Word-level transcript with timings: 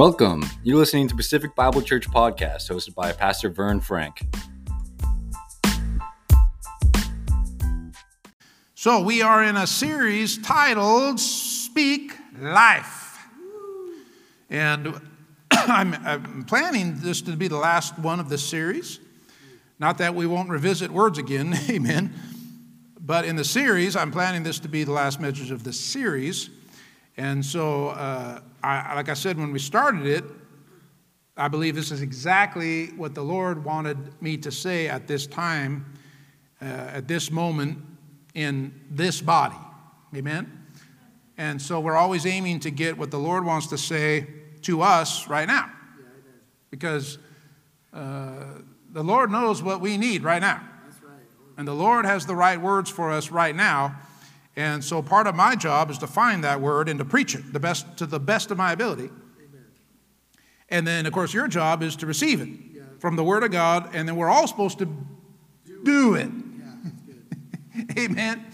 Welcome. 0.00 0.46
You're 0.62 0.78
listening 0.78 1.08
to 1.08 1.14
Pacific 1.14 1.54
Bible 1.54 1.82
Church 1.82 2.08
podcast 2.08 2.70
hosted 2.70 2.94
by 2.94 3.12
Pastor 3.12 3.50
Vern 3.50 3.80
Frank. 3.80 4.26
So, 8.74 9.02
we 9.02 9.20
are 9.20 9.44
in 9.44 9.58
a 9.58 9.66
series 9.66 10.38
titled 10.38 11.20
Speak 11.20 12.14
Life. 12.38 13.18
And 14.48 14.98
I'm, 15.50 15.92
I'm, 15.92 16.44
planning 16.44 16.94
this 17.00 17.20
to 17.20 17.36
be 17.36 17.48
the 17.48 17.58
last 17.58 17.98
one 17.98 18.20
of 18.20 18.30
this 18.30 18.42
series. 18.42 19.00
Not 19.78 19.98
that 19.98 20.14
we 20.14 20.26
won't 20.26 20.48
revisit 20.48 20.90
words 20.90 21.18
again, 21.18 21.54
amen. 21.68 22.14
But 22.98 23.26
in 23.26 23.36
the 23.36 23.44
series, 23.44 23.96
I'm 23.96 24.12
planning 24.12 24.44
this 24.44 24.60
to 24.60 24.68
be 24.68 24.82
the 24.82 24.92
last 24.92 25.20
message 25.20 25.50
of 25.50 25.62
this 25.62 25.78
series. 25.78 26.48
And 27.18 27.44
so, 27.44 27.88
uh, 27.88 28.40
I, 28.62 28.94
like 28.94 29.08
I 29.08 29.14
said 29.14 29.38
when 29.38 29.52
we 29.52 29.58
started 29.58 30.06
it, 30.06 30.24
I 31.36 31.48
believe 31.48 31.74
this 31.74 31.90
is 31.90 32.02
exactly 32.02 32.88
what 32.88 33.14
the 33.14 33.22
Lord 33.22 33.64
wanted 33.64 34.20
me 34.20 34.36
to 34.38 34.50
say 34.50 34.88
at 34.88 35.06
this 35.06 35.26
time, 35.26 35.94
uh, 36.60 36.64
at 36.64 37.08
this 37.08 37.30
moment 37.30 37.78
in 38.34 38.78
this 38.90 39.20
body. 39.20 39.56
Amen? 40.14 40.66
And 41.38 41.60
so 41.62 41.80
we're 41.80 41.96
always 41.96 42.26
aiming 42.26 42.60
to 42.60 42.70
get 42.70 42.98
what 42.98 43.10
the 43.10 43.18
Lord 43.18 43.44
wants 43.46 43.68
to 43.68 43.78
say 43.78 44.26
to 44.62 44.82
us 44.82 45.28
right 45.28 45.48
now. 45.48 45.70
Because 46.70 47.18
uh, 47.94 48.44
the 48.92 49.02
Lord 49.02 49.30
knows 49.30 49.62
what 49.62 49.80
we 49.80 49.96
need 49.96 50.22
right 50.22 50.42
now. 50.42 50.62
And 51.56 51.66
the 51.66 51.74
Lord 51.74 52.04
has 52.04 52.26
the 52.26 52.36
right 52.36 52.60
words 52.60 52.90
for 52.90 53.10
us 53.10 53.30
right 53.30 53.54
now. 53.54 53.96
And 54.56 54.82
so 54.84 55.00
part 55.02 55.26
of 55.26 55.34
my 55.34 55.54
job 55.54 55.90
is 55.90 55.98
to 55.98 56.06
find 56.06 56.44
that 56.44 56.60
word 56.60 56.88
and 56.88 56.98
to 56.98 57.04
preach 57.04 57.34
it 57.34 57.52
the 57.52 57.60
best, 57.60 57.96
to 57.98 58.06
the 58.06 58.20
best 58.20 58.50
of 58.50 58.58
my 58.58 58.72
ability. 58.72 59.04
Amen. 59.04 59.64
And 60.68 60.86
then, 60.86 61.06
of 61.06 61.12
course, 61.12 61.32
your 61.32 61.48
job 61.48 61.82
is 61.82 61.96
to 61.96 62.06
receive 62.06 62.40
it 62.40 62.48
yeah. 62.72 62.82
from 62.98 63.16
the 63.16 63.24
Word 63.24 63.44
of 63.44 63.52
God, 63.52 63.90
and 63.94 64.08
then 64.08 64.16
we're 64.16 64.28
all 64.28 64.46
supposed 64.46 64.78
to 64.80 64.86
do, 65.64 65.84
do 65.84 66.14
it. 66.14 66.30
Yeah, 67.76 67.84
Amen. 68.04 68.46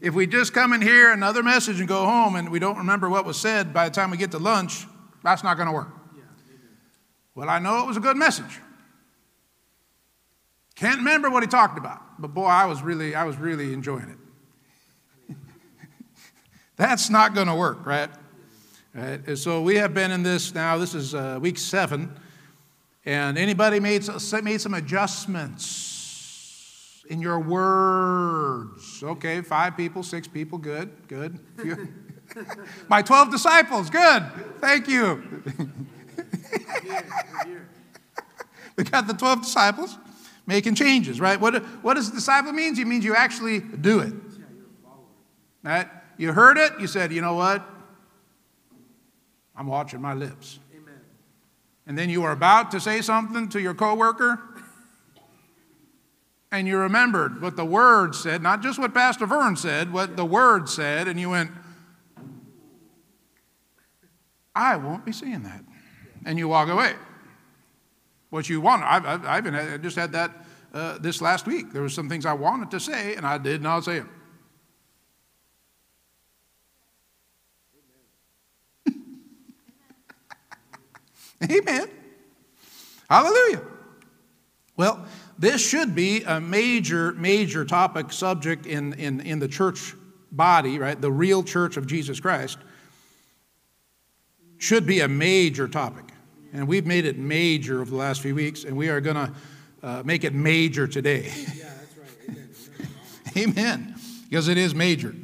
If 0.00 0.14
we 0.14 0.26
just 0.26 0.52
come 0.52 0.72
and 0.72 0.82
hear 0.82 1.12
another 1.12 1.42
message 1.42 1.78
and 1.78 1.88
go 1.88 2.04
home 2.04 2.34
and 2.34 2.48
we 2.48 2.58
don't 2.58 2.78
remember 2.78 3.08
what 3.08 3.24
was 3.24 3.36
said 3.36 3.72
by 3.72 3.88
the 3.88 3.94
time 3.94 4.10
we 4.10 4.16
get 4.16 4.32
to 4.32 4.38
lunch, 4.38 4.86
that's 5.22 5.44
not 5.44 5.56
going 5.56 5.68
to 5.68 5.72
work. 5.72 5.90
Yeah, 6.16 6.22
well, 7.36 7.48
I 7.48 7.60
know 7.60 7.84
it 7.84 7.86
was 7.86 7.96
a 7.96 8.00
good 8.00 8.16
message. 8.16 8.58
Can't 10.74 10.98
remember 10.98 11.30
what 11.30 11.44
he 11.44 11.46
talked 11.46 11.78
about, 11.78 12.20
but 12.20 12.34
boy, 12.34 12.46
I 12.46 12.64
was 12.64 12.82
really, 12.82 13.14
I 13.14 13.22
was 13.22 13.36
really 13.36 13.72
enjoying 13.72 14.08
it. 14.08 14.18
That's 16.76 17.10
not 17.10 17.34
going 17.34 17.48
to 17.48 17.54
work, 17.54 17.84
right? 17.86 18.10
right? 18.94 19.38
So 19.38 19.62
we 19.62 19.76
have 19.76 19.94
been 19.94 20.10
in 20.10 20.22
this 20.22 20.54
now. 20.54 20.78
This 20.78 20.94
is 20.94 21.14
uh, 21.14 21.38
week 21.40 21.58
seven, 21.58 22.16
and 23.04 23.38
anybody 23.38 23.80
made 23.80 24.04
made 24.42 24.60
some 24.60 24.74
adjustments 24.74 27.04
in 27.08 27.20
your 27.20 27.40
words? 27.40 29.02
Okay, 29.02 29.42
five 29.42 29.76
people, 29.76 30.02
six 30.02 30.26
people, 30.26 30.58
good, 30.58 30.90
good. 31.08 31.38
My 32.88 33.02
twelve 33.02 33.30
disciples, 33.30 33.90
good. 33.90 34.24
Thank 34.60 34.88
you. 34.88 35.42
we 38.76 38.84
got 38.84 39.06
the 39.06 39.14
twelve 39.14 39.42
disciples 39.42 39.98
making 40.46 40.74
changes, 40.74 41.20
right? 41.20 41.40
What, 41.40 41.62
what 41.82 41.94
does 41.94 42.10
disciple 42.10 42.52
means? 42.52 42.78
It 42.78 42.86
means 42.86 43.04
you 43.04 43.14
actually 43.14 43.60
do 43.60 44.00
it. 44.00 44.12
Right? 45.62 45.88
You 46.22 46.32
heard 46.32 46.56
it, 46.56 46.74
you 46.78 46.86
said, 46.86 47.10
you 47.12 47.20
know 47.20 47.34
what? 47.34 47.68
I'm 49.56 49.66
watching 49.66 50.00
my 50.00 50.14
lips. 50.14 50.60
Amen. 50.72 51.00
And 51.84 51.98
then 51.98 52.10
you 52.10 52.22
were 52.22 52.30
about 52.30 52.70
to 52.70 52.80
say 52.80 53.00
something 53.00 53.48
to 53.48 53.60
your 53.60 53.74
coworker, 53.74 54.40
and 56.52 56.68
you 56.68 56.78
remembered 56.78 57.42
what 57.42 57.56
the 57.56 57.64
word 57.64 58.14
said, 58.14 58.40
not 58.40 58.62
just 58.62 58.78
what 58.78 58.94
Pastor 58.94 59.26
Vern 59.26 59.56
said, 59.56 59.92
what 59.92 60.16
the 60.16 60.24
word 60.24 60.68
said, 60.68 61.08
and 61.08 61.18
you 61.18 61.30
went, 61.30 61.50
I 64.54 64.76
won't 64.76 65.04
be 65.04 65.10
saying 65.10 65.42
that. 65.42 65.64
And 66.24 66.38
you 66.38 66.46
walk 66.46 66.68
away. 66.68 66.92
What 68.30 68.48
you 68.48 68.60
want, 68.60 68.84
I've, 68.84 69.04
I've, 69.04 69.26
I've 69.26 69.44
had, 69.46 69.54
I 69.72 69.76
just 69.76 69.96
had 69.96 70.12
that 70.12 70.30
uh, 70.72 70.98
this 70.98 71.20
last 71.20 71.46
week. 71.46 71.72
There 71.72 71.82
were 71.82 71.88
some 71.88 72.08
things 72.08 72.26
I 72.26 72.34
wanted 72.34 72.70
to 72.70 72.78
say, 72.78 73.16
and 73.16 73.26
I 73.26 73.38
did 73.38 73.60
not 73.60 73.82
say 73.82 73.98
them. 73.98 74.21
Amen. 81.50 81.88
Hallelujah. 83.10 83.62
Well, 84.76 85.04
this 85.38 85.66
should 85.66 85.94
be 85.94 86.22
a 86.22 86.40
major, 86.40 87.12
major 87.12 87.64
topic 87.64 88.12
subject 88.12 88.66
in, 88.66 88.92
in, 88.94 89.20
in 89.20 89.38
the 89.38 89.48
church 89.48 89.94
body, 90.30 90.78
right? 90.78 90.98
The 91.00 91.10
real 91.10 91.42
church 91.42 91.76
of 91.76 91.86
Jesus 91.86 92.20
Christ 92.20 92.58
should 94.58 94.86
be 94.86 95.00
a 95.00 95.08
major 95.08 95.66
topic. 95.68 96.04
And 96.52 96.68
we've 96.68 96.86
made 96.86 97.04
it 97.04 97.18
major 97.18 97.80
over 97.80 97.90
the 97.90 97.96
last 97.96 98.20
few 98.20 98.34
weeks, 98.34 98.64
and 98.64 98.76
we 98.76 98.88
are 98.88 99.00
going 99.00 99.16
to 99.16 99.32
uh, 99.82 100.02
make 100.04 100.22
it 100.22 100.34
major 100.34 100.86
today. 100.86 101.24
Yeah, 101.24 101.64
that's 101.80 101.96
right. 101.98 103.36
Amen. 103.36 103.58
Amen. 103.58 103.94
Because 104.28 104.48
it 104.48 104.58
is 104.58 104.74
major. 104.74 105.14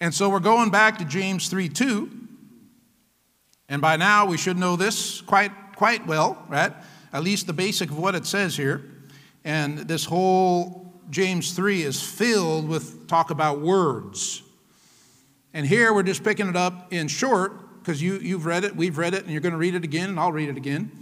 And 0.00 0.14
so 0.14 0.28
we're 0.28 0.40
going 0.40 0.70
back 0.70 0.98
to 0.98 1.04
James 1.04 1.48
3 1.48 1.68
2. 1.68 2.17
And 3.68 3.82
by 3.82 3.96
now, 3.96 4.26
we 4.26 4.36
should 4.36 4.56
know 4.56 4.76
this 4.76 5.20
quite, 5.20 5.52
quite 5.76 6.06
well, 6.06 6.42
right? 6.48 6.72
At 7.12 7.22
least 7.22 7.46
the 7.46 7.52
basic 7.52 7.90
of 7.90 7.98
what 7.98 8.14
it 8.14 8.26
says 8.26 8.56
here. 8.56 8.82
And 9.44 9.78
this 9.78 10.04
whole 10.04 10.92
James 11.10 11.52
3 11.52 11.82
is 11.82 12.02
filled 12.02 12.68
with 12.68 13.06
talk 13.08 13.30
about 13.30 13.60
words. 13.60 14.42
And 15.54 15.66
here 15.66 15.92
we're 15.94 16.02
just 16.02 16.22
picking 16.22 16.48
it 16.48 16.56
up 16.56 16.92
in 16.92 17.08
short, 17.08 17.78
because 17.78 18.02
you, 18.02 18.18
you've 18.18 18.44
read 18.44 18.64
it, 18.64 18.76
we've 18.76 18.98
read 18.98 19.14
it, 19.14 19.22
and 19.22 19.32
you're 19.32 19.40
going 19.40 19.52
to 19.52 19.58
read 19.58 19.74
it 19.74 19.84
again, 19.84 20.10
and 20.10 20.20
I'll 20.20 20.32
read 20.32 20.50
it 20.50 20.56
again. 20.56 20.92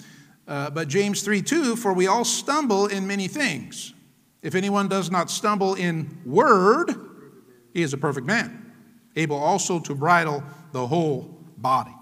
Uh, 0.47 0.71
but 0.71 0.87
James 0.87 1.23
3 1.23 1.43
2, 1.43 1.75
for 1.75 1.93
we 1.93 2.07
all 2.07 2.25
stumble 2.25 2.87
in 2.87 3.07
many 3.07 3.27
things. 3.27 3.93
If 4.43 4.55
anyone 4.55 4.87
does 4.87 5.11
not 5.11 5.29
stumble 5.29 5.75
in 5.75 6.21
word, 6.25 6.95
he 7.75 7.83
is 7.83 7.93
a 7.93 7.99
perfect 7.99 8.27
man, 8.27 8.73
able 9.17 9.37
also 9.37 9.81
to 9.81 9.95
bridle 9.95 10.45
the 10.71 10.87
whole 10.87 11.37
body. 11.57 11.96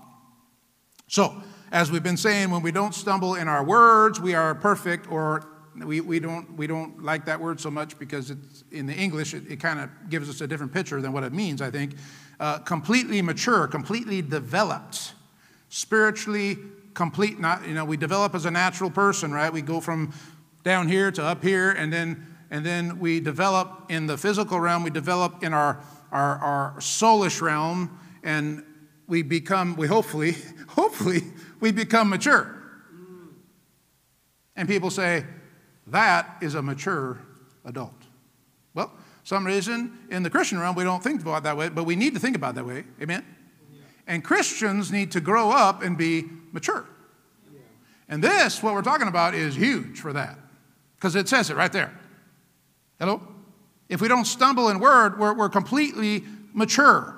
So, 1.08 1.42
as 1.70 1.90
we've 1.90 2.02
been 2.02 2.16
saying, 2.16 2.50
when 2.50 2.62
we 2.62 2.72
don't 2.72 2.94
stumble 2.94 3.34
in 3.34 3.48
our 3.48 3.64
words, 3.64 4.20
we 4.20 4.34
are 4.34 4.54
perfect, 4.54 5.10
or 5.10 5.44
we, 5.76 6.00
we, 6.00 6.20
don't, 6.20 6.56
we 6.56 6.66
don't 6.66 7.02
like 7.02 7.24
that 7.26 7.40
word 7.40 7.60
so 7.60 7.70
much 7.70 7.98
because 7.98 8.30
it's, 8.30 8.64
in 8.70 8.86
the 8.86 8.94
English, 8.94 9.34
it, 9.34 9.50
it 9.50 9.60
kind 9.60 9.80
of 9.80 9.90
gives 10.08 10.28
us 10.28 10.40
a 10.40 10.46
different 10.46 10.72
picture 10.72 11.00
than 11.00 11.12
what 11.12 11.24
it 11.24 11.32
means, 11.32 11.60
I 11.60 11.70
think. 11.70 11.96
Uh, 12.38 12.58
completely 12.58 13.22
mature, 13.22 13.66
completely 13.66 14.22
developed, 14.22 15.14
spiritually 15.68 16.58
complete, 16.94 17.38
not, 17.38 17.66
you 17.66 17.74
know, 17.74 17.84
we 17.84 17.96
develop 17.96 18.34
as 18.34 18.46
a 18.46 18.50
natural 18.50 18.90
person, 18.90 19.32
right? 19.32 19.52
We 19.52 19.62
go 19.62 19.80
from 19.80 20.12
down 20.62 20.88
here 20.88 21.10
to 21.10 21.22
up 21.22 21.42
here, 21.42 21.72
and 21.72 21.92
then, 21.92 22.26
and 22.50 22.64
then 22.64 22.98
we 22.98 23.20
develop 23.20 23.86
in 23.90 24.06
the 24.06 24.16
physical 24.16 24.60
realm, 24.60 24.84
we 24.84 24.90
develop 24.90 25.42
in 25.42 25.52
our, 25.52 25.80
our, 26.12 26.38
our 26.38 26.74
soulish 26.78 27.42
realm, 27.42 27.98
and 28.22 28.64
we 29.06 29.22
become, 29.22 29.76
we 29.76 29.86
hopefully, 29.86 30.36
hopefully, 30.68 31.22
we 31.60 31.72
become 31.72 32.08
mature. 32.08 32.60
And 34.56 34.68
people 34.68 34.90
say, 34.90 35.24
that 35.88 36.36
is 36.40 36.54
a 36.54 36.62
mature 36.62 37.18
adult. 37.64 37.94
Well, 38.72 38.92
some 39.24 39.46
reason 39.46 39.98
in 40.10 40.22
the 40.22 40.30
Christian 40.30 40.58
realm 40.58 40.74
we 40.76 40.84
don't 40.84 41.02
think 41.02 41.22
about 41.22 41.42
that 41.44 41.56
way, 41.56 41.68
but 41.68 41.84
we 41.84 41.96
need 41.96 42.14
to 42.14 42.20
think 42.20 42.36
about 42.36 42.54
that 42.54 42.66
way. 42.66 42.84
Amen? 43.00 43.24
Yeah. 43.72 43.80
And 44.06 44.24
Christians 44.24 44.92
need 44.92 45.12
to 45.12 45.20
grow 45.20 45.50
up 45.50 45.82
and 45.82 45.96
be 45.98 46.24
mature. 46.52 46.86
Yeah. 47.52 47.60
And 48.08 48.22
this, 48.22 48.62
what 48.62 48.74
we're 48.74 48.82
talking 48.82 49.08
about, 49.08 49.34
is 49.34 49.56
huge 49.56 50.00
for 50.00 50.12
that 50.12 50.38
because 50.96 51.16
it 51.16 51.28
says 51.28 51.50
it 51.50 51.56
right 51.56 51.72
there. 51.72 51.92
Hello? 52.98 53.20
If 53.88 54.00
we 54.00 54.08
don't 54.08 54.24
stumble 54.24 54.68
in 54.68 54.78
word, 54.78 55.18
we're, 55.18 55.34
we're 55.34 55.48
completely 55.48 56.24
mature. 56.52 57.13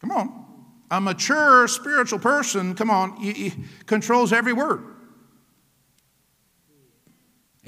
Come 0.00 0.10
on. 0.10 0.46
A 0.90 1.00
mature 1.00 1.68
spiritual 1.68 2.18
person, 2.18 2.74
come 2.74 2.90
on, 2.90 3.16
he, 3.16 3.32
he 3.32 3.54
controls 3.86 4.32
every 4.32 4.52
word. 4.52 4.84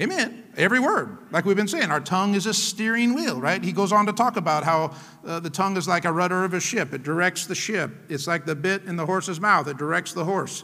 Amen. 0.01 0.43
Every 0.57 0.79
word. 0.79 1.19
Like 1.31 1.45
we've 1.45 1.55
been 1.55 1.67
saying, 1.67 1.91
our 1.91 2.01
tongue 2.01 2.35
is 2.35 2.47
a 2.47 2.53
steering 2.53 3.13
wheel, 3.13 3.39
right? 3.39 3.63
He 3.63 3.71
goes 3.71 3.91
on 3.91 4.07
to 4.07 4.13
talk 4.13 4.37
about 4.37 4.63
how 4.63 4.95
uh, 5.25 5.39
the 5.39 5.49
tongue 5.49 5.77
is 5.77 5.87
like 5.87 6.03
a 6.03 6.11
rudder 6.11 6.43
of 6.43 6.53
a 6.53 6.59
ship. 6.59 6.93
It 6.93 7.03
directs 7.03 7.45
the 7.45 7.55
ship. 7.55 7.91
It's 8.09 8.27
like 8.27 8.45
the 8.45 8.55
bit 8.55 8.83
in 8.83 8.97
the 8.97 9.05
horse's 9.05 9.39
mouth. 9.39 9.67
It 9.67 9.77
directs 9.77 10.13
the 10.13 10.25
horse. 10.25 10.63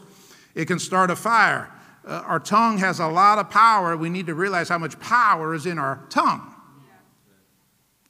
It 0.54 0.66
can 0.66 0.78
start 0.78 1.10
a 1.10 1.16
fire. 1.16 1.70
Uh, 2.04 2.22
our 2.26 2.40
tongue 2.40 2.78
has 2.78 2.98
a 2.98 3.06
lot 3.06 3.38
of 3.38 3.50
power. 3.50 3.96
We 3.96 4.10
need 4.10 4.26
to 4.26 4.34
realize 4.34 4.68
how 4.68 4.78
much 4.78 4.98
power 4.98 5.54
is 5.54 5.64
in 5.64 5.78
our 5.78 6.04
tongue 6.10 6.54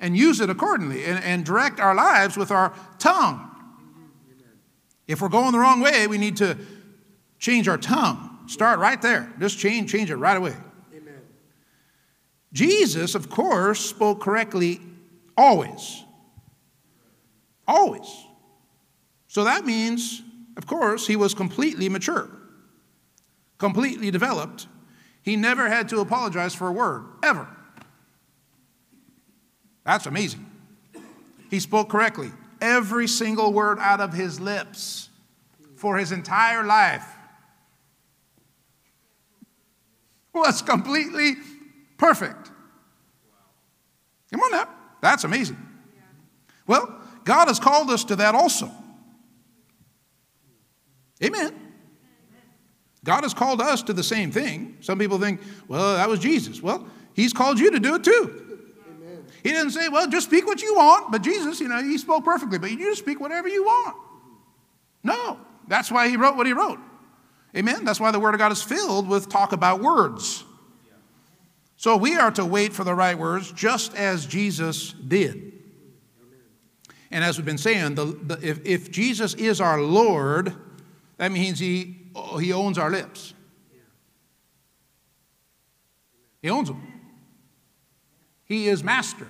and 0.01 0.17
use 0.17 0.41
it 0.41 0.49
accordingly 0.49 1.05
and, 1.05 1.23
and 1.23 1.45
direct 1.45 1.79
our 1.79 1.95
lives 1.95 2.37
with 2.37 2.51
our 2.51 2.73
tongue. 2.99 3.50
If 5.11 5.21
we're 5.21 5.29
going 5.29 5.51
the 5.51 5.59
wrong 5.59 5.81
way, 5.81 6.07
we 6.07 6.19
need 6.19 6.37
to 6.37 6.57
change 7.41 7.67
our 7.67 7.77
tongue. 7.77 8.39
Start 8.47 8.79
right 8.79 9.03
there. 9.03 9.33
Just 9.41 9.59
change, 9.59 9.91
change 9.91 10.09
it 10.09 10.17
right 10.17 10.37
away. 10.37 10.55
Amen. 10.95 11.21
Jesus, 12.53 13.17
of 13.17 13.29
course, 13.29 13.81
spoke 13.81 14.21
correctly 14.21 14.81
always. 15.37 16.05
Always. 17.67 18.09
So 19.27 19.43
that 19.45 19.67
means, 19.67 20.23
of 20.57 20.69
course, 20.69 21.09
he 21.09 21.17
was 21.17 21.35
completely 21.35 21.89
mature, 21.89 22.31
completely 23.59 24.13
developed. 24.13 24.69
He 25.23 25.35
never 25.35 25.69
had 25.69 25.89
to 25.89 25.99
apologize 25.99 26.55
for 26.55 26.69
a 26.69 26.73
word, 26.73 27.05
ever. 27.25 27.49
That's 29.85 30.07
amazing. 30.07 30.47
He 31.51 31.59
spoke 31.59 31.89
correctly. 31.89 32.31
Every 32.61 33.09
single 33.09 33.53
word 33.53 33.79
out 33.79 34.01
of 34.01 34.13
his 34.13 34.41
lips 34.41 35.09
for 35.77 35.97
his 35.97 36.13
entire 36.13 36.65
life 36.65 37.07
was 40.35 40.63
completely 40.63 41.37
perfect. 41.97 42.51
Come 44.33 44.41
on 44.41 44.51
now. 44.51 44.69
That's 45.01 45.25
amazing. 45.25 45.59
Well, 46.67 46.95
God 47.25 47.49
has 47.49 47.59
called 47.59 47.91
us 47.91 48.05
to 48.05 48.17
that 48.17 48.35
also. 48.35 48.71
Amen. 51.23 51.55
God 53.05 53.25
has 53.25 53.35
called 53.35 53.61
us 53.61 53.83
to 53.85 53.93
the 53.93 54.03
same 54.03 54.31
thing. 54.31 54.77
Some 54.81 54.99
people 54.99 55.19
think, 55.19 55.41
well, 55.69 55.97
that 55.97 56.09
was 56.09 56.21
Jesus. 56.21 56.63
Well, 56.63 56.87
He's 57.15 57.33
called 57.33 57.59
you 57.59 57.71
to 57.73 57.81
do 57.81 57.97
it 57.97 58.05
too. 58.05 58.50
He 59.43 59.51
didn't 59.51 59.71
say, 59.71 59.89
well, 59.89 60.09
just 60.09 60.27
speak 60.27 60.47
what 60.47 60.63
you 60.63 60.75
want, 60.75 61.11
but 61.11 61.23
Jesus, 61.23 61.61
you 61.61 61.69
know, 61.69 61.83
He 61.83 61.99
spoke 61.99 62.25
perfectly, 62.25 62.59
but 62.59 62.71
you 62.71 62.79
just 62.79 63.01
speak 63.01 63.21
whatever 63.21 63.49
you 63.49 63.65
want. 63.65 63.97
No, 65.03 65.39
that's 65.67 65.91
why 65.91 66.09
He 66.09 66.17
wrote 66.17 66.37
what 66.37 66.47
He 66.47 66.53
wrote. 66.53 66.79
Amen. 67.57 67.85
That's 67.85 67.99
why 67.99 68.11
the 68.11 68.21
Word 68.21 68.35
of 68.35 68.39
God 68.39 68.53
is 68.53 68.63
filled 68.63 69.09
with 69.09 69.29
talk 69.29 69.53
about 69.53 69.81
words. 69.81 70.45
So 71.77 71.97
we 71.97 72.17
are 72.17 72.31
to 72.33 72.45
wait 72.45 72.75
for 72.75 72.85
the 72.85 72.95
right 72.95 73.19
words 73.19 73.51
just 73.53 73.95
as 73.95 74.27
Jesus 74.27 74.93
did. 74.93 75.51
And 77.11 77.25
as 77.25 77.39
we've 77.39 77.47
been 77.47 77.59
saying, 77.59 77.95
the, 77.95 78.05
the, 78.05 78.39
if, 78.47 78.65
if 78.65 78.91
Jesus 78.91 79.35
is 79.35 79.61
our 79.61 79.81
Lord, 79.81 80.55
that 81.17 81.33
means 81.33 81.59
he, 81.59 81.97
he 82.39 82.53
owns 82.53 82.79
our 82.79 82.91
lips. 82.91 83.35
He 86.43 86.51
owns 86.51 86.69
them. 86.69 86.90
He 88.51 88.67
is 88.67 88.83
master. 88.83 89.29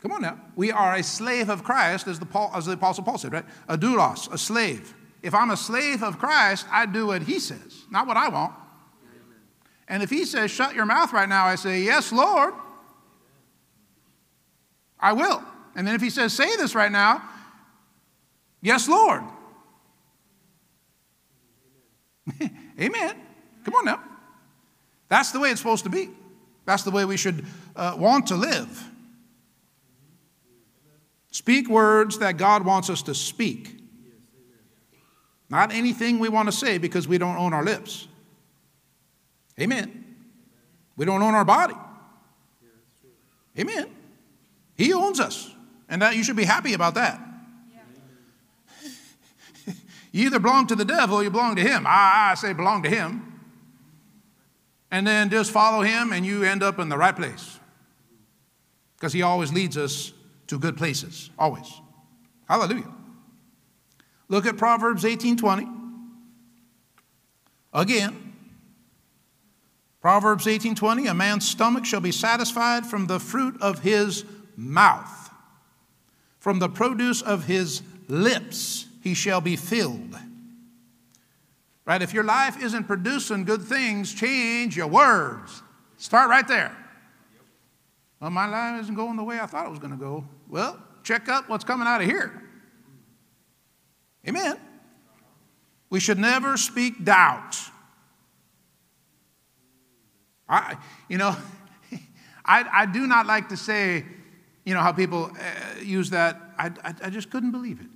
Come 0.00 0.12
on 0.12 0.22
now. 0.22 0.40
We 0.54 0.70
are 0.70 0.94
a 0.94 1.02
slave 1.02 1.48
of 1.48 1.64
Christ, 1.64 2.06
as 2.06 2.20
the, 2.20 2.24
Paul, 2.24 2.52
as 2.54 2.66
the 2.66 2.72
Apostle 2.74 3.02
Paul 3.02 3.18
said, 3.18 3.32
right? 3.32 3.44
A 3.66 3.76
doulos, 3.76 4.32
a 4.32 4.38
slave. 4.38 4.94
If 5.20 5.34
I'm 5.34 5.50
a 5.50 5.56
slave 5.56 6.00
of 6.04 6.16
Christ, 6.16 6.64
I 6.70 6.86
do 6.86 7.08
what 7.08 7.22
he 7.22 7.40
says, 7.40 7.82
not 7.90 8.06
what 8.06 8.16
I 8.16 8.28
want. 8.28 8.54
And 9.88 10.00
if 10.00 10.10
he 10.10 10.24
says, 10.24 10.52
shut 10.52 10.76
your 10.76 10.86
mouth 10.86 11.12
right 11.12 11.28
now, 11.28 11.46
I 11.46 11.56
say, 11.56 11.82
yes, 11.82 12.12
Lord. 12.12 12.54
I 15.00 15.12
will. 15.12 15.42
And 15.74 15.84
then 15.84 15.96
if 15.96 16.00
he 16.00 16.10
says, 16.10 16.32
say 16.32 16.54
this 16.54 16.72
right 16.72 16.92
now, 16.92 17.28
yes, 18.62 18.88
Lord. 18.88 19.24
Amen. 22.80 23.16
Come 23.64 23.74
on 23.74 23.86
now. 23.86 24.04
That's 25.08 25.32
the 25.32 25.40
way 25.40 25.50
it's 25.50 25.60
supposed 25.60 25.82
to 25.82 25.90
be. 25.90 26.10
That's 26.66 26.82
the 26.82 26.90
way 26.90 27.04
we 27.04 27.16
should 27.16 27.46
uh, 27.74 27.94
want 27.96 28.26
to 28.26 28.36
live. 28.36 28.90
Speak 31.30 31.68
words 31.68 32.18
that 32.18 32.36
God 32.36 32.64
wants 32.64 32.90
us 32.90 33.02
to 33.02 33.14
speak. 33.14 33.78
Not 35.48 35.72
anything 35.72 36.18
we 36.18 36.28
want 36.28 36.48
to 36.48 36.52
say 36.52 36.78
because 36.78 37.06
we 37.06 37.18
don't 37.18 37.36
own 37.36 37.52
our 37.52 37.62
lips. 37.62 38.08
Amen. 39.60 40.16
We 40.96 41.06
don't 41.06 41.22
own 41.22 41.34
our 41.34 41.44
body. 41.44 41.76
Amen. 43.58 43.86
He 44.74 44.92
owns 44.92 45.20
us. 45.20 45.52
And 45.88 46.02
that 46.02 46.16
you 46.16 46.24
should 46.24 46.36
be 46.36 46.44
happy 46.44 46.74
about 46.74 46.94
that. 46.94 47.20
you 50.10 50.26
either 50.26 50.40
belong 50.40 50.66
to 50.66 50.74
the 50.74 50.84
devil 50.84 51.18
or 51.18 51.22
you 51.22 51.30
belong 51.30 51.54
to 51.56 51.62
him. 51.62 51.86
I, 51.86 52.30
I 52.32 52.34
say 52.34 52.52
belong 52.52 52.82
to 52.82 52.90
him. 52.90 53.35
And 54.90 55.06
then 55.06 55.30
just 55.30 55.50
follow 55.50 55.82
him 55.82 56.12
and 56.12 56.24
you 56.24 56.44
end 56.44 56.62
up 56.62 56.78
in 56.78 56.88
the 56.88 56.96
right 56.96 57.14
place. 57.14 57.58
Because 58.96 59.12
he 59.12 59.22
always 59.22 59.52
leads 59.52 59.76
us 59.76 60.12
to 60.46 60.58
good 60.58 60.76
places. 60.76 61.30
Always. 61.38 61.80
Hallelujah. 62.48 62.92
Look 64.28 64.46
at 64.46 64.56
Proverbs 64.56 65.04
18:20. 65.04 65.68
Again. 67.72 68.22
Proverbs 70.00 70.46
18:20, 70.46 71.08
a 71.08 71.14
man's 71.14 71.48
stomach 71.48 71.84
shall 71.84 72.00
be 72.00 72.12
satisfied 72.12 72.86
from 72.86 73.06
the 73.06 73.18
fruit 73.18 73.60
of 73.60 73.80
his 73.80 74.24
mouth. 74.56 75.30
From 76.38 76.60
the 76.60 76.68
produce 76.68 77.22
of 77.22 77.46
his 77.46 77.82
lips 78.06 78.86
he 79.02 79.14
shall 79.14 79.40
be 79.40 79.56
filled. 79.56 80.16
Right? 81.86 82.02
If 82.02 82.12
your 82.12 82.24
life 82.24 82.60
isn't 82.60 82.84
producing 82.84 83.44
good 83.44 83.62
things, 83.62 84.12
change 84.12 84.76
your 84.76 84.88
words. 84.88 85.62
Start 85.96 86.28
right 86.28 86.46
there. 86.46 86.76
Well, 88.20 88.30
my 88.30 88.46
life 88.46 88.82
isn't 88.82 88.94
going 88.94 89.16
the 89.16 89.24
way 89.24 89.38
I 89.38 89.46
thought 89.46 89.66
it 89.66 89.70
was 89.70 89.78
going 89.78 89.92
to 89.92 89.98
go. 89.98 90.26
Well, 90.48 90.82
check 91.04 91.28
out 91.28 91.48
what's 91.48 91.64
coming 91.64 91.86
out 91.86 92.00
of 92.00 92.08
here. 92.08 92.42
Amen. 94.26 94.58
We 95.88 96.00
should 96.00 96.18
never 96.18 96.56
speak 96.56 97.04
doubt. 97.04 97.56
I, 100.48 100.76
you 101.08 101.18
know, 101.18 101.36
I, 102.44 102.64
I 102.72 102.86
do 102.86 103.06
not 103.06 103.26
like 103.26 103.48
to 103.50 103.56
say, 103.56 104.04
you 104.64 104.74
know, 104.74 104.80
how 104.80 104.92
people 104.92 105.30
uh, 105.30 105.80
use 105.80 106.10
that. 106.10 106.40
I, 106.58 106.72
I, 106.82 106.94
I, 107.04 107.10
just 107.10 107.30
couldn't 107.30 107.52
believe 107.52 107.80
it. 107.80 107.86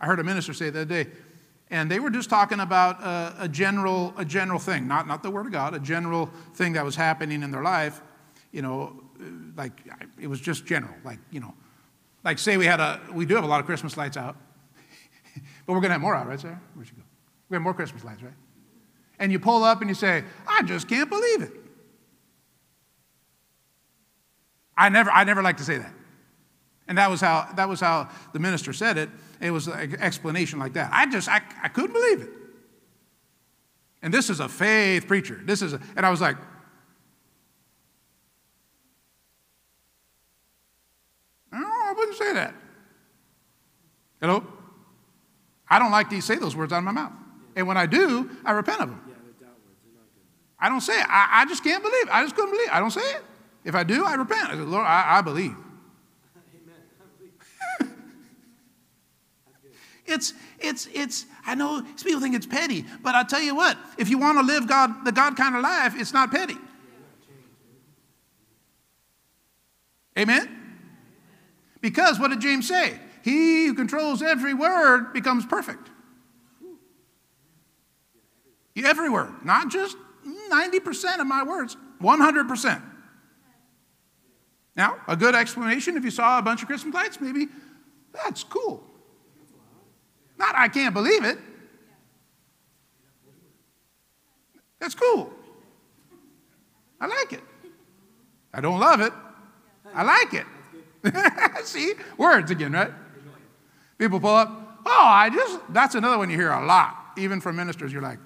I 0.00 0.06
heard 0.06 0.18
a 0.18 0.24
minister 0.24 0.52
say 0.52 0.70
the 0.70 0.80
other 0.80 1.04
day, 1.04 1.10
and 1.70 1.90
they 1.90 1.98
were 1.98 2.10
just 2.10 2.30
talking 2.30 2.60
about 2.60 3.02
a, 3.02 3.44
a, 3.44 3.48
general, 3.48 4.14
a 4.16 4.24
general 4.24 4.58
thing, 4.58 4.86
not, 4.86 5.08
not 5.08 5.22
the 5.22 5.30
Word 5.30 5.46
of 5.46 5.52
God, 5.52 5.74
a 5.74 5.80
general 5.80 6.30
thing 6.54 6.74
that 6.74 6.84
was 6.84 6.94
happening 6.94 7.42
in 7.42 7.50
their 7.50 7.62
life. 7.62 8.00
You 8.52 8.62
know, 8.62 9.02
uh, 9.20 9.24
like 9.56 9.72
it 10.20 10.28
was 10.28 10.40
just 10.40 10.64
general, 10.64 10.94
like, 11.04 11.18
you 11.30 11.40
know, 11.40 11.54
like 12.24 12.38
say 12.38 12.56
we 12.56 12.66
had 12.66 12.80
a, 12.80 13.00
we 13.12 13.26
do 13.26 13.34
have 13.34 13.44
a 13.44 13.48
lot 13.48 13.60
of 13.60 13.66
Christmas 13.66 13.96
lights 13.96 14.16
out, 14.16 14.36
but 15.66 15.72
we're 15.72 15.80
going 15.80 15.90
to 15.90 15.94
have 15.94 16.00
more 16.00 16.14
out, 16.14 16.28
right, 16.28 16.38
Sarah? 16.38 16.60
Where'd 16.74 16.88
you 16.88 16.94
go? 16.94 17.02
We 17.48 17.56
have 17.56 17.62
more 17.62 17.74
Christmas 17.74 18.04
lights, 18.04 18.22
right? 18.22 18.32
And 19.18 19.32
you 19.32 19.40
pull 19.40 19.64
up 19.64 19.80
and 19.80 19.90
you 19.90 19.94
say, 19.94 20.24
I 20.46 20.62
just 20.62 20.88
can't 20.88 21.08
believe 21.08 21.42
it. 21.42 21.52
I 24.76 24.88
never, 24.88 25.10
I 25.10 25.24
never 25.24 25.42
like 25.42 25.56
to 25.56 25.64
say 25.64 25.78
that. 25.78 25.92
And 26.86 26.98
that 26.98 27.10
was 27.10 27.20
how, 27.20 27.48
that 27.56 27.68
was 27.68 27.80
how 27.80 28.08
the 28.32 28.38
minister 28.38 28.72
said 28.72 28.98
it. 28.98 29.08
It 29.40 29.50
was 29.50 29.66
an 29.66 29.96
explanation 30.00 30.58
like 30.58 30.74
that. 30.74 30.90
I 30.92 31.06
just, 31.06 31.28
I, 31.28 31.40
I 31.62 31.68
couldn't 31.68 31.92
believe 31.92 32.22
it. 32.22 32.30
And 34.02 34.12
this 34.12 34.30
is 34.30 34.40
a 34.40 34.48
faith 34.48 35.06
preacher. 35.06 35.40
This 35.44 35.62
is, 35.62 35.72
a, 35.72 35.80
and 35.96 36.06
I 36.06 36.10
was 36.10 36.20
like, 36.20 36.36
no, 41.52 41.58
I 41.58 41.94
wouldn't 41.96 42.16
say 42.16 42.32
that. 42.34 42.54
Hello? 44.20 44.44
I 45.68 45.78
don't 45.78 45.90
like 45.90 46.08
to 46.10 46.20
say 46.20 46.36
those 46.36 46.54
words 46.54 46.72
out 46.72 46.78
of 46.78 46.84
my 46.84 46.92
mouth. 46.92 47.12
And 47.56 47.66
when 47.66 47.76
I 47.76 47.86
do, 47.86 48.30
I 48.44 48.52
repent 48.52 48.80
of 48.80 48.88
them. 48.90 49.02
I 50.58 50.68
don't 50.68 50.80
say 50.80 50.98
it. 50.98 51.06
I, 51.08 51.42
I 51.42 51.46
just 51.46 51.62
can't 51.62 51.82
believe 51.82 52.06
it. 52.06 52.14
I 52.14 52.22
just 52.22 52.34
couldn't 52.34 52.50
believe 52.50 52.68
it. 52.68 52.74
I 52.74 52.80
don't 52.80 52.90
say 52.90 53.00
it. 53.00 53.22
If 53.64 53.74
I 53.74 53.82
do, 53.82 54.06
I 54.06 54.14
repent. 54.14 54.48
I 54.48 54.52
say, 54.52 54.60
Lord, 54.60 54.86
I, 54.86 55.18
I 55.18 55.20
believe. 55.20 55.56
It's, 60.06 60.34
it's, 60.60 60.88
it's, 60.92 61.26
I 61.44 61.54
know 61.54 61.82
people 62.02 62.20
think 62.20 62.34
it's 62.34 62.46
petty, 62.46 62.84
but 63.02 63.14
I'll 63.14 63.24
tell 63.24 63.40
you 63.40 63.54
what, 63.54 63.76
if 63.98 64.08
you 64.08 64.18
want 64.18 64.38
to 64.38 64.44
live 64.44 64.68
God, 64.68 65.04
the 65.04 65.12
God 65.12 65.36
kind 65.36 65.56
of 65.56 65.62
life, 65.62 65.94
it's 65.96 66.12
not 66.12 66.30
petty. 66.30 66.56
Amen? 70.18 70.48
Because 71.80 72.18
what 72.18 72.30
did 72.30 72.40
James 72.40 72.66
say? 72.66 72.98
He 73.22 73.66
who 73.66 73.74
controls 73.74 74.22
every 74.22 74.54
word 74.54 75.12
becomes 75.12 75.44
perfect. 75.44 75.90
Every 78.76 79.08
word, 79.08 79.32
not 79.44 79.70
just 79.70 79.96
90% 80.50 81.20
of 81.20 81.26
my 81.26 81.42
words, 81.42 81.76
100%. 82.00 82.82
Now, 84.76 84.98
a 85.08 85.16
good 85.16 85.34
explanation 85.34 85.96
if 85.96 86.04
you 86.04 86.10
saw 86.10 86.38
a 86.38 86.42
bunch 86.42 86.62
of 86.62 86.68
Christmas 86.68 86.94
lights, 86.94 87.20
maybe 87.20 87.46
that's 88.12 88.44
cool. 88.44 88.84
Not, 90.38 90.54
I 90.56 90.68
can't 90.68 90.94
believe 90.94 91.24
it. 91.24 91.38
That's 94.78 94.94
cool. 94.94 95.32
I 97.00 97.06
like 97.06 97.32
it. 97.32 97.42
I 98.52 98.60
don't 98.60 98.78
love 98.78 99.00
it. 99.00 99.12
I 99.94 100.02
like 100.02 100.34
it. 100.34 100.46
See, 101.64 101.94
words 102.18 102.50
again, 102.50 102.72
right? 102.72 102.90
People 103.98 104.20
pull 104.20 104.34
up, 104.34 104.80
oh, 104.84 105.04
I 105.06 105.30
just, 105.30 105.60
that's 105.70 105.94
another 105.94 106.18
one 106.18 106.30
you 106.30 106.36
hear 106.36 106.52
a 106.52 106.64
lot, 106.64 107.12
even 107.16 107.40
from 107.40 107.56
ministers. 107.56 107.92
You're 107.92 108.02
like, 108.02 108.18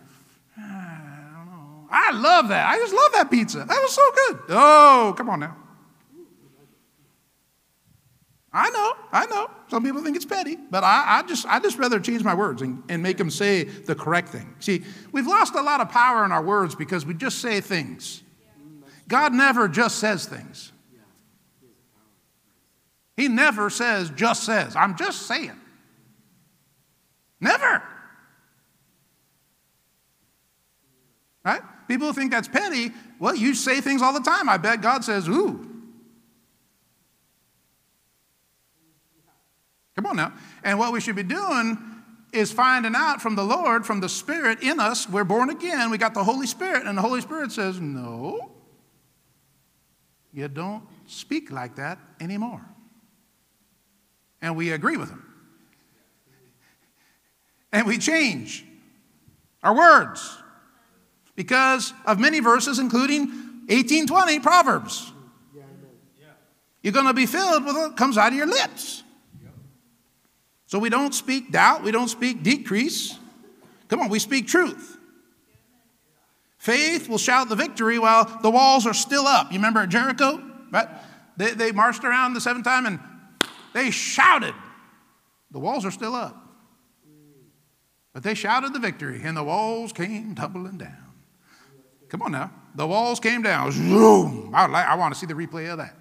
ah, 0.59 0.63
I 0.63 1.37
don't 1.37 1.47
know. 1.47 1.89
I 1.91 2.11
love 2.13 2.49
that. 2.49 2.69
I 2.69 2.79
just 2.79 2.93
love 2.93 3.13
that 3.13 3.31
pizza. 3.31 3.59
That 3.59 3.69
was 3.69 3.93
so 3.93 4.03
good. 4.15 4.41
Oh, 4.51 5.15
come 5.17 5.31
on 5.31 5.41
now. 5.41 5.57
I 8.53 8.69
know, 8.71 8.95
I 9.13 9.27
know. 9.27 9.49
Some 9.69 9.85
people 9.85 10.03
think 10.03 10.17
it's 10.17 10.25
petty, 10.25 10.57
but 10.57 10.83
I, 10.83 11.19
I 11.19 11.23
just 11.23 11.47
I 11.47 11.61
just 11.61 11.79
rather 11.79 12.01
change 12.01 12.25
my 12.25 12.35
words 12.35 12.63
and, 12.63 12.83
and 12.89 13.01
make 13.01 13.17
them 13.17 13.31
say 13.31 13.63
the 13.63 13.95
correct 13.95 14.31
thing. 14.31 14.55
See, 14.59 14.83
we've 15.13 15.27
lost 15.27 15.55
a 15.55 15.63
lot 15.63 15.81
of 15.81 15.89
power 15.89 16.25
in 16.25 16.33
our 16.33 16.43
words 16.43 16.75
because 16.75 17.07
we 17.07 17.15
just 17.15 17.39
say 17.39 17.61
things. 17.61 18.23
God 19.07 19.33
never 19.33 19.69
just 19.69 19.99
says 19.99 20.27
things. 20.27 20.73
He 23.17 23.29
never 23.29 23.71
says, 23.71 24.11
just 24.11 24.45
says. 24.45 24.75
I'm 24.75 24.97
just 24.97 25.23
saying. 25.23 25.53
Never. 27.41 27.83
Right? 31.45 31.61
People 31.87 32.13
think 32.13 32.31
that's 32.31 32.49
petty. 32.49 32.93
Well, 33.19 33.35
you 33.35 33.55
say 33.55 33.81
things 33.81 34.03
all 34.03 34.13
the 34.13 34.21
time. 34.21 34.49
I 34.49 34.57
bet 34.57 34.81
God 34.81 35.05
says, 35.05 35.29
ooh. 35.29 35.70
Come 40.01 40.13
on 40.13 40.17
now. 40.17 40.33
And 40.65 40.79
what 40.79 40.95
we 40.95 41.01
should 41.03 41.17
be 41.17 41.23
doing 41.23 41.77
is 42.33 42.51
finding 42.51 42.95
out 42.97 43.21
from 43.21 43.35
the 43.35 43.43
Lord, 43.43 43.85
from 43.85 44.01
the 44.01 44.09
Spirit 44.09 44.63
in 44.63 44.81
us, 44.81 45.07
we're 45.07 45.25
born 45.25 45.51
again, 45.51 45.91
we 45.91 45.99
got 45.99 46.15
the 46.15 46.25
Holy 46.25 46.47
Spirit, 46.47 46.87
and 46.87 46.97
the 46.97 47.03
Holy 47.03 47.21
Spirit 47.21 47.53
says, 47.53 47.79
No, 47.79 48.51
you 50.33 50.49
don't 50.49 50.85
speak 51.07 51.51
like 51.51 51.77
that 51.77 51.99
anymore. 52.19 52.65
And 54.41 54.57
we 54.57 54.73
agree 54.73 54.97
with 54.97 55.11
him. 55.11 55.23
And 57.71 57.87
we 57.87 57.99
change 57.99 58.65
our 59.63 59.77
words 59.77 60.39
because 61.37 61.93
of 62.07 62.19
many 62.19 62.41
verses, 62.41 62.79
including 62.79 63.27
1820 63.67 64.41
Proverbs. 64.41 65.13
You're 66.83 66.95
going 66.95 67.07
to 67.07 67.13
be 67.13 67.27
filled 67.27 67.67
with 67.67 67.77
what 67.77 67.99
comes 67.99 68.17
out 68.17 68.29
of 68.29 68.35
your 68.35 68.47
lips. 68.47 69.05
So 70.71 70.79
we 70.79 70.89
don't 70.89 71.13
speak 71.13 71.51
doubt, 71.51 71.83
we 71.83 71.91
don't 71.91 72.07
speak 72.07 72.45
decrease. 72.45 73.19
Come 73.89 73.99
on, 73.99 74.09
we 74.09 74.21
speak 74.21 74.47
truth. 74.47 74.99
Faith 76.59 77.09
will 77.09 77.19
shout 77.19 77.49
the 77.49 77.57
victory 77.57 77.99
while 77.99 78.39
the 78.41 78.51
walls 78.51 78.87
are 78.87 78.95
still 78.95 79.27
up. 79.27 79.51
You 79.51 79.59
remember 79.59 79.85
Jericho? 79.89 80.41
Right? 80.71 80.87
They, 81.37 81.55
they 81.55 81.73
marched 81.73 82.05
around 82.05 82.35
the 82.35 82.41
seventh 82.41 82.67
time 82.67 82.87
and 82.87 83.01
they 83.75 83.91
shouted. 83.91 84.55
The 85.51 85.59
walls 85.59 85.85
are 85.85 85.91
still 85.91 86.15
up. 86.15 86.37
But 88.13 88.23
they 88.23 88.35
shouted 88.35 88.73
the 88.73 88.79
victory, 88.79 89.23
and 89.25 89.37
the 89.37 89.43
walls 89.43 89.93
came 89.93 90.37
tumbling 90.37 90.79
down. 90.79 91.15
Come 92.11 92.23
on 92.23 92.31
now. 92.31 92.53
The 92.77 92.87
walls 92.87 93.19
came 93.19 93.43
down. 93.43 93.73
Zoom. 93.73 94.53
I, 94.55 94.67
like, 94.67 94.87
I 94.87 94.95
want 94.95 95.15
to 95.15 95.19
see 95.19 95.27
the 95.27 95.35
replay 95.35 95.69
of 95.73 95.79
that. 95.79 95.97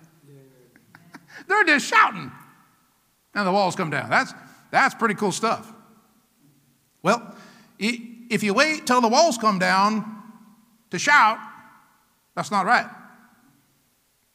They're 1.47 1.63
just 1.63 1.88
shouting, 1.88 2.31
and 3.33 3.47
the 3.47 3.51
walls 3.51 3.75
come 3.75 3.89
down. 3.89 4.11
That's, 4.11 4.31
that's 4.71 4.95
pretty 4.95 5.15
cool 5.15 5.31
stuff. 5.31 5.71
Well, 7.01 7.35
if 7.77 8.43
you 8.43 8.53
wait 8.53 8.85
till 8.85 9.01
the 9.01 9.07
walls 9.07 9.38
come 9.38 9.59
down 9.59 10.21
to 10.91 10.99
shout, 10.99 11.39
that's 12.35 12.51
not 12.51 12.65
right. 12.65 12.88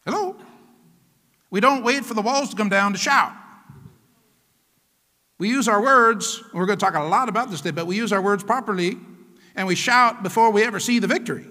Hello? 0.04 0.36
We 1.50 1.60
don't 1.60 1.84
wait 1.84 2.04
for 2.04 2.14
the 2.14 2.22
walls 2.22 2.50
to 2.50 2.56
come 2.56 2.68
down 2.68 2.92
to 2.92 2.98
shout. 2.98 3.32
We 5.38 5.48
use 5.48 5.68
our 5.68 5.82
words, 5.82 6.42
we're 6.52 6.66
going 6.66 6.78
to 6.78 6.84
talk 6.84 6.94
a 6.94 7.02
lot 7.02 7.28
about 7.28 7.50
this 7.50 7.60
today, 7.60 7.74
but 7.74 7.86
we 7.86 7.96
use 7.96 8.12
our 8.12 8.22
words 8.22 8.44
properly 8.44 8.96
and 9.54 9.66
we 9.66 9.74
shout 9.74 10.22
before 10.22 10.50
we 10.50 10.64
ever 10.64 10.80
see 10.80 10.98
the 10.98 11.06
victory. 11.06 11.46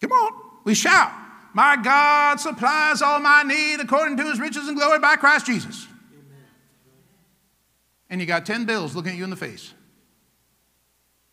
Come 0.00 0.12
on, 0.12 0.32
we 0.64 0.74
shout. 0.74 1.12
My 1.54 1.76
God 1.76 2.40
supplies 2.40 3.00
all 3.00 3.20
my 3.20 3.42
need 3.44 3.80
according 3.80 4.16
to 4.18 4.24
his 4.24 4.40
riches 4.40 4.68
and 4.68 4.76
glory 4.76 4.98
by 4.98 5.16
Christ 5.16 5.46
Jesus. 5.46 5.86
And 8.14 8.20
you 8.20 8.28
got 8.28 8.46
10 8.46 8.64
bills 8.64 8.94
looking 8.94 9.10
at 9.10 9.18
you 9.18 9.24
in 9.24 9.30
the 9.30 9.34
face. 9.34 9.74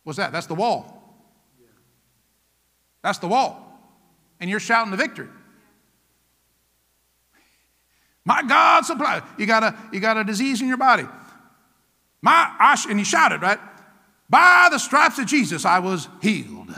What's 0.02 0.16
that? 0.16 0.32
That's 0.32 0.46
the 0.46 0.56
wall. 0.56 1.14
That's 3.02 3.18
the 3.18 3.28
wall. 3.28 3.80
And 4.40 4.50
you're 4.50 4.58
shouting 4.58 4.90
the 4.90 4.96
victory. 4.96 5.28
My 8.24 8.42
God 8.42 8.84
supply. 8.84 9.22
You 9.38 9.46
got 9.46 9.62
a 9.62 9.76
you 9.92 10.00
got 10.00 10.16
a 10.16 10.24
disease 10.24 10.60
in 10.60 10.66
your 10.66 10.76
body. 10.76 11.06
My 12.20 12.76
and 12.88 12.98
he 12.98 13.04
shouted, 13.04 13.42
right? 13.42 13.60
By 14.28 14.66
the 14.68 14.78
stripes 14.78 15.20
of 15.20 15.26
Jesus, 15.26 15.64
I 15.64 15.78
was 15.78 16.08
healed. 16.20 16.74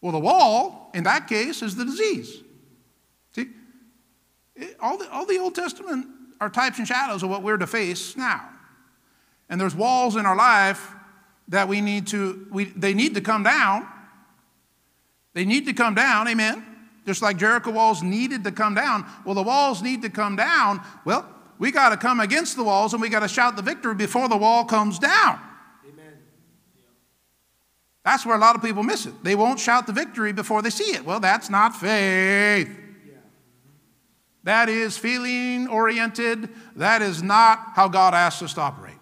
Well, 0.00 0.12
the 0.12 0.20
wall, 0.20 0.92
in 0.94 1.02
that 1.02 1.26
case, 1.26 1.62
is 1.62 1.74
the 1.74 1.84
disease. 1.84 2.44
See, 4.60 4.70
all 4.78 4.98
the, 4.98 5.10
all 5.10 5.24
the 5.24 5.38
Old 5.38 5.54
Testament 5.54 6.06
are 6.40 6.50
types 6.50 6.78
and 6.78 6.86
shadows 6.86 7.22
of 7.22 7.30
what 7.30 7.42
we're 7.42 7.56
to 7.56 7.66
face 7.66 8.16
now. 8.16 8.48
And 9.48 9.60
there's 9.60 9.74
walls 9.74 10.16
in 10.16 10.26
our 10.26 10.36
life 10.36 10.94
that 11.48 11.66
we 11.66 11.80
need 11.80 12.06
to, 12.08 12.46
we, 12.50 12.64
they 12.64 12.94
need 12.94 13.14
to 13.14 13.20
come 13.20 13.42
down. 13.42 13.86
They 15.32 15.44
need 15.44 15.66
to 15.66 15.72
come 15.72 15.94
down, 15.94 16.28
amen. 16.28 16.64
Just 17.06 17.22
like 17.22 17.38
Jericho 17.38 17.70
walls 17.70 18.02
needed 18.02 18.44
to 18.44 18.52
come 18.52 18.74
down. 18.74 19.06
Well, 19.24 19.34
the 19.34 19.42
walls 19.42 19.82
need 19.82 20.02
to 20.02 20.10
come 20.10 20.36
down. 20.36 20.80
Well, 21.04 21.28
we 21.58 21.72
got 21.72 21.90
to 21.90 21.96
come 21.96 22.20
against 22.20 22.56
the 22.56 22.64
walls 22.64 22.92
and 22.92 23.02
we 23.02 23.08
got 23.08 23.20
to 23.20 23.28
shout 23.28 23.56
the 23.56 23.62
victory 23.62 23.94
before 23.94 24.28
the 24.28 24.36
wall 24.36 24.64
comes 24.64 24.98
down. 24.98 25.40
Amen. 25.88 26.18
That's 28.04 28.26
where 28.26 28.36
a 28.36 28.40
lot 28.40 28.56
of 28.56 28.62
people 28.62 28.82
miss 28.82 29.06
it. 29.06 29.24
They 29.24 29.34
won't 29.34 29.58
shout 29.58 29.86
the 29.86 29.92
victory 29.92 30.32
before 30.32 30.62
they 30.62 30.70
see 30.70 30.94
it. 30.94 31.04
Well, 31.04 31.20
that's 31.20 31.50
not 31.50 31.74
faith. 31.74 32.68
That 34.44 34.68
is 34.68 34.96
feeling 34.96 35.68
oriented. 35.68 36.48
That 36.76 37.02
is 37.02 37.22
not 37.22 37.72
how 37.74 37.88
God 37.88 38.14
asks 38.14 38.42
us 38.42 38.54
to 38.54 38.60
operate. 38.60 38.94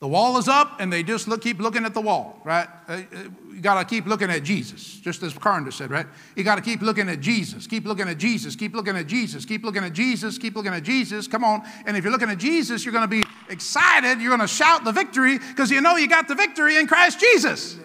The 0.00 0.06
wall 0.06 0.38
is 0.38 0.46
up, 0.46 0.80
and 0.80 0.92
they 0.92 1.02
just 1.02 1.26
look, 1.26 1.42
keep 1.42 1.58
looking 1.58 1.84
at 1.84 1.92
the 1.92 2.00
wall, 2.00 2.40
right? 2.44 2.68
Uh, 2.88 2.92
uh, 2.92 3.22
you 3.52 3.60
got 3.60 3.80
to 3.80 3.84
keep 3.84 4.06
looking 4.06 4.30
at 4.30 4.44
Jesus, 4.44 5.00
just 5.00 5.24
as 5.24 5.32
Carnder 5.32 5.72
said, 5.72 5.90
right? 5.90 6.06
You 6.36 6.44
got 6.44 6.54
to 6.54 6.60
keep 6.60 6.82
looking 6.82 7.08
at 7.08 7.18
Jesus, 7.18 7.66
keep 7.66 7.84
looking 7.84 8.08
at 8.08 8.16
Jesus, 8.16 8.54
keep 8.54 8.74
looking 8.74 8.96
at 8.96 9.08
Jesus, 9.08 9.44
keep 9.44 9.64
looking 9.64 9.82
at 9.82 9.92
Jesus, 9.92 10.38
keep 10.38 10.54
looking 10.54 10.72
at 10.72 10.84
Jesus. 10.84 11.26
Come 11.26 11.42
on. 11.42 11.62
And 11.84 11.96
if 11.96 12.04
you're 12.04 12.12
looking 12.12 12.30
at 12.30 12.38
Jesus, 12.38 12.84
you're 12.84 12.92
going 12.92 13.02
to 13.02 13.08
be 13.08 13.24
excited. 13.50 14.20
You're 14.20 14.30
going 14.30 14.40
to 14.40 14.46
shout 14.46 14.84
the 14.84 14.92
victory 14.92 15.38
because 15.38 15.68
you 15.68 15.80
know 15.80 15.96
you 15.96 16.06
got 16.06 16.28
the 16.28 16.36
victory 16.36 16.76
in 16.76 16.86
Christ 16.86 17.18
Jesus. 17.18 17.76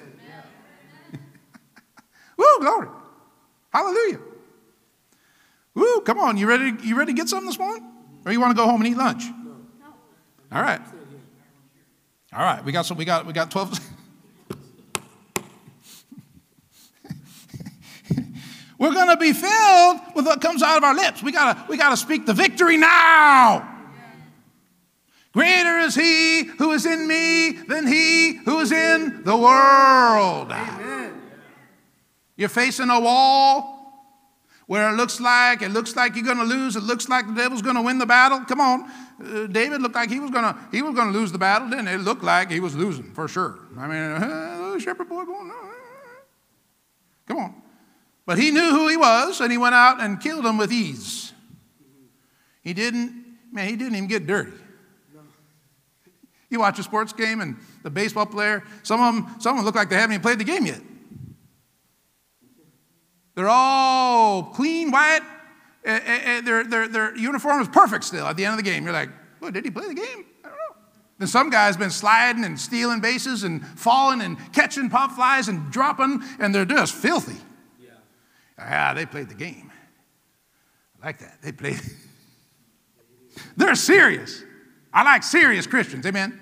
Woo, 2.38 2.60
glory. 2.60 2.90
Hallelujah. 3.72 4.20
Woo, 5.76 6.02
come 6.02 6.20
on. 6.20 6.38
You 6.38 6.48
ready, 6.48 6.74
you 6.84 6.96
ready 6.98 7.14
to 7.14 7.16
get 7.16 7.30
something 7.30 7.48
this 7.48 7.60
morning? 7.60 7.84
Or 8.26 8.32
you 8.32 8.40
want 8.40 8.52
to 8.52 8.62
go 8.62 8.66
home 8.68 8.82
and 8.82 8.92
eat 8.92 8.98
lunch? 8.98 9.24
All 10.52 10.62
right. 10.62 10.82
All 12.32 12.44
right, 12.44 12.64
we 12.64 12.72
got 12.72 12.86
some, 12.86 12.98
we 12.98 13.06
got, 13.06 13.26
we 13.26 13.34
got 13.34 13.52
12. 13.52 13.80
We're 18.80 18.94
going 18.94 19.10
to 19.10 19.18
be 19.18 19.34
filled 19.34 20.00
with 20.16 20.26
what 20.26 20.42
comes 20.42 20.64
out 20.64 20.78
of 20.78 20.84
our 20.84 20.96
lips. 20.96 21.22
We 21.24 21.32
got 21.32 21.54
to 21.54 21.66
we 21.70 21.78
got 21.78 21.92
to 21.92 21.98
speak 21.98 22.26
the 22.26 22.34
victory 22.34 22.76
now. 22.76 23.70
Greater 25.32 25.80
is 25.80 25.96
he 25.96 26.44
who 26.44 26.74
is 26.74 26.86
in 26.86 27.08
me 27.08 27.52
than 27.52 27.88
he 27.88 28.34
who 28.34 28.60
is 28.60 28.72
in 28.72 29.24
the 29.24 29.38
world. 29.38 30.52
Amen. 30.52 31.22
You're 32.36 32.50
facing 32.50 32.90
a 32.90 33.00
wall 33.00 33.73
where 34.68 34.90
it 34.90 34.94
looks 34.94 35.20
like 35.20 35.62
it 35.62 35.70
looks 35.70 35.96
like 35.96 36.16
you're 36.16 36.26
going 36.26 36.38
to 36.38 36.44
lose. 36.44 36.76
It 36.76 36.84
looks 36.84 37.10
like 37.10 37.28
the 37.28 37.34
devil's 37.34 37.62
going 37.62 37.76
to 37.76 37.82
win 37.82 37.98
the 37.98 38.06
battle. 38.06 38.40
Come 38.42 38.62
on, 38.62 38.92
uh, 39.22 39.48
David 39.48 39.82
looked 39.82 39.96
like 39.96 40.10
he 40.10 40.20
was 40.20 40.32
going 40.32 40.44
to 40.44 40.58
he 40.72 40.82
was 40.82 40.96
going 40.96 41.12
to 41.12 41.18
lose 41.18 41.32
the 41.32 41.38
battle. 41.38 41.70
Didn't 41.70 41.88
it? 41.88 41.96
it 41.96 42.00
looked 42.00 42.24
like 42.24 42.50
he 42.50 42.60
was 42.60 42.76
losing 42.76 43.12
for 43.14 43.28
sure. 43.28 43.60
I 43.78 43.88
mean, 43.88 43.98
uh, 43.98 44.80
shepherd 44.80 45.10
boy 45.10 45.26
going. 45.26 45.52
Uh, 45.52 45.66
come 47.28 47.38
on, 47.38 47.62
but 48.26 48.38
he 48.38 48.52
knew 48.52 48.70
who 48.70 48.88
he 48.88 48.98
was, 48.98 49.42
and 49.42 49.52
he 49.52 49.58
went 49.58 49.76
out 49.76 50.02
and 50.02 50.20
killed 50.22 50.46
him 50.46 50.58
with 50.58 50.72
ease. 50.72 51.34
He 52.62 52.74
didn't. 52.74 53.24
Man, 53.52 53.68
he 53.68 53.76
didn't 53.76 53.96
even 53.96 54.08
get 54.08 54.26
dirty. 54.26 54.54
You 56.50 56.60
watch 56.60 56.78
a 56.78 56.84
sports 56.84 57.14
game 57.14 57.42
and 57.42 57.58
the 57.82 57.90
baseball 57.90 58.28
player, 58.28 58.64
some 58.84 59.02
of 59.02 59.16
them, 59.16 59.42
some 59.42 59.54
of 59.54 59.58
them 59.58 59.66
look 59.66 59.74
like 59.74 59.90
they 59.90 59.96
haven't 59.96 60.14
even 60.14 60.22
played 60.22 60.38
the 60.38 60.44
game 60.44 60.68
yet. 60.68 60.82
They're 63.36 63.50
all 63.50 64.44
clean, 64.44 64.92
white. 64.92 65.22
And 65.86 66.48
their, 66.48 66.64
their, 66.64 66.88
their 66.88 67.18
uniform 67.18 67.62
is 67.62 67.68
perfect 67.68 68.06
still 68.06 68.26
at 68.26 68.38
the 68.38 68.46
end 68.46 68.58
of 68.58 68.58
the 68.58 68.70
game. 68.70 68.84
You're 68.84 68.94
like, 68.94 69.10
well, 69.42 69.52
did 69.52 69.66
he 69.66 69.72
play 69.72 69.88
the 69.88 69.94
game? 69.94 70.26
I 70.44 70.48
don't 70.48 70.56
know. 70.56 70.76
Then 71.20 71.28
some 71.28 71.50
guy's 71.50 71.76
been 71.76 71.90
sliding 71.90 72.46
and 72.46 72.58
stealing 72.60 73.02
bases 73.02 73.44
and 73.44 73.66
falling 73.66 74.22
and 74.22 74.38
catching 74.54 74.90
pop 74.90 75.12
flies 75.12 75.50
and 75.50 75.72
dropping, 75.72 76.24
and 76.40 76.56
they're 76.56 76.64
just 76.64 76.96
filthy. 76.96 77.36
Yeah, 77.82 77.90
yeah 78.58 78.94
they 78.94 79.06
played 79.06 79.28
the 79.28 79.36
game. 79.36 79.72
I 81.02 81.08
like 81.08 81.20
that. 81.20 81.42
They 81.42 81.52
played. 81.52 81.82
They're 83.58 83.76
serious. 83.76 84.44
I 84.94 85.04
like 85.04 85.24
serious 85.24 85.68
Christians. 85.68 86.06
Amen. 86.06 86.40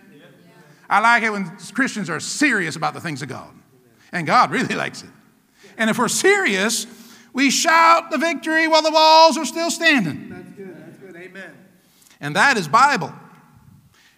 I 0.90 1.00
like 1.00 1.24
it 1.24 1.32
when 1.32 1.46
Christians 1.74 2.10
are 2.10 2.20
serious 2.20 2.76
about 2.76 2.94
the 2.94 3.00
things 3.00 3.22
of 3.22 3.30
God. 3.30 3.50
And 4.12 4.28
God 4.28 4.52
really 4.52 4.76
likes 4.76 5.04
it. 5.04 5.10
And 5.78 5.90
if 5.90 5.98
we're 5.98 6.08
serious, 6.08 6.86
we 7.34 7.50
shout 7.50 8.12
the 8.12 8.18
victory 8.18 8.68
while 8.68 8.82
the 8.82 8.92
walls 8.92 9.38
are 9.38 9.46
still 9.46 9.72
standing. 9.72 10.30
That's 10.30 10.52
good. 10.52 10.78
That's 10.78 10.98
good. 10.98 11.16
Amen. 11.16 11.52
And 12.20 12.36
that 12.36 12.58
is 12.58 12.68
Bible. 12.68 13.14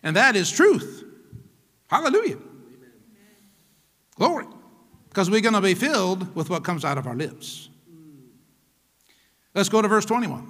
And 0.02 0.16
that 0.16 0.36
is 0.36 0.52
truth. 0.52 1.04
Hallelujah. 1.88 2.38
Glory. 4.16 4.46
Because 5.10 5.30
we're 5.30 5.42
going 5.42 5.54
to 5.54 5.62
be 5.62 5.76
filled 5.76 6.36
with 6.36 6.50
what 6.50 6.64
comes 6.64 6.84
out 6.84 6.98
of 6.98 7.08
our 7.08 7.16
lips. 7.16 7.70
Let's 9.54 9.70
go 9.70 9.82
to 9.82 9.88
verse 9.88 10.06
21. 10.06 10.50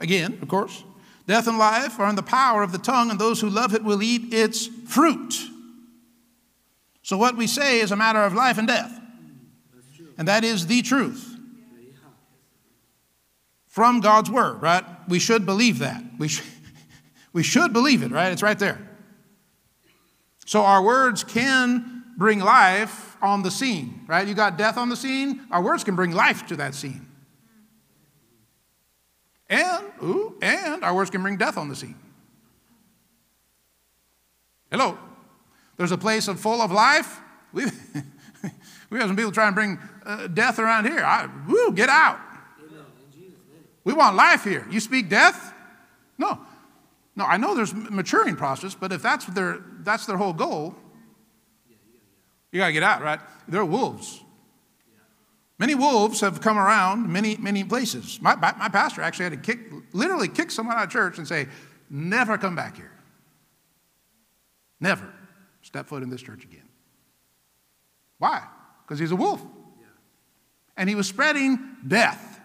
Again, 0.00 0.38
of 0.40 0.48
course. 0.48 0.84
Death 1.26 1.48
and 1.48 1.58
life 1.58 1.98
are 1.98 2.08
in 2.08 2.16
the 2.16 2.22
power 2.22 2.62
of 2.62 2.72
the 2.72 2.78
tongue, 2.78 3.10
and 3.10 3.18
those 3.18 3.40
who 3.40 3.50
love 3.50 3.74
it 3.74 3.82
will 3.82 4.02
eat 4.02 4.32
its 4.32 4.66
fruit. 4.66 5.34
So, 7.02 7.16
what 7.16 7.36
we 7.36 7.46
say 7.46 7.80
is 7.80 7.90
a 7.90 7.96
matter 7.96 8.22
of 8.22 8.32
life 8.32 8.58
and 8.58 8.68
death. 8.68 9.00
And 10.18 10.28
that 10.28 10.44
is 10.44 10.66
the 10.66 10.82
truth 10.82 11.36
from 13.66 14.00
God's 14.00 14.30
word, 14.30 14.62
right? 14.62 14.84
We 15.08 15.18
should 15.18 15.44
believe 15.44 15.80
that. 15.80 16.02
We, 16.18 16.28
sh- 16.28 16.42
we 17.32 17.42
should 17.42 17.72
believe 17.72 18.02
it, 18.02 18.10
right? 18.10 18.32
It's 18.32 18.42
right 18.42 18.58
there. 18.58 18.80
So, 20.46 20.62
our 20.62 20.82
words 20.82 21.24
can 21.24 22.04
bring 22.16 22.40
life 22.40 23.16
on 23.20 23.42
the 23.42 23.50
scene, 23.50 24.04
right? 24.06 24.26
You 24.26 24.32
got 24.34 24.56
death 24.56 24.78
on 24.78 24.88
the 24.88 24.96
scene, 24.96 25.42
our 25.50 25.60
words 25.60 25.84
can 25.84 25.96
bring 25.96 26.12
life 26.12 26.46
to 26.46 26.56
that 26.56 26.74
scene. 26.74 27.06
And, 29.48 29.84
ooh, 30.02 30.36
and 30.40 30.82
our 30.82 30.94
words 30.94 31.10
can 31.10 31.22
bring 31.22 31.36
death 31.36 31.58
on 31.58 31.68
the 31.68 31.76
scene. 31.76 31.96
Hello. 34.70 34.98
There's 35.76 35.92
a 35.92 35.98
place 35.98 36.26
full 36.28 36.60
of 36.62 36.72
life. 36.72 37.20
We, 37.52 37.64
we 38.90 38.98
have 38.98 39.08
some 39.08 39.16
people 39.16 39.32
trying 39.32 39.52
to 39.52 39.54
bring 39.54 39.78
uh, 40.04 40.26
death 40.28 40.58
around 40.58 40.86
here. 40.86 41.04
I, 41.04 41.28
woo, 41.48 41.72
get 41.72 41.88
out. 41.88 42.20
We 43.84 43.92
want 43.92 44.16
life 44.16 44.42
here. 44.42 44.66
You 44.68 44.80
speak 44.80 45.08
death? 45.08 45.54
No. 46.18 46.40
No, 47.14 47.24
I 47.24 47.36
know 47.36 47.54
there's 47.54 47.72
maturing 47.72 48.34
process, 48.34 48.74
but 48.74 48.92
if 48.92 49.00
that's 49.00 49.24
their, 49.26 49.60
that's 49.80 50.06
their 50.06 50.16
whole 50.16 50.32
goal, 50.32 50.74
you 52.50 52.60
got 52.60 52.66
to 52.66 52.72
get 52.72 52.82
out, 52.82 53.02
right? 53.02 53.20
They're 53.46 53.64
wolves. 53.64 54.22
Many 55.58 55.74
wolves 55.74 56.20
have 56.20 56.40
come 56.40 56.58
around 56.58 57.10
many, 57.10 57.36
many 57.36 57.64
places. 57.64 58.20
My, 58.20 58.34
my 58.34 58.68
pastor 58.68 59.02
actually 59.02 59.24
had 59.24 59.32
to 59.32 59.38
kick, 59.38 59.72
literally 59.92 60.28
kick 60.28 60.50
someone 60.50 60.76
out 60.76 60.84
of 60.84 60.90
church 60.90 61.18
and 61.18 61.26
say, 61.26 61.46
never 61.88 62.36
come 62.36 62.56
back 62.56 62.76
here. 62.76 62.92
Never 64.80 65.10
step 65.62 65.86
foot 65.86 66.02
in 66.02 66.10
this 66.10 66.22
church 66.22 66.44
again. 66.44 66.68
Why? 68.18 68.42
Because 68.86 69.00
he's 69.00 69.10
a 69.10 69.16
wolf. 69.16 69.42
And 70.76 70.88
he 70.88 70.94
was 70.94 71.08
spreading 71.08 71.58
death. 71.86 72.40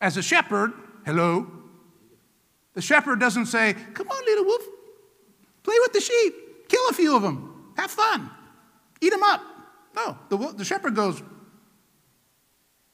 As 0.00 0.16
a 0.16 0.22
shepherd, 0.22 0.72
hello, 1.04 1.50
the 2.74 2.82
shepherd 2.82 3.18
doesn't 3.18 3.46
say, 3.46 3.74
Come 3.94 4.08
on, 4.08 4.24
little 4.26 4.44
wolf, 4.44 4.62
play 5.64 5.74
with 5.80 5.92
the 5.92 6.00
sheep, 6.00 6.68
kill 6.68 6.88
a 6.90 6.92
few 6.92 7.16
of 7.16 7.22
them. 7.22 7.72
Have 7.76 7.90
fun. 7.90 8.30
Eat 9.00 9.10
them 9.10 9.22
up. 9.24 9.42
No, 9.96 10.16
the, 10.28 10.36
the 10.52 10.64
shepherd 10.64 10.94
goes, 10.94 11.20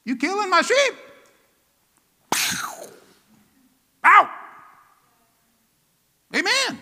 You 0.05 0.15
killing 0.15 0.49
my 0.49 0.61
sheep? 0.61 0.93
Out. 4.03 4.29
Amen. 6.35 6.79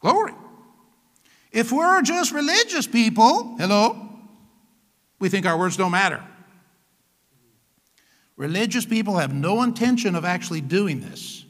Glory. 0.00 0.32
If 1.54 1.72
we're 1.72 2.02
just 2.02 2.32
religious 2.32 2.86
people, 2.86 3.56
hello, 3.56 4.10
we 5.18 5.30
think 5.30 5.46
our 5.46 5.56
words 5.56 5.78
don't 5.78 5.92
matter. 5.92 6.22
Religious 8.36 8.84
people 8.84 9.16
have 9.16 9.32
no 9.32 9.62
intention 9.62 10.16
of 10.16 10.26
actually 10.26 10.60
doing 10.60 11.00
this. 11.00 11.44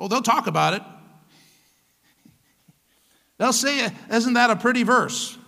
Oh, 0.00 0.08
they'll 0.08 0.22
talk 0.22 0.48
about 0.48 0.74
it, 0.74 0.82
They'll 3.38 3.52
say, 3.52 3.88
Isn't 4.10 4.34
that 4.34 4.50
a 4.50 4.56
pretty 4.56 4.82
verse? 4.82 5.38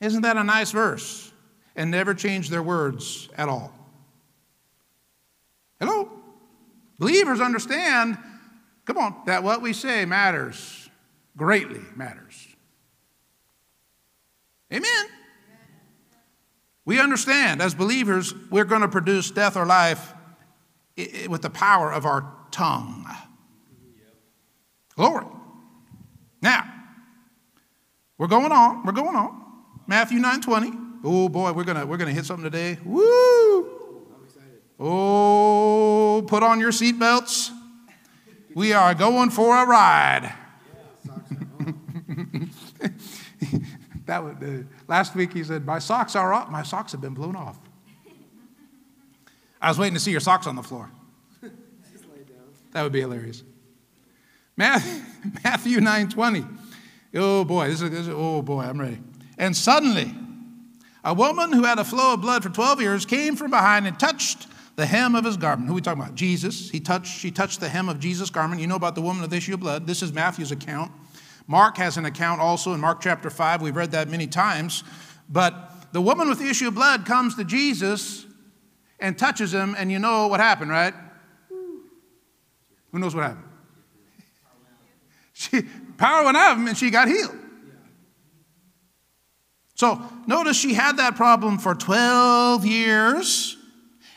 Isn't 0.00 0.22
that 0.22 0.36
a 0.36 0.44
nice 0.44 0.70
verse? 0.70 1.32
And 1.74 1.90
never 1.90 2.14
change 2.14 2.50
their 2.50 2.62
words 2.62 3.28
at 3.36 3.48
all. 3.48 3.72
Hello? 5.80 6.10
Believers 6.98 7.40
understand, 7.40 8.18
come 8.84 8.98
on, 8.98 9.22
that 9.26 9.42
what 9.42 9.62
we 9.62 9.72
say 9.72 10.04
matters, 10.04 10.77
greatly 11.38 11.80
matters. 11.96 12.46
Amen. 14.70 15.06
We 16.84 17.00
understand 17.00 17.62
as 17.62 17.74
believers, 17.74 18.34
we're 18.50 18.64
going 18.64 18.82
to 18.82 18.88
produce 18.88 19.30
death 19.30 19.56
or 19.56 19.64
life 19.64 20.12
with 21.28 21.42
the 21.42 21.50
power 21.50 21.90
of 21.92 22.04
our 22.04 22.34
tongue. 22.50 23.06
Glory. 24.96 25.26
Now, 26.42 26.70
we're 28.18 28.26
going 28.26 28.52
on. 28.52 28.84
We're 28.84 28.92
going 28.92 29.16
on. 29.16 29.38
Matthew 29.86 30.18
9 30.18 30.40
20. 30.40 30.72
Oh 31.04 31.28
boy, 31.28 31.52
we're 31.52 31.64
gonna 31.64 31.86
we're 31.86 31.96
gonna 31.96 32.12
hit 32.12 32.26
something 32.26 32.42
today. 32.42 32.78
Woo! 32.84 33.78
Oh, 34.80 36.24
put 36.26 36.42
on 36.42 36.58
your 36.58 36.72
seatbelts. 36.72 37.50
We 38.54 38.72
are 38.72 38.94
going 38.94 39.30
for 39.30 39.56
a 39.56 39.66
ride. 39.66 40.32
that 44.06 44.22
would, 44.22 44.42
uh, 44.42 44.64
last 44.86 45.14
week 45.14 45.32
he 45.32 45.44
said, 45.44 45.64
My 45.64 45.78
socks 45.78 46.16
are 46.16 46.32
off. 46.32 46.50
My 46.50 46.62
socks 46.62 46.92
have 46.92 47.00
been 47.00 47.14
blown 47.14 47.36
off. 47.36 47.58
I 49.60 49.68
was 49.68 49.78
waiting 49.78 49.94
to 49.94 50.00
see 50.00 50.10
your 50.10 50.20
socks 50.20 50.46
on 50.46 50.56
the 50.56 50.62
floor. 50.62 50.90
That 52.72 52.82
would 52.82 52.92
be 52.92 53.00
hilarious. 53.00 53.42
Matthew 54.56 55.80
9 55.80 56.08
20. 56.08 56.44
Oh 57.14 57.44
boy, 57.44 57.68
this 57.68 57.80
is, 57.80 57.90
this 57.90 58.00
is, 58.00 58.08
oh 58.10 58.42
boy, 58.42 58.62
I'm 58.62 58.80
ready. 58.80 58.98
And 59.38 59.56
suddenly, 59.56 60.12
a 61.04 61.14
woman 61.14 61.52
who 61.52 61.64
had 61.64 61.78
a 61.78 61.84
flow 61.84 62.14
of 62.14 62.20
blood 62.20 62.42
for 62.42 62.50
12 62.50 62.80
years 62.80 63.06
came 63.06 63.36
from 63.36 63.50
behind 63.50 63.86
and 63.86 63.98
touched 63.98 64.46
the 64.76 64.84
hem 64.84 65.14
of 65.14 65.24
his 65.24 65.36
garment. 65.36 65.68
Who 65.68 65.74
are 65.74 65.76
we 65.76 65.80
talking 65.80 66.02
about? 66.02 66.14
Jesus. 66.14 66.70
He 66.70 66.80
touched, 66.80 67.18
she 67.18 67.30
touched 67.30 67.60
the 67.60 67.68
hem 67.68 67.88
of 67.88 67.98
Jesus' 67.98 68.30
garment. 68.30 68.60
You 68.60 68.66
know 68.66 68.76
about 68.76 68.94
the 68.94 69.02
woman 69.02 69.24
of 69.24 69.30
the 69.30 69.36
issue 69.36 69.54
of 69.54 69.60
blood. 69.60 69.86
This 69.86 70.02
is 70.02 70.12
Matthew's 70.12 70.52
account. 70.52 70.92
Mark 71.48 71.78
has 71.78 71.96
an 71.96 72.04
account 72.04 72.42
also 72.42 72.74
in 72.74 72.80
Mark 72.80 73.00
chapter 73.00 73.30
5. 73.30 73.62
We've 73.62 73.74
read 73.74 73.90
that 73.92 74.08
many 74.08 74.26
times. 74.26 74.84
But 75.30 75.72
the 75.92 76.00
woman 76.00 76.28
with 76.28 76.38
the 76.38 76.48
issue 76.48 76.68
of 76.68 76.74
blood 76.74 77.06
comes 77.06 77.34
to 77.36 77.44
Jesus 77.44 78.26
and 79.00 79.16
touches 79.18 79.54
him, 79.54 79.74
and 79.76 79.90
you 79.90 79.98
know 79.98 80.26
what 80.26 80.40
happened, 80.40 80.70
right? 80.70 80.92
Who 82.92 82.98
knows 82.98 83.14
what 83.14 83.24
happened? 83.24 83.44
She, 85.34 85.62
power 85.96 86.24
went 86.24 86.36
out 86.36 86.54
of 86.54 86.58
him 86.58 86.66
and 86.66 86.76
she 86.76 86.90
got 86.90 87.06
healed. 87.06 87.36
So 89.76 90.02
notice 90.26 90.56
she 90.56 90.74
had 90.74 90.96
that 90.96 91.14
problem 91.14 91.58
for 91.58 91.76
12 91.76 92.66
years. 92.66 93.57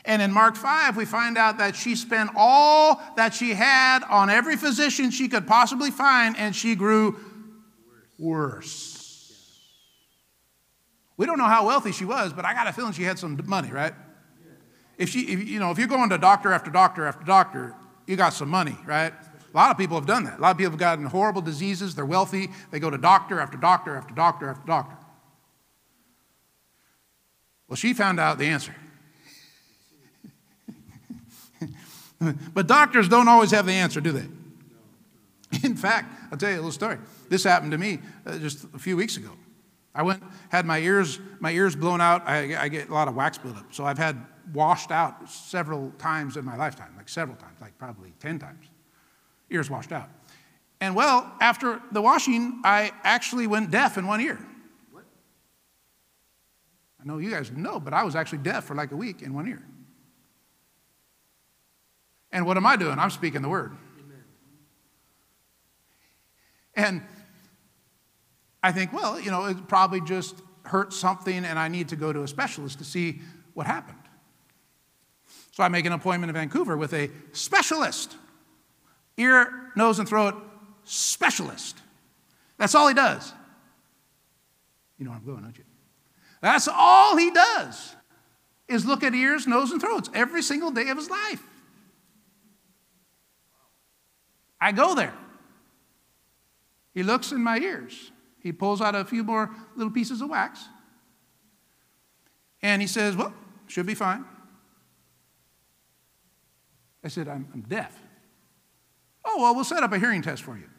And 0.06 0.22
in 0.22 0.32
Mark 0.32 0.56
5, 0.56 0.98
we 0.98 1.06
find 1.06 1.38
out 1.38 1.60
that 1.60 1.76
she 1.76 1.96
spent 1.96 2.32
all 2.36 3.02
that 3.18 3.34
she 3.34 3.54
had 3.54 4.04
on 4.04 4.30
every 4.30 4.56
physician 4.56 5.12
she 5.12 5.28
could 5.28 5.46
possibly 5.46 5.92
find, 5.92 6.36
and 6.38 6.56
she 6.56 6.76
grew 6.76 7.18
worse. 8.18 8.92
We 11.18 11.28
don't 11.28 11.38
know 11.38 11.46
how 11.46 11.68
wealthy 11.68 11.92
she 11.92 12.06
was, 12.06 12.34
but 12.34 12.46
I 12.46 12.54
got 12.54 12.68
a 12.68 12.74
feeling 12.74 12.94
she 12.94 13.04
had 13.04 13.20
some 13.20 13.40
money, 13.46 13.72
right? 13.72 13.94
If 14.98 15.10
she, 15.10 15.22
if, 15.22 15.48
you 15.48 15.60
know, 15.60 15.72
if 15.72 15.78
you're 15.78 15.88
going 15.88 16.10
to 16.10 16.18
doctor 16.18 16.52
after 16.52 16.72
doctor 16.72 17.06
after 17.06 17.24
doctor, 17.24 17.76
you 18.08 18.16
got 18.16 18.34
some 18.34 18.50
money, 18.50 18.78
right? 18.86 19.14
A 19.54 19.58
lot 19.58 19.70
of 19.70 19.78
people 19.78 19.98
have 19.98 20.08
done 20.08 20.24
that. 20.24 20.40
A 20.40 20.42
lot 20.42 20.52
of 20.52 20.58
people 20.58 20.72
have 20.72 20.80
gotten 20.80 21.06
horrible 21.06 21.42
diseases. 21.42 21.94
They're 21.94 22.06
wealthy. 22.06 22.50
They 22.72 22.80
go 22.80 22.90
to 22.90 22.98
doctor 22.98 23.40
after 23.40 23.58
doctor 23.58 23.96
after 23.96 24.14
doctor 24.14 24.50
after 24.50 24.66
doctor. 24.66 24.98
Well, 27.68 27.76
she 27.76 27.94
found 27.94 28.20
out 28.20 28.38
the 28.38 28.46
answer. 28.46 28.76
but 32.54 32.68
doctors 32.68 33.10
don't 33.10 33.28
always 33.28 33.52
have 33.52 33.66
the 33.66 33.74
answer, 33.74 34.02
do 34.02 34.12
they? 34.12 34.28
In 35.64 35.76
fact, 35.76 36.14
I'll 36.32 36.38
tell 36.38 36.50
you 36.50 36.56
a 36.56 36.58
little 36.58 36.72
story. 36.72 36.98
This 37.30 37.44
happened 37.44 37.72
to 37.72 37.78
me 37.78 38.00
uh, 38.26 38.38
just 38.38 38.66
a 38.74 38.80
few 38.80 38.96
weeks 38.96 39.18
ago. 39.18 39.32
I 39.94 40.04
went, 40.04 40.24
had 40.50 40.66
my 40.66 40.80
ears, 40.80 41.20
my 41.40 41.52
ears 41.52 41.76
blown 41.76 42.00
out. 42.00 42.26
I, 42.26 42.56
I 42.56 42.70
get 42.70 42.90
a 42.90 42.94
lot 42.94 43.10
of 43.10 43.16
wax 43.16 43.38
buildup, 43.38 43.74
so 43.74 43.86
I've 43.86 43.98
had 43.98 44.18
washed 44.54 44.92
out 44.92 45.30
several 45.30 45.92
times 45.98 46.38
in 46.38 46.46
my 46.46 46.56
lifetime, 46.56 46.94
like 46.96 47.10
several 47.10 47.36
times, 47.38 47.60
like 47.60 47.78
probably 47.78 48.14
ten 48.20 48.40
times 48.40 48.68
ears 49.50 49.70
washed 49.70 49.92
out. 49.92 50.10
And 50.80 50.96
well, 50.96 51.32
after 51.42 51.82
the 51.92 52.02
washing, 52.02 52.62
I 52.64 52.92
actually 53.04 53.48
went 53.48 53.70
deaf 53.70 53.98
in 53.98 54.08
one 54.08 54.22
ear. 54.22 54.40
What? 54.92 55.04
I 57.02 57.06
know 57.06 57.18
you 57.18 57.30
guys 57.30 57.52
know, 57.52 57.80
but 57.80 57.94
I 57.94 58.04
was 58.04 58.16
actually 58.16 58.40
deaf 58.40 58.64
for 58.64 58.76
like 58.76 58.92
a 58.92 58.96
week 58.96 59.22
in 59.22 59.34
one 59.34 59.48
ear. 59.48 59.62
And 62.32 62.46
what 62.46 62.58
am 62.58 62.66
I 62.66 62.76
doing? 62.76 62.98
I'm 62.98 63.10
speaking 63.10 63.42
the 63.42 63.50
word. 63.50 63.76
And 66.76 67.02
I 68.64 68.72
think, 68.72 68.94
well, 68.94 69.20
you 69.20 69.32
know, 69.32 69.46
it 69.46 69.68
probably 69.68 70.02
just 70.02 70.36
hurt 70.64 70.94
something 70.94 71.44
and 71.44 71.60
I 71.60 71.68
need 71.68 71.90
to 71.90 71.96
go 71.96 72.14
to 72.14 72.24
a 72.24 72.28
specialist 72.28 72.78
to 72.80 72.86
see 72.86 73.20
what 73.54 73.68
happened. 73.68 73.98
So 75.52 75.64
I 75.64 75.68
make 75.68 75.86
an 75.86 75.92
appointment 75.92 76.30
in 76.30 76.34
Vancouver 76.34 76.78
with 76.78 76.94
a 76.94 77.10
specialist, 77.34 78.16
ear, 79.18 79.72
nose, 79.76 80.00
and 80.00 80.08
throat 80.08 80.36
specialist. 80.86 81.78
That's 82.58 82.74
all 82.74 82.88
he 82.88 82.94
does. 82.94 83.34
You 84.98 85.06
know 85.06 85.12
where 85.12 85.20
I'm 85.20 85.26
going, 85.26 85.42
don't 85.42 85.58
you? 85.58 85.64
That's 86.42 86.68
all 86.68 87.18
he 87.18 87.32
does 87.32 87.96
is 88.68 88.86
look 88.86 89.04
at 89.04 89.14
ears, 89.14 89.46
nose, 89.46 89.72
and 89.72 89.82
throats 89.82 90.10
every 90.14 90.42
single 90.42 90.72
day 90.72 90.90
of 90.90 90.98
his 90.98 91.10
life. 91.10 91.44
I 94.62 94.72
go 94.72 94.94
there. 94.94 95.14
He 96.94 97.02
looks 97.02 97.32
in 97.32 97.42
my 97.42 97.58
ears. 97.58 98.12
He 98.40 98.52
pulls 98.52 98.80
out 98.80 98.96
a 98.96 99.04
few 99.04 99.24
more 99.24 99.50
little 99.76 99.92
pieces 99.92 100.22
of 100.22 100.30
wax. 100.30 100.64
And 102.62 102.82
he 102.82 102.88
says, 102.88 103.16
Well, 103.16 103.34
should 103.68 103.88
be 103.88 103.96
fine. 103.96 104.24
I 107.04 107.08
said, 107.08 107.28
I'm, 107.28 107.48
I'm 107.54 107.62
deaf. 107.62 107.98
Oh, 109.26 109.42
well, 109.42 109.56
we'll 109.56 109.64
set 109.64 109.82
up 109.82 109.92
a 109.92 110.00
hearing 110.00 110.22
test 110.22 110.44
for 110.44 110.56
you. 110.56 110.70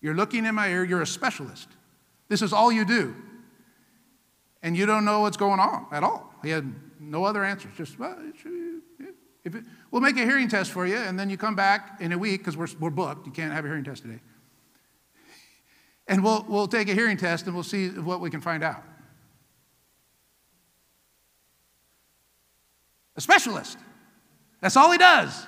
You're 0.00 0.14
looking 0.14 0.44
in 0.44 0.54
my 0.54 0.68
ear, 0.68 0.84
you're 0.84 1.02
a 1.02 1.06
specialist. 1.06 1.68
This 2.28 2.42
is 2.42 2.52
all 2.52 2.72
you 2.72 2.84
do. 2.84 3.14
And 4.62 4.76
you 4.76 4.84
don't 4.86 5.04
know 5.04 5.20
what's 5.20 5.36
going 5.36 5.60
on 5.60 5.86
at 5.92 6.02
all. 6.02 6.34
He 6.42 6.50
had 6.50 6.74
no 7.00 7.24
other 7.24 7.44
answers. 7.44 7.72
Just, 7.76 7.98
well, 7.98 8.16
it 8.18 8.34
if 8.98 9.11
it, 9.44 9.64
we'll 9.90 10.02
make 10.02 10.16
a 10.16 10.24
hearing 10.24 10.48
test 10.48 10.70
for 10.70 10.86
you, 10.86 10.96
and 10.96 11.18
then 11.18 11.28
you 11.28 11.36
come 11.36 11.54
back 11.54 12.00
in 12.00 12.12
a 12.12 12.18
week 12.18 12.40
because 12.40 12.56
we're, 12.56 12.68
we're 12.78 12.90
booked. 12.90 13.26
You 13.26 13.32
can't 13.32 13.52
have 13.52 13.64
a 13.64 13.68
hearing 13.68 13.84
test 13.84 14.02
today. 14.02 14.20
And 16.06 16.22
we'll, 16.22 16.44
we'll 16.48 16.68
take 16.68 16.88
a 16.88 16.94
hearing 16.94 17.16
test 17.16 17.46
and 17.46 17.54
we'll 17.54 17.64
see 17.64 17.88
what 17.88 18.20
we 18.20 18.30
can 18.30 18.40
find 18.40 18.62
out. 18.62 18.82
A 23.16 23.20
specialist. 23.20 23.78
That's 24.60 24.76
all 24.76 24.90
he 24.90 24.98
does. 24.98 25.46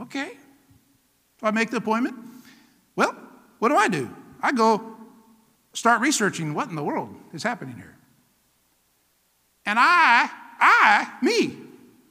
Okay. 0.00 0.32
So 1.40 1.46
I 1.46 1.50
make 1.50 1.70
the 1.70 1.78
appointment. 1.78 2.16
Well, 2.96 3.16
what 3.58 3.68
do 3.68 3.76
I 3.76 3.88
do? 3.88 4.14
I 4.40 4.52
go 4.52 4.96
start 5.72 6.00
researching 6.00 6.54
what 6.54 6.68
in 6.68 6.76
the 6.76 6.84
world 6.84 7.14
is 7.32 7.42
happening 7.42 7.76
here. 7.76 7.96
And 9.66 9.78
I, 9.78 10.28
I, 10.60 11.12
me, 11.22 11.56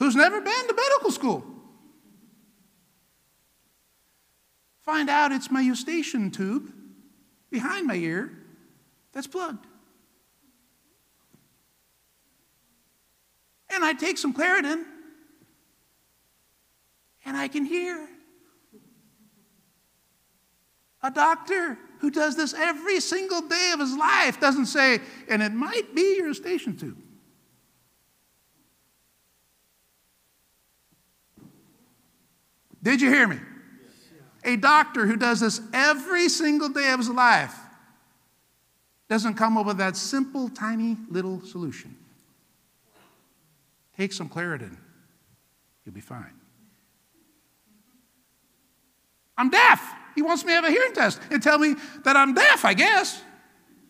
who's 0.03 0.17
never 0.17 0.41
been 0.41 0.67
to 0.67 0.73
medical 0.73 1.11
school, 1.11 1.45
find 4.81 5.09
out 5.09 5.31
it's 5.31 5.49
my 5.49 5.61
eustachian 5.61 6.29
tube 6.29 6.73
behind 7.49 7.87
my 7.87 7.95
ear 7.95 8.29
that's 9.13 9.27
plugged. 9.27 9.65
And 13.69 13.85
I 13.85 13.93
take 13.93 14.17
some 14.17 14.33
Claritin 14.33 14.83
and 17.23 17.37
I 17.37 17.47
can 17.47 17.63
hear. 17.63 18.09
A 21.01 21.11
doctor 21.11 21.77
who 21.99 22.11
does 22.11 22.35
this 22.35 22.53
every 22.53 22.99
single 22.99 23.41
day 23.41 23.71
of 23.73 23.79
his 23.79 23.95
life 23.95 24.37
doesn't 24.41 24.65
say, 24.65 24.99
and 25.29 25.41
it 25.41 25.53
might 25.53 25.95
be 25.95 26.17
your 26.17 26.27
eustachian 26.27 26.75
tube. 26.75 27.02
Did 32.83 33.01
you 33.01 33.09
hear 33.09 33.27
me? 33.27 33.39
A 34.43 34.57
doctor 34.57 35.05
who 35.05 35.15
does 35.15 35.39
this 35.39 35.61
every 35.73 36.27
single 36.27 36.67
day 36.67 36.91
of 36.91 36.99
his 36.99 37.09
life 37.09 37.55
doesn't 39.07 39.35
come 39.35 39.57
up 39.57 39.65
with 39.65 39.77
that 39.77 39.95
simple, 39.95 40.49
tiny 40.49 40.97
little 41.09 41.41
solution. 41.41 41.95
Take 43.95 44.11
some 44.11 44.27
Claritin, 44.27 44.75
you'll 45.85 45.95
be 45.95 46.01
fine. 46.01 46.33
I'm 49.37 49.49
deaf. 49.49 49.81
He 50.15 50.21
wants 50.21 50.43
me 50.43 50.51
to 50.51 50.55
have 50.55 50.65
a 50.65 50.69
hearing 50.69 50.93
test 50.93 51.19
and 51.31 51.41
tell 51.41 51.57
me 51.57 51.75
that 52.03 52.17
I'm 52.17 52.33
deaf, 52.33 52.65
I 52.65 52.73
guess. 52.73 53.21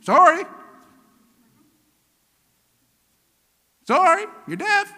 Sorry. 0.02 0.44
Sorry, 3.86 4.26
you're 4.48 4.58
deaf. 4.58 4.94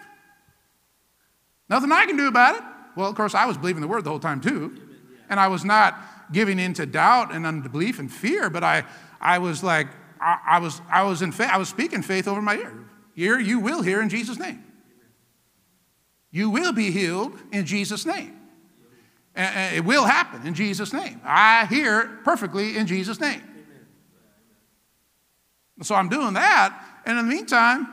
Nothing 1.68 1.90
I 1.92 2.04
can 2.06 2.16
do 2.16 2.28
about 2.28 2.56
it. 2.56 2.62
Well, 2.96 3.08
of 3.08 3.14
course, 3.14 3.34
I 3.34 3.46
was 3.46 3.56
believing 3.56 3.82
the 3.82 3.88
word 3.88 4.04
the 4.04 4.10
whole 4.10 4.18
time, 4.18 4.40
too. 4.40 4.80
And 5.28 5.38
I 5.38 5.48
was 5.48 5.64
not 5.64 6.00
giving 6.32 6.58
in 6.58 6.72
to 6.74 6.86
doubt 6.86 7.32
and 7.32 7.46
unbelief 7.46 7.98
and 7.98 8.10
fear, 8.10 8.50
but 8.50 8.64
I, 8.64 8.84
I 9.20 9.38
was 9.38 9.62
like, 9.62 9.88
I, 10.20 10.38
I 10.46 10.58
was, 10.58 10.80
I 10.90 11.02
was 11.04 11.22
in 11.22 11.30
faith, 11.30 11.50
I 11.50 11.58
was 11.58 11.68
speaking 11.68 12.02
faith 12.02 12.26
over 12.26 12.42
my 12.42 12.56
ear. 12.56 12.72
Ear, 13.16 13.38
you 13.38 13.60
will 13.60 13.82
hear 13.82 14.00
in 14.00 14.08
Jesus' 14.08 14.38
name. 14.38 14.64
You 16.30 16.50
will 16.50 16.72
be 16.72 16.90
healed 16.90 17.38
in 17.52 17.66
Jesus' 17.66 18.04
name. 18.04 18.32
And 19.34 19.76
it 19.76 19.84
will 19.84 20.04
happen 20.04 20.46
in 20.46 20.54
Jesus' 20.54 20.92
name. 20.92 21.20
I 21.24 21.66
hear 21.66 22.20
perfectly 22.24 22.76
in 22.76 22.86
Jesus' 22.86 23.20
name. 23.20 23.42
So 25.82 25.94
I'm 25.94 26.08
doing 26.08 26.32
that, 26.34 27.02
and 27.04 27.18
in 27.18 27.28
the 27.28 27.34
meantime, 27.34 27.86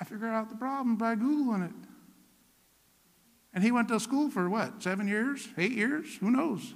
I 0.00 0.04
figured 0.04 0.30
out 0.30 0.48
the 0.48 0.56
problem 0.56 0.96
by 0.96 1.14
Googling 1.16 1.68
it. 1.68 1.83
And 3.54 3.62
he 3.62 3.70
went 3.70 3.88
to 3.88 4.00
school 4.00 4.30
for 4.30 4.50
what, 4.50 4.82
seven 4.82 5.06
years, 5.06 5.48
eight 5.56 5.72
years? 5.72 6.16
Who 6.16 6.30
knows? 6.30 6.74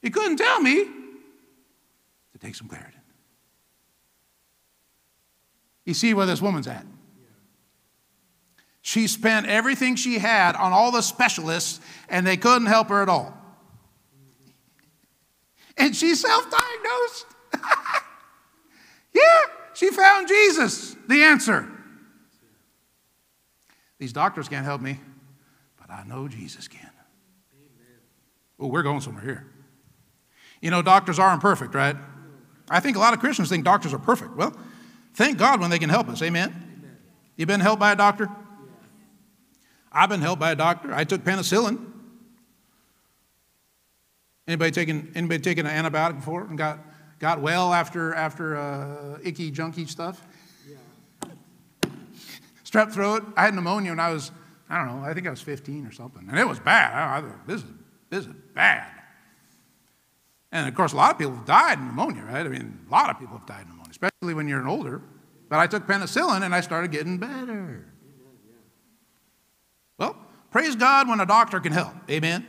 He 0.00 0.10
couldn't 0.10 0.36
tell 0.36 0.60
me 0.60 0.84
to 0.84 2.38
take 2.38 2.54
some 2.54 2.68
Claritin. 2.68 3.00
You 5.84 5.94
see 5.94 6.14
where 6.14 6.26
this 6.26 6.40
woman's 6.40 6.68
at. 6.68 6.86
She 8.82 9.06
spent 9.06 9.46
everything 9.46 9.96
she 9.96 10.18
had 10.18 10.56
on 10.56 10.72
all 10.72 10.92
the 10.92 11.00
specialists, 11.00 11.80
and 12.08 12.26
they 12.26 12.36
couldn't 12.36 12.66
help 12.66 12.88
her 12.88 13.02
at 13.02 13.08
all. 13.08 13.36
And 15.76 15.96
she 15.96 16.14
self 16.14 16.44
diagnosed. 16.50 17.26
yeah, 19.12 19.22
she 19.72 19.90
found 19.90 20.28
Jesus, 20.28 20.96
the 21.08 21.22
answer. 21.22 21.68
These 23.98 24.12
doctors 24.12 24.48
can't 24.48 24.64
help 24.64 24.80
me, 24.80 25.00
I 25.94 26.04
know 26.04 26.28
Jesus 26.28 26.68
can. 26.68 26.90
Oh, 28.58 28.66
we're 28.66 28.82
going 28.82 29.00
somewhere 29.00 29.24
here. 29.24 29.46
You 30.60 30.70
know, 30.70 30.82
doctors 30.82 31.18
are 31.18 31.32
imperfect, 31.32 31.74
right? 31.74 31.96
I 32.70 32.80
think 32.80 32.96
a 32.96 33.00
lot 33.00 33.12
of 33.12 33.20
Christians 33.20 33.48
think 33.48 33.64
doctors 33.64 33.92
are 33.92 33.98
perfect. 33.98 34.36
Well, 34.36 34.56
thank 35.14 35.38
God 35.38 35.60
when 35.60 35.70
they 35.70 35.78
can 35.78 35.90
help 35.90 36.08
us. 36.08 36.22
Amen? 36.22 36.50
Amen. 36.50 36.96
You 37.36 37.46
been 37.46 37.60
helped 37.60 37.80
by 37.80 37.92
a 37.92 37.96
doctor? 37.96 38.28
I've 39.92 40.08
been 40.08 40.22
helped 40.22 40.40
by 40.40 40.52
a 40.52 40.56
doctor. 40.56 40.92
I 40.92 41.04
took 41.04 41.22
penicillin. 41.22 41.92
Anybody 44.46 44.70
taken 44.72 45.12
anybody 45.14 45.40
taken 45.40 45.66
an 45.66 45.84
antibiotic 45.84 46.16
before 46.16 46.44
and 46.44 46.58
got 46.58 46.80
got 47.18 47.40
well 47.40 47.72
after 47.72 48.14
after 48.14 48.56
uh, 48.56 49.18
icky 49.22 49.50
junky 49.50 49.88
stuff? 49.88 50.22
Yeah. 50.68 51.30
Strep 52.64 52.92
throat. 52.92 53.24
I 53.36 53.44
had 53.44 53.54
pneumonia 53.54 53.92
when 53.92 54.00
I 54.00 54.12
was 54.12 54.32
I 54.74 54.78
don't 54.78 55.00
know. 55.00 55.08
I 55.08 55.14
think 55.14 55.28
I 55.28 55.30
was 55.30 55.40
15 55.40 55.86
or 55.86 55.92
something, 55.92 56.26
and 56.28 56.36
it 56.36 56.48
was 56.48 56.58
bad. 56.58 56.92
I, 56.92 57.20
thought 57.20 57.46
this 57.46 57.62
is 57.62 57.68
this 58.10 58.26
is 58.26 58.32
bad. 58.56 58.90
And 60.50 60.66
of 60.66 60.74
course, 60.74 60.92
a 60.92 60.96
lot 60.96 61.12
of 61.12 61.18
people 61.18 61.36
have 61.36 61.44
died 61.44 61.78
in 61.78 61.86
pneumonia, 61.86 62.24
right? 62.24 62.44
I 62.44 62.48
mean, 62.48 62.80
a 62.88 62.90
lot 62.90 63.08
of 63.08 63.20
people 63.20 63.38
have 63.38 63.46
died 63.46 63.62
in 63.62 63.68
pneumonia, 63.68 63.92
especially 63.92 64.34
when 64.34 64.48
you're 64.48 64.60
an 64.60 64.66
older. 64.66 65.00
But 65.48 65.60
I 65.60 65.68
took 65.68 65.86
penicillin 65.86 66.42
and 66.42 66.52
I 66.52 66.60
started 66.60 66.90
getting 66.90 67.18
better. 67.18 67.86
Well, 69.96 70.16
praise 70.50 70.74
God 70.74 71.08
when 71.08 71.20
a 71.20 71.26
doctor 71.26 71.60
can 71.60 71.72
help. 71.72 71.94
Amen. 72.10 72.44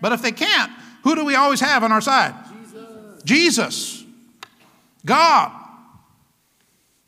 But 0.00 0.12
if 0.12 0.22
they 0.22 0.30
can't, 0.30 0.70
who 1.02 1.16
do 1.16 1.24
we 1.24 1.34
always 1.34 1.58
have 1.58 1.82
on 1.82 1.90
our 1.90 2.00
side? 2.00 2.34
Jesus. 2.62 3.22
Jesus. 3.24 4.04
God. 5.04 5.50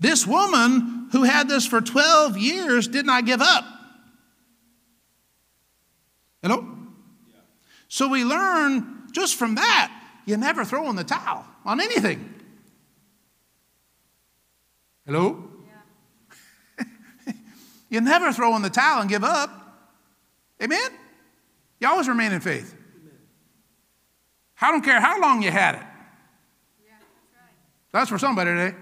This 0.01 0.27
woman 0.27 1.09
who 1.13 1.23
had 1.23 1.49
this 1.49 1.67
for 1.67 1.81
12 1.81 2.37
years 2.37 2.89
did 2.89 3.07
not 3.07 3.27
give 3.27 3.41
up. 3.41 3.65
Hello? 6.47 6.65
So 7.89 8.07
we 8.07 8.23
learn 8.23 9.09
just 9.11 9.35
from 9.35 9.57
that, 9.57 9.91
you 10.27 10.37
never 10.37 10.65
throw 10.65 10.89
in 10.91 10.95
the 10.95 11.03
towel 11.03 11.45
on 11.65 11.81
anything. 11.81 12.35
Hello? 15.05 15.51
Yeah. 16.79 16.85
you 17.91 18.01
never 18.01 18.33
throw 18.33 18.55
in 18.55 18.63
the 18.63 18.71
towel 18.71 19.01
and 19.01 19.11
give 19.11 19.25
up. 19.25 19.51
Amen? 20.63 20.93
You 21.81 21.89
always 21.89 22.07
remain 22.07 22.31
in 22.31 22.41
faith. 22.41 22.77
I 24.63 24.71
don't 24.71 24.85
care 24.85 25.01
how 25.01 25.21
long 25.21 25.43
you 25.43 25.51
had 25.51 25.75
it. 25.75 25.83
That's 27.91 28.09
for 28.09 28.19
somebody 28.19 28.51
today. 28.53 28.77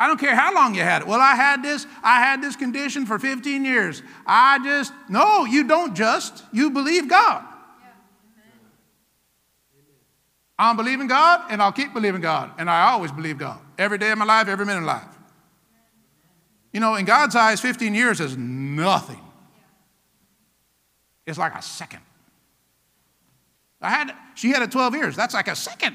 I 0.00 0.06
don't 0.06 0.18
care 0.18 0.34
how 0.34 0.54
long 0.54 0.74
you 0.74 0.80
had 0.80 1.02
it. 1.02 1.08
Well, 1.08 1.20
I 1.20 1.34
had 1.34 1.62
this, 1.62 1.86
I 2.02 2.20
had 2.20 2.40
this 2.40 2.56
condition 2.56 3.04
for 3.04 3.18
15 3.18 3.66
years. 3.66 4.02
I 4.26 4.58
just, 4.64 4.94
no, 5.10 5.44
you 5.44 5.64
don't 5.64 5.94
just. 5.94 6.42
You 6.54 6.70
believe 6.70 7.06
God. 7.06 7.44
I'm 10.58 10.78
believing 10.78 11.06
God 11.06 11.42
and 11.50 11.60
I'll 11.60 11.70
keep 11.70 11.92
believing 11.92 12.22
God. 12.22 12.50
And 12.58 12.70
I 12.70 12.92
always 12.92 13.12
believe 13.12 13.36
God. 13.36 13.60
Every 13.76 13.98
day 13.98 14.10
of 14.10 14.16
my 14.16 14.24
life, 14.24 14.48
every 14.48 14.64
minute 14.64 14.80
of 14.80 14.86
life. 14.86 15.04
You 16.72 16.80
know, 16.80 16.94
in 16.94 17.04
God's 17.04 17.36
eyes, 17.36 17.60
15 17.60 17.94
years 17.94 18.20
is 18.20 18.38
nothing. 18.38 19.20
It's 21.26 21.38
like 21.38 21.54
a 21.54 21.62
second. 21.62 22.00
I 23.82 23.90
had, 23.90 24.14
she 24.34 24.48
had 24.48 24.62
it 24.62 24.72
12 24.72 24.94
years. 24.94 25.14
That's 25.14 25.34
like 25.34 25.48
a 25.48 25.56
second. 25.56 25.94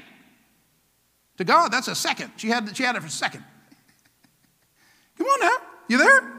To 1.38 1.44
God, 1.44 1.72
that's 1.72 1.88
a 1.88 1.94
second. 1.96 2.30
She 2.36 2.48
had, 2.48 2.76
she 2.76 2.84
had 2.84 2.94
it 2.94 3.00
for 3.00 3.08
a 3.08 3.10
second. 3.10 3.42
Come 5.16 5.26
on 5.26 5.40
now. 5.40 5.56
You 5.88 5.98
there? 5.98 6.32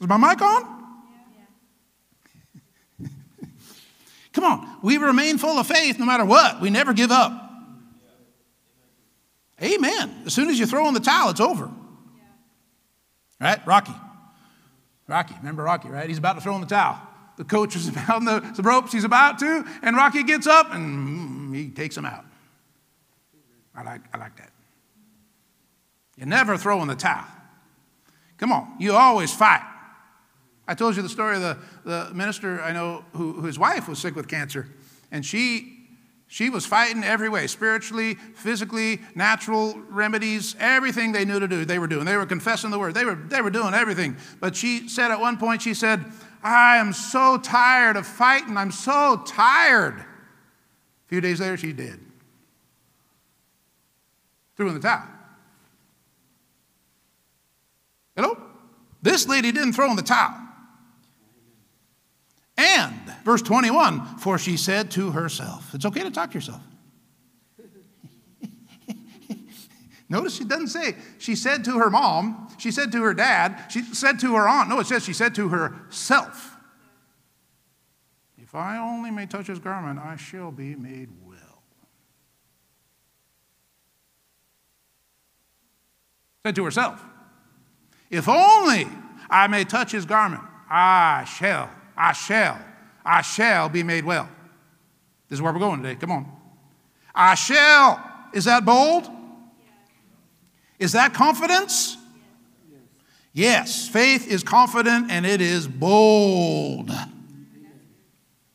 Is 0.00 0.08
my 0.08 0.16
mic 0.16 0.40
on? 0.42 0.82
Come 4.32 4.44
on. 4.44 4.78
We 4.82 4.98
remain 4.98 5.38
full 5.38 5.58
of 5.58 5.66
faith 5.66 5.98
no 5.98 6.06
matter 6.06 6.24
what. 6.24 6.60
We 6.60 6.70
never 6.70 6.92
give 6.92 7.10
up. 7.10 7.38
Amen. 9.62 10.22
As 10.26 10.34
soon 10.34 10.50
as 10.50 10.58
you 10.58 10.66
throw 10.66 10.88
in 10.88 10.94
the 10.94 11.00
towel, 11.00 11.30
it's 11.30 11.40
over. 11.40 11.70
Right? 13.40 13.64
Rocky. 13.66 13.94
Rocky. 15.06 15.34
Remember 15.38 15.62
Rocky, 15.62 15.88
right? 15.88 16.08
He's 16.08 16.18
about 16.18 16.34
to 16.34 16.40
throw 16.40 16.54
in 16.56 16.60
the 16.60 16.66
towel. 16.66 17.00
The 17.36 17.44
coach 17.44 17.76
is 17.76 17.88
on 18.10 18.24
the, 18.24 18.40
the 18.56 18.62
ropes. 18.62 18.92
He's 18.92 19.04
about 19.04 19.38
to, 19.38 19.64
and 19.82 19.96
Rocky 19.96 20.22
gets 20.22 20.46
up 20.46 20.74
and 20.74 21.52
mm, 21.52 21.56
he 21.56 21.68
takes 21.68 21.96
him 21.96 22.04
out. 22.04 22.24
I 23.74 23.82
like, 23.82 24.00
I 24.12 24.18
like 24.18 24.36
that. 24.36 24.50
You 26.16 26.26
never 26.26 26.56
throw 26.56 26.82
in 26.82 26.88
the 26.88 26.94
towel. 26.94 27.24
Come 28.42 28.50
on, 28.50 28.74
you 28.80 28.92
always 28.92 29.32
fight. 29.32 29.62
I 30.66 30.74
told 30.74 30.96
you 30.96 31.02
the 31.02 31.08
story 31.08 31.36
of 31.36 31.42
the, 31.42 31.58
the 31.84 32.12
minister 32.12 32.60
I 32.60 32.72
know 32.72 33.04
who, 33.12 33.34
whose 33.34 33.56
wife 33.56 33.88
was 33.88 34.00
sick 34.00 34.16
with 34.16 34.26
cancer, 34.26 34.66
and 35.12 35.24
she, 35.24 35.78
she 36.26 36.50
was 36.50 36.66
fighting 36.66 37.04
every 37.04 37.28
way 37.28 37.46
spiritually, 37.46 38.14
physically, 38.34 38.98
natural 39.14 39.80
remedies, 39.88 40.56
everything 40.58 41.12
they 41.12 41.24
knew 41.24 41.38
to 41.38 41.46
do, 41.46 41.64
they 41.64 41.78
were 41.78 41.86
doing. 41.86 42.04
They 42.04 42.16
were 42.16 42.26
confessing 42.26 42.72
the 42.72 42.80
word, 42.80 42.94
they 42.94 43.04
were, 43.04 43.14
they 43.14 43.40
were 43.40 43.50
doing 43.50 43.74
everything. 43.74 44.16
But 44.40 44.56
she 44.56 44.88
said 44.88 45.12
at 45.12 45.20
one 45.20 45.36
point, 45.36 45.62
she 45.62 45.72
said, 45.72 46.04
I 46.42 46.78
am 46.78 46.92
so 46.92 47.38
tired 47.38 47.96
of 47.96 48.08
fighting. 48.08 48.56
I'm 48.56 48.72
so 48.72 49.22
tired. 49.24 50.00
A 50.00 50.06
few 51.06 51.20
days 51.20 51.38
later, 51.38 51.56
she 51.56 51.72
did. 51.72 52.00
Threw 54.56 54.66
in 54.66 54.74
the 54.74 54.80
towel. 54.80 55.11
Hello? 58.16 58.36
This 59.00 59.26
lady 59.26 59.52
didn't 59.52 59.72
throw 59.72 59.90
in 59.90 59.96
the 59.96 60.02
towel. 60.02 60.38
And, 62.56 62.94
verse 63.24 63.42
21, 63.42 64.18
for 64.18 64.38
she 64.38 64.56
said 64.56 64.90
to 64.92 65.10
herself, 65.10 65.74
it's 65.74 65.86
okay 65.86 66.02
to 66.02 66.10
talk 66.10 66.30
to 66.30 66.34
yourself. 66.34 66.60
Notice 70.08 70.36
she 70.36 70.44
doesn't 70.44 70.68
say, 70.68 70.94
she 71.18 71.34
said 71.34 71.64
to 71.64 71.78
her 71.78 71.90
mom, 71.90 72.48
she 72.58 72.70
said 72.70 72.92
to 72.92 73.02
her 73.02 73.14
dad, 73.14 73.64
she 73.70 73.82
said 73.82 74.20
to 74.20 74.34
her 74.34 74.46
aunt. 74.46 74.68
No, 74.68 74.78
it 74.80 74.86
says 74.86 75.04
she 75.04 75.14
said 75.14 75.34
to 75.36 75.48
herself. 75.48 76.56
If 78.36 78.54
I 78.54 78.76
only 78.76 79.10
may 79.10 79.24
touch 79.24 79.46
his 79.46 79.58
garment, 79.58 79.98
I 79.98 80.16
shall 80.16 80.52
be 80.52 80.74
made 80.74 81.08
well. 81.24 81.62
Said 86.44 86.54
to 86.56 86.64
herself. 86.64 87.02
If 88.12 88.28
only 88.28 88.86
I 89.30 89.46
may 89.46 89.64
touch 89.64 89.90
his 89.90 90.04
garment, 90.04 90.42
I 90.70 91.24
shall, 91.24 91.70
I 91.96 92.12
shall, 92.12 92.60
I 93.04 93.22
shall 93.22 93.70
be 93.70 93.82
made 93.82 94.04
well. 94.04 94.28
This 95.28 95.38
is 95.38 95.42
where 95.42 95.50
we're 95.50 95.58
going 95.58 95.82
today. 95.82 95.96
Come 95.96 96.12
on. 96.12 96.30
I 97.14 97.34
shall. 97.34 98.06
Is 98.34 98.44
that 98.44 98.66
bold? 98.66 99.08
Is 100.78 100.92
that 100.92 101.14
confidence? 101.14 101.96
Yes, 103.32 103.88
faith 103.88 104.30
is 104.30 104.42
confident 104.42 105.10
and 105.10 105.24
it 105.24 105.40
is 105.40 105.66
bold. 105.66 106.90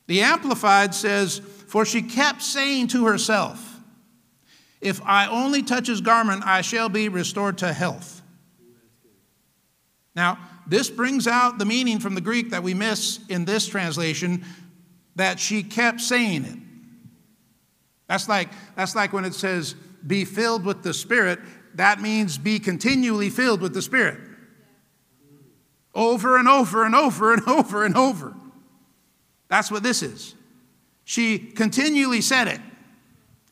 The 0.06 0.20
Amplified 0.20 0.94
says, 0.94 1.40
For 1.40 1.84
she 1.84 2.02
kept 2.02 2.42
saying 2.42 2.88
to 2.88 3.06
herself, 3.06 3.80
If 4.80 5.02
I 5.04 5.26
only 5.26 5.64
touch 5.64 5.88
his 5.88 6.00
garment, 6.00 6.46
I 6.46 6.60
shall 6.60 6.88
be 6.88 7.08
restored 7.08 7.58
to 7.58 7.72
health. 7.72 8.17
Now, 10.18 10.36
this 10.66 10.90
brings 10.90 11.28
out 11.28 11.58
the 11.58 11.64
meaning 11.64 12.00
from 12.00 12.16
the 12.16 12.20
Greek 12.20 12.50
that 12.50 12.64
we 12.64 12.74
miss 12.74 13.20
in 13.28 13.44
this 13.44 13.68
translation 13.68 14.44
that 15.14 15.38
she 15.38 15.62
kept 15.62 16.00
saying 16.00 16.44
it. 16.44 16.58
That's 18.08 18.28
like, 18.28 18.48
that's 18.74 18.96
like 18.96 19.12
when 19.12 19.24
it 19.24 19.32
says, 19.32 19.76
be 20.04 20.24
filled 20.24 20.64
with 20.64 20.82
the 20.82 20.92
Spirit, 20.92 21.38
that 21.74 22.00
means 22.00 22.36
be 22.36 22.58
continually 22.58 23.30
filled 23.30 23.60
with 23.60 23.74
the 23.74 23.80
Spirit. 23.80 24.18
Over 25.94 26.36
and 26.36 26.48
over 26.48 26.84
and 26.84 26.96
over 26.96 27.32
and 27.32 27.42
over 27.48 27.84
and 27.84 27.96
over. 27.96 28.34
That's 29.46 29.70
what 29.70 29.84
this 29.84 30.02
is. 30.02 30.34
She 31.04 31.38
continually 31.38 32.22
said 32.22 32.48
it. 32.48 32.60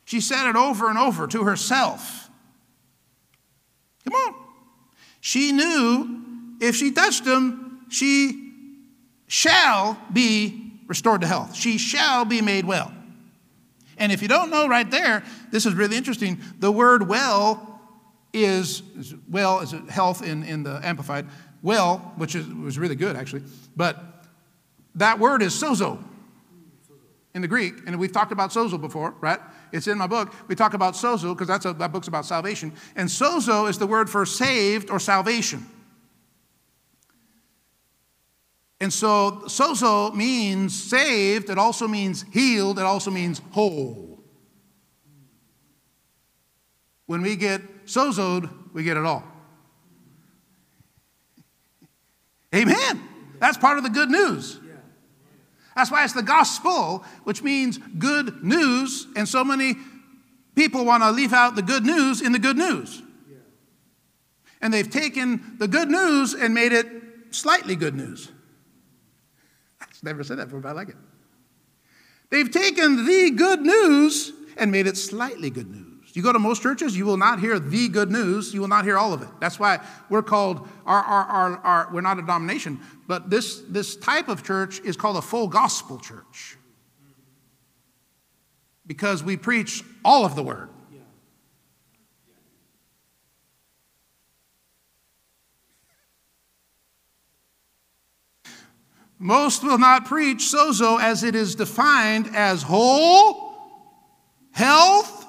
She 0.03 0.19
said 0.19 0.49
it 0.49 0.57
over 0.57 0.89
and 0.89 0.99
over 0.99 1.27
to 1.27 1.45
herself. 1.45 2.29
Come 4.03 4.15
on. 4.15 4.35
She 5.21 5.53
knew 5.53 6.26
if 6.59 6.75
she 6.75 6.91
touched 6.91 7.25
him, 7.25 7.85
she 7.89 8.53
shall 9.27 9.97
be 10.11 10.81
restored 10.87 11.21
to 11.21 11.27
health. 11.27 11.55
She 11.55 11.77
shall 11.77 12.25
be 12.25 12.41
made 12.41 12.65
well. 12.65 12.93
And 13.97 14.11
if 14.11 14.21
you 14.21 14.27
don't 14.27 14.49
know 14.49 14.67
right 14.67 14.89
there, 14.89 15.23
this 15.51 15.65
is 15.65 15.73
really 15.73 15.97
interesting. 15.97 16.39
The 16.59 16.71
word 16.71 17.07
well 17.07 17.81
is, 18.31 18.83
well 19.29 19.59
is 19.61 19.73
health 19.89 20.23
in, 20.23 20.43
in 20.43 20.63
the 20.63 20.79
Amplified. 20.83 21.27
Well, 21.63 22.13
which 22.17 22.35
is, 22.35 22.47
was 22.47 22.77
really 22.77 22.95
good 22.95 23.15
actually, 23.15 23.43
but 23.75 24.01
that 24.95 25.19
word 25.19 25.41
is 25.41 25.53
sozo 25.53 26.03
in 27.33 27.41
the 27.41 27.47
Greek, 27.47 27.73
and 27.85 27.99
we've 27.99 28.11
talked 28.11 28.31
about 28.31 28.51
sozo 28.51 28.79
before, 28.79 29.13
right? 29.21 29.39
It's 29.71 29.87
in 29.87 29.97
my 29.97 30.07
book. 30.07 30.33
We 30.47 30.55
talk 30.55 30.73
about 30.73 30.93
sozo 30.93 31.35
because 31.35 31.47
that's 31.47 31.65
that 31.65 31.91
book's 31.91 32.07
about 32.07 32.25
salvation. 32.25 32.73
And 32.95 33.09
sozo 33.09 33.69
is 33.69 33.77
the 33.77 33.87
word 33.87 34.09
for 34.09 34.25
saved 34.25 34.89
or 34.89 34.99
salvation. 34.99 35.65
And 38.79 38.93
so, 38.93 39.43
sozo 39.45 40.13
means 40.13 40.81
saved, 40.81 41.49
it 41.49 41.57
also 41.57 41.87
means 41.87 42.23
healed, 42.31 42.77
it 42.77 42.85
also 42.85 43.09
means 43.09 43.41
whole. 43.51 44.19
When 47.07 47.21
we 47.21 47.35
get 47.35 47.85
sozoed, 47.85 48.49
we 48.73 48.83
get 48.83 48.97
it 48.97 49.05
all. 49.05 49.23
Amen. 52.53 53.01
That's 53.39 53.57
part 53.57 53.77
of 53.77 53.83
the 53.83 53.89
good 53.89 54.09
news. 54.09 54.59
That's 55.75 55.91
why 55.91 56.03
it's 56.03 56.13
the 56.13 56.23
gospel, 56.23 57.05
which 57.23 57.43
means 57.43 57.77
good 57.77 58.43
news, 58.43 59.07
and 59.15 59.27
so 59.27 59.43
many 59.43 59.75
people 60.55 60.85
want 60.85 61.03
to 61.03 61.11
leave 61.11 61.33
out 61.33 61.55
the 61.55 61.61
good 61.61 61.85
news 61.85 62.21
in 62.21 62.31
the 62.31 62.39
good 62.39 62.57
news. 62.57 63.01
And 64.59 64.73
they've 64.73 64.89
taken 64.89 65.55
the 65.59 65.67
good 65.67 65.89
news 65.89 66.33
and 66.33 66.53
made 66.53 66.73
it 66.73 66.87
slightly 67.29 67.75
good 67.75 67.95
news. 67.95 68.31
Never 70.03 70.23
said 70.23 70.37
that 70.37 70.45
before, 70.45 70.59
but 70.59 70.69
I 70.69 70.71
like 70.73 70.89
it. 70.89 70.95
They've 72.29 72.49
taken 72.49 73.05
the 73.05 73.31
good 73.31 73.61
news 73.61 74.33
and 74.57 74.71
made 74.71 74.87
it 74.87 74.97
slightly 74.97 75.49
good 75.49 75.69
news. 75.69 75.87
You 76.13 76.23
go 76.23 76.33
to 76.33 76.39
most 76.39 76.63
churches, 76.63 76.97
you 76.97 77.05
will 77.05 77.17
not 77.17 77.39
hear 77.39 77.59
the 77.59 77.89
good 77.89 78.09
news. 78.09 78.51
You 78.51 78.61
will 78.61 78.67
not 78.67 78.85
hear 78.85 78.97
all 78.97 79.13
of 79.13 79.21
it. 79.21 79.27
That's 79.39 79.59
why 79.59 79.79
we're 80.09 80.23
called, 80.23 80.67
our, 80.85 81.01
our, 81.03 81.25
our, 81.25 81.57
our, 81.57 81.89
we're 81.93 82.01
not 82.01 82.17
a 82.17 82.21
denomination, 82.21 82.79
but 83.07 83.29
this, 83.29 83.61
this 83.69 83.95
type 83.95 84.27
of 84.27 84.43
church 84.43 84.79
is 84.79 84.97
called 84.97 85.17
a 85.17 85.21
full 85.21 85.47
gospel 85.47 85.99
church. 85.99 86.57
Because 88.87 89.23
we 89.23 89.37
preach 89.37 89.83
all 90.03 90.25
of 90.25 90.35
the 90.35 90.41
word. 90.41 90.69
Most 99.19 99.63
will 99.63 99.79
not 99.79 100.05
preach 100.05 100.39
sozo 100.39 101.01
as 101.01 101.23
it 101.23 101.35
is 101.35 101.55
defined 101.55 102.35
as 102.35 102.61
whole, 102.61 103.55
health, 104.51 105.25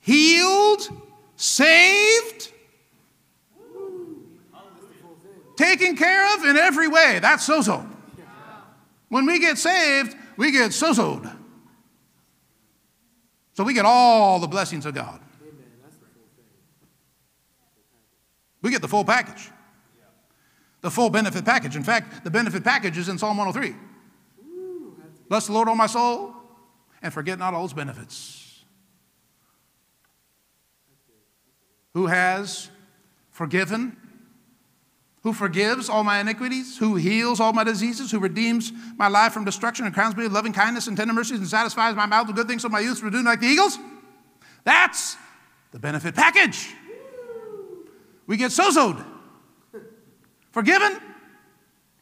healed, 0.00 0.88
saved, 1.36 2.50
taken 5.56 5.96
care 5.96 6.34
of 6.34 6.44
in 6.44 6.56
every 6.56 6.88
way. 6.88 7.20
That's 7.20 7.48
sozo. 7.48 7.88
When 9.08 9.26
we 9.26 9.38
get 9.38 9.58
saved, 9.58 10.16
we 10.36 10.50
get 10.50 10.70
sozoed. 10.70 11.36
So 13.54 13.62
we 13.62 13.74
get 13.74 13.84
all 13.84 14.40
the 14.40 14.48
blessings 14.48 14.86
of 14.86 14.94
God. 14.94 15.20
We 18.62 18.70
get 18.70 18.80
the 18.80 18.88
full 18.88 19.04
package. 19.04 19.50
The 20.82 20.90
full 20.90 21.10
benefit 21.10 21.44
package. 21.44 21.76
In 21.76 21.84
fact, 21.84 22.24
the 22.24 22.30
benefit 22.30 22.62
package 22.62 22.98
is 22.98 23.08
in 23.08 23.18
Psalm 23.18 23.36
103. 23.36 23.74
Bless 25.28 25.46
the 25.46 25.52
Lord, 25.52 25.68
O 25.68 25.74
my 25.74 25.86
soul, 25.86 26.34
and 27.00 27.12
forget 27.12 27.38
not 27.38 27.54
all 27.54 27.62
his 27.62 27.72
benefits. 27.72 28.64
Who 31.94 32.06
has 32.06 32.68
forgiven 33.30 33.96
who 35.22 35.32
forgives 35.32 35.88
all 35.88 36.02
my 36.02 36.18
iniquities, 36.18 36.76
who 36.78 36.96
heals 36.96 37.38
all 37.38 37.52
my 37.52 37.62
diseases, 37.62 38.10
who 38.10 38.18
redeems 38.18 38.72
my 38.96 39.06
life 39.06 39.32
from 39.32 39.44
destruction 39.44 39.86
and 39.86 39.94
crowns 39.94 40.16
me 40.16 40.24
with 40.24 40.32
loving 40.32 40.52
kindness 40.52 40.88
and 40.88 40.96
tender 40.96 41.14
mercies 41.14 41.38
and 41.38 41.46
satisfies 41.46 41.94
my 41.94 42.06
mouth 42.06 42.26
with 42.26 42.34
good 42.34 42.48
things 42.48 42.62
so 42.62 42.68
my 42.68 42.80
youth 42.80 43.00
do 43.00 43.22
like 43.22 43.40
the 43.40 43.46
eagles. 43.46 43.78
That's 44.64 45.16
the 45.70 45.78
benefit 45.78 46.16
package. 46.16 46.74
We 48.26 48.36
get 48.36 48.50
sozoed, 48.50 49.04
forgiven, 50.52 50.98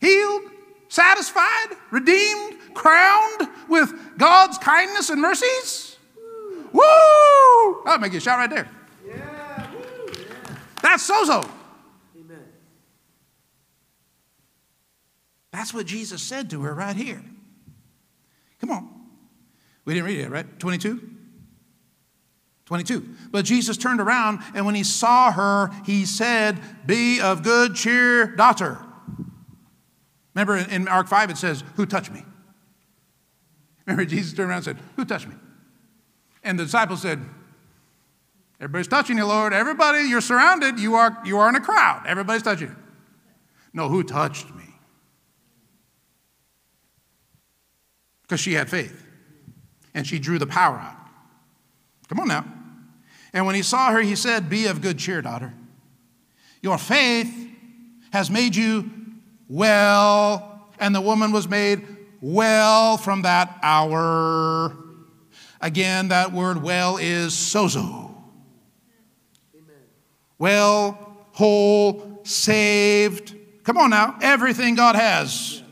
healed, 0.01 0.43
satisfied, 0.89 1.69
redeemed, 1.91 2.57
crowned 2.75 3.49
with 3.69 3.93
God's 4.19 4.59
kindness 4.59 5.11
and 5.11 5.21
mercies. 5.21 5.97
Woo! 6.73 7.83
That'll 7.85 8.01
make 8.01 8.13
you 8.13 8.21
shout 8.21 8.39
right 8.39 8.51
there. 8.51 8.69
Yeah. 9.07 9.67
That's 10.83 11.09
sozo. 11.09 11.49
Amen. 12.19 12.45
That's 15.53 15.75
what 15.75 15.87
Jesus 15.87 16.23
said 16.23 16.51
to 16.51 16.63
her 16.63 16.75
right 16.75 16.97
here. 16.97 17.23
Come 18.61 18.71
on. 18.71 18.89
We 19.85 19.95
didn't 19.95 20.07
read 20.07 20.21
it, 20.21 20.31
right? 20.31 20.59
22? 20.59 21.17
22. 22.71 23.09
But 23.31 23.45
Jesus 23.45 23.77
turned 23.77 24.01
around, 24.01 24.41
and 24.55 24.65
when 24.65 24.75
he 24.75 24.85
saw 24.85 25.33
her, 25.33 25.71
he 25.85 26.07
said, 26.07 26.59
Be 26.87 27.21
of 27.21 27.43
good 27.43 27.75
cheer, 27.75 28.35
daughter. 28.37 28.79
Remember 30.35 30.57
in 30.57 30.85
Mark 30.85 31.09
5, 31.09 31.31
it 31.31 31.37
says, 31.37 31.63
Who 31.77 31.85
touched 31.85 32.11
me? 32.11 32.25
Remember, 33.87 34.05
Jesus 34.05 34.33
turned 34.33 34.49
around 34.49 34.59
and 34.59 34.65
said, 34.65 34.79
Who 34.97 35.05
touched 35.05 35.29
me? 35.29 35.35
And 36.43 36.59
the 36.59 36.65
disciples 36.65 37.03
said, 37.03 37.21
Everybody's 38.61 38.89
touching 38.89 39.19
you, 39.19 39.27
Lord. 39.27 39.53
Everybody, 39.53 40.09
you're 40.09 40.21
surrounded. 40.21 40.79
You 40.79 40.95
are, 40.95 41.19
you 41.25 41.39
are 41.39 41.49
in 41.49 41.57
a 41.57 41.61
crowd. 41.61 42.05
Everybody's 42.07 42.43
touching 42.43 42.69
you. 42.69 42.77
No, 43.73 43.89
who 43.89 44.03
touched 44.03 44.55
me? 44.55 44.71
because 48.31 48.41
she 48.41 48.53
had 48.53 48.71
faith 48.71 49.05
and 49.93 50.07
she 50.07 50.21
drew 50.21 50.39
the 50.39 50.47
power 50.47 50.77
out. 50.77 50.95
Come 52.09 52.21
on 52.21 52.29
now. 52.29 52.60
And 53.33 53.47
when 53.47 53.55
he 53.55 53.63
saw 53.63 53.91
her, 53.91 54.01
he 54.01 54.17
said, 54.17 54.51
Be 54.51 54.67
of 54.67 54.81
good 54.81 54.99
cheer, 54.99 55.23
daughter. 55.23 55.53
Your 56.63 56.79
faith 56.79 57.33
has 58.13 58.31
made 58.31 58.57
you 58.57 58.91
well. 59.49 60.69
And 60.79 60.95
the 60.95 61.01
woman 61.01 61.33
was 61.33 61.49
made 61.49 61.87
well 62.21 62.97
from 62.97 63.23
that 63.23 63.59
hour. 63.63 64.77
Again, 65.61 66.09
that 66.09 66.33
word 66.33 66.63
well 66.63 66.97
is 66.97 67.33
sozo. 67.35 68.15
Amen. 69.55 69.77
Well, 70.39 70.99
whole, 71.33 72.21
saved. 72.25 73.35
Come 73.65 73.77
on 73.79 73.91
now. 73.91 74.19
Everything 74.23 74.75
God 74.75 74.97
has 74.97 75.63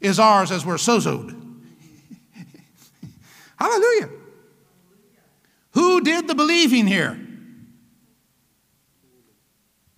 is 0.00 0.18
ours 0.18 0.50
as 0.50 0.66
we're 0.66 0.74
sozoed. 0.74 1.40
Hallelujah. 3.58 4.10
Who 5.74 6.00
did 6.00 6.28
the 6.28 6.34
believing 6.34 6.86
here? 6.86 7.20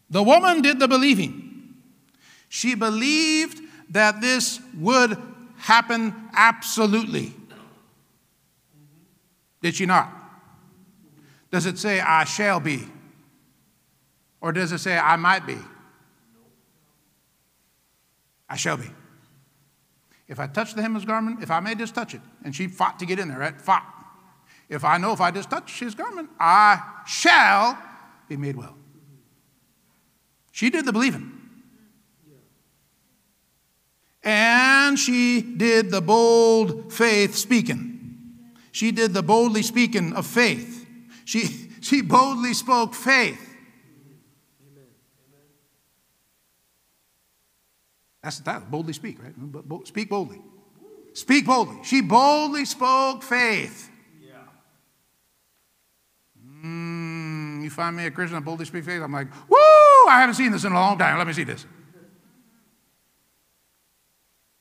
The 0.08 0.22
woman 0.22 0.62
did 0.62 0.78
the 0.78 0.88
believing. 0.88 1.74
She 2.48 2.74
believed 2.74 3.60
that 3.90 4.20
this 4.20 4.60
would 4.78 5.18
happen 5.58 6.14
absolutely. 6.32 7.34
Did 9.62 9.74
she 9.74 9.86
not? 9.86 10.12
Does 11.50 11.66
it 11.66 11.78
say, 11.78 12.00
I 12.00 12.24
shall 12.24 12.60
be? 12.60 12.86
Or 14.40 14.52
does 14.52 14.72
it 14.72 14.78
say, 14.78 14.96
I 14.96 15.16
might 15.16 15.46
be? 15.46 15.58
I 18.48 18.56
shall 18.56 18.76
be. 18.76 18.90
If 20.28 20.40
I 20.40 20.46
touch 20.46 20.74
the 20.74 20.82
hem 20.82 20.96
of 20.96 21.02
his 21.02 21.06
garment, 21.06 21.42
if 21.42 21.50
I 21.50 21.60
may 21.60 21.74
just 21.74 21.94
touch 21.94 22.14
it, 22.14 22.20
and 22.44 22.54
she 22.54 22.66
fought 22.66 22.98
to 23.00 23.06
get 23.06 23.18
in 23.18 23.28
there, 23.28 23.38
right? 23.38 23.60
Fought. 23.60 23.95
If 24.68 24.84
I 24.84 24.98
know 24.98 25.12
if 25.12 25.20
I 25.20 25.30
just 25.30 25.50
touch 25.50 25.78
his 25.78 25.94
garment, 25.94 26.30
I 26.38 26.82
shall 27.06 27.78
be 28.28 28.36
made 28.36 28.56
well. 28.56 28.76
She 30.52 30.70
did 30.70 30.84
the 30.84 30.92
believing. 30.92 31.32
And 34.22 34.98
she 34.98 35.40
did 35.40 35.90
the 35.90 36.00
bold 36.00 36.92
faith 36.92 37.36
speaking. 37.36 37.92
She 38.72 38.90
did 38.90 39.14
the 39.14 39.22
boldly 39.22 39.62
speaking 39.62 40.12
of 40.14 40.26
faith. 40.26 40.84
She, 41.24 41.70
she 41.80 42.02
boldly 42.02 42.54
spoke 42.54 42.94
faith. 42.94 43.46
That's 48.26 48.38
the 48.38 48.44
title, 48.44 48.66
boldly 48.68 48.92
speak, 48.92 49.18
right? 49.22 49.86
Speak 49.86 50.08
boldly. 50.08 50.40
Speak 51.12 51.46
boldly. 51.46 51.78
She 51.84 52.00
boldly 52.00 52.64
spoke 52.64 53.22
faith. 53.22 53.88
Yeah. 54.20 54.34
Mm, 56.64 57.55
you 57.66 57.70
find 57.70 57.96
me 57.96 58.06
a 58.06 58.10
Christian 58.10 58.36
that 58.36 58.44
boldly 58.44 58.64
speak 58.64 58.84
faith? 58.84 59.02
I'm 59.02 59.12
like, 59.12 59.28
woo! 59.48 59.56
I 60.08 60.20
haven't 60.20 60.36
seen 60.36 60.52
this 60.52 60.64
in 60.64 60.72
a 60.72 60.74
long 60.74 60.98
time. 60.98 61.18
Let 61.18 61.26
me 61.26 61.32
see 61.32 61.44
this. 61.44 61.66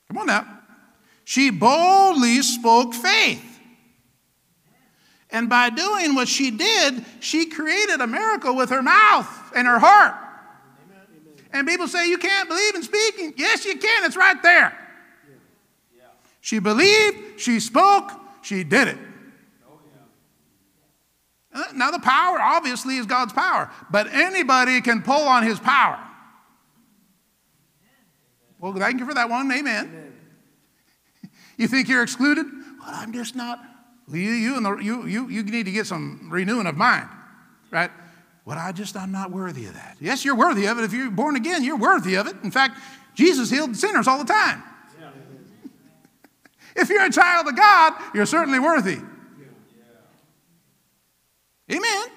Come 0.08 0.18
on 0.18 0.26
now. 0.26 0.46
She 1.24 1.50
boldly 1.50 2.42
spoke 2.42 2.94
faith. 2.94 3.42
And 5.30 5.48
by 5.48 5.70
doing 5.70 6.14
what 6.14 6.28
she 6.28 6.50
did, 6.50 7.04
she 7.20 7.46
created 7.46 8.00
a 8.00 8.06
miracle 8.06 8.54
with 8.54 8.70
her 8.70 8.82
mouth 8.82 9.28
and 9.54 9.66
her 9.66 9.78
heart. 9.78 10.14
And 11.52 11.66
people 11.66 11.88
say, 11.88 12.08
You 12.08 12.18
can't 12.18 12.48
believe 12.48 12.74
in 12.74 12.82
speaking. 12.82 13.34
Yes, 13.36 13.64
you 13.64 13.76
can. 13.76 14.04
It's 14.04 14.16
right 14.16 14.40
there. 14.42 14.76
She 16.40 16.60
believed, 16.60 17.40
she 17.40 17.58
spoke, 17.58 18.12
she 18.42 18.62
did 18.62 18.88
it. 18.88 18.98
Uh, 21.56 21.64
now, 21.74 21.90
the 21.90 21.98
power 21.98 22.38
obviously 22.38 22.98
is 22.98 23.06
God's 23.06 23.32
power, 23.32 23.70
but 23.90 24.12
anybody 24.12 24.82
can 24.82 25.00
pull 25.00 25.22
on 25.26 25.42
his 25.42 25.58
power. 25.58 25.98
Well, 28.60 28.74
thank 28.74 29.00
you 29.00 29.06
for 29.06 29.14
that 29.14 29.30
one. 29.30 29.50
Amen. 29.50 29.86
Amen. 29.86 30.12
You 31.56 31.66
think 31.66 31.88
you're 31.88 32.02
excluded? 32.02 32.44
Well, 32.44 32.90
I'm 32.90 33.10
just 33.10 33.34
not. 33.34 33.58
You, 34.12 34.18
you, 34.18 34.56
and 34.58 34.66
the, 34.66 34.76
you, 34.76 35.06
you, 35.06 35.28
you 35.30 35.42
need 35.44 35.64
to 35.64 35.72
get 35.72 35.86
some 35.86 36.28
renewing 36.30 36.66
of 36.66 36.76
mind, 36.76 37.08
right? 37.70 37.90
Well, 38.44 38.58
I 38.58 38.72
just, 38.72 38.94
I'm 38.94 39.10
not 39.10 39.30
worthy 39.30 39.64
of 39.64 39.74
that. 39.74 39.96
Yes, 39.98 40.26
you're 40.26 40.36
worthy 40.36 40.66
of 40.66 40.78
it. 40.78 40.84
If 40.84 40.92
you're 40.92 41.10
born 41.10 41.36
again, 41.36 41.64
you're 41.64 41.78
worthy 41.78 42.16
of 42.16 42.26
it. 42.26 42.36
In 42.44 42.50
fact, 42.50 42.78
Jesus 43.14 43.48
healed 43.48 43.74
sinners 43.74 44.06
all 44.06 44.18
the 44.18 44.30
time. 44.30 44.62
Yeah. 45.00 45.08
if 46.82 46.90
you're 46.90 47.06
a 47.06 47.10
child 47.10 47.48
of 47.48 47.56
God, 47.56 47.94
you're 48.14 48.26
certainly 48.26 48.58
worthy. 48.58 48.98
Amen. 51.70 52.08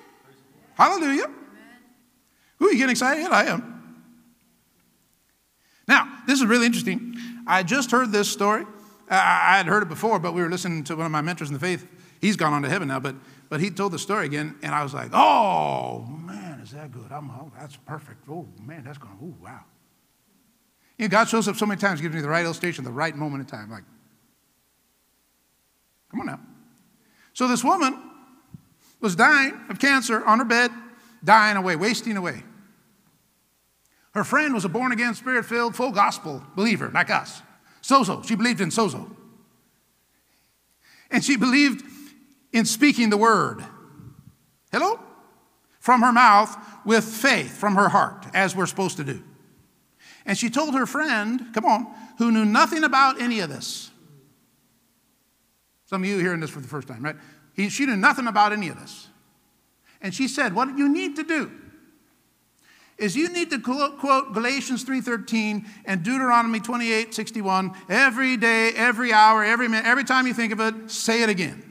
Hallelujah. 0.76 1.26
Amen. 1.26 1.36
Ooh, 2.62 2.67
you 2.67 2.78
getting 2.78 2.92
excited? 2.92 3.26
I 3.26 3.46
am. 3.46 4.04
Now, 5.88 6.19
this 6.28 6.40
is 6.40 6.46
really 6.46 6.67
interesting. 6.67 7.15
I 7.48 7.63
just 7.63 7.92
heard 7.92 8.12
this 8.12 8.30
story. 8.30 8.65
I 9.10 9.58
had 9.58 9.65
heard 9.65 9.82
it 9.82 9.90
before, 9.90 10.19
but 10.19 10.34
we 10.34 10.42
were 10.42 10.50
listening 10.50 10.84
to 10.86 10.96
one 10.96 11.06
of 11.06 11.12
my 11.12 11.21
mentors 11.21 11.50
in 11.50 11.56
the 11.56 11.60
faith. 11.60 11.88
He's 12.21 12.36
gone 12.36 12.54
on 12.54 12.62
to 12.62 12.69
heaven 12.69 12.90
now, 12.90 13.00
but 13.00 13.15
but 13.50 13.60
he 13.60 13.71
told 13.71 13.92
the 13.94 14.00
story 14.00 14.28
again, 14.28 14.56
and 14.62 14.76
I 14.76 14.84
was 14.84 14.94
like, 14.94 15.10
oh, 15.12 16.06
man, 16.06 16.60
is 16.60 16.69
that 16.71 16.92
good? 16.92 17.12
I'm, 17.12 17.32
oh, 17.32 17.52
that's 17.60 17.76
perfect. 17.76 18.30
Oh, 18.30 18.48
man, 18.63 18.84
that's 18.84 19.00
going, 19.00 19.17
oh, 19.21 19.34
wow. 19.44 19.62
You 21.00 21.06
know, 21.06 21.10
God 21.10 21.28
shows 21.30 21.48
up 21.48 21.56
so 21.56 21.65
many 21.65 21.82
times, 21.82 22.00
gives 22.00 22.13
me 22.13 22.21
the 22.21 22.30
right 22.30 22.46
illustration, 22.46 22.84
the 22.84 22.92
right 22.92 23.15
moment 23.15 23.42
in 23.42 23.48
time. 23.48 23.71
Like, 23.71 23.86
come 26.12 26.19
on 26.19 26.26
now. 26.28 26.40
So 27.34 27.48
this 27.48 27.63
woman 27.63 28.09
was 29.02 29.15
dying 29.15 29.60
of 29.69 29.79
cancer 29.79 30.23
on 30.25 30.39
her 30.39 30.45
bed, 30.45 30.71
dying 31.23 31.58
away, 31.58 31.75
wasting 31.75 32.17
away. 32.17 32.43
Her 34.13 34.23
friend 34.23 34.54
was 34.54 34.65
a 34.65 34.69
born 34.69 34.91
again, 34.91 35.13
spirit 35.13 35.45
filled, 35.45 35.75
full 35.75 35.91
gospel 35.91 36.43
believer 36.56 36.89
like 36.93 37.10
us. 37.10 37.41
Sozo. 37.81 38.25
She 38.27 38.35
believed 38.35 38.62
in 38.62 38.69
sozo. 38.69 39.15
And 41.12 41.23
she 41.23 41.37
believed 41.37 41.83
in 42.52 42.65
speaking 42.65 43.10
the 43.10 43.17
word. 43.17 43.63
Hello? 44.71 45.00
From 45.79 46.02
her 46.02 46.12
mouth 46.12 46.56
with 46.85 47.04
faith 47.04 47.56
from 47.58 47.75
her 47.75 47.89
heart, 47.89 48.25
as 48.33 48.56
we're 48.56 48.65
supposed 48.65 48.97
to 48.97 49.04
do. 49.04 49.23
And 50.25 50.37
she 50.37 50.50
told 50.50 50.73
her 50.73 50.85
friend, 50.85 51.54
come 51.54 51.65
on, 51.65 51.87
who 52.17 52.31
knew 52.31 52.45
nothing 52.45 52.83
about 52.83 53.21
any 53.21 53.39
of 53.39 53.50
this. 53.50 53.89
Some 55.85 56.04
of 56.04 56.10
you 56.10 56.19
hearing 56.19 56.39
this 56.39 56.50
for 56.50 56.60
the 56.60 56.67
first 56.67 56.87
time, 56.87 57.04
right? 57.04 57.15
He, 57.60 57.68
she 57.68 57.86
knew 57.86 57.98
nothing 57.98 58.26
about 58.26 58.54
any 58.54 58.70
of 58.70 58.80
this. 58.80 59.10
And 60.00 60.16
she 60.16 60.30
said, 60.30 60.56
What 60.56 60.78
you 60.78 60.88
need 60.88 61.18
to 61.18 61.24
do 61.24 61.52
is 62.98 63.18
you 63.18 63.28
need 63.28 63.50
to 63.50 63.60
quote 63.60 64.34
Galatians 64.34 64.86
3:13 64.86 65.68
and 65.84 66.02
Deuteronomy 66.02 66.62
28:61 66.62 67.76
every 67.90 68.38
day, 68.38 68.72
every 68.72 69.12
hour, 69.12 69.44
every 69.44 69.68
minute, 69.68 69.86
every 69.86 70.06
time 70.06 70.26
you 70.26 70.34
think 70.34 70.54
of 70.54 70.62
it, 70.62 70.90
say 70.90 71.22
it 71.22 71.28
again. 71.28 71.62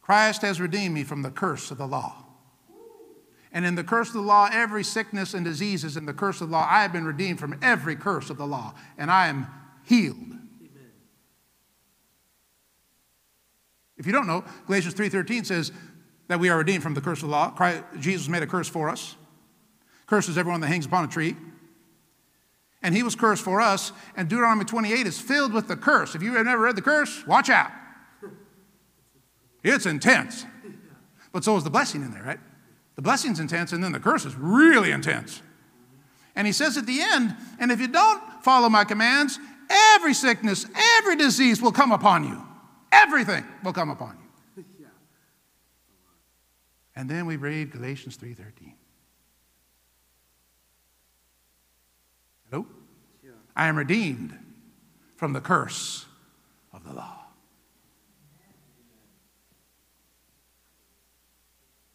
Christ 0.00 0.40
has 0.40 0.62
redeemed 0.62 0.94
me 0.94 1.04
from 1.04 1.20
the 1.20 1.30
curse 1.30 1.70
of 1.70 1.76
the 1.76 1.86
law. 1.86 2.24
And 3.52 3.66
in 3.66 3.74
the 3.74 3.84
curse 3.84 4.08
of 4.08 4.14
the 4.14 4.20
law, 4.22 4.48
every 4.50 4.82
sickness 4.82 5.34
and 5.34 5.44
disease 5.44 5.84
is 5.84 5.98
in 5.98 6.06
the 6.06 6.14
curse 6.14 6.40
of 6.40 6.48
the 6.48 6.52
law. 6.52 6.66
I 6.66 6.80
have 6.80 6.92
been 6.94 7.04
redeemed 7.04 7.38
from 7.38 7.58
every 7.60 7.96
curse 7.96 8.30
of 8.30 8.38
the 8.38 8.46
law, 8.46 8.72
and 8.96 9.10
I 9.10 9.26
am 9.26 9.46
healed. 9.84 10.38
If 14.02 14.06
you 14.06 14.12
don't 14.12 14.26
know, 14.26 14.44
Galatians 14.66 14.94
3:13 14.94 15.46
says 15.46 15.70
that 16.26 16.40
we 16.40 16.50
are 16.50 16.58
redeemed 16.58 16.82
from 16.82 16.94
the 16.94 17.00
curse 17.00 17.22
of 17.22 17.28
the 17.28 17.32
law. 17.32 17.50
Christ, 17.50 17.84
Jesus 18.00 18.28
made 18.28 18.42
a 18.42 18.46
curse 18.46 18.68
for 18.68 18.88
us 18.88 19.16
curses 20.12 20.36
everyone 20.36 20.60
that 20.60 20.66
hangs 20.66 20.84
upon 20.84 21.06
a 21.06 21.08
tree. 21.08 21.34
And 22.82 22.94
he 22.94 23.02
was 23.02 23.14
cursed 23.14 23.42
for 23.42 23.62
us. 23.62 23.92
And 24.14 24.28
Deuteronomy 24.28 24.66
28 24.66 25.06
is 25.06 25.18
filled 25.18 25.54
with 25.54 25.68
the 25.68 25.76
curse. 25.76 26.14
If 26.14 26.22
you 26.22 26.34
have 26.34 26.44
never 26.44 26.64
read 26.64 26.76
the 26.76 26.82
curse, 26.82 27.26
watch 27.26 27.48
out. 27.48 27.70
It's 29.64 29.86
intense. 29.86 30.44
But 31.32 31.44
so 31.44 31.56
is 31.56 31.64
the 31.64 31.70
blessing 31.70 32.02
in 32.02 32.10
there, 32.10 32.22
right? 32.24 32.40
The 32.96 33.00
blessing's 33.00 33.40
intense, 33.40 33.72
and 33.72 33.82
then 33.82 33.92
the 33.92 34.00
curse 34.00 34.26
is 34.26 34.34
really 34.36 34.90
intense. 34.90 35.40
And 36.36 36.46
he 36.46 36.52
says 36.52 36.76
at 36.76 36.84
the 36.84 37.00
end, 37.00 37.34
and 37.58 37.72
if 37.72 37.80
you 37.80 37.88
don't 37.88 38.22
follow 38.44 38.68
my 38.68 38.84
commands, 38.84 39.38
every 39.94 40.12
sickness, 40.12 40.66
every 40.98 41.16
disease 41.16 41.62
will 41.62 41.72
come 41.72 41.90
upon 41.90 42.24
you. 42.24 42.46
Everything 42.92 43.44
will 43.64 43.72
come 43.72 43.90
upon 43.90 44.18
you. 44.56 44.64
And 46.94 47.08
then 47.08 47.24
we 47.24 47.36
read 47.36 47.72
Galatians 47.72 48.18
3:13. 48.18 48.74
Nope. 52.52 52.66
I 53.56 53.66
am 53.66 53.76
redeemed 53.76 54.38
from 55.16 55.32
the 55.32 55.40
curse 55.40 56.04
of 56.72 56.84
the 56.84 56.92
law. 56.92 57.18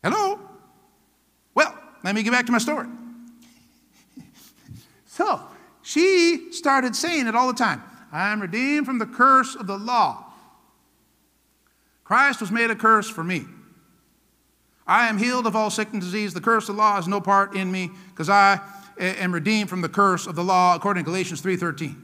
Hello? 0.04 0.40
Well, 1.54 1.78
let 2.04 2.16
me 2.16 2.24
get 2.24 2.32
back 2.32 2.46
to 2.46 2.52
my 2.52 2.60
story. 2.60 2.88
so, 5.06 5.42
she 5.82 6.52
started 6.52 6.96
saying 6.96 7.28
it 7.28 7.36
all 7.36 7.48
the 7.48 7.54
time 7.54 7.84
I 8.12 8.32
am 8.32 8.42
redeemed 8.42 8.86
from 8.86 9.00
the 9.00 9.06
curse 9.06 9.56
of 9.56 9.68
the 9.68 9.78
law. 9.78 10.27
Christ 12.08 12.40
was 12.40 12.52
made 12.52 12.72
a 12.72 12.76
curse 12.76 13.10
for 13.10 13.22
me. 13.22 13.44
I 14.88 15.10
am 15.10 15.18
healed 15.18 15.46
of 15.46 15.58
all 15.58 15.70
sickness 15.70 15.94
and 15.96 16.02
disease. 16.02 16.34
The 16.34 16.40
curse 16.40 16.70
of 16.70 16.78
the 16.78 16.82
law 16.82 16.96
has 16.96 17.06
no 17.06 17.20
part 17.20 17.54
in 17.54 17.70
me 17.70 17.92
because 18.12 18.30
I 18.30 18.62
am 18.98 19.34
redeemed 19.34 19.70
from 19.70 19.82
the 19.82 19.90
curse 19.90 20.26
of 20.26 20.34
the 20.34 20.44
law 20.44 20.74
according 20.74 21.04
to 21.04 21.06
Galatians 21.06 21.42
3:13. 21.42 21.98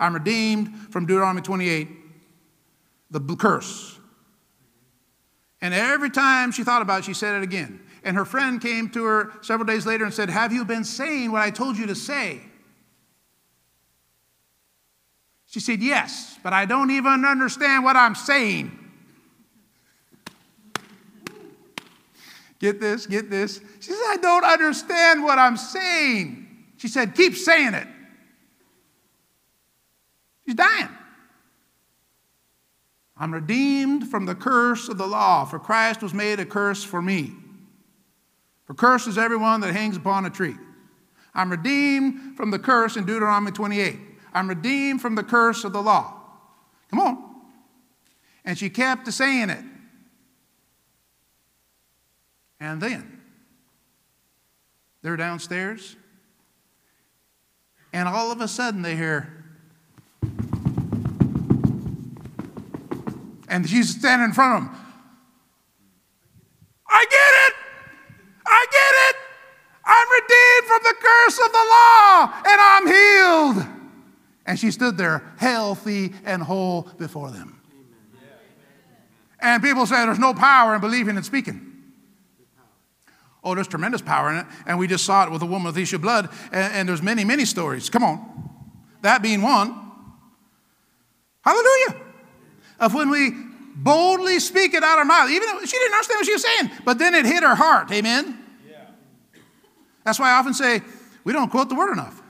I'm 0.00 0.12
redeemed 0.12 0.74
from 0.90 1.06
Deuteronomy 1.06 1.40
28, 1.40 1.88
the 3.12 3.20
curse. 3.36 3.96
And 5.60 5.72
every 5.72 6.10
time 6.10 6.50
she 6.50 6.64
thought 6.64 6.82
about 6.82 6.98
it, 6.98 7.04
she 7.04 7.14
said 7.14 7.36
it 7.36 7.44
again. 7.44 7.78
And 8.02 8.16
her 8.16 8.24
friend 8.24 8.60
came 8.60 8.90
to 8.90 9.04
her 9.04 9.32
several 9.40 9.66
days 9.66 9.86
later 9.86 10.04
and 10.04 10.12
said, 10.12 10.30
Have 10.30 10.52
you 10.52 10.64
been 10.64 10.82
saying 10.82 11.30
what 11.30 11.42
I 11.42 11.50
told 11.50 11.78
you 11.78 11.86
to 11.86 11.94
say? 11.94 12.40
She 15.46 15.60
said, 15.60 15.80
Yes, 15.80 16.40
but 16.42 16.52
I 16.52 16.64
don't 16.64 16.90
even 16.90 17.24
understand 17.24 17.84
what 17.84 17.94
I'm 17.94 18.16
saying. 18.16 18.80
Get 22.64 22.80
this, 22.80 23.04
get 23.04 23.28
this. 23.28 23.60
She 23.78 23.90
said, 23.90 24.02
I 24.06 24.16
don't 24.16 24.42
understand 24.42 25.22
what 25.22 25.38
I'm 25.38 25.58
saying. 25.58 26.46
She 26.78 26.88
said, 26.88 27.14
Keep 27.14 27.34
saying 27.34 27.74
it. 27.74 27.86
She's 30.46 30.54
dying. 30.54 30.88
I'm 33.18 33.34
redeemed 33.34 34.08
from 34.08 34.24
the 34.24 34.34
curse 34.34 34.88
of 34.88 34.96
the 34.96 35.06
law, 35.06 35.44
for 35.44 35.58
Christ 35.58 36.00
was 36.00 36.14
made 36.14 36.40
a 36.40 36.46
curse 36.46 36.82
for 36.82 37.02
me. 37.02 37.34
For 38.64 38.72
curse 38.72 39.06
is 39.06 39.18
everyone 39.18 39.60
that 39.60 39.74
hangs 39.74 39.98
upon 39.98 40.24
a 40.24 40.30
tree. 40.30 40.56
I'm 41.34 41.50
redeemed 41.50 42.34
from 42.34 42.50
the 42.50 42.58
curse 42.58 42.96
in 42.96 43.04
Deuteronomy 43.04 43.52
28. 43.52 43.98
I'm 44.32 44.48
redeemed 44.48 45.02
from 45.02 45.16
the 45.16 45.22
curse 45.22 45.64
of 45.64 45.74
the 45.74 45.82
law. 45.82 46.14
Come 46.88 47.00
on. 47.00 47.24
And 48.42 48.56
she 48.56 48.70
kept 48.70 49.12
saying 49.12 49.50
it. 49.50 49.64
And 52.60 52.80
then 52.80 53.20
they're 55.02 55.16
downstairs, 55.16 55.96
and 57.92 58.08
all 58.08 58.32
of 58.32 58.40
a 58.40 58.48
sudden 58.48 58.80
they 58.82 58.96
hear, 58.96 59.44
and 63.48 63.68
she's 63.68 63.90
standing 63.98 64.28
in 64.28 64.32
front 64.32 64.64
of 64.64 64.70
them. 64.70 64.80
I 66.88 67.04
get 67.10 67.34
it! 67.48 67.54
I 68.46 68.66
get 68.70 68.94
it! 69.10 69.16
I'm 69.84 70.08
redeemed 70.10 70.66
from 70.66 70.80
the 70.82 70.94
curse 71.00 71.38
of 71.44 71.52
the 71.52 71.64
law, 71.70 72.32
and 72.46 72.60
I'm 72.60 72.86
healed. 72.86 73.66
And 74.46 74.58
she 74.58 74.70
stood 74.70 74.96
there 74.96 75.32
healthy 75.36 76.14
and 76.24 76.42
whole 76.42 76.88
before 76.98 77.30
them. 77.30 77.60
And 79.40 79.62
people 79.62 79.84
say 79.84 80.06
there's 80.06 80.18
no 80.18 80.32
power 80.32 80.74
in 80.74 80.80
believing 80.80 81.16
and 81.16 81.26
speaking. 81.26 81.73
Oh, 83.44 83.54
there's 83.54 83.68
tremendous 83.68 84.00
power 84.00 84.30
in 84.30 84.36
it. 84.36 84.46
And 84.66 84.78
we 84.78 84.86
just 84.86 85.04
saw 85.04 85.24
it 85.24 85.30
with 85.30 85.42
a 85.42 85.46
woman 85.46 85.66
with 85.66 85.76
issue 85.76 85.96
of 85.96 86.02
blood. 86.02 86.30
And, 86.50 86.72
and 86.72 86.88
there's 86.88 87.02
many, 87.02 87.24
many 87.24 87.44
stories. 87.44 87.90
Come 87.90 88.02
on. 88.02 88.50
That 89.02 89.22
being 89.22 89.42
one. 89.42 89.78
Hallelujah. 91.42 92.00
Of 92.80 92.94
when 92.94 93.10
we 93.10 93.32
boldly 93.76 94.40
speak 94.40 94.72
it 94.72 94.82
out 94.82 94.94
of 94.94 94.98
our 95.00 95.04
mouth. 95.04 95.30
Even 95.30 95.48
though 95.48 95.60
she 95.60 95.76
didn't 95.76 95.92
understand 95.92 96.18
what 96.18 96.26
she 96.26 96.32
was 96.32 96.42
saying, 96.42 96.70
but 96.84 96.98
then 96.98 97.14
it 97.14 97.26
hit 97.26 97.42
her 97.42 97.54
heart. 97.54 97.92
Amen. 97.92 98.38
Yeah. 98.66 98.86
That's 100.04 100.18
why 100.18 100.30
I 100.30 100.38
often 100.38 100.54
say 100.54 100.80
we 101.22 101.34
don't 101.34 101.50
quote 101.50 101.68
the 101.68 101.74
word 101.74 101.92
enough. 101.92 102.22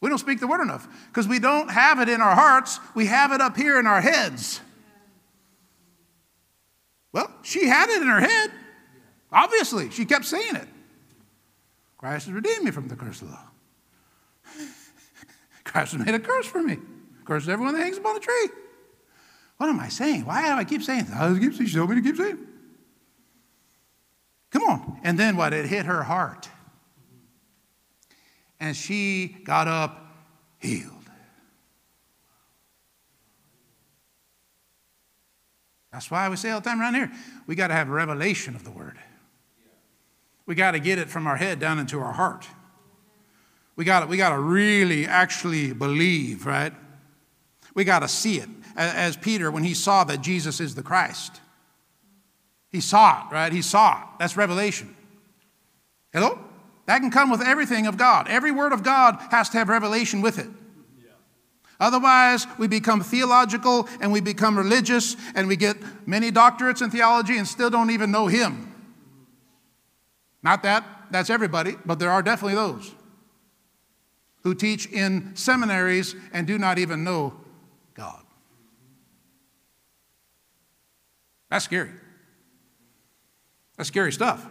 We 0.00 0.08
don't 0.08 0.18
speak 0.18 0.40
the 0.40 0.46
word 0.46 0.60
enough 0.60 0.86
because 1.08 1.26
we 1.28 1.38
don't 1.38 1.70
have 1.70 2.00
it 2.00 2.08
in 2.08 2.20
our 2.20 2.34
hearts. 2.34 2.80
We 2.94 3.06
have 3.06 3.32
it 3.32 3.40
up 3.40 3.56
here 3.56 3.78
in 3.78 3.86
our 3.86 4.00
heads. 4.00 4.60
Well, 7.12 7.32
she 7.42 7.66
had 7.66 7.88
it 7.88 8.02
in 8.02 8.08
her 8.08 8.20
head. 8.20 8.50
Obviously, 9.32 9.90
she 9.90 10.04
kept 10.04 10.24
saying 10.24 10.56
it. 10.56 10.68
Christ 11.98 12.26
has 12.26 12.34
redeemed 12.34 12.64
me 12.64 12.70
from 12.70 12.88
the 12.88 12.96
curse 12.96 13.22
of 13.22 13.28
the 13.28 13.34
law. 13.34 13.48
Christ 15.64 15.92
has 15.92 16.04
made 16.04 16.14
a 16.14 16.20
curse 16.20 16.46
for 16.46 16.62
me. 16.62 16.78
Curse 17.24 17.48
everyone 17.48 17.74
that 17.74 17.82
hangs 17.82 17.98
upon 17.98 18.14
the 18.14 18.20
tree. 18.20 18.48
What 19.56 19.68
am 19.68 19.80
I 19.80 19.88
saying? 19.88 20.24
Why 20.24 20.46
do 20.46 20.52
I 20.52 20.64
keep 20.64 20.82
saying 20.82 21.04
this? 21.06 21.14
I 21.14 21.38
keep 21.38 21.54
saying, 21.54 21.68
she 21.68 21.76
told 21.76 21.90
me 21.90 21.96
to 21.96 22.02
keep 22.02 22.16
saying. 22.16 22.38
Come 24.50 24.62
on. 24.62 25.00
And 25.02 25.18
then 25.18 25.36
what? 25.36 25.52
It 25.52 25.66
hit 25.66 25.86
her 25.86 26.02
heart. 26.02 26.48
And 28.60 28.76
she 28.76 29.36
got 29.44 29.66
up 29.68 30.14
healed. 30.60 30.92
That's 35.92 36.10
why 36.10 36.28
we 36.28 36.36
say 36.36 36.50
all 36.50 36.60
the 36.60 36.68
time 36.68 36.80
around 36.80 36.94
here, 36.94 37.10
we 37.46 37.54
got 37.54 37.68
to 37.68 37.74
have 37.74 37.88
a 37.88 37.92
revelation 37.92 38.54
of 38.54 38.64
the 38.64 38.70
word. 38.70 38.98
We 40.46 40.54
got 40.54 40.72
to 40.72 40.78
get 40.78 40.98
it 40.98 41.10
from 41.10 41.26
our 41.26 41.36
head 41.36 41.58
down 41.58 41.78
into 41.78 42.00
our 42.00 42.12
heart. 42.12 42.46
We 43.74 43.84
got 43.84 44.00
to 44.00 44.06
we 44.06 44.16
got 44.16 44.30
to 44.30 44.38
really 44.38 45.06
actually 45.06 45.72
believe, 45.72 46.46
right? 46.46 46.72
We 47.74 47.84
got 47.84 48.00
to 48.00 48.08
see 48.08 48.38
it. 48.38 48.48
As 48.76 49.16
Peter, 49.16 49.50
when 49.50 49.64
he 49.64 49.74
saw 49.74 50.04
that 50.04 50.20
Jesus 50.20 50.60
is 50.60 50.74
the 50.74 50.82
Christ, 50.82 51.40
he 52.70 52.80
saw 52.80 53.26
it, 53.26 53.32
right? 53.32 53.52
He 53.52 53.62
saw 53.62 54.00
it. 54.00 54.06
That's 54.18 54.36
revelation. 54.36 54.94
Hello? 56.12 56.38
That 56.86 57.00
can 57.00 57.10
come 57.10 57.30
with 57.30 57.42
everything 57.42 57.86
of 57.86 57.96
God. 57.96 58.28
Every 58.28 58.52
word 58.52 58.72
of 58.72 58.82
God 58.82 59.18
has 59.30 59.48
to 59.50 59.58
have 59.58 59.68
revelation 59.68 60.22
with 60.22 60.38
it. 60.38 60.48
Otherwise, 61.78 62.46
we 62.58 62.68
become 62.68 63.02
theological 63.02 63.88
and 64.00 64.10
we 64.10 64.20
become 64.20 64.56
religious 64.56 65.16
and 65.34 65.46
we 65.46 65.56
get 65.56 65.76
many 66.06 66.32
doctorates 66.32 66.80
in 66.80 66.90
theology 66.90 67.36
and 67.36 67.46
still 67.46 67.68
don't 67.68 67.90
even 67.90 68.10
know 68.10 68.26
Him. 68.26 68.72
Not 70.46 70.62
that 70.62 70.86
that's 71.10 71.28
everybody, 71.28 71.74
but 71.84 71.98
there 71.98 72.12
are 72.12 72.22
definitely 72.22 72.54
those 72.54 72.94
who 74.44 74.54
teach 74.54 74.86
in 74.86 75.34
seminaries 75.34 76.14
and 76.32 76.46
do 76.46 76.56
not 76.56 76.78
even 76.78 77.02
know 77.02 77.34
God. 77.94 78.22
That's 81.50 81.64
scary. 81.64 81.90
That's 83.76 83.88
scary 83.88 84.12
stuff. 84.12 84.48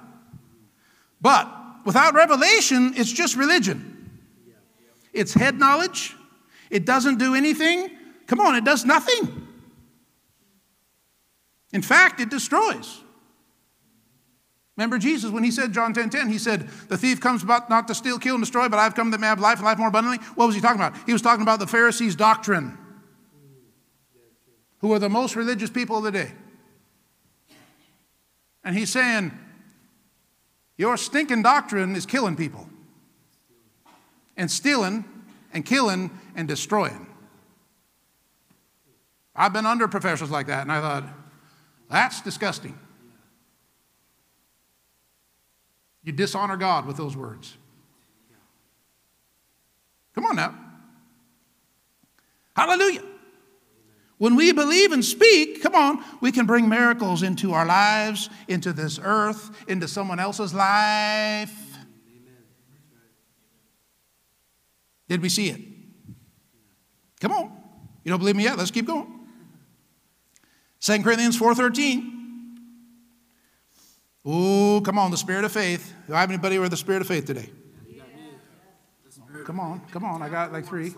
But 1.21 1.49
without 1.85 2.13
revelation, 2.13 2.91
it's 2.97 3.13
just 3.13 3.37
religion. 3.37 4.19
It's 5.13 5.33
head 5.33 5.57
knowledge. 5.57 6.13
It 6.69 6.85
doesn't 6.85 7.19
do 7.19 7.35
anything. 7.35 7.89
Come 8.27 8.41
on, 8.41 8.55
it 8.55 8.65
does 8.65 8.83
nothing. 8.83 9.47
In 11.71 11.81
fact, 11.81 12.19
it 12.19 12.29
destroys. 12.29 12.99
Remember 14.77 14.97
Jesus 14.97 15.31
when 15.31 15.43
he 15.43 15.51
said, 15.51 15.71
John 15.71 15.93
10 15.93 16.09
10, 16.09 16.29
he 16.29 16.37
said, 16.37 16.67
The 16.89 16.97
thief 16.97 17.21
comes 17.21 17.43
about 17.43 17.69
not 17.69 17.87
to 17.87 17.95
steal, 17.95 18.19
kill, 18.19 18.35
and 18.35 18.43
destroy, 18.43 18.67
but 18.67 18.77
I've 18.77 18.93
come 18.93 19.11
that 19.11 19.19
may 19.19 19.27
have 19.27 19.39
life 19.39 19.57
and 19.57 19.65
life 19.65 19.77
more 19.77 19.87
abundantly. 19.87 20.25
What 20.35 20.47
was 20.47 20.55
he 20.55 20.61
talking 20.61 20.81
about? 20.81 20.95
He 21.05 21.13
was 21.13 21.21
talking 21.21 21.43
about 21.43 21.59
the 21.59 21.67
Pharisees' 21.67 22.15
doctrine, 22.15 22.77
who 24.79 24.89
were 24.89 24.99
the 24.99 25.09
most 25.09 25.35
religious 25.35 25.69
people 25.69 25.97
of 25.97 26.03
the 26.03 26.11
day. 26.11 26.31
And 28.65 28.75
he's 28.75 28.91
saying, 28.91 29.31
Your 30.77 30.97
stinking 30.97 31.43
doctrine 31.43 31.95
is 31.95 32.05
killing 32.05 32.35
people, 32.35 32.67
and 34.35 34.51
stealing, 34.51 35.05
and 35.53 35.65
killing, 35.65 36.11
and 36.35 36.49
destroying. 36.49 37.07
I've 39.33 39.53
been 39.53 39.65
under 39.65 39.87
professors 39.87 40.31
like 40.31 40.47
that, 40.47 40.63
and 40.63 40.71
I 40.71 40.81
thought, 40.81 41.05
That's 41.89 42.19
disgusting. 42.19 42.77
You 46.05 46.11
dishonor 46.11 46.55
God 46.55 46.85
with 46.85 46.97
those 46.97 47.17
words. 47.17 47.57
Come 50.13 50.25
on 50.27 50.35
now. 50.35 50.55
Hallelujah. 52.55 53.03
When 54.17 54.35
we 54.37 54.53
believe 54.53 54.93
and 54.93 55.03
speak, 55.03 55.61
come 55.61 55.75
on, 55.75 56.01
we 56.21 56.31
can 56.31 56.45
bring 56.45 56.69
miracles 56.69 57.21
into 57.21 57.51
our 57.51 57.65
lives, 57.65 58.29
into 58.47 58.71
this 58.71 58.97
earth, 59.03 59.51
into 59.67 59.89
someone 59.89 60.19
else's 60.19 60.53
life. 60.53 61.51
Did 65.09 65.21
we 65.21 65.27
see 65.27 65.49
it? 65.49 65.61
Come 67.19 67.31
on. 67.31 67.51
You 68.03 68.11
don't 68.11 68.19
believe 68.19 68.35
me 68.35 68.43
yet? 68.43 68.57
Let's 68.57 68.71
keep 68.71 68.85
going. 68.85 69.27
2 70.79 71.03
Corinthians 71.03 71.37
4:13. 71.37 72.14
Oh, 74.25 74.81
come 74.83 74.97
on, 74.97 75.11
the 75.11 75.17
spirit 75.17 75.45
of 75.45 75.51
faith. 75.51 75.93
Do 76.07 76.15
I 76.15 76.21
have 76.21 76.29
anybody 76.29 76.57
with 76.57 76.71
the 76.71 76.77
spirit 76.77 77.01
of 77.01 77.07
faith 77.07 77.25
today? 77.25 77.49
Come 79.45 79.59
on, 79.59 79.81
come 79.91 80.03
on. 80.03 80.23
I 80.23 80.29
got 80.29 80.51
like 80.51 80.65
three. 80.65 80.89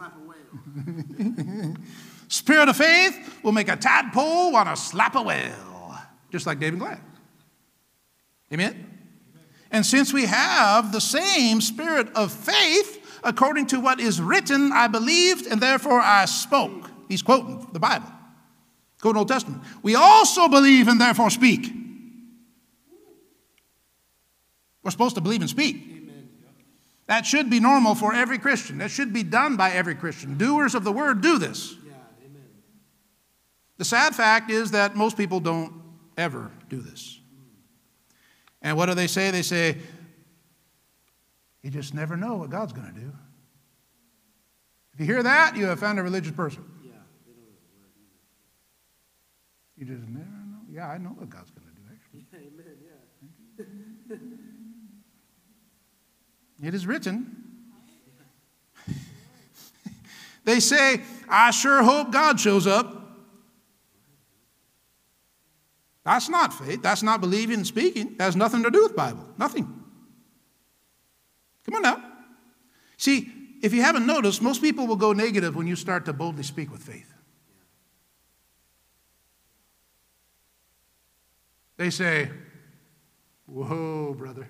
spirit 2.30 2.70
of 2.70 2.78
faith 2.78 3.40
will 3.44 3.52
make 3.52 3.68
a 3.68 3.76
tadpole 3.76 4.54
want 4.54 4.70
to 4.70 4.78
slap 4.78 5.16
a 5.16 5.22
whale, 5.22 6.00
just 6.32 6.48
like 6.48 6.60
David 6.60 6.80
Glad. 6.80 7.02
Amen? 8.54 9.00
And 9.70 9.86
since 9.86 10.14
we 10.14 10.26
have 10.26 10.94
the 10.94 11.02
same 11.02 11.60
spirit 11.60 12.08
of 12.16 12.32
faith, 12.32 13.20
according 13.22 13.68
to 13.68 13.82
what 13.82 14.00
is 14.00 14.22
written, 14.22 14.72
I 14.72 14.88
believed 14.88 15.46
and 15.48 15.62
therefore 15.62 16.00
I 16.00 16.24
spoke. 16.24 16.90
He's 17.10 17.22
quoting 17.22 17.68
the 17.74 17.80
Bible, 17.80 18.08
quoting 19.02 19.20
Old 19.20 19.28
Testament. 19.28 19.62
We 19.84 19.96
also 19.96 20.48
believe 20.48 20.88
and 20.88 21.02
therefore 21.02 21.30
speak. 21.30 21.70
We're 24.88 24.92
supposed 24.92 25.16
to 25.16 25.22
believe 25.22 25.42
and 25.42 25.50
speak. 25.50 25.76
Amen. 25.76 26.30
That 27.08 27.26
should 27.26 27.50
be 27.50 27.60
normal 27.60 27.94
for 27.94 28.14
every 28.14 28.38
Christian. 28.38 28.78
That 28.78 28.90
should 28.90 29.12
be 29.12 29.22
done 29.22 29.58
by 29.58 29.72
every 29.72 29.96
Christian. 29.96 30.38
Doers 30.38 30.76
of 30.76 30.86
the 30.86 30.94
word 30.94 31.20
do 31.20 31.38
this. 31.38 31.76
Yeah, 31.86 31.92
the 33.76 33.84
sad 33.84 34.16
fact 34.16 34.50
is 34.50 34.72
that 34.72 34.96
most 34.96 35.18
people 35.18 35.42
don't 35.42 35.74
ever 36.18 36.54
do 36.70 36.80
this. 36.80 37.20
And 38.62 38.78
what 38.78 38.86
do 38.86 38.94
they 38.94 39.08
say? 39.08 39.30
They 39.30 39.42
say, 39.42 39.76
You 41.64 41.70
just 41.70 41.94
never 41.94 42.16
know 42.16 42.36
what 42.36 42.50
God's 42.50 42.72
going 42.72 42.88
to 42.88 42.98
do. 42.98 43.12
If 44.94 45.02
you 45.02 45.06
hear 45.06 45.22
that, 45.22 45.58
you 45.58 45.66
have 45.66 45.82
found 45.82 46.00
a 46.00 46.02
religious 46.02 46.32
person. 46.32 46.64
Yeah, 46.82 46.92
they 47.26 47.34
don't 47.34 47.44
know 47.44 47.88
the 49.76 49.86
You 49.86 49.98
just 49.98 50.08
never 50.08 50.26
know. 50.26 50.62
Yeah, 50.72 50.88
I 50.88 50.98
know 50.98 51.10
what 51.10 51.30
God's 51.30 51.52
going 51.52 51.68
to 51.68 51.74
do, 51.74 51.82
actually. 51.92 52.26
Yeah, 52.32 52.40
amen, 52.40 52.78
yeah. 52.86 52.94
It 56.68 56.74
is 56.74 56.86
written. 56.86 57.34
they 60.44 60.60
say, 60.60 61.00
I 61.30 61.52
sure 61.52 61.82
hope 61.82 62.12
God 62.12 62.42
shows 62.42 62.68
up. 62.68 62.94
That's 66.04 66.28
not 66.28 66.54
faith. 66.54 66.82
That's 66.82 67.04
not 67.04 67.22
believing 67.22 67.56
and 67.56 67.68
speaking. 67.68 68.18
That 68.18 68.26
has 68.26 68.36
nothing 68.36 68.64
to 68.64 68.70
do 68.70 68.84
with 68.84 68.98
Bible. 68.98 69.26
Nothing. 69.38 69.64
Come 71.64 71.76
on 71.76 71.82
now. 71.84 72.04
See, 72.98 73.32
if 73.62 73.74
you 73.74 73.82
haven't 73.82 74.06
noticed, 74.06 74.42
most 74.42 74.62
people 74.62 74.88
will 74.88 74.98
go 74.98 75.14
negative 75.14 75.56
when 75.56 75.68
you 75.68 75.76
start 75.78 76.04
to 76.04 76.12
boldly 76.12 76.44
speak 76.44 76.70
with 76.70 76.84
faith. 76.84 77.14
They 81.78 81.92
say, 81.92 82.30
Whoa, 83.46 84.14
brother. 84.14 84.50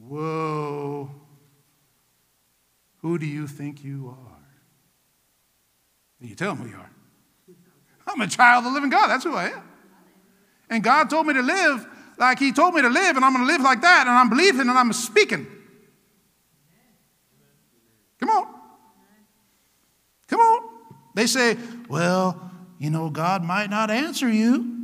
Whoa, 0.00 1.10
who 3.02 3.18
do 3.18 3.26
you 3.26 3.46
think 3.46 3.84
you 3.84 4.08
are? 4.08 4.48
And 6.20 6.28
you 6.28 6.34
tell 6.34 6.54
them 6.54 6.64
who 6.64 6.70
you 6.70 6.76
are. 6.76 6.90
I'm 8.06 8.20
a 8.20 8.26
child 8.26 8.64
of 8.64 8.72
the 8.72 8.74
living 8.74 8.90
God. 8.90 9.08
That's 9.08 9.24
who 9.24 9.34
I 9.34 9.50
am. 9.50 9.62
And 10.70 10.82
God 10.82 11.10
told 11.10 11.26
me 11.26 11.34
to 11.34 11.42
live 11.42 11.86
like 12.18 12.38
He 12.38 12.52
told 12.52 12.74
me 12.74 12.82
to 12.82 12.88
live, 12.88 13.16
and 13.16 13.24
I'm 13.24 13.32
going 13.32 13.46
to 13.46 13.52
live 13.52 13.60
like 13.60 13.82
that, 13.82 14.06
and 14.06 14.16
I'm 14.16 14.28
believing 14.28 14.62
and 14.62 14.70
I'm 14.72 14.92
speaking. 14.92 15.46
Come 18.18 18.30
on. 18.30 18.46
Come 20.28 20.40
on. 20.40 20.68
They 21.14 21.26
say, 21.26 21.56
well, 21.88 22.50
you 22.78 22.90
know, 22.90 23.10
God 23.10 23.44
might 23.44 23.68
not 23.68 23.90
answer 23.90 24.28
you. 24.28 24.79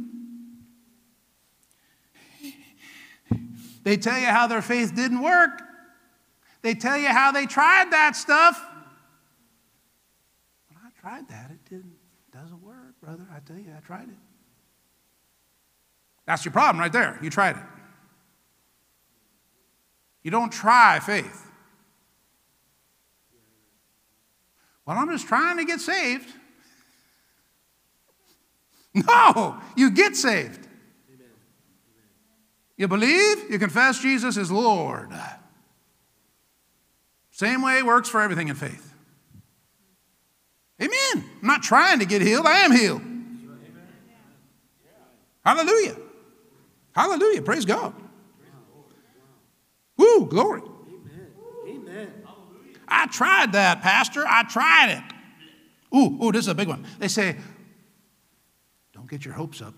They 3.86 3.96
tell 3.96 4.18
you 4.18 4.26
how 4.26 4.48
their 4.48 4.62
faith 4.62 4.96
didn't 4.96 5.22
work. 5.22 5.62
They 6.62 6.74
tell 6.74 6.98
you 6.98 7.06
how 7.06 7.30
they 7.30 7.46
tried 7.46 7.92
that 7.92 8.16
stuff. 8.16 8.60
I 10.74 10.88
tried 11.00 11.28
that, 11.28 11.52
it 11.52 11.70
didn't 11.70 11.94
doesn't 12.32 12.60
work, 12.64 13.00
brother. 13.00 13.24
I 13.32 13.38
tell 13.38 13.56
you, 13.56 13.72
I 13.76 13.78
tried 13.78 14.08
it. 14.08 14.16
That's 16.26 16.44
your 16.44 16.50
problem 16.50 16.80
right 16.80 16.92
there. 16.92 17.16
You 17.22 17.30
tried 17.30 17.58
it. 17.58 17.62
You 20.24 20.32
don't 20.32 20.50
try 20.50 20.98
faith. 20.98 21.48
Well, 24.84 24.98
I'm 24.98 25.08
just 25.10 25.28
trying 25.28 25.58
to 25.58 25.64
get 25.64 25.78
saved. 25.80 26.28
No, 28.94 29.60
you 29.76 29.90
get 29.90 30.16
saved. 30.16 30.65
You 32.76 32.88
believe, 32.88 33.50
you 33.50 33.58
confess 33.58 34.00
Jesus 34.00 34.36
is 34.36 34.50
Lord. 34.50 35.10
Same 37.30 37.62
way 37.62 37.82
works 37.82 38.08
for 38.08 38.20
everything 38.20 38.48
in 38.48 38.54
faith. 38.54 38.94
Amen. 40.80 41.24
I'm 41.40 41.46
not 41.46 41.62
trying 41.62 42.00
to 42.00 42.04
get 42.04 42.22
healed, 42.22 42.46
I 42.46 42.58
am 42.60 42.72
healed. 42.72 43.02
Hallelujah. 45.44 45.96
Hallelujah. 46.92 47.42
Praise 47.42 47.64
God. 47.64 47.94
Woo, 49.96 50.26
glory. 50.26 50.62
I 52.88 53.06
tried 53.06 53.52
that, 53.52 53.80
Pastor. 53.80 54.24
I 54.26 54.42
tried 54.44 54.90
it. 54.90 55.96
Ooh, 55.96 56.24
ooh, 56.24 56.32
this 56.32 56.44
is 56.44 56.48
a 56.48 56.54
big 56.54 56.68
one. 56.68 56.84
They 56.98 57.08
say, 57.08 57.36
don't 58.92 59.08
get 59.08 59.24
your 59.24 59.34
hopes 59.34 59.62
up. 59.62 59.74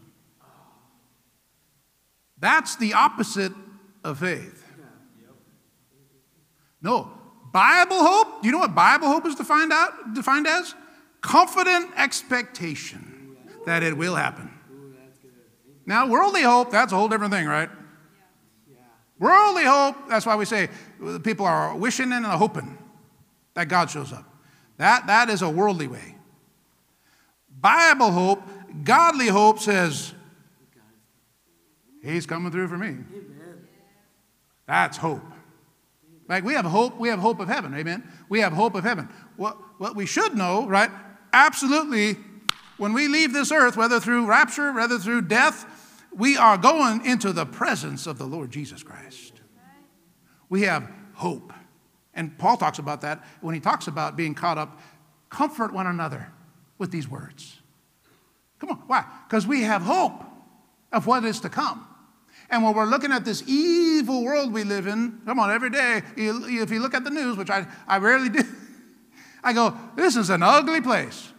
That's 2.40 2.76
the 2.76 2.94
opposite 2.94 3.52
of 4.04 4.18
faith. 4.18 4.64
No, 6.80 7.10
Bible 7.52 7.96
hope, 8.04 8.42
do 8.42 8.46
you 8.46 8.52
know 8.52 8.58
what 8.58 8.74
Bible 8.74 9.08
hope 9.08 9.26
is 9.26 9.34
defined 9.34 9.72
out 9.72 10.14
defined 10.14 10.46
as? 10.46 10.74
Confident 11.20 11.90
expectation 11.96 13.36
that 13.66 13.82
it 13.82 13.96
will 13.96 14.14
happen. 14.14 14.50
Now, 15.84 16.06
worldly 16.06 16.42
hope, 16.42 16.70
that's 16.70 16.92
a 16.92 16.96
whole 16.96 17.08
different 17.08 17.32
thing, 17.32 17.46
right? 17.46 17.70
Worldly 19.18 19.64
hope, 19.64 19.96
that's 20.08 20.26
why 20.26 20.36
we 20.36 20.44
say 20.44 20.68
people 21.24 21.46
are 21.46 21.74
wishing 21.74 22.12
and 22.12 22.24
hoping 22.24 22.78
that 23.54 23.68
God 23.68 23.90
shows 23.90 24.12
up. 24.12 24.24
That, 24.76 25.08
that 25.08 25.28
is 25.28 25.42
a 25.42 25.50
worldly 25.50 25.88
way. 25.88 26.14
Bible 27.60 28.12
hope, 28.12 28.42
godly 28.84 29.26
hope 29.26 29.58
says, 29.58 30.14
He's 32.12 32.26
coming 32.26 32.50
through 32.50 32.68
for 32.68 32.78
me. 32.78 32.88
Amen. 32.88 33.66
That's 34.66 34.96
hope. 34.96 35.22
Like 36.28 36.44
we 36.44 36.54
have 36.54 36.64
hope, 36.64 36.98
we 36.98 37.08
have 37.08 37.18
hope 37.18 37.40
of 37.40 37.48
heaven, 37.48 37.74
amen? 37.74 38.02
We 38.28 38.40
have 38.40 38.52
hope 38.52 38.74
of 38.74 38.84
heaven. 38.84 39.08
What, 39.36 39.56
what 39.78 39.96
we 39.96 40.04
should 40.06 40.36
know, 40.36 40.66
right? 40.66 40.90
Absolutely, 41.32 42.16
when 42.76 42.92
we 42.92 43.08
leave 43.08 43.32
this 43.32 43.50
earth, 43.50 43.76
whether 43.76 43.98
through 43.98 44.26
rapture, 44.26 44.72
whether 44.72 44.98
through 44.98 45.22
death, 45.22 46.04
we 46.12 46.36
are 46.36 46.56
going 46.56 47.04
into 47.04 47.32
the 47.32 47.44
presence 47.44 48.06
of 48.06 48.18
the 48.18 48.26
Lord 48.26 48.50
Jesus 48.50 48.82
Christ. 48.82 49.40
We 50.48 50.62
have 50.62 50.90
hope. 51.14 51.52
And 52.14 52.36
Paul 52.38 52.56
talks 52.56 52.78
about 52.78 53.00
that 53.02 53.24
when 53.40 53.54
he 53.54 53.60
talks 53.60 53.86
about 53.86 54.16
being 54.16 54.34
caught 54.34 54.58
up. 54.58 54.80
Comfort 55.28 55.72
one 55.72 55.86
another 55.86 56.32
with 56.78 56.90
these 56.90 57.08
words. 57.08 57.58
Come 58.58 58.70
on, 58.70 58.76
why? 58.86 59.04
Because 59.28 59.46
we 59.46 59.62
have 59.62 59.82
hope 59.82 60.24
of 60.92 61.06
what 61.06 61.24
is 61.24 61.40
to 61.40 61.48
come. 61.48 61.86
And 62.50 62.62
when 62.62 62.74
we're 62.74 62.86
looking 62.86 63.12
at 63.12 63.24
this 63.24 63.42
evil 63.46 64.24
world 64.24 64.52
we 64.52 64.64
live 64.64 64.86
in, 64.86 65.20
come 65.26 65.38
on, 65.38 65.50
every 65.50 65.70
day, 65.70 66.02
if 66.16 66.70
you 66.70 66.80
look 66.80 66.94
at 66.94 67.04
the 67.04 67.10
news, 67.10 67.36
which 67.36 67.50
I, 67.50 67.66
I 67.86 67.98
rarely 67.98 68.30
do, 68.30 68.42
I 69.44 69.52
go, 69.52 69.76
this 69.96 70.16
is 70.16 70.30
an 70.30 70.42
ugly 70.42 70.80
place. 70.80 71.32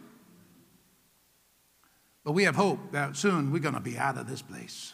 But 2.24 2.34
we 2.34 2.44
have 2.44 2.56
hope 2.56 2.92
that 2.92 3.16
soon 3.16 3.52
we're 3.52 3.60
going 3.60 3.74
to 3.74 3.80
be 3.80 3.98
out 3.98 4.18
of 4.18 4.28
this 4.28 4.42
place. 4.42 4.94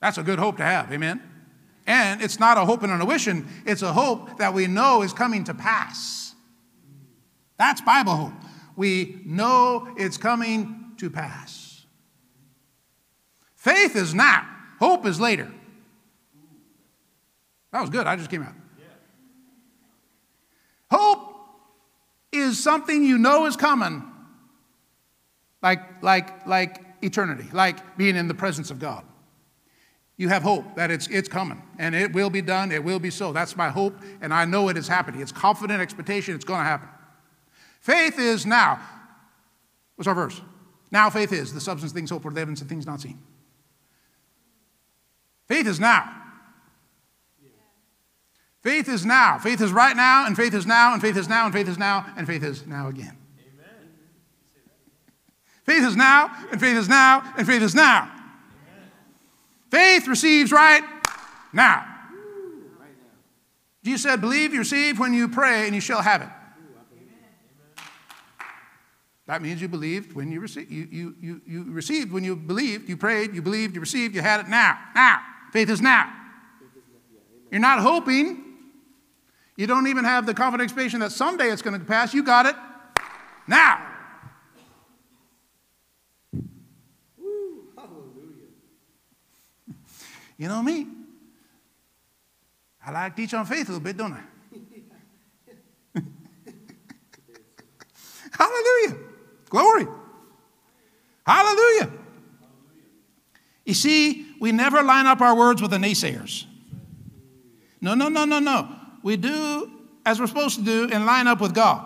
That's 0.00 0.18
a 0.18 0.22
good 0.22 0.38
hope 0.38 0.58
to 0.58 0.62
have, 0.62 0.92
amen? 0.92 1.20
And 1.86 2.22
it's 2.22 2.38
not 2.38 2.56
a 2.56 2.64
hope 2.64 2.82
and 2.82 3.02
a 3.02 3.04
wishing, 3.04 3.48
it's 3.66 3.82
a 3.82 3.92
hope 3.92 4.38
that 4.38 4.54
we 4.54 4.66
know 4.66 5.02
is 5.02 5.12
coming 5.12 5.44
to 5.44 5.54
pass. 5.54 6.34
That's 7.58 7.80
Bible 7.80 8.16
hope. 8.16 8.32
We 8.76 9.20
know 9.24 9.88
it's 9.96 10.16
coming 10.16 10.92
to 10.98 11.10
pass. 11.10 11.63
Faith 13.64 13.96
is 13.96 14.12
now, 14.14 14.46
hope 14.78 15.06
is 15.06 15.18
later. 15.18 15.50
That 17.72 17.80
was 17.80 17.88
good, 17.88 18.06
I 18.06 18.14
just 18.14 18.28
came 18.28 18.42
out. 18.42 18.52
Hope 20.90 21.34
is 22.30 22.62
something 22.62 23.02
you 23.02 23.16
know 23.16 23.46
is 23.46 23.56
coming, 23.56 24.04
like, 25.62 26.02
like, 26.02 26.46
like 26.46 26.82
eternity, 27.00 27.48
like 27.54 27.96
being 27.96 28.16
in 28.16 28.28
the 28.28 28.34
presence 28.34 28.70
of 28.70 28.78
God. 28.78 29.02
You 30.18 30.28
have 30.28 30.42
hope 30.42 30.76
that 30.76 30.90
it's, 30.90 31.06
it's 31.06 31.30
coming 31.30 31.62
and 31.78 31.94
it 31.94 32.12
will 32.12 32.28
be 32.28 32.42
done, 32.42 32.70
it 32.70 32.84
will 32.84 32.98
be 32.98 33.08
so. 33.08 33.32
That's 33.32 33.56
my 33.56 33.70
hope, 33.70 33.98
and 34.20 34.34
I 34.34 34.44
know 34.44 34.68
it 34.68 34.76
is 34.76 34.88
happening. 34.88 35.22
It's 35.22 35.32
confident 35.32 35.80
expectation, 35.80 36.34
it's 36.34 36.44
going 36.44 36.60
to 36.60 36.64
happen. 36.64 36.90
Faith 37.80 38.18
is 38.18 38.44
now. 38.44 38.78
What's 39.96 40.06
our 40.06 40.14
verse? 40.14 40.42
Now 40.90 41.08
faith 41.08 41.32
is 41.32 41.54
the 41.54 41.62
substance 41.62 41.92
of 41.92 41.96
things 41.96 42.10
hoped 42.10 42.24
for, 42.24 42.30
the 42.30 42.42
evidence 42.42 42.60
of 42.60 42.68
things 42.68 42.84
not 42.84 43.00
seen. 43.00 43.18
Faith 45.46 45.66
is 45.66 45.78
now. 45.78 46.10
Faith 48.64 48.88
is 48.88 49.04
now. 49.04 49.38
Faith 49.38 49.60
is 49.60 49.72
right 49.72 49.94
now, 49.94 50.26
and 50.26 50.34
faith 50.34 50.54
is 50.54 50.64
now, 50.64 50.94
and 50.94 51.02
faith 51.02 51.18
is 51.18 51.28
now, 51.28 51.44
and 51.44 51.52
faith 51.52 51.68
is 51.68 51.76
now, 51.76 52.06
and 52.16 52.26
faith 52.26 52.42
is 52.42 52.66
now 52.66 52.88
again. 52.88 53.14
Amen. 53.38 53.90
Faith 55.64 55.84
is 55.84 55.96
now, 55.96 56.34
and 56.50 56.58
faith 56.58 56.76
is 56.76 56.88
now, 56.88 57.34
and 57.36 57.46
faith 57.46 57.60
is 57.60 57.74
now. 57.74 58.10
Faith 59.70 60.08
receives 60.08 60.50
right 60.50 60.82
now. 61.52 61.86
Jesus 63.84 64.02
said, 64.02 64.22
Believe 64.22 64.54
you 64.54 64.60
receive 64.60 64.98
when 64.98 65.12
you 65.12 65.28
pray, 65.28 65.66
and 65.66 65.74
you 65.74 65.82
shall 65.82 66.00
have 66.00 66.22
it. 66.22 66.28
That 69.26 69.42
means 69.42 69.60
you 69.60 69.68
believed 69.68 70.14
when 70.14 70.32
you 70.32 70.40
received. 70.40 70.70
You, 70.70 70.88
you, 70.90 71.14
you, 71.20 71.40
you 71.46 71.64
received 71.64 72.12
when 72.12 72.24
you 72.24 72.34
believed. 72.34 72.88
You 72.88 72.96
prayed, 72.96 73.34
you 73.34 73.42
believed, 73.42 73.74
you 73.74 73.80
received, 73.80 74.14
you 74.14 74.22
had 74.22 74.40
it 74.40 74.48
now. 74.48 74.78
Now. 74.94 75.20
Faith 75.54 75.70
is 75.70 75.80
now. 75.80 76.12
You're 77.48 77.60
not 77.60 77.78
hoping. 77.78 78.42
You 79.56 79.68
don't 79.68 79.86
even 79.86 80.02
have 80.02 80.26
the 80.26 80.34
confident 80.34 80.66
expectation 80.66 80.98
that 80.98 81.12
someday 81.12 81.44
it's 81.44 81.62
going 81.62 81.78
to 81.78 81.86
pass. 81.86 82.12
You 82.12 82.24
got 82.24 82.46
it 82.46 82.56
now. 83.46 83.80
You 90.36 90.48
know 90.48 90.60
me? 90.60 90.88
I 92.84 92.90
like 92.90 93.14
to 93.14 93.22
teach 93.22 93.32
on 93.32 93.46
faith 93.46 93.68
a 93.68 93.74
little 93.74 93.78
bit, 93.78 93.96
don't 93.96 94.12
I? 94.12 94.22
Hallelujah. 98.36 98.98
Glory. 99.48 99.86
Hallelujah. 101.24 101.92
You 103.64 103.74
see, 103.74 104.33
we 104.40 104.52
never 104.52 104.82
line 104.82 105.06
up 105.06 105.20
our 105.20 105.36
words 105.36 105.62
with 105.62 105.70
the 105.70 105.78
naysayers. 105.78 106.44
No, 107.80 107.94
no, 107.94 108.08
no, 108.08 108.24
no, 108.24 108.38
no. 108.38 108.68
We 109.02 109.16
do 109.16 109.70
as 110.06 110.20
we're 110.20 110.26
supposed 110.26 110.58
to 110.58 110.64
do 110.64 110.88
and 110.92 111.06
line 111.06 111.26
up 111.26 111.40
with 111.40 111.54
God. 111.54 111.84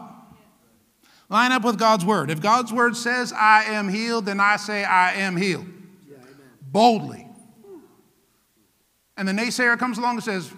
Line 1.28 1.52
up 1.52 1.64
with 1.64 1.78
God's 1.78 2.04
word. 2.04 2.30
If 2.30 2.40
God's 2.40 2.72
word 2.72 2.96
says, 2.96 3.32
I 3.32 3.64
am 3.64 3.88
healed, 3.88 4.26
then 4.26 4.40
I 4.40 4.56
say, 4.56 4.84
I 4.84 5.14
am 5.14 5.36
healed. 5.36 5.66
Yeah, 6.08 6.16
Boldly. 6.62 7.26
And 9.16 9.26
the 9.26 9.32
naysayer 9.32 9.78
comes 9.78 9.98
along 9.98 10.16
and 10.16 10.24
says, 10.24 10.50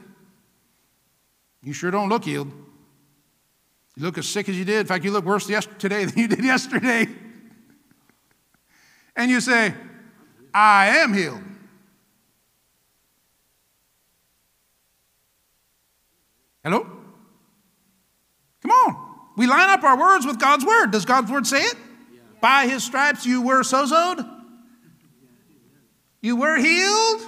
You 1.62 1.72
sure 1.72 1.90
don't 1.90 2.08
look 2.08 2.24
healed. 2.24 2.52
You 3.96 4.04
look 4.04 4.18
as 4.18 4.28
sick 4.28 4.48
as 4.48 4.56
you 4.56 4.64
did. 4.64 4.80
In 4.80 4.86
fact, 4.86 5.04
you 5.04 5.10
look 5.10 5.24
worse 5.24 5.46
today 5.78 6.04
than 6.04 6.18
you 6.18 6.28
did 6.28 6.44
yesterday. 6.44 7.08
and 9.16 9.30
you 9.30 9.40
say, 9.40 9.74
I 10.54 10.98
am 10.98 11.14
healed. 11.14 11.42
Hello? 16.62 16.86
Come 18.62 18.70
on. 18.70 19.10
We 19.36 19.46
line 19.46 19.70
up 19.70 19.82
our 19.82 19.98
words 19.98 20.26
with 20.26 20.38
God's 20.38 20.64
word. 20.64 20.90
Does 20.90 21.04
God's 21.04 21.30
word 21.30 21.46
say 21.46 21.62
it? 21.62 21.74
Yeah. 22.12 22.20
By 22.40 22.66
his 22.66 22.84
stripes 22.84 23.24
you 23.24 23.42
were 23.42 23.62
sozoed? 23.62 24.28
You 26.20 26.36
were 26.36 26.58
healed? 26.58 27.22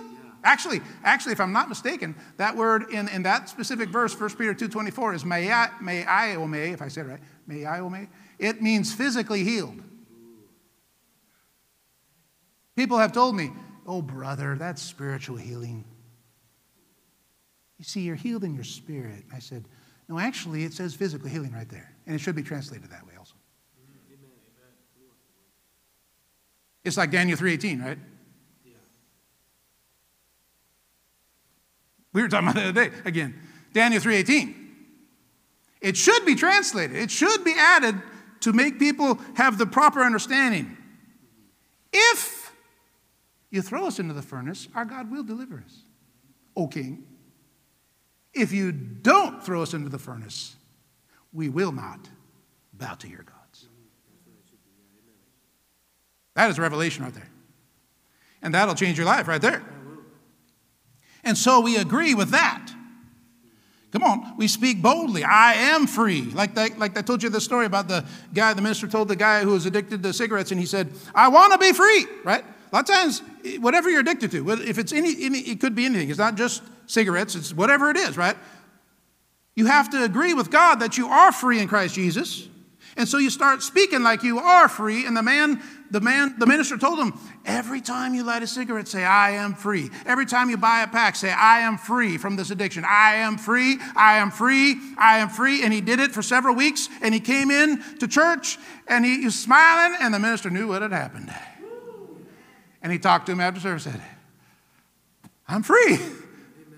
Actually, 0.44 0.80
actually, 1.04 1.32
if 1.32 1.40
I'm 1.40 1.52
not 1.52 1.68
mistaken, 1.68 2.16
that 2.36 2.56
word 2.56 2.90
in, 2.90 3.08
in 3.08 3.22
that 3.22 3.48
specific 3.48 3.88
verse, 3.88 4.18
1 4.18 4.30
Peter 4.30 4.54
2.24, 4.54 5.14
is 5.14 5.24
may 5.24 5.50
I, 5.52 5.70
may 5.80 6.04
I, 6.04 6.34
o 6.34 6.46
may, 6.46 6.70
if 6.70 6.82
I 6.82 6.88
said 6.88 7.06
it 7.06 7.10
right, 7.10 7.20
may 7.46 7.64
I, 7.64 7.80
o 7.80 7.88
may. 7.88 8.08
It 8.38 8.60
means 8.60 8.92
physically 8.92 9.44
healed. 9.44 9.80
People 12.74 12.98
have 12.98 13.12
told 13.12 13.36
me, 13.36 13.52
oh, 13.86 14.02
brother, 14.02 14.56
that's 14.58 14.82
spiritual 14.82 15.36
healing. 15.36 15.84
You 17.82 17.86
see, 17.86 18.02
you're 18.02 18.14
healed 18.14 18.44
in 18.44 18.54
your 18.54 18.62
spirit. 18.62 19.24
I 19.34 19.40
said, 19.40 19.64
no, 20.08 20.16
actually, 20.16 20.62
it 20.62 20.72
says 20.72 20.94
physical 20.94 21.28
healing 21.28 21.50
right 21.50 21.68
there. 21.68 21.92
And 22.06 22.14
it 22.14 22.20
should 22.20 22.36
be 22.36 22.44
translated 22.44 22.88
that 22.90 23.04
way 23.04 23.14
also. 23.18 23.34
It's 26.84 26.96
like 26.96 27.10
Daniel 27.10 27.36
3.18, 27.36 27.84
right? 27.84 27.98
Yeah. 28.64 28.74
We 32.12 32.22
were 32.22 32.28
talking 32.28 32.50
about 32.50 32.60
the 32.60 32.68
other 32.68 32.88
day 32.88 32.96
again. 33.04 33.40
Daniel 33.72 34.00
3:18. 34.00 34.54
It 35.80 35.96
should 35.96 36.24
be 36.24 36.36
translated. 36.36 36.94
It 36.94 37.10
should 37.10 37.42
be 37.42 37.54
added 37.56 38.00
to 38.42 38.52
make 38.52 38.78
people 38.78 39.18
have 39.34 39.58
the 39.58 39.66
proper 39.66 40.02
understanding. 40.02 40.76
If 41.92 42.54
you 43.50 43.60
throw 43.60 43.86
us 43.86 43.98
into 43.98 44.14
the 44.14 44.22
furnace, 44.22 44.68
our 44.72 44.84
God 44.84 45.10
will 45.10 45.24
deliver 45.24 45.64
us, 45.66 45.82
O 46.56 46.68
king. 46.68 47.06
If 48.34 48.52
you 48.52 48.72
don't 48.72 49.44
throw 49.44 49.62
us 49.62 49.74
into 49.74 49.88
the 49.88 49.98
furnace, 49.98 50.56
we 51.32 51.48
will 51.48 51.72
not 51.72 52.08
bow 52.72 52.94
to 52.94 53.08
your 53.08 53.22
gods. 53.22 53.68
That 56.34 56.50
is 56.50 56.58
revelation 56.58 57.04
right 57.04 57.12
there. 57.12 57.28
And 58.40 58.54
that'll 58.54 58.74
change 58.74 58.96
your 58.96 59.06
life 59.06 59.28
right 59.28 59.40
there. 59.40 59.62
And 61.24 61.38
so 61.38 61.60
we 61.60 61.76
agree 61.76 62.14
with 62.14 62.30
that. 62.30 62.72
Come 63.92 64.02
on, 64.02 64.36
we 64.38 64.48
speak 64.48 64.80
boldly. 64.80 65.22
I 65.22 65.52
am 65.52 65.86
free. 65.86 66.22
Like, 66.22 66.56
like 66.56 66.96
I 66.96 67.02
told 67.02 67.22
you 67.22 67.28
the 67.28 67.42
story 67.42 67.66
about 67.66 67.88
the 67.88 68.06
guy, 68.32 68.54
the 68.54 68.62
minister 68.62 68.88
told 68.88 69.08
the 69.08 69.16
guy 69.16 69.42
who 69.42 69.50
was 69.50 69.66
addicted 69.66 70.02
to 70.02 70.14
cigarettes, 70.14 70.50
and 70.50 70.58
he 70.58 70.64
said, 70.64 70.90
I 71.14 71.28
want 71.28 71.52
to 71.52 71.58
be 71.58 71.74
free, 71.74 72.06
right? 72.24 72.42
A 72.42 72.74
lot 72.74 72.88
of 72.88 72.94
times, 72.96 73.22
whatever 73.60 73.90
you're 73.90 74.00
addicted 74.00 74.30
to, 74.30 74.50
if 74.50 74.78
it's 74.78 74.94
any, 74.94 75.22
any, 75.22 75.40
it 75.40 75.60
could 75.60 75.74
be 75.74 75.84
anything. 75.84 76.08
It's 76.08 76.18
not 76.18 76.36
just 76.36 76.62
cigarettes, 76.92 77.34
it's 77.34 77.52
whatever 77.54 77.90
it 77.90 77.96
is, 77.96 78.16
right? 78.16 78.36
You 79.54 79.66
have 79.66 79.90
to 79.90 80.04
agree 80.04 80.34
with 80.34 80.50
God 80.50 80.76
that 80.76 80.96
you 80.96 81.08
are 81.08 81.32
free 81.32 81.60
in 81.60 81.68
Christ 81.68 81.94
Jesus. 81.94 82.48
And 82.96 83.08
so 83.08 83.16
you 83.16 83.30
start 83.30 83.62
speaking 83.62 84.02
like 84.02 84.22
you 84.22 84.38
are 84.38 84.68
free, 84.68 85.06
and 85.06 85.16
the 85.16 85.22
man, 85.22 85.62
the 85.90 86.00
man, 86.00 86.34
the 86.38 86.46
minister 86.46 86.76
told 86.76 86.98
him, 86.98 87.18
every 87.46 87.80
time 87.80 88.14
you 88.14 88.22
light 88.22 88.42
a 88.42 88.46
cigarette, 88.46 88.86
say, 88.86 89.02
I 89.02 89.30
am 89.30 89.54
free. 89.54 89.88
Every 90.04 90.26
time 90.26 90.50
you 90.50 90.58
buy 90.58 90.82
a 90.82 90.86
pack, 90.86 91.16
say, 91.16 91.32
I 91.32 91.60
am 91.60 91.78
free 91.78 92.18
from 92.18 92.36
this 92.36 92.50
addiction. 92.50 92.84
I 92.86 93.14
am 93.14 93.38
free, 93.38 93.78
I 93.96 94.18
am 94.18 94.30
free, 94.30 94.76
I 94.98 95.18
am 95.18 95.30
free. 95.30 95.64
And 95.64 95.72
he 95.72 95.80
did 95.80 96.00
it 96.00 96.12
for 96.12 96.20
several 96.20 96.54
weeks, 96.54 96.90
and 97.00 97.14
he 97.14 97.20
came 97.20 97.50
in 97.50 97.82
to 98.00 98.06
church, 98.06 98.58
and 98.86 99.06
he, 99.06 99.20
he 99.20 99.24
was 99.24 99.38
smiling, 99.38 99.96
and 99.98 100.12
the 100.12 100.18
minister 100.18 100.50
knew 100.50 100.68
what 100.68 100.82
had 100.82 100.92
happened. 100.92 101.32
And 102.82 102.92
he 102.92 102.98
talked 102.98 103.24
to 103.26 103.32
him 103.32 103.40
after 103.40 103.60
service 103.60 103.84
said, 103.84 104.02
I'm 105.48 105.62
free. 105.62 105.98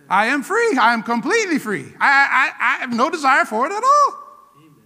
I 0.09 0.27
am 0.27 0.43
free. 0.43 0.77
I 0.79 0.93
am 0.95 1.03
completely 1.03 1.59
free. 1.59 1.87
I, 1.99 2.53
I, 2.59 2.75
I 2.75 2.77
have 2.81 2.93
no 2.93 3.11
desire 3.11 3.45
for 3.45 3.67
it 3.67 3.73
at 3.73 3.83
all. 3.83 4.25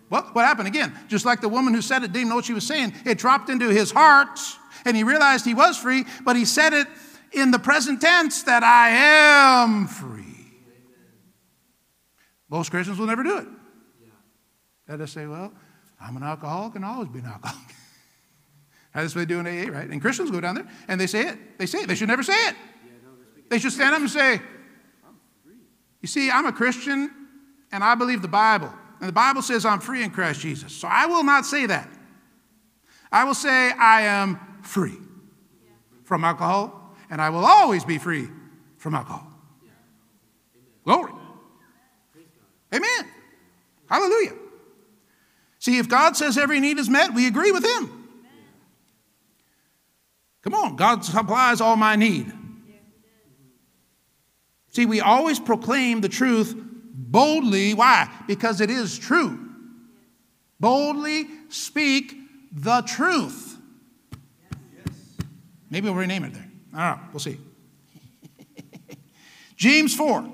What, 0.08 0.34
what 0.34 0.44
happened 0.46 0.68
again? 0.68 0.98
Just 1.08 1.26
like 1.26 1.40
the 1.40 1.48
woman 1.48 1.74
who 1.74 1.82
said 1.82 2.02
it 2.02 2.12
didn't 2.12 2.28
know 2.28 2.36
what 2.36 2.46
she 2.46 2.54
was 2.54 2.66
saying, 2.66 2.94
it 3.04 3.18
dropped 3.18 3.50
into 3.50 3.68
his 3.68 3.90
heart 3.90 4.38
and 4.84 4.96
he 4.96 5.04
realized 5.04 5.44
he 5.44 5.54
was 5.54 5.76
free, 5.76 6.04
but 6.24 6.34
he 6.36 6.44
said 6.44 6.72
it 6.72 6.86
in 7.32 7.50
the 7.50 7.58
present 7.58 8.00
tense 8.00 8.42
that 8.44 8.62
I 8.62 8.90
am 8.90 9.86
free. 9.86 10.24
Most 12.48 12.70
Christians 12.70 12.98
will 12.98 13.06
never 13.06 13.22
do 13.22 13.38
it. 13.38 13.46
They 14.86 14.96
just 14.96 15.12
say, 15.12 15.26
well, 15.26 15.52
I'm 16.00 16.16
an 16.16 16.22
alcoholic 16.22 16.76
and 16.76 16.84
I'll 16.84 16.94
always 16.94 17.10
be 17.10 17.18
an 17.18 17.26
alcoholic. 17.26 17.68
That's 18.94 19.14
what 19.14 19.28
they 19.28 19.34
do 19.34 19.40
in 19.40 19.46
AA, 19.46 19.70
right? 19.70 19.88
And 19.90 20.00
Christians 20.00 20.30
go 20.30 20.40
down 20.40 20.54
there 20.54 20.66
and 20.88 20.98
they 20.98 21.06
say 21.06 21.28
it. 21.28 21.58
They 21.58 21.66
say 21.66 21.80
it. 21.80 21.88
They 21.88 21.94
should 21.94 22.08
never 22.08 22.22
say 22.22 22.32
it. 22.32 22.56
They 23.50 23.58
should 23.58 23.72
stand 23.72 23.94
up 23.94 24.00
and 24.00 24.10
say, 24.10 24.40
You 26.00 26.08
see, 26.08 26.30
I'm 26.30 26.46
a 26.46 26.52
Christian 26.52 27.10
and 27.72 27.84
I 27.84 27.94
believe 27.94 28.22
the 28.22 28.28
Bible. 28.28 28.72
And 29.00 29.08
the 29.08 29.12
Bible 29.12 29.42
says 29.42 29.64
I'm 29.64 29.80
free 29.80 30.02
in 30.02 30.10
Christ 30.10 30.40
Jesus. 30.40 30.72
So 30.72 30.88
I 30.88 31.06
will 31.06 31.24
not 31.24 31.46
say 31.46 31.66
that. 31.66 31.88
I 33.10 33.24
will 33.24 33.34
say 33.34 33.70
I 33.72 34.02
am 34.02 34.38
free 34.62 34.98
from 36.04 36.24
alcohol, 36.24 36.94
and 37.10 37.20
I 37.20 37.30
will 37.30 37.44
always 37.44 37.84
be 37.84 37.98
free 37.98 38.28
from 38.76 38.94
alcohol. 38.94 39.26
Glory. 40.84 41.12
Amen. 42.74 43.06
Hallelujah. 43.88 44.34
See, 45.58 45.78
if 45.78 45.88
God 45.88 46.16
says 46.16 46.38
every 46.38 46.60
need 46.60 46.78
is 46.78 46.88
met, 46.88 47.14
we 47.14 47.26
agree 47.26 47.52
with 47.52 47.64
Him. 47.64 48.08
Come 50.42 50.54
on, 50.54 50.76
God 50.76 51.04
supplies 51.04 51.60
all 51.60 51.76
my 51.76 51.96
need. 51.96 52.32
See, 54.78 54.86
we 54.86 55.00
always 55.00 55.40
proclaim 55.40 56.02
the 56.02 56.08
truth 56.08 56.54
boldly. 56.56 57.74
Why? 57.74 58.08
Because 58.28 58.60
it 58.60 58.70
is 58.70 58.96
true. 58.96 59.36
Boldly 60.60 61.26
speak 61.48 62.14
the 62.52 62.82
truth. 62.82 63.58
Maybe 65.68 65.88
we'll 65.88 65.98
rename 65.98 66.22
it 66.22 66.32
there. 66.32 66.48
I 66.72 66.90
don't 66.90 66.98
know. 66.98 67.08
We'll 67.12 67.18
see. 67.18 67.40
James 69.56 69.96
4. 69.96 70.30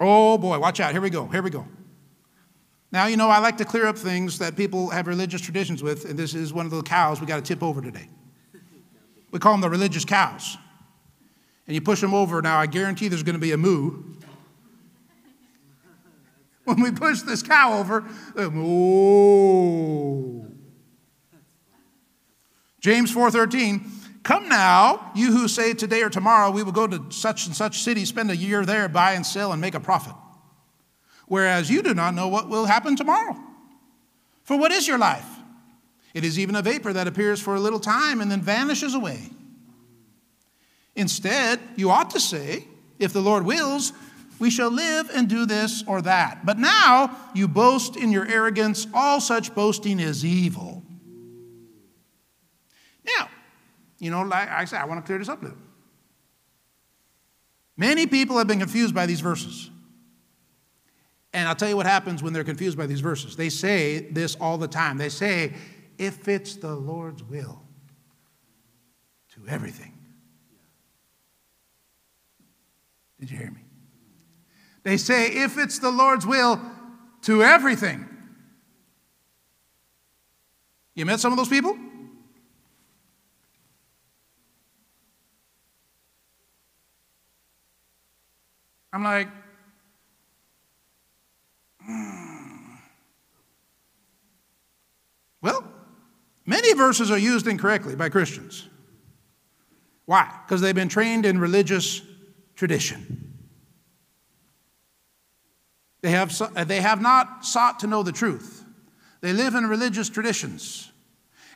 Oh 0.00 0.38
boy, 0.38 0.58
watch 0.58 0.80
out. 0.80 0.90
Here 0.90 1.00
we 1.00 1.08
go. 1.08 1.28
Here 1.28 1.42
we 1.42 1.50
go. 1.50 1.64
Now, 2.90 3.06
you 3.06 3.16
know, 3.16 3.28
I 3.28 3.38
like 3.38 3.58
to 3.58 3.64
clear 3.64 3.86
up 3.86 3.96
things 3.96 4.40
that 4.40 4.56
people 4.56 4.90
have 4.90 5.06
religious 5.06 5.40
traditions 5.40 5.84
with, 5.84 6.04
and 6.04 6.18
this 6.18 6.34
is 6.34 6.52
one 6.52 6.66
of 6.66 6.72
the 6.72 6.82
cows 6.82 7.20
we 7.20 7.28
got 7.28 7.36
to 7.36 7.42
tip 7.42 7.62
over 7.62 7.80
today. 7.80 8.08
We 9.30 9.38
call 9.38 9.52
them 9.52 9.60
the 9.60 9.70
religious 9.70 10.04
cows. 10.04 10.58
And 11.66 11.74
you 11.74 11.80
push 11.80 12.00
them 12.00 12.14
over, 12.14 12.42
now 12.42 12.58
I 12.58 12.66
guarantee 12.66 13.08
there's 13.08 13.22
going 13.22 13.36
to 13.36 13.40
be 13.40 13.52
a 13.52 13.56
moo. 13.56 14.02
When 16.64 16.80
we 16.80 16.92
push 16.92 17.20
this 17.20 17.42
cow 17.42 17.78
over, 17.78 18.04
oh. 18.38 19.34
James 22.80 23.12
4:13, 23.14 23.82
come 24.22 24.48
now, 24.48 25.10
you 25.14 25.30
who 25.30 25.46
say 25.46 25.74
today 25.74 26.02
or 26.02 26.08
tomorrow 26.08 26.50
we 26.50 26.62
will 26.62 26.72
go 26.72 26.86
to 26.86 27.04
such 27.10 27.46
and 27.46 27.54
such 27.54 27.82
city, 27.82 28.06
spend 28.06 28.30
a 28.30 28.36
year 28.36 28.64
there, 28.64 28.88
buy 28.88 29.12
and 29.12 29.26
sell 29.26 29.52
and 29.52 29.60
make 29.60 29.74
a 29.74 29.80
profit. 29.80 30.14
Whereas 31.26 31.70
you 31.70 31.82
do 31.82 31.92
not 31.92 32.14
know 32.14 32.28
what 32.28 32.48
will 32.48 32.64
happen 32.64 32.96
tomorrow. 32.96 33.36
For 34.42 34.58
what 34.58 34.72
is 34.72 34.88
your 34.88 34.98
life? 34.98 35.26
It 36.14 36.24
is 36.24 36.38
even 36.38 36.54
a 36.54 36.62
vapor 36.62 36.92
that 36.92 37.06
appears 37.06 37.40
for 37.40 37.54
a 37.54 37.60
little 37.60 37.80
time 37.80 38.20
and 38.20 38.30
then 38.30 38.40
vanishes 38.40 38.94
away. 38.94 39.30
Instead, 40.96 41.60
you 41.76 41.90
ought 41.90 42.10
to 42.10 42.20
say, 42.20 42.66
if 42.98 43.12
the 43.12 43.20
Lord 43.20 43.44
wills, 43.44 43.92
we 44.38 44.50
shall 44.50 44.70
live 44.70 45.10
and 45.14 45.28
do 45.28 45.46
this 45.46 45.84
or 45.86 46.02
that. 46.02 46.44
But 46.44 46.58
now 46.58 47.16
you 47.34 47.48
boast 47.48 47.96
in 47.96 48.12
your 48.12 48.26
arrogance. 48.26 48.86
All 48.92 49.20
such 49.20 49.54
boasting 49.54 50.00
is 50.00 50.24
evil. 50.24 50.82
Now, 53.04 53.28
you 53.98 54.10
know, 54.10 54.22
like 54.22 54.48
I 54.48 54.64
said, 54.64 54.80
I 54.80 54.84
want 54.84 55.00
to 55.00 55.06
clear 55.06 55.18
this 55.18 55.28
up 55.28 55.40
a 55.40 55.44
little. 55.46 55.58
Many 57.76 58.06
people 58.06 58.38
have 58.38 58.46
been 58.46 58.60
confused 58.60 58.94
by 58.94 59.06
these 59.06 59.20
verses. 59.20 59.70
And 61.32 61.48
I'll 61.48 61.56
tell 61.56 61.68
you 61.68 61.76
what 61.76 61.86
happens 61.86 62.22
when 62.22 62.32
they're 62.32 62.44
confused 62.44 62.78
by 62.78 62.86
these 62.86 63.00
verses. 63.00 63.34
They 63.34 63.48
say 63.48 63.98
this 64.10 64.36
all 64.36 64.56
the 64.56 64.68
time. 64.68 64.98
They 64.98 65.08
say, 65.08 65.54
if 65.98 66.28
it's 66.28 66.56
the 66.56 66.74
Lord's 66.74 67.24
will 67.24 67.62
to 69.34 69.48
everything. 69.48 69.93
Did 73.20 73.30
you 73.30 73.36
hear 73.36 73.50
me? 73.50 73.62
They 74.82 74.96
say, 74.96 75.28
if 75.28 75.56
it's 75.56 75.78
the 75.78 75.90
Lord's 75.90 76.26
will 76.26 76.60
to 77.22 77.42
everything. 77.42 78.06
You 80.94 81.06
met 81.06 81.20
some 81.20 81.32
of 81.32 81.38
those 81.38 81.48
people? 81.48 81.76
I'm 88.92 89.02
like, 89.02 89.28
hmm. 91.84 92.74
well, 95.42 95.64
many 96.46 96.74
verses 96.74 97.10
are 97.10 97.18
used 97.18 97.48
incorrectly 97.48 97.96
by 97.96 98.08
Christians. 98.08 98.68
Why? 100.04 100.32
Because 100.46 100.60
they've 100.60 100.74
been 100.74 100.88
trained 100.88 101.26
in 101.26 101.38
religious 101.38 102.02
tradition. 102.56 103.34
They 106.02 106.10
have, 106.10 106.38
uh, 106.40 106.64
they 106.64 106.80
have 106.80 107.00
not 107.00 107.46
sought 107.46 107.80
to 107.80 107.86
know 107.86 108.02
the 108.02 108.12
truth. 108.12 108.62
They 109.22 109.32
live 109.32 109.54
in 109.54 109.66
religious 109.66 110.10
traditions. 110.10 110.92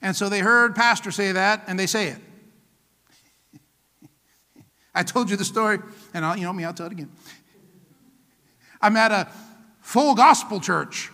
And 0.01 0.16
so 0.16 0.30
they 0.30 0.40
heard 0.40 0.74
pastor 0.74 1.11
say 1.11 1.32
that 1.32 1.64
and 1.66 1.78
they 1.78 1.86
say 1.86 2.09
it. 2.09 2.18
I 4.94 5.03
told 5.03 5.28
you 5.28 5.36
the 5.36 5.44
story, 5.44 5.80
and 6.14 6.24
I'll, 6.24 6.36
you 6.36 6.44
know 6.44 6.53
me, 6.55 6.64
I'll 6.64 6.72
tell 6.72 6.86
it 6.86 6.92
again. 6.92 7.11
I'm 8.80 8.96
at 8.96 9.12
a 9.12 9.28
full 9.82 10.14
gospel 10.14 10.61
church 10.61 11.11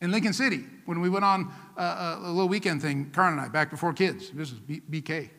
in 0.00 0.12
Lincoln 0.12 0.32
City 0.32 0.64
when 0.84 1.00
we 1.00 1.08
went 1.08 1.24
on 1.24 1.52
a, 1.76 2.18
a 2.22 2.28
little 2.28 2.48
weekend 2.48 2.82
thing, 2.82 3.10
Karen 3.12 3.32
and 3.32 3.40
I, 3.40 3.48
back 3.48 3.70
before 3.70 3.92
kids. 3.92 4.30
This 4.30 4.52
is 4.52 4.60
BK. 4.60 5.30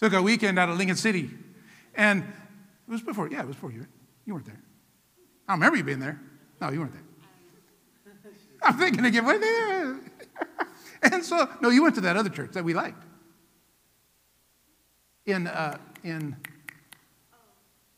Took 0.00 0.12
a 0.12 0.22
weekend 0.22 0.58
out 0.58 0.68
of 0.68 0.76
Lincoln 0.76 0.96
City. 0.96 1.30
And 1.94 2.22
it 2.22 2.90
was 2.90 3.02
before, 3.02 3.28
yeah, 3.28 3.40
it 3.40 3.46
was 3.46 3.56
before 3.56 3.72
you. 3.72 3.86
You 4.24 4.34
weren't 4.34 4.46
there. 4.46 4.60
I 5.48 5.52
don't 5.52 5.60
remember 5.60 5.76
you 5.76 5.84
being 5.84 6.00
there. 6.00 6.20
No, 6.60 6.70
you 6.70 6.80
weren't 6.80 6.92
there. 6.92 7.02
I'm 8.62 8.78
thinking 8.78 9.04
again, 9.04 9.24
what 9.24 9.40
there? 9.40 10.00
and 11.12 11.24
so, 11.24 11.48
no, 11.60 11.70
you 11.70 11.82
went 11.82 11.94
to 11.96 12.00
that 12.02 12.16
other 12.16 12.30
church 12.30 12.52
that 12.52 12.64
we 12.64 12.74
liked. 12.74 13.02
In, 15.26 15.46
uh, 15.46 15.78
in, 16.02 16.36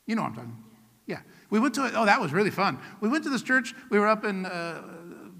you 0.05 0.15
know 0.15 0.21
what 0.21 0.29
I'm 0.29 0.35
talking 0.35 0.63
Yeah. 1.05 1.19
We 1.49 1.59
went 1.59 1.75
to 1.75 1.85
it. 1.85 1.93
Oh, 1.95 2.05
that 2.05 2.21
was 2.21 2.33
really 2.33 2.51
fun. 2.51 2.79
We 3.01 3.09
went 3.09 3.23
to 3.23 3.29
this 3.29 3.41
church. 3.41 3.73
We 3.89 3.99
were 3.99 4.07
up 4.07 4.25
in 4.25 4.45
uh, 4.45 4.81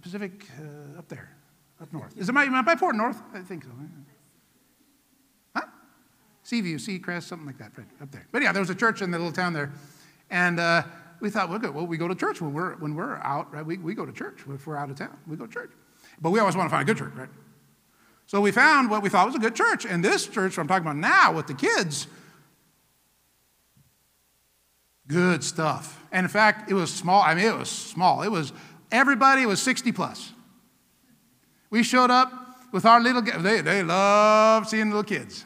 Pacific, 0.02 0.46
uh, 0.60 1.00
up 1.00 1.08
there, 1.08 1.36
up 1.82 1.92
north. 1.92 2.18
Is 2.18 2.30
it 2.30 2.32
my, 2.32 2.62
by 2.62 2.76
Port 2.76 2.96
North? 2.96 3.22
I 3.34 3.40
think 3.40 3.64
so. 3.64 3.70
Seaview, 6.48 6.78
Seacrest, 6.78 7.24
something 7.24 7.46
like 7.46 7.58
that, 7.58 7.78
right 7.78 7.86
up 8.02 8.10
there. 8.10 8.26
But 8.32 8.42
yeah, 8.42 8.54
there 8.54 8.62
was 8.62 8.70
a 8.70 8.76
church 8.76 9.02
in 9.02 9.12
the 9.12 9.18
little 9.18 9.34
town 9.34 9.52
there. 9.52 9.70
And 10.30 10.62
uh, 10.62 10.84
we 11.20 11.30
thought, 11.30 11.50
well, 11.50 11.60
good. 11.60 11.76
Well, 11.76 11.86
we 11.86 11.98
go 11.98 12.08
to 12.08 12.16
church 12.16 12.40
when 12.40 12.54
we're, 12.54 12.78
when 12.78 12.96
we're 12.96 13.18
out, 13.18 13.54
right? 13.54 13.66
We, 13.66 13.78
we 13.78 13.94
go 13.94 14.06
to 14.06 14.14
church. 14.14 14.46
If 14.48 14.66
we're 14.66 14.78
out 14.78 14.90
of 14.90 14.96
town, 14.96 15.18
we 15.28 15.36
go 15.36 15.46
to 15.46 15.52
church. 15.52 15.72
But 16.22 16.30
we 16.30 16.40
always 16.40 16.56
want 16.56 16.70
to 16.70 16.72
find 16.72 16.84
a 16.84 16.86
good 16.86 16.98
church, 16.98 17.12
right? 17.16 17.28
So 18.28 18.40
we 18.40 18.52
found 18.52 18.90
what 18.90 19.04
we 19.04 19.10
thought 19.10 19.26
was 19.26 19.36
a 19.36 19.40
good 19.40 19.56
church. 19.56 19.86
And 19.86 20.02
this 20.02 20.26
church 20.26 20.58
I'm 20.58 20.70
talking 20.70 20.88
about 20.88 20.96
now 20.96 21.34
with 21.34 21.48
the 21.48 21.54
kids, 21.54 22.08
good 25.06 25.44
stuff. 25.44 26.02
And 26.14 26.24
in 26.24 26.30
fact, 26.30 26.72
it 26.72 26.76
was 26.76 26.94
small. 26.94 27.24
I 27.24 27.36
mean, 27.36 27.44
it 27.44 27.58
was 27.58 27.70
small. 27.70 28.22
It 28.22 28.32
was, 28.32 28.54
everybody 28.90 29.46
was 29.46 29.62
60 29.62 29.92
plus. 29.92 30.32
We 31.70 31.84
showed 31.84 32.10
up 32.10 32.32
with 32.72 32.86
our 32.86 33.02
little, 33.02 33.22
they, 33.22 33.60
they 33.60 33.84
love 33.84 34.66
seeing 34.70 34.88
little 34.88 35.04
kids. 35.04 35.44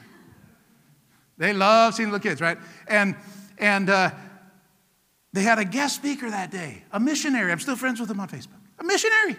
They 1.42 1.54
love 1.54 1.96
seeing 1.96 2.12
little 2.12 2.22
kids, 2.22 2.40
right? 2.40 2.56
And, 2.88 3.16
and 3.58 3.90
uh, 3.90 4.12
they 5.34 5.42
had 5.42 5.58
a 5.58 5.66
guest 5.66 5.96
speaker 5.96 6.30
that 6.30 6.52
day, 6.52 6.84
a 6.92 7.00
missionary. 7.00 7.52
I'm 7.52 7.60
still 7.60 7.76
friends 7.76 8.00
with 8.00 8.12
him 8.12 8.20
on 8.20 8.30
Facebook. 8.30 8.60
A 8.78 8.84
missionary. 8.84 9.38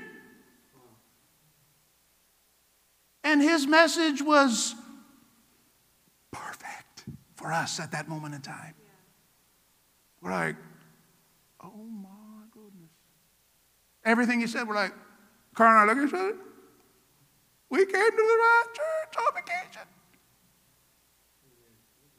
And 3.22 3.40
his 3.40 3.68
message 3.68 4.20
was 4.20 4.74
perfect 6.32 7.04
for 7.36 7.52
us 7.52 7.78
at 7.78 7.92
that 7.92 8.08
moment 8.08 8.34
in 8.34 8.40
time. 8.40 8.74
We're 10.20 10.32
like, 10.32 10.56
oh 11.62 11.86
my 11.86 12.46
goodness. 12.50 12.90
Everything 14.04 14.40
he 14.40 14.48
said, 14.48 14.66
we're 14.66 14.74
like, 14.74 14.92
Karen 15.56 15.80
and 15.80 15.88
I 15.88 15.94
look 15.94 16.02
at 16.02 16.08
each 16.08 16.14
other. 16.14 16.36
We 17.70 17.78
came 17.78 17.92
to 17.92 18.16
the 18.16 18.22
right 18.22 18.64
church 18.74 19.24
on 19.24 19.34
vacation. 19.36 19.91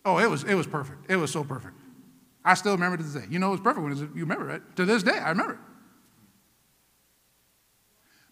Oh, 0.05 0.17
it 0.17 0.29
was, 0.29 0.43
it 0.43 0.55
was 0.55 0.67
perfect. 0.67 1.09
It 1.09 1.15
was 1.15 1.31
so 1.31 1.43
perfect. 1.43 1.75
I 2.43 2.55
still 2.55 2.73
remember 2.73 2.97
to 2.97 3.03
this 3.03 3.13
day. 3.13 3.27
You 3.29 3.39
know 3.39 3.49
it 3.49 3.51
was 3.51 3.61
perfect 3.61 3.83
when 3.83 3.95
you 4.15 4.21
remember 4.21 4.49
it. 4.49 4.61
To 4.75 4.85
this 4.85 5.03
day, 5.03 5.17
I 5.17 5.29
remember 5.29 5.53
it. 5.53 5.59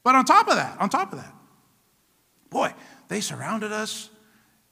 But 0.04 0.16
on 0.16 0.26
top 0.26 0.48
of 0.48 0.56
that, 0.56 0.80
on 0.80 0.90
top 0.90 1.14
of 1.14 1.20
that, 1.20 1.34
boy, 2.50 2.74
they 3.08 3.22
surrounded 3.22 3.72
us 3.72 4.10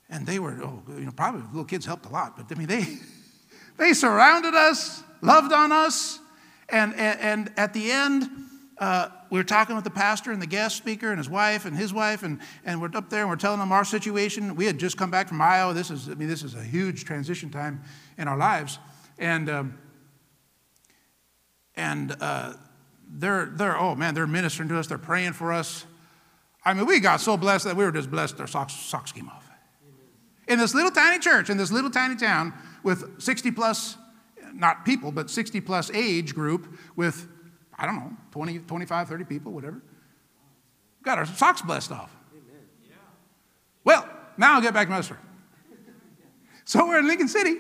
and 0.10 0.26
they 0.26 0.40
were, 0.40 0.60
oh, 0.64 0.84
you 0.90 1.06
know, 1.06 1.12
probably 1.12 1.42
little 1.42 1.66
kids 1.66 1.86
helped 1.86 2.06
a 2.06 2.10
lot, 2.10 2.36
but 2.36 2.48
I 2.54 2.58
mean, 2.58 2.68
they, 2.68 2.86
they 3.78 3.94
surrounded 3.94 4.56
us, 4.56 5.04
loved 5.22 5.54
on 5.54 5.72
us, 5.72 6.20
and, 6.68 6.94
and, 6.96 7.20
and 7.20 7.54
at 7.58 7.74
the 7.74 7.92
end, 7.92 8.30
uh, 8.80 9.10
we 9.30 9.38
were 9.38 9.44
talking 9.44 9.76
with 9.76 9.84
the 9.84 9.92
pastor 9.92 10.32
and 10.32 10.42
the 10.42 10.48
guest 10.48 10.76
speaker 10.78 11.10
and 11.10 11.18
his 11.18 11.30
wife 11.30 11.66
and 11.66 11.78
his 11.78 11.94
wife, 11.94 12.24
and, 12.24 12.40
and 12.66 12.82
we're 12.82 12.90
up 12.96 13.10
there 13.10 13.22
and 13.22 13.30
we're 13.30 13.36
telling 13.36 13.60
them 13.60 13.72
our 13.72 13.86
situation. 13.86 14.56
We 14.56 14.66
had 14.66 14.80
just 14.80 14.98
come 14.98 15.12
back 15.12 15.28
from 15.28 15.42
Iowa. 15.42 15.74
This 15.74 15.92
is, 15.92 16.10
I 16.10 16.16
mean, 16.16 16.28
this 16.28 16.44
is 16.44 16.56
a 16.56 16.64
huge 16.64 17.06
transition 17.06 17.50
time 17.50 17.84
in 18.18 18.28
our 18.28 18.38
lives. 18.38 18.80
And, 19.20 19.50
um, 19.50 19.78
and 21.76 22.16
uh, 22.20 22.54
they're, 23.08 23.46
they're, 23.46 23.78
oh 23.78 23.96
man, 23.96 24.16
they're 24.16 24.28
ministering 24.28 24.70
to 24.70 24.80
us. 24.80 24.88
They're 24.88 24.98
praying 24.98 25.34
for 25.34 25.54
us. 25.54 25.86
I 26.66 26.74
mean, 26.74 26.86
we 26.86 27.00
got 27.00 27.22
so 27.22 27.38
blessed 27.38 27.66
that 27.66 27.76
we 27.76 27.84
were 27.84 27.92
just 27.92 28.10
blessed 28.10 28.40
our 28.40 28.48
socks, 28.48 28.74
socks 28.74 29.12
came 29.12 29.30
off. 29.30 29.50
In 30.48 30.58
this 30.58 30.74
little 30.74 30.92
tiny 30.92 31.20
church, 31.20 31.52
in 31.52 31.58
this 31.58 31.72
little 31.72 31.92
tiny 31.92 32.16
town 32.16 32.54
with 32.84 33.22
60 33.22 33.52
plus, 33.52 33.98
not 34.54 34.84
people, 34.84 35.12
but 35.12 35.30
60 35.30 35.62
plus 35.62 35.92
age 35.92 36.34
group 36.34 36.76
with 36.96 37.28
I 37.80 37.86
don't 37.86 37.96
know, 37.96 38.12
20, 38.32 38.60
25, 38.60 39.08
30 39.08 39.24
people, 39.24 39.52
whatever. 39.54 39.82
Got 41.02 41.18
our 41.18 41.26
socks 41.26 41.62
blessed 41.62 41.92
off. 41.92 42.14
Well, 43.86 44.08
now 44.38 44.56
I'll 44.56 44.62
get 44.62 44.74
back 44.74 44.88
to 44.88 44.94
my 44.94 45.02
story. 45.02 45.20
So 46.66 46.86
we're 46.86 47.00
in 47.00 47.08
Lincoln 47.08 47.30
City, 47.30 47.56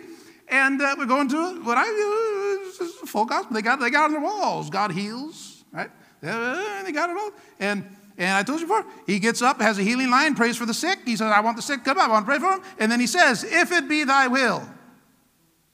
and 0.49 0.81
uh, 0.81 0.95
we're 0.97 1.05
going 1.05 1.29
to 1.29 1.63
what 1.63 1.77
I 1.77 1.85
do 1.85 2.85
is 2.85 3.09
full 3.09 3.25
gospel. 3.25 3.55
They 3.55 3.61
got 3.61 3.79
they 3.79 3.89
got 3.89 4.05
on 4.05 4.11
their 4.11 4.21
walls. 4.21 4.69
God 4.69 4.91
heals, 4.91 5.63
right? 5.71 5.89
Uh, 6.21 6.83
they 6.83 6.91
got 6.91 7.09
it 7.09 7.17
all. 7.17 7.31
And 7.59 7.89
and 8.19 8.37
I 8.37 8.43
told 8.43 8.59
you 8.59 8.67
before, 8.67 8.85
he 9.07 9.17
gets 9.17 9.41
up, 9.41 9.59
has 9.61 9.79
a 9.79 9.81
healing 9.81 10.11
line, 10.11 10.35
prays 10.35 10.57
for 10.57 10.67
the 10.67 10.73
sick. 10.73 10.99
He 11.05 11.15
says, 11.15 11.31
"I 11.31 11.39
want 11.39 11.55
the 11.55 11.63
sick 11.63 11.83
come 11.83 11.97
up. 11.97 12.09
I 12.09 12.11
want 12.11 12.25
to 12.27 12.29
pray 12.29 12.37
for 12.39 12.55
them." 12.55 12.61
And 12.77 12.91
then 12.91 12.99
he 12.99 13.07
says, 13.07 13.43
"If 13.43 13.71
it 13.71 13.87
be 13.87 14.03
Thy 14.03 14.27
will," 14.27 14.61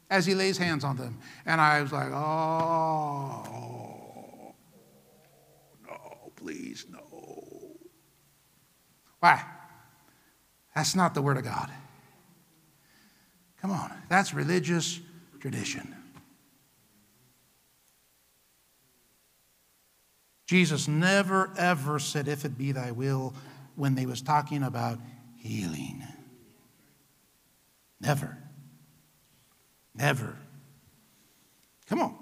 as 0.09 0.25
he 0.25 0.33
lays 0.33 0.57
hands 0.57 0.85
on 0.85 0.95
them. 0.95 1.17
And 1.45 1.59
I 1.59 1.81
was 1.81 1.91
like, 1.91 2.11
"Oh." 2.13 3.74
Please, 6.45 6.85
no. 6.91 7.75
Why? 9.19 9.43
That's 10.75 10.95
not 10.95 11.15
the 11.15 11.21
Word 11.23 11.37
of 11.37 11.43
God. 11.43 11.71
Come 13.59 13.71
on, 13.71 13.91
that's 14.09 14.31
religious 14.31 14.99
tradition. 15.39 15.95
Jesus 20.45 20.87
never 20.87 21.51
ever 21.57 21.97
said, 21.97 22.27
If 22.27 22.45
it 22.45 22.59
be 22.59 22.71
thy 22.71 22.91
will, 22.91 23.33
when 23.75 23.95
they 23.95 24.05
was 24.05 24.21
talking 24.21 24.61
about 24.61 24.99
healing. 25.37 26.03
Never. 27.99 28.37
Never. 29.95 30.37
Come 31.87 32.01
on. 32.01 32.15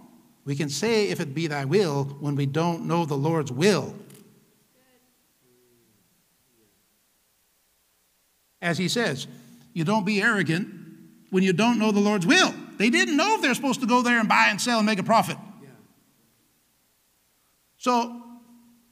We 0.45 0.55
can 0.55 0.69
say, 0.69 1.09
If 1.09 1.19
it 1.19 1.34
be 1.34 1.47
thy 1.47 1.65
will, 1.65 2.05
when 2.21 2.38
we 2.38 2.45
don't 2.45 2.86
know 2.86 3.03
the 3.03 3.15
Lord's 3.17 3.51
will. 3.51 3.93
As 8.64 8.80
he 8.80 8.88
says. 8.88 9.28
You 9.74 9.84
don't 9.84 10.05
be 10.05 10.22
arrogant 10.22 10.74
when 11.30 11.43
you 11.43 11.53
don't 11.53 11.78
know 11.78 11.91
the 11.91 11.99
Lord's 11.99 12.26
will. 12.26 12.53
They 12.78 12.89
didn't 12.89 13.18
know 13.18 13.36
if 13.36 13.41
they're 13.41 13.53
supposed 13.53 13.82
to 13.82 13.88
go 13.88 14.01
there 14.01 14.20
and 14.20 14.28
buy 14.28 14.47
and 14.49 14.59
sell 14.59 14.80
and 14.80 14.86
make 14.86 14.99
a 14.99 15.03
profit. 15.03 15.38
So 17.78 18.22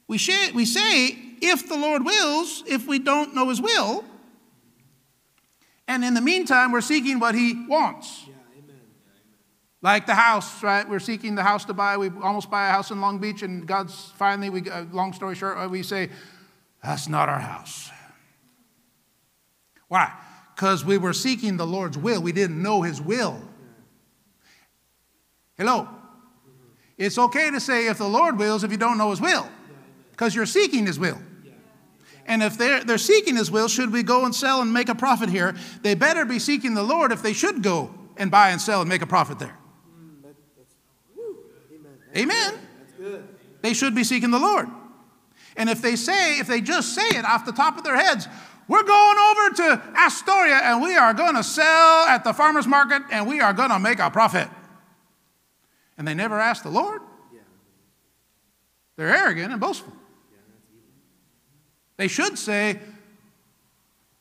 we, 0.06 0.18
we 0.54 0.66
say, 0.66 1.16
if 1.40 1.68
the 1.68 1.76
Lord 1.76 2.04
wills, 2.04 2.62
if 2.66 2.86
we 2.86 2.98
don't 2.98 3.34
know 3.34 3.48
his 3.48 3.60
will, 3.60 4.04
and 5.88 6.04
in 6.04 6.14
the 6.14 6.20
meantime, 6.20 6.70
we're 6.70 6.80
seeking 6.80 7.18
what 7.18 7.34
he 7.34 7.66
wants. 7.66 8.26
Like 9.80 10.06
the 10.06 10.14
house, 10.14 10.62
right? 10.62 10.88
We're 10.88 11.00
seeking 11.00 11.34
the 11.34 11.42
house 11.42 11.64
to 11.64 11.74
buy. 11.74 11.96
We 11.96 12.08
almost 12.22 12.50
buy 12.50 12.68
a 12.68 12.70
house 12.70 12.92
in 12.92 13.00
Long 13.00 13.18
Beach, 13.18 13.42
and 13.42 13.66
God's 13.66 14.12
finally, 14.16 14.48
we, 14.48 14.70
uh, 14.70 14.84
long 14.92 15.12
story 15.12 15.34
short, 15.34 15.70
we 15.70 15.82
say, 15.82 16.10
that's 16.84 17.08
not 17.08 17.28
our 17.28 17.40
house. 17.40 17.90
Why? 19.92 20.10
Because 20.54 20.86
we 20.86 20.96
were 20.96 21.12
seeking 21.12 21.58
the 21.58 21.66
Lord's 21.66 21.98
will. 21.98 22.22
We 22.22 22.32
didn't 22.32 22.62
know 22.62 22.80
His 22.80 22.98
will. 22.98 23.38
Hello? 25.58 25.86
It's 26.96 27.18
okay 27.18 27.50
to 27.50 27.60
say 27.60 27.88
if 27.88 27.98
the 27.98 28.08
Lord 28.08 28.38
wills 28.38 28.64
if 28.64 28.70
you 28.70 28.78
don't 28.78 28.96
know 28.96 29.10
His 29.10 29.20
will, 29.20 29.46
because 30.12 30.34
you're 30.34 30.46
seeking 30.46 30.86
His 30.86 30.98
will. 30.98 31.18
And 32.24 32.42
if 32.42 32.56
they're, 32.56 32.82
they're 32.82 32.96
seeking 32.96 33.36
His 33.36 33.50
will, 33.50 33.68
should 33.68 33.92
we 33.92 34.02
go 34.02 34.24
and 34.24 34.34
sell 34.34 34.62
and 34.62 34.72
make 34.72 34.88
a 34.88 34.94
profit 34.94 35.28
here? 35.28 35.54
They 35.82 35.94
better 35.94 36.24
be 36.24 36.38
seeking 36.38 36.72
the 36.72 36.82
Lord 36.82 37.12
if 37.12 37.22
they 37.22 37.34
should 37.34 37.62
go 37.62 37.94
and 38.16 38.30
buy 38.30 38.48
and 38.48 38.62
sell 38.62 38.80
and 38.80 38.88
make 38.88 39.02
a 39.02 39.06
profit 39.06 39.38
there. 39.38 39.58
Amen. 42.16 42.54
They 43.60 43.74
should 43.74 43.94
be 43.94 44.04
seeking 44.04 44.30
the 44.30 44.38
Lord. 44.38 44.68
And 45.54 45.68
if 45.68 45.82
they 45.82 45.96
say, 45.96 46.38
if 46.38 46.46
they 46.46 46.62
just 46.62 46.94
say 46.94 47.08
it 47.08 47.26
off 47.26 47.44
the 47.44 47.52
top 47.52 47.76
of 47.76 47.84
their 47.84 47.96
heads, 47.96 48.26
we're 48.68 48.82
going 48.82 49.18
over 49.18 49.54
to 49.56 49.82
Astoria 49.96 50.56
and 50.56 50.82
we 50.82 50.96
are 50.96 51.12
going 51.12 51.34
to 51.34 51.42
sell 51.42 52.06
at 52.06 52.24
the 52.24 52.32
farmer's 52.32 52.66
market 52.66 53.02
and 53.10 53.26
we 53.26 53.40
are 53.40 53.52
going 53.52 53.70
to 53.70 53.78
make 53.78 53.98
a 53.98 54.10
profit. 54.10 54.48
And 55.98 56.06
they 56.06 56.14
never 56.14 56.38
ask 56.38 56.62
the 56.62 56.70
Lord. 56.70 57.00
They're 58.96 59.14
arrogant 59.14 59.52
and 59.52 59.60
boastful. 59.60 59.92
They 61.96 62.08
should 62.08 62.38
say, 62.38 62.78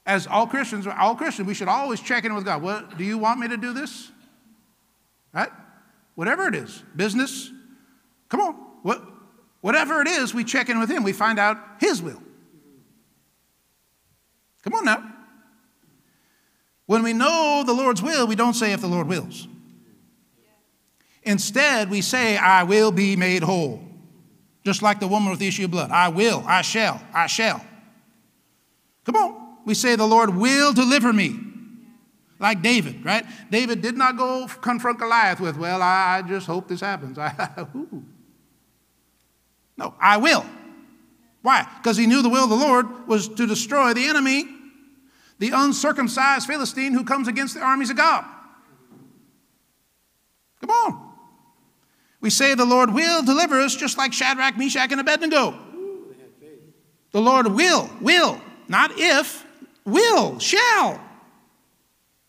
as 0.05 0.27
all 0.27 0.47
Christians, 0.47 0.87
all 0.87 1.15
Christians, 1.15 1.47
we 1.47 1.53
should 1.53 1.67
always 1.67 1.99
check 1.99 2.25
in 2.25 2.33
with 2.33 2.45
God. 2.45 2.61
What 2.61 2.97
do 2.97 3.03
you 3.03 3.17
want 3.17 3.39
me 3.39 3.47
to 3.49 3.57
do 3.57 3.73
this? 3.73 4.11
Right? 5.33 5.49
Whatever 6.15 6.47
it 6.47 6.55
is, 6.55 6.83
business. 6.95 7.51
Come 8.29 8.39
on. 8.41 8.53
What, 8.81 9.01
whatever 9.61 10.01
it 10.01 10.07
is, 10.07 10.33
we 10.33 10.43
check 10.43 10.69
in 10.69 10.79
with 10.79 10.89
Him. 10.89 11.03
We 11.03 11.13
find 11.13 11.39
out 11.39 11.57
His 11.79 12.01
will. 12.01 12.21
Come 14.63 14.75
on 14.75 14.85
now. 14.85 15.15
When 16.85 17.03
we 17.03 17.13
know 17.13 17.63
the 17.65 17.73
Lord's 17.73 18.01
will, 18.01 18.27
we 18.27 18.35
don't 18.35 18.53
say 18.53 18.73
if 18.73 18.81
the 18.81 18.87
Lord 18.87 19.07
wills. 19.07 19.47
Instead, 21.23 21.89
we 21.89 22.01
say, 22.01 22.37
I 22.37 22.63
will 22.63 22.91
be 22.91 23.15
made 23.15 23.43
whole. 23.43 23.81
Just 24.63 24.81
like 24.81 24.99
the 24.99 25.07
woman 25.07 25.31
with 25.31 25.39
the 25.39 25.47
issue 25.47 25.65
of 25.65 25.71
blood. 25.71 25.91
I 25.91 26.09
will, 26.09 26.43
I 26.45 26.61
shall, 26.61 27.01
I 27.13 27.27
shall. 27.27 27.65
Come 29.05 29.15
on. 29.15 29.57
We 29.65 29.73
say, 29.73 29.95
The 29.95 30.05
Lord 30.05 30.35
will 30.35 30.73
deliver 30.73 31.13
me. 31.13 31.39
Like 32.39 32.61
David, 32.61 33.05
right? 33.05 33.25
David 33.51 33.81
did 33.81 33.95
not 33.95 34.17
go 34.17 34.47
confront 34.47 34.99
Goliath 34.99 35.39
with, 35.39 35.57
Well, 35.57 35.81
I 35.81 36.23
just 36.27 36.47
hope 36.47 36.67
this 36.67 36.81
happens. 36.81 37.17
no, 39.77 39.93
I 39.99 40.17
will. 40.17 40.45
Why? 41.41 41.67
Because 41.77 41.97
he 41.97 42.05
knew 42.05 42.21
the 42.21 42.29
will 42.29 42.43
of 42.43 42.49
the 42.49 42.55
Lord 42.55 43.07
was 43.07 43.27
to 43.27 43.47
destroy 43.47 43.93
the 43.93 44.05
enemy, 44.05 44.47
the 45.39 45.51
uncircumcised 45.53 46.45
Philistine 46.45 46.93
who 46.93 47.03
comes 47.03 47.27
against 47.27 47.55
the 47.55 47.61
armies 47.61 47.89
of 47.89 47.97
God. 47.97 48.25
Come 50.59 50.69
on. 50.69 51.11
We 52.19 52.29
say 52.29 52.53
the 52.53 52.65
Lord 52.65 52.93
will 52.93 53.23
deliver 53.23 53.59
us 53.59 53.75
just 53.75 53.97
like 53.97 54.13
Shadrach, 54.13 54.57
Meshach, 54.57 54.91
and 54.91 55.01
Abednego. 55.01 55.57
The 57.11 57.21
Lord 57.21 57.47
will, 57.47 57.89
will, 57.99 58.39
not 58.67 58.91
if, 58.95 59.45
will, 59.83 60.37
shall. 60.39 61.01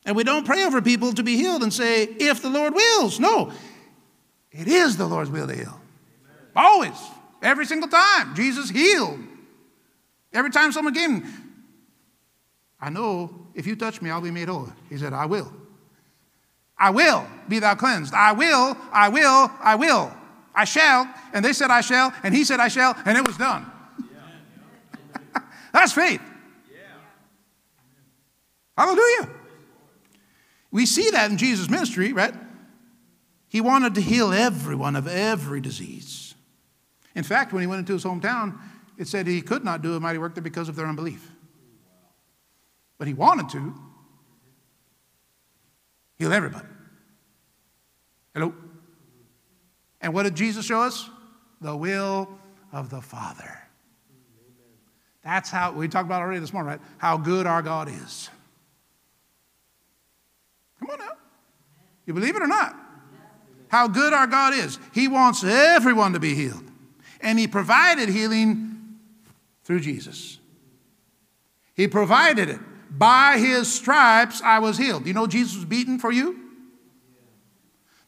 And 0.04 0.16
we 0.16 0.24
don't 0.24 0.44
pray 0.44 0.64
over 0.64 0.82
people 0.82 1.12
to 1.12 1.22
be 1.22 1.36
healed 1.36 1.62
and 1.62 1.72
say, 1.72 2.04
if 2.04 2.42
the 2.42 2.48
Lord 2.48 2.74
wills. 2.74 3.20
No, 3.20 3.52
it 4.50 4.66
is 4.66 4.96
the 4.96 5.06
Lord's 5.06 5.30
will 5.30 5.46
to 5.46 5.54
heal. 5.54 5.80
Always. 6.56 6.98
Every 7.43 7.66
single 7.66 7.88
time. 7.88 8.34
Jesus 8.34 8.70
healed. 8.70 9.18
Every 10.32 10.51
time 10.51 10.72
someone 10.72 10.95
came, 10.95 11.26
I 12.80 12.88
know 12.88 13.49
if 13.55 13.66
you 13.66 13.76
touch 13.76 14.01
me, 14.01 14.11
I'll 14.11 14.20
be 14.20 14.30
made 14.30 14.49
whole. 14.49 14.72
He 14.88 14.97
said, 14.97 15.12
I 15.12 15.26
will. 15.26 15.53
I 16.78 16.90
will 16.90 17.26
be 17.49 17.59
thou 17.59 17.74
cleansed. 17.74 18.14
I 18.14 18.32
will, 18.32 18.76
I 18.93 19.09
will, 19.09 19.51
I 19.61 19.74
will. 19.74 20.12
I 20.55 20.64
shall. 20.64 21.12
And 21.32 21.45
they 21.45 21.53
said, 21.53 21.70
I 21.70 21.80
shall. 21.80 22.12
And 22.22 22.34
he 22.34 22.45
said, 22.45 22.61
I 22.61 22.68
shall. 22.68 22.97
And 23.05 23.18
it 23.18 23.26
was 23.26 23.36
done. 23.36 23.70
That's 25.72 25.93
faith. 25.93 26.20
Hallelujah. 28.76 29.28
We 30.70 30.86
see 30.86 31.11
that 31.11 31.30
in 31.30 31.36
Jesus' 31.36 31.68
ministry, 31.68 32.12
right? 32.12 32.34
He 33.49 33.61
wanted 33.61 33.95
to 33.97 34.01
heal 34.01 34.32
everyone 34.32 34.97
of 34.97 35.07
every 35.07 35.61
disease. 35.61 36.21
In 37.14 37.24
fact, 37.24 37.52
when 37.52 37.60
he 37.60 37.66
went 37.66 37.80
into 37.80 37.92
his 37.92 38.04
hometown, 38.04 38.58
it 38.98 39.08
said 39.08 39.26
he 39.26 39.42
could 39.42 39.64
not 39.64 39.82
do 39.82 39.94
a 39.94 40.00
mighty 40.00 40.18
work 40.18 40.34
there 40.34 40.42
because 40.42 40.68
of 40.68 40.76
their 40.76 40.86
unbelief. 40.86 41.30
But 42.98 43.08
he 43.08 43.14
wanted 43.14 43.48
to 43.50 43.74
heal 46.16 46.32
everybody. 46.32 46.68
Hello? 48.34 48.54
And 50.00 50.14
what 50.14 50.22
did 50.24 50.34
Jesus 50.34 50.64
show 50.64 50.80
us? 50.80 51.08
The 51.60 51.76
will 51.76 52.28
of 52.72 52.90
the 52.90 53.00
Father. 53.00 53.58
That's 55.22 55.50
how 55.50 55.72
we 55.72 55.86
talked 55.86 56.06
about 56.06 56.22
already 56.22 56.40
this 56.40 56.52
morning, 56.52 56.70
right? 56.70 56.80
How 56.98 57.16
good 57.16 57.46
our 57.46 57.62
God 57.62 57.88
is. 57.88 58.28
Come 60.80 60.90
on 60.90 60.98
now. 60.98 61.12
You 62.06 62.14
believe 62.14 62.34
it 62.34 62.42
or 62.42 62.48
not? 62.48 62.74
How 63.68 63.86
good 63.86 64.12
our 64.12 64.26
God 64.26 64.54
is. 64.54 64.78
He 64.92 65.06
wants 65.06 65.44
everyone 65.44 66.12
to 66.14 66.20
be 66.20 66.34
healed. 66.34 66.71
And 67.22 67.38
he 67.38 67.46
provided 67.46 68.08
healing 68.08 68.98
through 69.64 69.80
Jesus. 69.80 70.38
He 71.74 71.88
provided 71.88 72.48
it. 72.48 72.60
By 72.90 73.38
his 73.38 73.72
stripes 73.72 74.42
I 74.42 74.58
was 74.58 74.76
healed. 74.76 75.06
You 75.06 75.14
know 75.14 75.26
Jesus 75.26 75.56
was 75.56 75.64
beaten 75.64 75.98
for 75.98 76.12
you? 76.12 76.38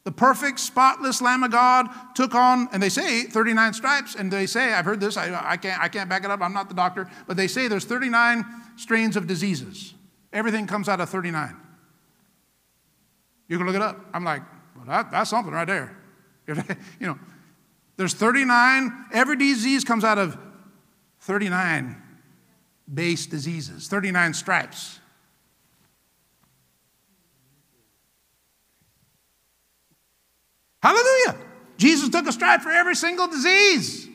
The 0.03 0.11
perfect, 0.11 0.59
spotless 0.59 1.19
Lamb 1.19 1.43
of 1.43 1.51
God 1.51 1.87
took 2.13 2.35
on, 2.35 2.69
and 2.71 2.81
they 2.81 2.89
say 2.89 3.23
39 3.23 3.73
stripes, 3.73 4.13
and 4.13 4.31
they 4.31 4.45
say, 4.45 4.71
I've 4.71 4.85
heard 4.85 4.99
this, 4.99 5.17
I, 5.17 5.35
I, 5.43 5.57
can't, 5.57 5.81
I 5.81 5.87
can't 5.87 6.07
back 6.07 6.23
it 6.23 6.29
up, 6.29 6.41
I'm 6.41 6.53
not 6.53 6.69
the 6.69 6.75
doctor, 6.75 7.09
but 7.25 7.37
they 7.37 7.47
say 7.47 7.67
there's 7.67 7.85
39 7.85 8.45
strains 8.75 9.17
of 9.17 9.25
diseases. 9.25 9.95
Everything 10.31 10.67
comes 10.67 10.87
out 10.87 11.01
of 11.01 11.09
39. 11.09 11.55
You 13.47 13.57
can 13.57 13.65
look 13.65 13.75
it 13.75 13.81
up. 13.81 14.05
I'm 14.13 14.23
like, 14.23 14.43
well, 14.75 14.85
that, 14.85 15.09
that's 15.09 15.31
something 15.31 15.51
right 15.51 15.65
there. 15.65 15.97
you 16.47 17.07
know, 17.07 17.17
there's 17.97 18.13
39, 18.13 19.05
every 19.13 19.37
disease 19.37 19.83
comes 19.83 20.03
out 20.03 20.17
of 20.17 20.37
39 21.21 22.01
base 22.93 23.25
diseases, 23.25 23.87
39 23.87 24.33
stripes. 24.33 24.99
Hallelujah. 30.83 31.35
Jesus 31.77 32.09
took 32.09 32.27
a 32.27 32.31
stripe 32.31 32.61
for 32.61 32.69
every 32.69 32.95
single 32.95 33.27
disease, 33.27 34.07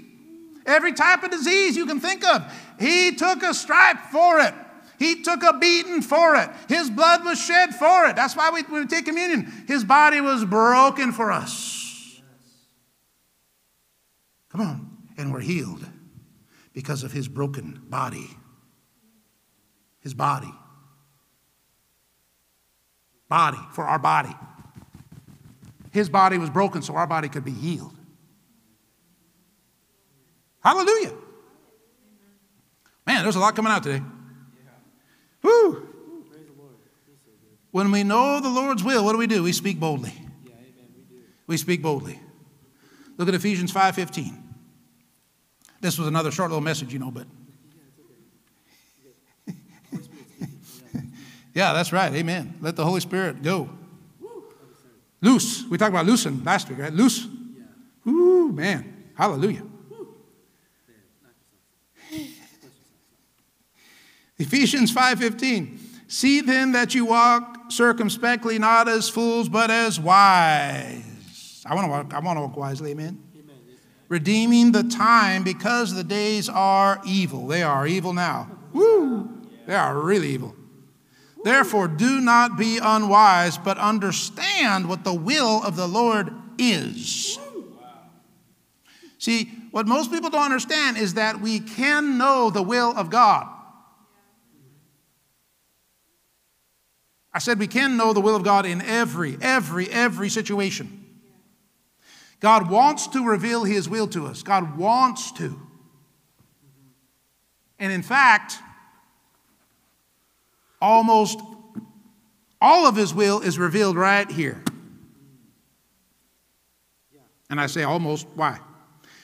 every 0.66 0.92
type 0.92 1.24
of 1.24 1.30
disease 1.30 1.76
you 1.76 1.84
can 1.84 1.98
think 1.98 2.24
of. 2.24 2.44
He 2.78 3.16
took 3.16 3.42
a 3.42 3.52
stripe 3.52 3.98
for 4.12 4.40
it. 4.40 4.54
He 4.98 5.22
took 5.22 5.42
a 5.42 5.54
beating 5.58 6.02
for 6.02 6.36
it. 6.36 6.50
His 6.68 6.90
blood 6.90 7.24
was 7.24 7.40
shed 7.40 7.74
for 7.74 8.06
it. 8.06 8.16
That's 8.16 8.36
why 8.36 8.50
we, 8.50 8.62
when 8.62 8.82
we 8.82 8.86
take 8.86 9.06
communion, 9.06 9.64
his 9.66 9.82
body 9.82 10.20
was 10.20 10.44
broken 10.44 11.12
for 11.12 11.32
us. 11.32 11.79
Come 14.50 14.60
on. 14.60 14.98
And 15.16 15.32
we're 15.32 15.40
healed 15.40 15.86
because 16.72 17.02
of 17.02 17.12
his 17.12 17.28
broken 17.28 17.82
body. 17.88 18.30
His 20.00 20.14
body. 20.14 20.52
Body, 23.28 23.58
for 23.72 23.84
our 23.84 23.98
body. 23.98 24.34
His 25.92 26.08
body 26.08 26.38
was 26.38 26.50
broken 26.50 26.82
so 26.82 26.94
our 26.94 27.06
body 27.06 27.28
could 27.28 27.44
be 27.44 27.52
healed. 27.52 27.94
Hallelujah. 30.60 31.12
Man, 33.06 33.22
there's 33.22 33.36
a 33.36 33.40
lot 33.40 33.56
coming 33.56 33.72
out 33.72 33.82
today. 33.82 34.02
Woo! 35.42 35.88
When 37.70 37.92
we 37.92 38.02
know 38.02 38.40
the 38.40 38.48
Lord's 38.48 38.82
will, 38.82 39.04
what 39.04 39.12
do 39.12 39.18
we 39.18 39.26
do? 39.26 39.42
We 39.42 39.52
speak 39.52 39.78
boldly. 39.78 40.12
We 41.46 41.56
speak 41.56 41.82
boldly. 41.82 42.20
Look 43.16 43.28
at 43.28 43.34
Ephesians 43.34 43.72
5:15. 43.72 44.39
This 45.80 45.98
was 45.98 46.06
another 46.08 46.30
short 46.30 46.50
little 46.50 46.60
message, 46.60 46.92
you 46.92 46.98
know, 46.98 47.10
but 47.10 47.26
yeah, 51.54 51.72
that's 51.72 51.92
right. 51.92 52.12
Amen. 52.12 52.54
Let 52.60 52.76
the 52.76 52.84
Holy 52.84 53.00
Spirit 53.00 53.42
go. 53.42 53.70
Loose. 55.22 55.64
We 55.64 55.78
talked 55.78 55.90
about 55.90 56.06
loosen 56.06 56.44
last 56.44 56.68
week, 56.68 56.78
right? 56.78 56.92
Loose. 56.92 57.26
Ooh, 58.06 58.52
man. 58.52 59.12
Hallelujah. 59.14 59.62
Ephesians 64.38 64.92
5:15. 64.92 65.78
See 66.08 66.40
then 66.40 66.72
that 66.72 66.94
you 66.94 67.04
walk 67.04 67.70
circumspectly, 67.70 68.58
not 68.58 68.88
as 68.88 69.08
fools, 69.08 69.48
but 69.48 69.70
as 69.70 70.00
wise. 70.00 71.62
I 71.64 71.74
want 71.74 71.84
to 71.84 71.90
walk, 71.90 72.14
I 72.14 72.18
want 72.18 72.36
to 72.36 72.40
walk 72.40 72.56
wisely, 72.56 72.90
amen? 72.92 73.22
Redeeming 74.10 74.72
the 74.72 74.82
time 74.82 75.44
because 75.44 75.94
the 75.94 76.02
days 76.02 76.48
are 76.48 77.00
evil. 77.06 77.46
They 77.46 77.62
are 77.62 77.86
evil 77.86 78.12
now. 78.12 78.50
Woo! 78.72 79.28
They 79.66 79.74
are 79.76 79.96
really 79.96 80.30
evil. 80.30 80.56
Therefore, 81.44 81.86
do 81.86 82.20
not 82.20 82.58
be 82.58 82.78
unwise, 82.82 83.56
but 83.56 83.78
understand 83.78 84.88
what 84.88 85.04
the 85.04 85.14
will 85.14 85.62
of 85.62 85.76
the 85.76 85.86
Lord 85.86 86.34
is. 86.58 87.38
See, 89.18 89.44
what 89.70 89.86
most 89.86 90.10
people 90.10 90.28
don't 90.28 90.42
understand 90.42 90.98
is 90.98 91.14
that 91.14 91.40
we 91.40 91.60
can 91.60 92.18
know 92.18 92.50
the 92.50 92.64
will 92.64 92.92
of 92.96 93.10
God. 93.10 93.46
I 97.32 97.38
said 97.38 97.60
we 97.60 97.68
can 97.68 97.96
know 97.96 98.12
the 98.12 98.20
will 98.20 98.34
of 98.34 98.42
God 98.42 98.66
in 98.66 98.82
every, 98.82 99.38
every, 99.40 99.88
every 99.88 100.30
situation. 100.30 100.99
God 102.40 102.70
wants 102.70 103.06
to 103.08 103.24
reveal 103.24 103.64
His 103.64 103.88
will 103.88 104.08
to 104.08 104.26
us. 104.26 104.42
God 104.42 104.76
wants 104.76 105.32
to. 105.32 105.60
And 107.78 107.90
in 107.90 108.02
fact, 108.02 108.58
almost 110.80 111.40
all 112.60 112.86
of 112.86 112.94
his 112.94 113.14
will 113.14 113.40
is 113.40 113.58
revealed 113.58 113.96
right 113.96 114.30
here. 114.30 114.62
And 117.48 117.60
I 117.60 117.66
say 117.66 117.82
almost, 117.82 118.26
why? 118.34 118.60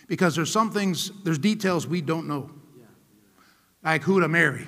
Because 0.08 0.34
there's 0.34 0.50
some 0.50 0.72
things, 0.72 1.12
there's 1.22 1.38
details 1.38 1.86
we 1.86 2.00
don't 2.00 2.26
know. 2.26 2.50
Like 3.84 4.02
who 4.02 4.20
to 4.20 4.26
marry, 4.26 4.66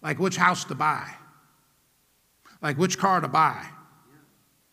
like 0.00 0.18
which 0.18 0.36
house 0.36 0.64
to 0.66 0.74
buy, 0.74 1.06
like 2.62 2.78
which 2.78 2.96
car 2.96 3.20
to 3.20 3.28
buy. 3.28 3.66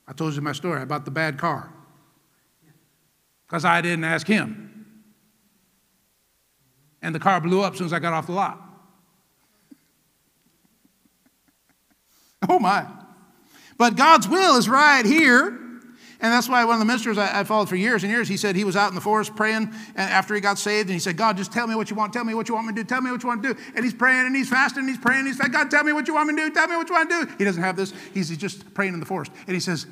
I 0.08 0.14
told 0.14 0.34
you 0.34 0.42
my 0.42 0.54
story 0.54 0.82
about 0.82 1.04
the 1.04 1.12
bad 1.12 1.38
car 1.38 1.74
because 3.48 3.66
I 3.66 3.82
didn't 3.82 4.04
ask 4.04 4.28
him. 4.28 4.66
And 7.02 7.14
the 7.14 7.20
car 7.20 7.40
blew 7.40 7.62
up 7.62 7.74
as 7.74 7.78
soon 7.78 7.86
as 7.86 7.94
I 7.94 8.00
got 8.00 8.14
off 8.14 8.28
the 8.28 8.34
lot. 8.34 8.62
Oh 12.48 12.60
my. 12.60 12.86
But 13.76 13.96
God's 13.96 14.28
will 14.28 14.58
is 14.58 14.70
right 14.70 15.04
here. 15.04 15.48
And 16.22 16.32
that's 16.32 16.48
why 16.48 16.64
one 16.64 16.76
of 16.76 16.80
the 16.80 16.86
ministers 16.86 17.18
I, 17.18 17.42
I, 17.42 17.44
followed 17.44 17.70
for 17.70 17.76
years 17.76 18.04
and 18.04 18.12
years, 18.12 18.28
he 18.28 18.38
said 18.38 18.56
he 18.56 18.64
was 18.64 18.76
out 18.76 18.90
in 18.90 18.96
the 18.96 19.02
forest 19.02 19.36
praying 19.36 19.74
after 19.96 20.34
he 20.34 20.42
got 20.42 20.58
saved, 20.58 20.88
and 20.88 20.94
he 20.94 21.00
said, 21.00 21.18
God, 21.18 21.38
just 21.38 21.52
tell 21.52 21.68
me 21.68 21.76
what 21.76 21.90
you 21.90 21.96
want, 21.96 22.14
tell 22.14 22.24
me 22.24 22.34
what 22.34 22.48
you 22.48 22.56
want 22.56 22.68
me 22.68 22.74
to 22.74 22.84
do, 22.84 22.88
tell 22.88 23.02
me 23.02 23.12
what 23.12 23.22
you 23.22 23.28
want 23.28 23.44
to 23.44 23.54
do. 23.54 23.60
And 23.76 23.84
he's 23.84 23.94
praying 23.94 24.26
and 24.26 24.36
he's 24.36 24.50
fasting 24.50 24.82
and 24.82 24.90
he's 24.90 24.98
praying 24.98 25.20
and 25.20 25.28
he's 25.28 25.40
like, 25.40 25.52
God, 25.52 25.70
tell 25.70 25.84
me 25.84 25.92
what 25.92 26.08
you 26.08 26.14
want 26.14 26.30
me 26.30 26.36
to 26.36 26.50
do, 26.50 26.54
tell 26.54 26.68
me 26.68 26.78
what 26.78 26.88
you 26.88 26.96
want 26.96 27.10
to 27.10 27.26
do. 27.26 27.32
He 27.38 27.44
doesn't 27.44 27.62
have 27.62 27.76
this, 27.76 27.94
he's 28.14 28.36
just 28.38 28.74
praying 28.74 28.94
in 28.94 29.00
the 29.00 29.06
forest. 29.06 29.32
And 29.46 29.54
he 29.54 29.60
says, 29.60 29.88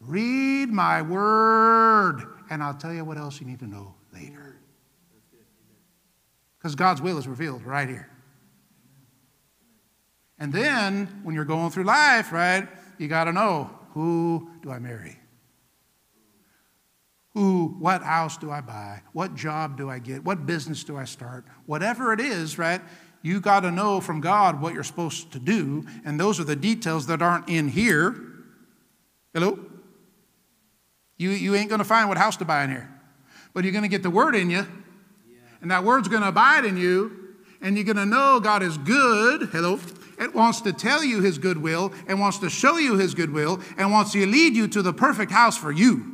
Read 0.00 0.68
my 0.68 1.02
word, 1.02 2.22
and 2.50 2.62
I'll 2.62 2.74
tell 2.74 2.92
you 2.92 3.04
what 3.04 3.18
else 3.18 3.40
you 3.40 3.46
need 3.46 3.60
to 3.60 3.66
know 3.66 3.94
later. 4.12 4.56
Because 6.58 6.74
God's 6.74 7.02
will 7.02 7.18
is 7.18 7.28
revealed 7.28 7.64
right 7.64 7.88
here. 7.88 8.10
And 10.38 10.52
then 10.52 11.20
when 11.22 11.34
you're 11.34 11.44
going 11.44 11.70
through 11.70 11.84
life, 11.84 12.32
right, 12.32 12.68
you 12.98 13.08
got 13.08 13.24
to 13.24 13.32
know 13.32 13.70
who 13.92 14.50
do 14.62 14.70
I 14.70 14.78
marry? 14.78 15.18
Who, 17.34 17.76
what 17.78 18.02
house 18.02 18.36
do 18.38 18.50
I 18.50 18.60
buy? 18.62 19.02
What 19.12 19.34
job 19.34 19.76
do 19.76 19.90
I 19.90 19.98
get? 19.98 20.24
What 20.24 20.46
business 20.46 20.84
do 20.84 20.96
I 20.96 21.04
start? 21.04 21.44
Whatever 21.66 22.12
it 22.12 22.20
is, 22.20 22.58
right, 22.58 22.80
you 23.22 23.40
got 23.40 23.60
to 23.60 23.70
know 23.70 24.00
from 24.00 24.20
God 24.20 24.60
what 24.60 24.72
you're 24.72 24.84
supposed 24.84 25.32
to 25.32 25.38
do. 25.38 25.84
And 26.04 26.18
those 26.18 26.40
are 26.40 26.44
the 26.44 26.56
details 26.56 27.06
that 27.08 27.20
aren't 27.20 27.48
in 27.48 27.68
here. 27.68 28.14
Hello? 29.34 29.58
You, 31.16 31.30
you 31.30 31.54
ain't 31.54 31.68
going 31.68 31.78
to 31.78 31.84
find 31.84 32.08
what 32.08 32.18
house 32.18 32.36
to 32.38 32.44
buy 32.44 32.64
in 32.64 32.70
here. 32.70 32.88
But 33.54 33.64
you're 33.64 33.72
going 33.72 33.82
to 33.82 33.88
get 33.88 34.02
the 34.02 34.10
word 34.10 34.34
in 34.34 34.50
you. 34.50 34.66
And 35.60 35.70
that 35.70 35.84
word's 35.84 36.08
going 36.08 36.22
to 36.22 36.28
abide 36.28 36.64
in 36.64 36.76
you. 36.76 37.34
And 37.60 37.76
you're 37.76 37.84
going 37.84 37.96
to 37.96 38.06
know 38.06 38.38
God 38.40 38.62
is 38.62 38.76
good. 38.76 39.48
Hello? 39.50 39.80
It 40.18 40.34
wants 40.34 40.60
to 40.62 40.72
tell 40.72 41.02
you 41.02 41.20
his 41.20 41.38
goodwill 41.38 41.92
and 42.06 42.20
wants 42.20 42.38
to 42.38 42.50
show 42.50 42.76
you 42.76 42.96
his 42.96 43.14
goodwill 43.14 43.60
and 43.76 43.90
wants 43.90 44.12
to 44.12 44.26
lead 44.26 44.54
you 44.54 44.68
to 44.68 44.82
the 44.82 44.92
perfect 44.92 45.30
house 45.30 45.56
for 45.56 45.72
you. 45.72 46.12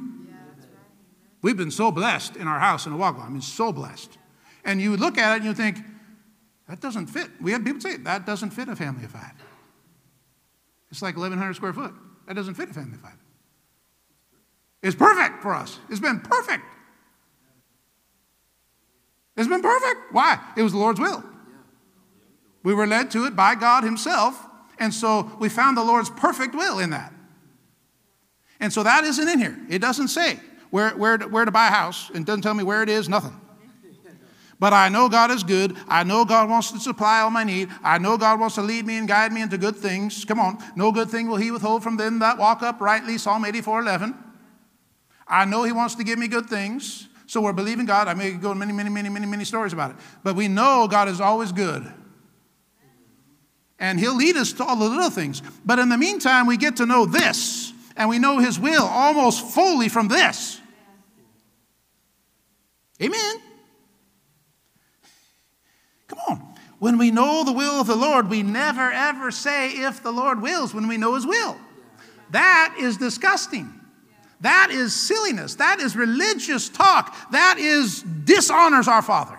We've 1.43 1.57
been 1.57 1.73
so 1.73 1.91
blessed 1.91 2.37
in 2.37 2.47
our 2.47 2.61
house 2.61 2.87
in 2.87 2.93
Owaga. 2.93 3.25
I 3.25 3.29
mean, 3.29 3.41
so 3.41 3.73
blessed. 3.73 4.17
And 4.65 4.81
you 4.81 4.97
look 4.97 5.19
at 5.19 5.33
it 5.33 5.37
and 5.39 5.45
you 5.45 5.55
think, 5.55 5.79
that 6.69 6.81
doesn't 6.81 7.09
fit. 7.09 7.29
We 7.41 7.51
have 7.53 7.65
people 7.65 7.81
say, 7.81 7.97
that 7.99 8.25
doesn't 8.25 8.51
fit 8.51 8.69
a 8.69 8.77
family 8.77 9.05
of 9.05 9.11
five. 9.11 9.33
It's 10.91 11.03
like 11.03 11.17
1,100 11.17 11.55
square 11.55 11.73
foot. 11.73 11.93
That 12.27 12.37
doesn't 12.37 12.55
fit 12.55 12.71
a 12.71 12.73
family 12.73 12.95
of 12.95 13.01
five. 13.01 13.22
It's 14.83 14.97
perfect 14.97 15.43
for 15.43 15.55
us. 15.55 15.79
It's 15.89 16.01
been 16.01 16.21
perfect. 16.21 16.65
It's 19.37 19.49
been 19.49 19.63
perfect. 19.63 20.13
Why? 20.13 20.39
It 20.57 20.63
was 20.63 20.73
the 20.73 20.79
Lord's 20.79 21.01
will. 21.01 21.25
We 22.63 22.75
were 22.75 22.87
led 22.87 23.11
to 23.13 23.25
it 23.25 23.35
by 23.35 23.55
God 23.55 23.85
Himself, 23.85 24.47
and 24.79 24.93
so 24.93 25.31
we 25.39 25.49
found 25.49 25.77
the 25.77 25.85
Lord's 25.85 26.11
perfect 26.11 26.55
will 26.55 26.79
in 26.79 26.91
that. 26.91 27.13
And 28.61 28.73
so 28.73 28.83
that 28.83 29.05
isn't 29.05 29.29
in 29.29 29.39
here. 29.39 29.59
It 29.69 29.81
doesn't 29.81 30.09
say 30.09 30.39
where, 30.71 30.91
where, 30.91 31.19
where 31.19 31.45
to 31.45 31.51
buy 31.51 31.69
a 31.69 31.71
house, 31.71 32.11
and 32.15 32.25
doesn't 32.25 32.43
tell 32.43 32.55
me 32.55 32.65
where 32.65 32.83
it 32.83 32.89
is, 32.89 33.09
nothing. 33.09 33.39
But 34.59 34.73
I 34.73 34.89
know 34.91 35.09
God 35.09 35.33
is 35.33 35.43
good. 35.43 35.77
I 35.89 36.05
know 36.05 36.25
God 36.25 36.49
wants 36.49 36.71
to 36.71 36.79
supply 36.79 37.21
all 37.21 37.31
my 37.31 37.43
need. 37.43 37.69
I 37.83 37.99
know 37.99 38.17
God 38.17 38.39
wants 38.39 38.55
to 38.55 38.63
lead 38.63 38.87
me 38.87 38.97
and 38.97 39.09
guide 39.09 39.33
me 39.33 39.43
into 39.43 39.59
good 39.59 39.75
things. 39.75 40.25
Come 40.25 40.39
on. 40.39 40.59
No 40.77 40.93
good 40.93 41.11
thing 41.11 41.27
will 41.27 41.37
He 41.37 41.51
withhold 41.51 41.83
from 41.83 41.97
them 41.97 42.21
that 42.21 42.39
walk 42.39 42.63
uprightly, 42.63 43.19
Psalm 43.19 43.45
84 43.45 43.81
11. 43.81 44.32
I 45.27 45.45
know 45.45 45.63
He 45.65 45.73
wants 45.73 45.95
to 45.97 46.05
give 46.05 46.19
me 46.19 46.29
good 46.29 46.47
things. 46.47 47.09
So 47.27 47.41
we're 47.41 47.55
believing 47.55 47.87
God. 47.87 48.09
I 48.09 48.15
may 48.15 48.33
go 48.33 48.53
many, 48.53 48.75
many, 48.75 48.91
many, 48.91 49.09
many, 49.09 49.27
many 49.27 49.45
stories 49.45 49.73
about 49.73 49.93
it. 49.93 49.97
But 50.23 50.37
we 50.37 50.49
know 50.49 50.87
God 50.87 51.09
is 51.09 51.19
always 51.19 51.51
good. 51.51 51.91
And 53.79 53.99
He'll 53.99 54.15
lead 54.15 54.37
us 54.37 54.53
to 54.55 54.65
all 54.65 54.77
the 54.77 54.85
little 54.85 55.11
things. 55.11 55.43
But 55.65 55.79
in 55.79 55.89
the 55.89 55.97
meantime, 55.97 56.47
we 56.47 56.57
get 56.57 56.77
to 56.77 56.87
know 56.87 57.07
this, 57.07 57.73
and 57.97 58.09
we 58.09 58.19
know 58.19 58.39
His 58.39 58.59
will 58.59 58.85
almost 58.85 59.47
fully 59.55 59.89
from 59.89 60.09
this. 60.09 60.61
Amen. 63.03 63.37
Come 66.07 66.19
on. 66.29 66.55
When 66.79 66.99
we 66.99 67.11
know 67.11 67.45
the 67.45 67.53
will 67.53 67.81
of 67.81 67.87
the 67.87 67.97
Lord, 67.97 68.29
we 68.29 68.43
never 68.43 68.91
ever 68.93 69.31
say 69.31 69.71
if 69.71 70.03
the 70.03 70.13
Lord 70.13 70.43
wills 70.43 70.75
when 70.75 70.87
we 70.87 70.99
know 70.99 71.15
His 71.15 71.27
will. 71.27 71.57
That 72.31 72.77
is 72.79 72.99
disgusting. 72.99 73.73
That 74.43 74.71
is 74.73 74.93
silliness. 74.93 75.55
That 75.55 75.79
is 75.81 75.95
religious 75.95 76.69
talk. 76.69 77.17
That 77.31 77.59
is 77.59 78.03
dishonors 78.03 78.89
our 78.89 79.03
Father. 79.03 79.39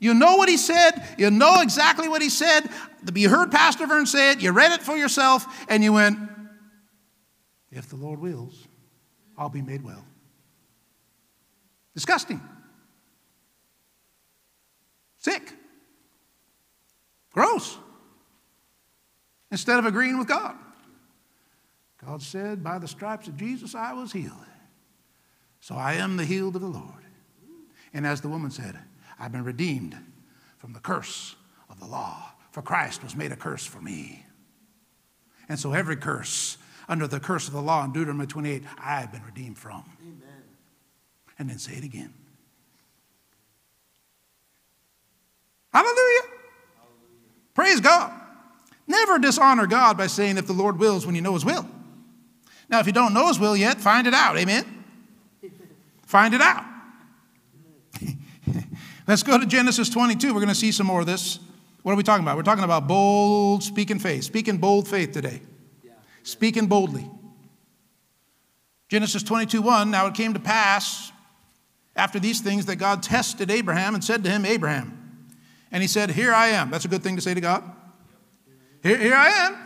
You 0.00 0.14
know 0.14 0.36
what 0.36 0.48
he 0.48 0.56
said. 0.56 1.02
You 1.18 1.30
know 1.30 1.60
exactly 1.60 2.08
what 2.08 2.22
he 2.22 2.30
said. 2.30 2.70
You 3.14 3.28
heard 3.28 3.50
Pastor 3.50 3.86
Vern 3.86 4.06
say 4.06 4.32
it. 4.32 4.40
You 4.40 4.52
read 4.52 4.72
it 4.72 4.82
for 4.82 4.96
yourself, 4.96 5.44
and 5.68 5.84
you 5.84 5.92
went, 5.92 6.18
If 7.70 7.90
the 7.90 7.96
Lord 7.96 8.18
wills, 8.18 8.66
I'll 9.36 9.50
be 9.50 9.62
made 9.62 9.84
well. 9.84 10.04
Disgusting. 11.94 12.40
Sick. 15.18 15.52
Gross. 17.32 17.76
Instead 19.50 19.78
of 19.78 19.84
agreeing 19.84 20.18
with 20.18 20.28
God. 20.28 20.56
God 22.08 22.22
said, 22.22 22.64
By 22.64 22.78
the 22.78 22.88
stripes 22.88 23.28
of 23.28 23.36
Jesus 23.36 23.74
I 23.74 23.92
was 23.92 24.12
healed. 24.12 24.32
So 25.60 25.74
I 25.74 25.94
am 25.94 26.16
the 26.16 26.24
healed 26.24 26.56
of 26.56 26.62
the 26.62 26.68
Lord. 26.68 27.04
And 27.92 28.06
as 28.06 28.22
the 28.22 28.30
woman 28.30 28.50
said, 28.50 28.78
I've 29.18 29.32
been 29.32 29.44
redeemed 29.44 29.94
from 30.56 30.72
the 30.72 30.80
curse 30.80 31.36
of 31.68 31.78
the 31.80 31.86
law, 31.86 32.32
for 32.50 32.62
Christ 32.62 33.02
was 33.02 33.14
made 33.14 33.30
a 33.30 33.36
curse 33.36 33.66
for 33.66 33.82
me. 33.82 34.24
And 35.50 35.58
so 35.58 35.74
every 35.74 35.96
curse 35.96 36.56
under 36.88 37.06
the 37.06 37.20
curse 37.20 37.46
of 37.46 37.52
the 37.52 37.60
law 37.60 37.84
in 37.84 37.92
Deuteronomy 37.92 38.26
28, 38.26 38.62
I 38.78 39.00
have 39.00 39.12
been 39.12 39.24
redeemed 39.24 39.58
from. 39.58 39.84
Amen. 40.00 40.42
And 41.38 41.50
then 41.50 41.58
say 41.58 41.74
it 41.74 41.84
again. 41.84 42.14
Hallelujah. 45.74 45.94
Hallelujah. 45.94 47.52
Praise 47.52 47.80
God. 47.80 48.12
Never 48.86 49.18
dishonor 49.18 49.66
God 49.66 49.98
by 49.98 50.06
saying 50.06 50.38
if 50.38 50.46
the 50.46 50.54
Lord 50.54 50.78
wills 50.78 51.04
when 51.04 51.14
you 51.14 51.20
know 51.20 51.34
his 51.34 51.44
will. 51.44 51.66
Now, 52.68 52.80
if 52.80 52.86
you 52.86 52.92
don't 52.92 53.14
know 53.14 53.28
His 53.28 53.38
will 53.38 53.56
yet, 53.56 53.80
find 53.80 54.06
it 54.06 54.14
out. 54.14 54.36
Amen? 54.36 54.84
Find 56.06 56.34
it 56.34 56.40
out. 56.40 56.64
Let's 59.06 59.22
go 59.22 59.38
to 59.38 59.46
Genesis 59.46 59.88
22. 59.88 60.28
We're 60.28 60.34
going 60.34 60.48
to 60.48 60.54
see 60.54 60.72
some 60.72 60.86
more 60.86 61.00
of 61.00 61.06
this. 61.06 61.38
What 61.82 61.92
are 61.92 61.96
we 61.96 62.02
talking 62.02 62.24
about? 62.24 62.36
We're 62.36 62.42
talking 62.42 62.64
about 62.64 62.86
bold 62.86 63.62
speaking 63.62 63.98
faith, 63.98 64.24
speaking 64.24 64.58
bold 64.58 64.88
faith 64.88 65.12
today. 65.12 65.40
Speaking 66.22 66.66
boldly. 66.66 67.08
Genesis 68.88 69.22
22 69.22 69.62
1. 69.62 69.90
Now 69.90 70.06
it 70.06 70.14
came 70.14 70.34
to 70.34 70.40
pass 70.40 71.12
after 71.96 72.18
these 72.18 72.40
things 72.40 72.66
that 72.66 72.76
God 72.76 73.02
tested 73.02 73.50
Abraham 73.50 73.94
and 73.94 74.02
said 74.02 74.24
to 74.24 74.30
him, 74.30 74.44
Abraham. 74.44 75.26
And 75.70 75.82
he 75.82 75.88
said, 75.88 76.10
Here 76.10 76.32
I 76.32 76.48
am. 76.48 76.70
That's 76.70 76.84
a 76.84 76.88
good 76.88 77.02
thing 77.02 77.16
to 77.16 77.22
say 77.22 77.34
to 77.34 77.40
God. 77.40 77.64
Here, 78.82 78.96
here 78.96 79.14
I 79.14 79.28
am. 79.28 79.56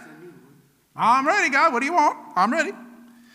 I'm 0.97 1.27
ready, 1.27 1.51
God. 1.51 1.73
What 1.73 1.81
do 1.81 1.87
you 1.87 1.93
want? 1.93 2.19
I'm 2.37 2.53
ready. 2.53 2.73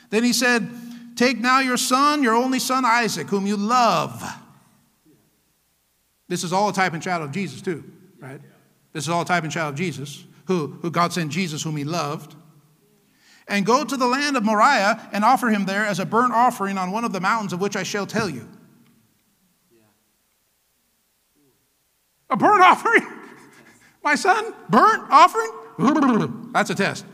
Then 0.09 0.23
he 0.23 0.33
said, 0.33 0.69
Take 1.15 1.39
now 1.39 1.59
your 1.59 1.77
son, 1.77 2.21
your 2.21 2.35
only 2.35 2.59
son 2.59 2.85
Isaac, 2.85 3.27
whom 3.27 3.47
you 3.47 3.57
love. 3.57 4.23
This 6.27 6.43
is 6.43 6.53
all 6.53 6.69
a 6.69 6.73
type 6.73 6.93
and 6.93 7.03
shadow 7.03 7.25
of 7.25 7.31
Jesus, 7.31 7.61
too, 7.61 7.83
right? 8.19 8.39
This 8.93 9.05
is 9.05 9.09
all 9.09 9.21
a 9.21 9.25
type 9.25 9.43
and 9.43 9.51
shadow 9.51 9.69
of 9.69 9.75
Jesus, 9.75 10.25
who, 10.45 10.77
who 10.81 10.91
God 10.91 11.13
sent 11.13 11.31
Jesus, 11.31 11.63
whom 11.63 11.77
he 11.77 11.83
loved. 11.83 12.35
And 13.47 13.65
go 13.65 13.83
to 13.85 13.97
the 13.97 14.05
land 14.05 14.35
of 14.35 14.43
Moriah 14.43 15.09
and 15.13 15.23
offer 15.23 15.47
him 15.47 15.65
there 15.65 15.85
as 15.85 15.99
a 15.99 16.05
burnt 16.05 16.33
offering 16.33 16.77
on 16.77 16.91
one 16.91 17.05
of 17.05 17.13
the 17.13 17.21
mountains 17.21 17.53
of 17.53 17.61
which 17.61 17.75
I 17.75 17.83
shall 17.83 18.05
tell 18.05 18.29
you. 18.29 18.47
A 22.29 22.35
burnt 22.35 22.61
offering? 22.63 23.07
My 24.03 24.15
son? 24.15 24.53
Burnt 24.69 25.09
offering? 25.09 25.51
That's 26.53 26.69
a 26.69 26.75
test. 26.75 27.05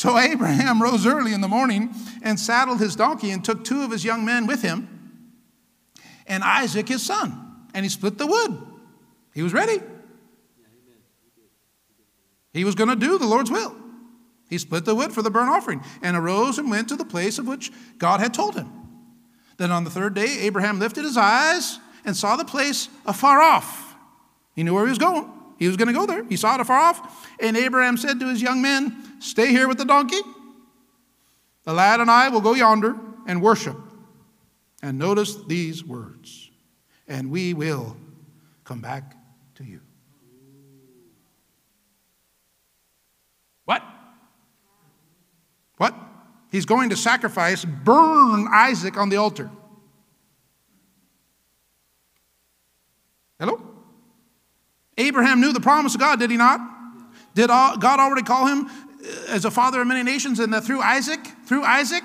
So 0.00 0.16
Abraham 0.16 0.80
rose 0.80 1.06
early 1.06 1.34
in 1.34 1.42
the 1.42 1.46
morning 1.46 1.94
and 2.22 2.40
saddled 2.40 2.80
his 2.80 2.96
donkey 2.96 3.32
and 3.32 3.44
took 3.44 3.62
two 3.62 3.82
of 3.82 3.90
his 3.90 4.02
young 4.02 4.24
men 4.24 4.46
with 4.46 4.62
him 4.62 4.88
and 6.26 6.42
Isaac 6.42 6.88
his 6.88 7.04
son. 7.04 7.66
And 7.74 7.84
he 7.84 7.90
split 7.90 8.16
the 8.16 8.26
wood. 8.26 8.66
He 9.34 9.42
was 9.42 9.52
ready. 9.52 9.78
He 12.54 12.64
was 12.64 12.74
going 12.74 12.88
to 12.88 12.96
do 12.96 13.18
the 13.18 13.26
Lord's 13.26 13.50
will. 13.50 13.76
He 14.48 14.56
split 14.56 14.86
the 14.86 14.94
wood 14.94 15.12
for 15.12 15.20
the 15.20 15.30
burnt 15.30 15.50
offering 15.50 15.84
and 16.00 16.16
arose 16.16 16.56
and 16.56 16.70
went 16.70 16.88
to 16.88 16.96
the 16.96 17.04
place 17.04 17.38
of 17.38 17.46
which 17.46 17.70
God 17.98 18.20
had 18.20 18.32
told 18.32 18.54
him. 18.54 18.72
Then 19.58 19.70
on 19.70 19.84
the 19.84 19.90
third 19.90 20.14
day, 20.14 20.38
Abraham 20.40 20.78
lifted 20.78 21.04
his 21.04 21.18
eyes 21.18 21.78
and 22.06 22.16
saw 22.16 22.36
the 22.36 22.46
place 22.46 22.88
afar 23.04 23.42
off. 23.42 23.94
He 24.54 24.62
knew 24.62 24.72
where 24.72 24.86
he 24.86 24.90
was 24.92 24.98
going. 24.98 25.30
He 25.60 25.68
was 25.68 25.76
going 25.76 25.88
to 25.88 25.94
go 25.94 26.06
there. 26.06 26.24
He 26.24 26.36
saw 26.36 26.54
it 26.54 26.60
afar 26.60 26.78
off. 26.78 27.28
And 27.38 27.54
Abraham 27.54 27.98
said 27.98 28.18
to 28.20 28.28
his 28.28 28.40
young 28.40 28.62
men, 28.62 29.20
Stay 29.20 29.48
here 29.48 29.68
with 29.68 29.76
the 29.76 29.84
donkey. 29.84 30.20
The 31.64 31.74
lad 31.74 32.00
and 32.00 32.10
I 32.10 32.30
will 32.30 32.40
go 32.40 32.54
yonder 32.54 32.96
and 33.26 33.42
worship. 33.42 33.76
And 34.82 34.98
notice 34.98 35.36
these 35.44 35.84
words, 35.84 36.50
and 37.06 37.30
we 37.30 37.52
will 37.52 37.94
come 38.64 38.80
back 38.80 39.14
to 39.56 39.64
you. 39.64 39.82
What? 43.66 43.82
What? 45.76 45.94
He's 46.50 46.64
going 46.64 46.88
to 46.88 46.96
sacrifice, 46.96 47.66
burn 47.66 48.48
Isaac 48.50 48.96
on 48.96 49.10
the 49.10 49.16
altar. 49.16 49.50
Hello? 53.38 53.70
Abraham 55.00 55.40
knew 55.40 55.52
the 55.52 55.60
promise 55.60 55.94
of 55.94 56.00
God, 56.00 56.18
did 56.18 56.30
he 56.30 56.36
not? 56.36 56.60
Did 57.34 57.48
God 57.48 58.00
already 58.00 58.22
call 58.22 58.46
him 58.46 58.66
uh, 58.66 59.32
as 59.32 59.44
a 59.44 59.50
father 59.50 59.80
of 59.80 59.86
many 59.86 60.02
nations 60.02 60.38
and 60.40 60.52
that 60.52 60.64
through 60.64 60.80
Isaac, 60.80 61.20
through 61.46 61.62
Isaac, 61.62 62.04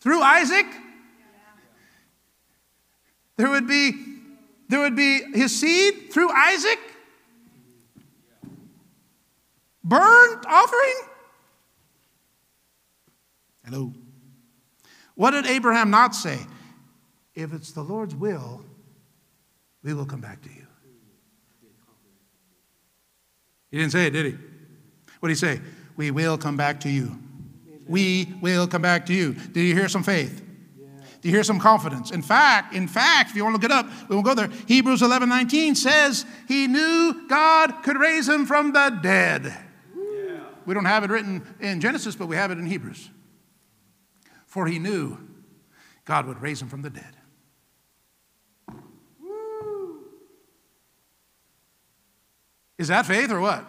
through 0.00 0.22
Isaac, 0.22 0.66
there 3.36 3.50
would 3.50 3.66
be 3.66 3.92
there 4.68 4.80
would 4.80 4.94
be 4.94 5.20
his 5.34 5.58
seed 5.58 6.12
through 6.12 6.30
Isaac, 6.30 6.78
burnt 9.82 10.46
offering. 10.46 11.00
Hello. 13.64 13.92
What 15.16 15.32
did 15.32 15.46
Abraham 15.46 15.90
not 15.90 16.14
say? 16.14 16.38
If 17.34 17.52
it's 17.52 17.72
the 17.72 17.82
Lord's 17.82 18.14
will, 18.14 18.62
we 19.82 19.92
will 19.92 20.06
come 20.06 20.20
back 20.20 20.40
to 20.42 20.48
you. 20.48 20.59
He 23.70 23.78
didn't 23.78 23.92
say 23.92 24.06
it, 24.06 24.10
did 24.10 24.26
he? 24.26 24.32
What 25.20 25.28
did 25.28 25.34
he 25.34 25.38
say? 25.38 25.60
We 25.96 26.10
will 26.10 26.38
come 26.38 26.56
back 26.56 26.80
to 26.80 26.88
you. 26.88 27.18
We 27.86 28.32
will 28.40 28.66
come 28.66 28.82
back 28.82 29.06
to 29.06 29.14
you. 29.14 29.34
Did 29.34 29.62
you 29.62 29.74
hear 29.74 29.88
some 29.88 30.02
faith? 30.02 30.46
Do 31.20 31.28
you 31.28 31.34
hear 31.34 31.44
some 31.44 31.60
confidence? 31.60 32.10
In 32.10 32.22
fact, 32.22 32.74
in 32.74 32.88
fact, 32.88 33.30
if 33.30 33.36
you 33.36 33.44
want 33.44 33.60
to 33.60 33.60
look 33.60 33.70
it 33.70 33.74
up, 33.74 34.08
we 34.08 34.16
won't 34.16 34.26
go 34.26 34.34
there. 34.34 34.48
Hebrews 34.66 35.02
11 35.02 35.28
19 35.28 35.74
says 35.74 36.24
he 36.48 36.66
knew 36.66 37.26
God 37.28 37.82
could 37.82 37.98
raise 37.98 38.28
him 38.28 38.46
from 38.46 38.72
the 38.72 38.98
dead. 39.02 39.54
Yeah. 39.94 40.40
We 40.64 40.72
don't 40.72 40.86
have 40.86 41.04
it 41.04 41.10
written 41.10 41.46
in 41.60 41.80
Genesis, 41.80 42.16
but 42.16 42.26
we 42.26 42.36
have 42.36 42.50
it 42.50 42.58
in 42.58 42.64
Hebrews. 42.64 43.10
For 44.46 44.66
he 44.66 44.78
knew 44.78 45.18
God 46.06 46.26
would 46.26 46.40
raise 46.40 46.62
him 46.62 46.68
from 46.68 46.82
the 46.82 46.90
dead. 46.90 47.16
Is 52.80 52.88
that 52.88 53.04
faith 53.04 53.30
or 53.30 53.40
what? 53.40 53.66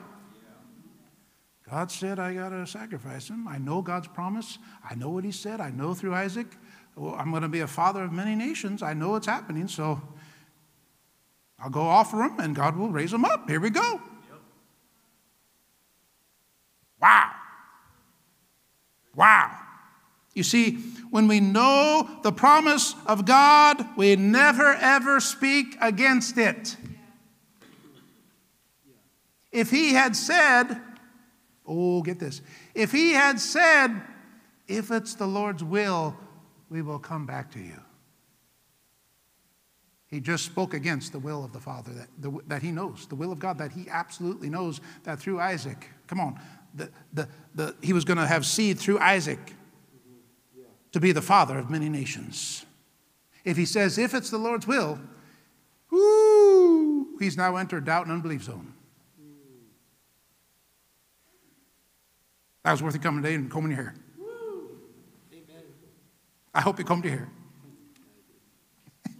God 1.69 1.91
said, 1.91 2.17
I 2.17 2.33
got 2.33 2.49
to 2.49 2.65
sacrifice 2.65 3.27
him. 3.27 3.45
I 3.45 3.57
know 3.57 3.81
God's 3.81 4.07
promise. 4.07 4.57
I 4.89 4.95
know 4.95 5.09
what 5.09 5.25
he 5.25 5.33
said. 5.33 5.59
I 5.59 5.69
know 5.69 5.93
through 5.93 6.15
Isaac, 6.15 6.47
well, 6.95 7.15
I'm 7.15 7.29
going 7.29 7.43
to 7.43 7.49
be 7.49 7.59
a 7.59 7.67
father 7.67 8.05
of 8.05 8.13
many 8.13 8.35
nations. 8.35 8.81
I 8.81 8.93
know 8.93 9.15
it's 9.15 9.27
happening. 9.27 9.67
So 9.67 10.01
I'll 11.59 11.69
go 11.69 11.81
offer 11.81 12.23
him 12.23 12.39
and 12.39 12.55
God 12.55 12.77
will 12.77 12.87
raise 12.87 13.11
him 13.11 13.25
up. 13.25 13.49
Here 13.49 13.59
we 13.59 13.69
go. 13.69 13.81
Yep. 13.81 14.01
Wow. 17.01 17.31
Wow. 19.13 19.57
You 20.33 20.43
see, 20.43 20.75
when 21.09 21.27
we 21.27 21.41
know 21.41 22.09
the 22.23 22.31
promise 22.31 22.95
of 23.05 23.25
God, 23.25 23.85
we 23.97 24.15
never 24.15 24.73
ever 24.75 25.19
speak 25.19 25.75
against 25.81 26.37
it. 26.37 26.77
If 29.51 29.69
he 29.69 29.93
had 29.93 30.15
said, 30.15 30.79
oh, 31.65 32.01
get 32.01 32.19
this, 32.19 32.41
if 32.73 32.91
he 32.91 33.11
had 33.11 33.39
said, 33.39 34.01
if 34.67 34.91
it's 34.91 35.15
the 35.15 35.27
Lord's 35.27 35.63
will, 35.63 36.15
we 36.69 36.81
will 36.81 36.99
come 36.99 37.25
back 37.25 37.51
to 37.51 37.59
you. 37.59 37.79
He 40.07 40.19
just 40.19 40.45
spoke 40.45 40.73
against 40.73 41.13
the 41.13 41.19
will 41.19 41.43
of 41.43 41.53
the 41.53 41.59
Father 41.59 41.91
that, 41.93 42.07
the, 42.17 42.31
that 42.47 42.61
he 42.61 42.71
knows, 42.71 43.07
the 43.07 43.15
will 43.15 43.31
of 43.31 43.39
God 43.39 43.57
that 43.59 43.71
he 43.71 43.87
absolutely 43.89 44.49
knows 44.49 44.81
that 45.03 45.19
through 45.19 45.39
Isaac, 45.39 45.89
come 46.07 46.19
on, 46.19 46.39
the, 46.75 46.89
the, 47.13 47.27
the, 47.55 47.75
he 47.81 47.93
was 47.93 48.05
going 48.05 48.17
to 48.17 48.27
have 48.27 48.45
seed 48.45 48.77
through 48.77 48.99
Isaac 48.99 49.53
to 50.91 50.99
be 50.99 51.11
the 51.13 51.21
father 51.21 51.57
of 51.57 51.69
many 51.69 51.87
nations. 51.89 52.65
If 53.45 53.57
he 53.57 53.65
says, 53.65 53.97
if 53.97 54.13
it's 54.13 54.29
the 54.29 54.37
Lord's 54.37 54.67
will, 54.67 54.99
whoo, 55.89 57.17
he's 57.17 57.37
now 57.37 57.55
entered 57.55 57.85
doubt 57.85 58.05
and 58.05 58.13
unbelief 58.13 58.43
zone. 58.43 58.73
That 62.63 62.71
was 62.71 62.83
worth 62.83 62.95
it 62.95 63.01
coming 63.01 63.23
today 63.23 63.35
and 63.35 63.49
combing 63.49 63.71
your 63.71 63.81
hair. 63.81 63.95
I 66.53 66.61
hope 66.61 66.79
you 66.79 66.85
comb 66.85 67.01
your 67.03 67.13
hair. 67.13 67.29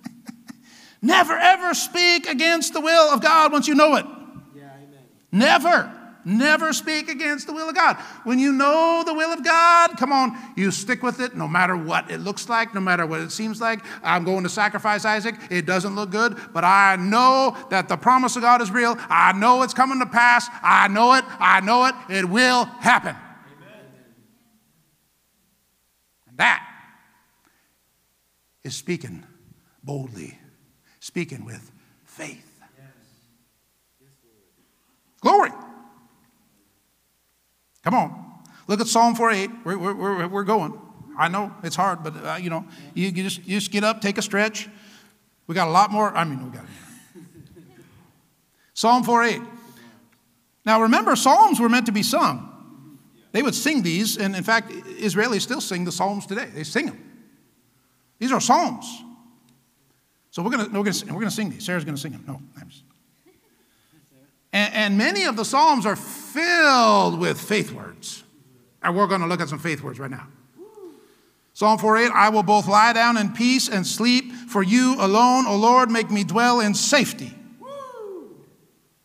Never 1.01 1.33
ever 1.33 1.73
speak 1.73 2.27
against 2.27 2.73
the 2.73 2.81
will 2.81 3.09
of 3.09 3.21
God 3.21 3.51
once 3.51 3.67
you 3.67 3.75
know 3.75 3.95
it. 3.95 4.05
Yeah, 4.53 4.63
amen. 4.75 4.99
Never. 5.31 5.97
Never 6.23 6.71
speak 6.71 7.09
against 7.09 7.47
the 7.47 7.53
will 7.53 7.69
of 7.69 7.75
God. 7.75 7.95
When 8.23 8.37
you 8.37 8.51
know 8.51 9.03
the 9.05 9.13
will 9.13 9.31
of 9.31 9.43
God, 9.43 9.97
come 9.97 10.11
on, 10.11 10.37
you 10.55 10.69
stick 10.69 11.01
with 11.01 11.19
it 11.19 11.35
no 11.35 11.47
matter 11.47 11.75
what 11.75 12.11
it 12.11 12.19
looks 12.19 12.47
like, 12.47 12.75
no 12.75 12.79
matter 12.79 13.05
what 13.05 13.21
it 13.21 13.31
seems 13.31 13.59
like. 13.59 13.79
I'm 14.03 14.23
going 14.23 14.43
to 14.43 14.49
sacrifice 14.49 15.03
Isaac. 15.03 15.35
It 15.49 15.65
doesn't 15.65 15.95
look 15.95 16.11
good, 16.11 16.37
but 16.53 16.63
I 16.63 16.95
know 16.97 17.57
that 17.69 17.89
the 17.89 17.97
promise 17.97 18.35
of 18.35 18.43
God 18.43 18.61
is 18.61 18.69
real. 18.69 18.95
I 19.09 19.33
know 19.33 19.63
it's 19.63 19.73
coming 19.73 19.99
to 19.99 20.05
pass. 20.05 20.47
I 20.61 20.87
know 20.89 21.13
it. 21.13 21.25
I 21.39 21.59
know 21.61 21.85
it. 21.85 21.95
It 22.09 22.29
will 22.29 22.65
happen. 22.65 23.15
Amen. 23.15 23.85
And 26.27 26.30
that 26.41 26.67
is 28.63 28.75
speaking 28.75 29.23
boldly, 29.83 30.39
speaking 30.99 31.45
with 31.45 31.71
faith. 32.03 32.59
Yes. 32.77 34.09
Glory. 35.21 35.51
Come 37.83 37.93
on. 37.93 38.41
Look 38.67 38.81
at 38.81 38.87
Psalm 38.87 39.13
48. 39.13 39.51
We're, 39.63 39.77
we're, 39.77 40.27
we're 40.27 40.43
going. 40.43 40.79
I 41.15 41.27
know 41.27 41.53
it's 41.63 41.75
hard, 41.75 42.01
but 42.03 42.15
uh, 42.15 42.37
you 42.41 42.49
know, 42.49 42.65
you, 42.95 43.09
you, 43.09 43.23
just, 43.23 43.45
you 43.45 43.59
just 43.59 43.71
get 43.71 43.83
up, 43.83 44.01
take 44.01 44.17
a 44.17 44.21
stretch. 44.23 44.67
We 45.45 45.53
got 45.53 45.67
a 45.67 45.71
lot 45.71 45.91
more. 45.91 46.15
I 46.15 46.23
mean, 46.23 46.43
we 46.43 46.57
got 46.57 46.65
Psalm 48.73 49.03
48. 49.03 49.41
Now 50.65 50.81
remember, 50.81 51.15
Psalms 51.15 51.59
were 51.59 51.69
meant 51.69 51.85
to 51.85 51.91
be 51.91 52.01
sung. 52.01 52.50
They 53.31 53.41
would 53.41 53.55
sing 53.55 53.81
these, 53.81 54.17
and 54.17 54.35
in 54.35 54.43
fact, 54.43 54.71
Israelis 54.71 55.41
still 55.41 55.61
sing 55.61 55.85
the 55.85 55.91
Psalms 55.91 56.25
today. 56.25 56.49
They 56.53 56.63
sing 56.63 56.87
them. 56.87 57.11
These 58.19 58.31
are 58.31 58.41
Psalms. 58.41 59.03
So 60.31 60.41
we're 60.43 60.51
going 60.51 60.71
we're 60.71 60.83
gonna, 60.83 61.13
we're 61.13 61.19
gonna 61.19 61.31
sing 61.31 61.49
these. 61.49 61.65
Sarah's 61.65 61.83
going 61.83 61.95
to 61.95 62.01
sing 62.01 62.11
them. 62.11 62.23
No, 62.27 62.41
I'm 62.59 62.69
just. 62.69 62.83
And, 64.53 64.73
and 64.73 64.97
many 64.97 65.23
of 65.23 65.37
the 65.37 65.45
Psalms 65.45 65.85
are 65.85 65.95
filled 65.95 67.19
with 67.19 67.39
faith 67.39 67.71
words. 67.71 68.23
And 68.83 68.97
we're 68.97 69.07
going 69.07 69.21
to 69.21 69.27
look 69.27 69.39
at 69.39 69.47
some 69.47 69.59
faith 69.59 69.81
words 69.81 69.97
right 69.97 70.11
now. 70.11 70.27
Psalm 71.53 71.77
48 71.77 72.11
I 72.13 72.27
will 72.29 72.43
both 72.43 72.67
lie 72.67 72.91
down 72.91 73.15
in 73.15 73.31
peace 73.31 73.69
and 73.69 73.87
sleep, 73.87 74.31
for 74.33 74.61
you 74.61 74.95
alone, 74.99 75.45
O 75.47 75.55
Lord, 75.55 75.89
make 75.89 76.11
me 76.11 76.25
dwell 76.25 76.59
in 76.59 76.73
safety. 76.73 77.33
Woo! 77.61 78.35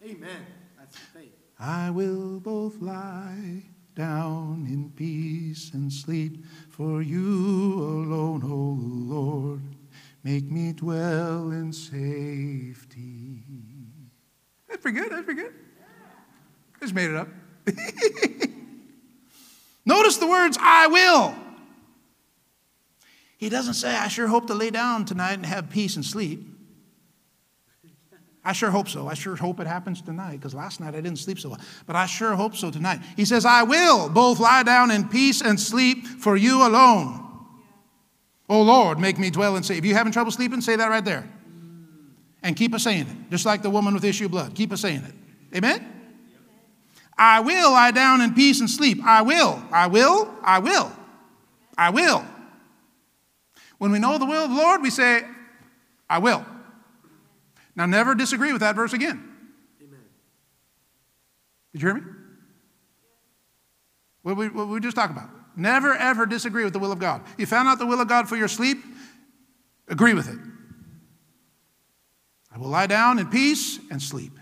Amen. 0.04 0.46
That's 0.78 0.96
faith. 0.96 1.32
I 1.60 1.90
will 1.90 2.40
both 2.40 2.80
lie 2.80 3.62
down 3.96 4.66
in 4.68 4.92
peace 4.94 5.72
and 5.72 5.92
sleep, 5.92 6.44
for 6.68 7.02
you 7.02 7.18
alone, 7.18 8.42
O 8.44 8.76
Lord, 9.12 9.62
make 10.22 10.44
me 10.50 10.72
dwell 10.74 11.50
in 11.50 11.72
safety. 11.72 13.42
That's 14.68 14.82
pretty 14.82 15.00
good. 15.00 15.10
That's 15.10 15.24
pretty 15.24 15.42
good. 15.42 15.54
I 16.76 16.78
just 16.80 16.94
made 16.94 17.10
it 17.10 17.16
up. 17.16 17.28
Notice 19.86 20.18
the 20.18 20.26
words, 20.26 20.58
I 20.60 20.86
will. 20.88 21.34
He 23.38 23.48
doesn't 23.48 23.74
say, 23.74 23.94
I 23.94 24.08
sure 24.08 24.28
hope 24.28 24.46
to 24.48 24.54
lay 24.54 24.70
down 24.70 25.06
tonight 25.06 25.34
and 25.34 25.46
have 25.46 25.70
peace 25.70 25.96
and 25.96 26.04
sleep. 26.04 26.55
I 28.46 28.52
sure 28.52 28.70
hope 28.70 28.88
so. 28.88 29.08
I 29.08 29.14
sure 29.14 29.34
hope 29.34 29.58
it 29.58 29.66
happens 29.66 30.00
tonight 30.00 30.36
because 30.36 30.54
last 30.54 30.78
night 30.78 30.94
I 30.94 31.00
didn't 31.00 31.16
sleep 31.16 31.40
so 31.40 31.48
well. 31.48 31.60
But 31.84 31.96
I 31.96 32.06
sure 32.06 32.36
hope 32.36 32.54
so 32.54 32.70
tonight. 32.70 33.00
He 33.16 33.24
says, 33.24 33.44
I 33.44 33.64
will 33.64 34.08
both 34.08 34.38
lie 34.38 34.62
down 34.62 34.92
in 34.92 35.08
peace 35.08 35.42
and 35.42 35.58
sleep 35.58 36.06
for 36.06 36.36
you 36.36 36.64
alone. 36.64 37.24
Oh 38.48 38.62
Lord, 38.62 39.00
make 39.00 39.18
me 39.18 39.30
dwell 39.30 39.56
in 39.56 39.64
safety. 39.64 39.80
If 39.80 39.84
you're 39.86 39.96
having 39.96 40.12
trouble 40.12 40.30
sleeping, 40.30 40.60
say 40.60 40.76
that 40.76 40.88
right 40.88 41.04
there. 41.04 41.28
And 42.44 42.54
keep 42.54 42.72
us 42.72 42.84
saying 42.84 43.08
it, 43.08 43.30
just 43.32 43.46
like 43.46 43.62
the 43.62 43.70
woman 43.70 43.94
with 43.94 44.04
issue 44.04 44.26
of 44.26 44.30
blood. 44.30 44.54
Keep 44.54 44.72
us 44.72 44.80
saying 44.80 45.02
it. 45.02 45.56
Amen? 45.56 45.84
I 47.18 47.40
will 47.40 47.72
lie 47.72 47.90
down 47.90 48.20
in 48.20 48.32
peace 48.32 48.60
and 48.60 48.70
sleep. 48.70 49.04
I 49.04 49.22
will. 49.22 49.60
I 49.72 49.88
will. 49.88 50.32
I 50.44 50.60
will. 50.60 50.92
I 51.76 51.90
will. 51.90 52.24
When 53.78 53.90
we 53.90 53.98
know 53.98 54.18
the 54.18 54.26
will 54.26 54.44
of 54.44 54.50
the 54.50 54.56
Lord, 54.56 54.82
we 54.82 54.90
say, 54.90 55.24
I 56.08 56.18
will. 56.18 56.46
Now, 57.76 57.86
never 57.86 58.14
disagree 58.14 58.52
with 58.52 58.62
that 58.62 58.74
verse 58.74 58.94
again. 58.94 59.22
Amen. 59.82 60.00
Did 61.72 61.82
you 61.82 61.88
hear 61.88 61.94
me? 61.94 62.02
What 64.22 64.36
we, 64.36 64.48
what 64.48 64.68
we 64.68 64.80
just 64.80 64.96
talked 64.96 65.12
about. 65.12 65.28
Never, 65.54 65.94
ever 65.94 66.26
disagree 66.26 66.64
with 66.64 66.72
the 66.72 66.78
will 66.78 66.90
of 66.90 66.98
God. 66.98 67.22
You 67.38 67.46
found 67.46 67.68
out 67.68 67.78
the 67.78 67.86
will 67.86 68.00
of 68.00 68.08
God 68.08 68.28
for 68.28 68.36
your 68.36 68.48
sleep, 68.48 68.78
agree 69.88 70.14
with 70.14 70.28
it. 70.28 70.38
I 72.52 72.58
will 72.58 72.68
lie 72.68 72.86
down 72.86 73.18
in 73.18 73.28
peace 73.28 73.78
and 73.90 74.02
sleep. 74.02 74.32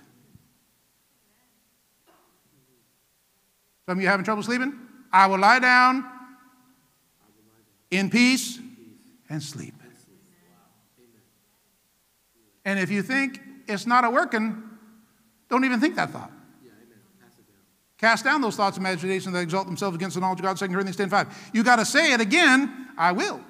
Some 3.86 3.98
of 3.98 4.02
you 4.02 4.08
having 4.08 4.24
trouble 4.24 4.42
sleeping? 4.42 4.78
I 5.12 5.26
will 5.26 5.38
lie 5.38 5.58
down 5.58 6.04
in 7.90 8.10
peace 8.10 8.58
and 9.28 9.42
sleep. 9.42 9.74
And 12.64 12.78
if 12.78 12.90
you 12.90 13.02
think 13.02 13.40
it's 13.66 13.86
not 13.86 14.04
a 14.04 14.10
working, 14.10 14.62
don't 15.48 15.64
even 15.64 15.80
think 15.80 15.96
that 15.96 16.10
thought. 16.10 16.32
Cast 17.98 18.24
down 18.24 18.40
those 18.40 18.56
thoughts 18.56 18.76
and 18.76 18.84
imaginations 18.84 19.32
that 19.32 19.40
exalt 19.40 19.66
themselves 19.66 19.96
against 19.96 20.14
the 20.14 20.20
knowledge 20.20 20.40
of 20.40 20.44
God, 20.44 20.56
2 20.56 20.66
Corinthians 20.68 20.96
10 20.96 21.08
5. 21.08 21.50
You 21.54 21.62
got 21.62 21.76
to 21.76 21.84
say 21.84 22.12
it 22.12 22.20
again, 22.20 22.88
I 22.98 23.12
will. 23.12 23.40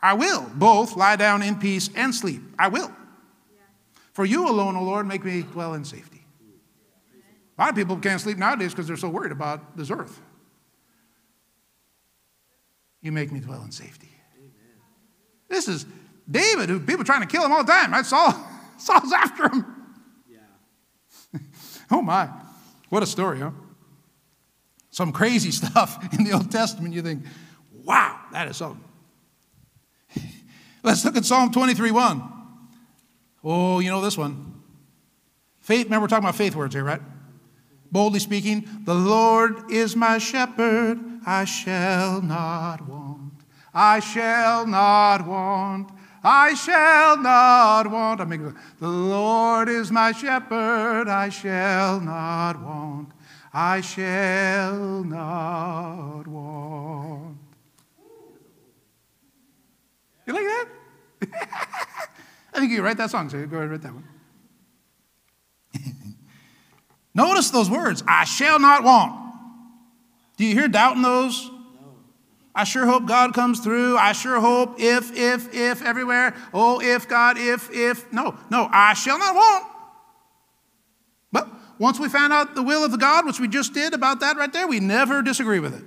I 0.00 0.14
will 0.14 0.48
both 0.54 0.96
lie 0.96 1.16
down 1.16 1.42
in 1.42 1.56
peace 1.56 1.90
and 1.94 2.14
sleep. 2.14 2.40
I 2.58 2.68
will. 2.68 2.92
For 4.12 4.24
you 4.24 4.48
alone, 4.48 4.76
O 4.76 4.82
Lord, 4.82 5.06
make 5.06 5.24
me 5.24 5.42
dwell 5.42 5.74
in 5.74 5.84
safety. 5.84 6.24
A 7.56 7.62
lot 7.62 7.70
of 7.70 7.76
people 7.76 7.96
can't 7.96 8.20
sleep 8.20 8.38
nowadays 8.38 8.72
because 8.72 8.86
they're 8.86 8.96
so 8.96 9.08
worried 9.08 9.32
about 9.32 9.76
this 9.76 9.90
earth. 9.90 10.20
You 13.00 13.10
make 13.12 13.32
me 13.32 13.40
dwell 13.40 13.62
in 13.62 13.72
safety. 13.72 14.10
This 15.48 15.66
is 15.66 15.86
David, 16.30 16.68
who 16.68 16.80
people 16.80 17.04
trying 17.04 17.22
to 17.22 17.26
kill 17.26 17.44
him 17.44 17.52
all 17.52 17.64
the 17.64 17.72
time. 17.72 17.92
Right? 17.92 18.04
Saul, 18.04 18.34
Saul's 18.78 19.12
after 19.12 19.48
him. 19.48 19.64
Yeah. 20.30 21.40
oh 21.90 22.02
my, 22.02 22.28
what 22.88 23.02
a 23.02 23.06
story, 23.06 23.40
huh? 23.40 23.50
Some 24.90 25.12
crazy 25.12 25.50
stuff 25.52 26.12
in 26.14 26.24
the 26.24 26.32
Old 26.32 26.50
Testament. 26.50 26.94
You 26.94 27.02
think, 27.02 27.24
wow, 27.84 28.18
that 28.32 28.48
is 28.48 28.56
something. 28.56 28.84
Let's 30.82 31.04
look 31.04 31.16
at 31.16 31.24
Psalm 31.24 31.50
23 31.50 31.90
1. 31.90 32.32
Oh, 33.44 33.78
you 33.80 33.90
know 33.90 34.00
this 34.00 34.16
one. 34.16 34.62
Faith, 35.60 35.84
remember 35.84 36.04
we're 36.04 36.08
talking 36.08 36.24
about 36.24 36.34
faith 36.34 36.54
words 36.56 36.74
here, 36.74 36.84
right? 36.84 37.00
Boldly 37.90 38.20
speaking, 38.20 38.68
the 38.84 38.94
Lord 38.94 39.70
is 39.70 39.96
my 39.96 40.18
shepherd, 40.18 40.98
I 41.26 41.44
shall 41.44 42.20
not 42.20 42.86
want. 42.86 43.32
I 43.72 44.00
shall 44.00 44.66
not 44.66 45.26
want. 45.26 45.90
I 46.30 46.52
shall 46.52 47.16
not 47.16 47.90
want. 47.90 48.20
I 48.20 48.26
mean, 48.26 48.54
the 48.78 48.86
Lord 48.86 49.70
is 49.70 49.90
my 49.90 50.12
shepherd, 50.12 51.08
I 51.08 51.30
shall 51.30 52.00
not 52.00 52.62
want. 52.62 53.12
I 53.50 53.80
shall 53.80 55.04
not 55.04 56.26
want. 56.26 57.38
You 60.26 60.34
like 60.34 60.44
that? 60.44 60.66
I 62.52 62.60
think 62.60 62.72
you 62.72 62.82
write 62.82 62.98
that 62.98 63.10
song, 63.10 63.30
so 63.30 63.38
go 63.46 63.56
ahead 63.56 63.62
and 63.62 63.70
write 63.70 63.80
that 63.80 63.94
one. 63.94 64.04
Notice 67.14 67.48
those 67.48 67.70
words 67.70 68.04
I 68.06 68.24
shall 68.24 68.60
not 68.60 68.84
want. 68.84 69.32
Do 70.36 70.44
you 70.44 70.52
hear 70.52 70.68
doubt 70.68 70.96
in 70.96 71.00
those? 71.00 71.50
I 72.58 72.64
sure 72.64 72.86
hope 72.86 73.06
God 73.06 73.34
comes 73.34 73.60
through. 73.60 73.96
I 73.96 74.10
sure 74.10 74.40
hope 74.40 74.80
if, 74.80 75.16
if, 75.16 75.54
if, 75.54 75.80
everywhere. 75.80 76.34
Oh, 76.52 76.80
if 76.80 77.08
God, 77.08 77.38
if, 77.38 77.70
if. 77.70 78.12
No, 78.12 78.36
no, 78.50 78.68
I 78.72 78.94
shall 78.94 79.16
not 79.16 79.36
want. 79.36 79.64
But 81.30 81.48
once 81.78 82.00
we 82.00 82.08
found 82.08 82.32
out 82.32 82.56
the 82.56 82.64
will 82.64 82.84
of 82.84 82.90
the 82.90 82.98
God, 82.98 83.26
which 83.26 83.38
we 83.38 83.46
just 83.46 83.74
did 83.74 83.94
about 83.94 84.18
that 84.20 84.36
right 84.36 84.52
there, 84.52 84.66
we 84.66 84.80
never 84.80 85.22
disagree 85.22 85.60
with 85.60 85.72
it. 85.78 85.84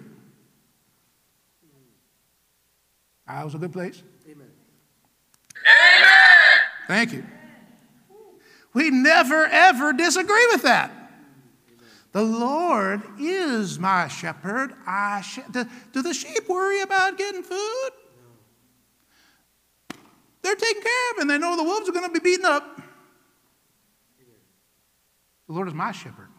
I 3.27 3.43
was 3.43 3.53
a 3.53 3.57
good 3.57 3.73
place? 3.73 4.02
Amen. 4.26 4.48
Amen. 5.68 6.60
Thank 6.88 7.11
you. 7.11 7.26
We 8.73 8.91
never, 8.91 9.43
ever 9.45 9.91
disagree 9.91 10.48
with 10.53 10.61
that. 10.64 11.01
The 12.12 12.24
Lord 12.24 13.02
is 13.20 13.80
my 13.80 14.08
shepherd. 14.08 14.74
I 14.86 15.22
sh- 15.22 15.40
do, 15.50 15.66
do 15.94 16.02
the 16.02 16.14
sheep 16.14 16.50
worry 16.50 16.82
about 16.82 17.18
getting 17.18 17.44
food? 17.44 17.90
They're 20.42 20.56
taken 20.56 20.82
care 20.82 21.12
of, 21.12 21.18
and 21.20 21.30
they 21.30 21.38
know 21.38 21.56
the 21.56 21.64
wolves 21.64 21.88
are 21.88 21.92
going 21.94 22.08
to 22.08 22.12
be 22.12 22.20
beaten 22.20 22.46
up. 22.46 22.82
The 25.48 25.54
Lord 25.54 25.68
is 25.68 25.74
my 25.74 25.92
shepherd, 25.92 26.30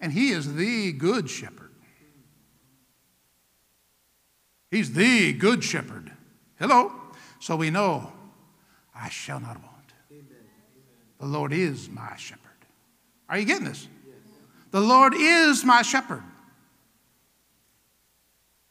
and 0.00 0.12
He 0.12 0.30
is 0.30 0.54
the 0.54 0.92
good 0.92 1.28
shepherd. 1.28 1.70
He's 4.70 4.92
the 4.92 5.32
good 5.34 5.62
shepherd. 5.62 6.10
Hello. 6.58 6.92
So 7.38 7.56
we 7.56 7.70
know 7.70 8.12
I 8.94 9.08
shall 9.08 9.40
not 9.40 9.62
want. 9.62 9.92
The 11.20 11.26
Lord 11.26 11.52
is 11.52 11.88
my 11.88 12.16
shepherd. 12.16 12.40
Are 13.28 13.38
you 13.38 13.44
getting 13.44 13.66
this? 13.66 13.88
The 14.74 14.80
Lord 14.80 15.14
is 15.16 15.64
my 15.64 15.82
shepherd. 15.82 16.24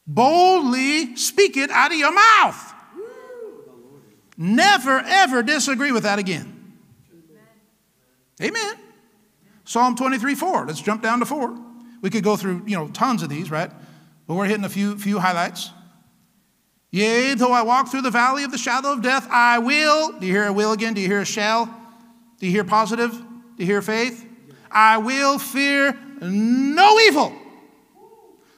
Boldly 0.06 1.16
speak 1.16 1.56
it 1.56 1.70
out 1.70 1.92
of 1.92 1.96
your 1.96 2.12
mouth. 2.12 2.74
Never, 4.36 4.98
ever 4.98 5.42
disagree 5.42 5.92
with 5.92 6.02
that 6.02 6.18
again. 6.18 6.74
Amen. 8.42 8.74
Psalm 9.64 9.96
23 9.96 10.34
4. 10.34 10.66
Let's 10.66 10.82
jump 10.82 11.00
down 11.00 11.20
to 11.20 11.24
4. 11.24 11.58
We 12.02 12.10
could 12.10 12.22
go 12.22 12.36
through, 12.36 12.64
you 12.66 12.76
know, 12.76 12.88
tons 12.88 13.22
of 13.22 13.30
these, 13.30 13.50
right? 13.50 13.70
But 14.26 14.34
we're 14.34 14.44
hitting 14.44 14.64
a 14.64 14.68
few, 14.68 14.98
few 14.98 15.20
highlights. 15.20 15.70
Yea, 16.90 17.32
though 17.32 17.52
I 17.52 17.62
walk 17.62 17.88
through 17.88 18.02
the 18.02 18.10
valley 18.10 18.44
of 18.44 18.50
the 18.50 18.58
shadow 18.58 18.92
of 18.92 19.00
death, 19.00 19.26
I 19.30 19.58
will. 19.58 20.12
Do 20.18 20.26
you 20.26 20.34
hear 20.34 20.48
a 20.48 20.52
will 20.52 20.72
again? 20.72 20.92
Do 20.92 21.00
you 21.00 21.08
hear 21.08 21.22
a 21.22 21.24
shall? 21.24 21.64
Do 22.40 22.44
you 22.44 22.52
hear 22.52 22.64
positive? 22.64 23.12
Do 23.12 23.24
you 23.56 23.64
hear 23.64 23.80
faith? 23.80 24.32
I 24.74 24.98
will 24.98 25.38
fear 25.38 25.98
no 26.20 26.98
evil. 27.00 27.32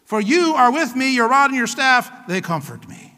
For 0.05 0.21
you 0.21 0.55
are 0.55 0.73
with 0.73 0.97
me, 0.97 1.15
your 1.15 1.29
rod 1.29 1.51
and 1.51 1.57
your 1.57 1.67
staff, 1.67 2.27
they 2.27 2.41
comfort 2.41 2.89
me. 2.89 3.13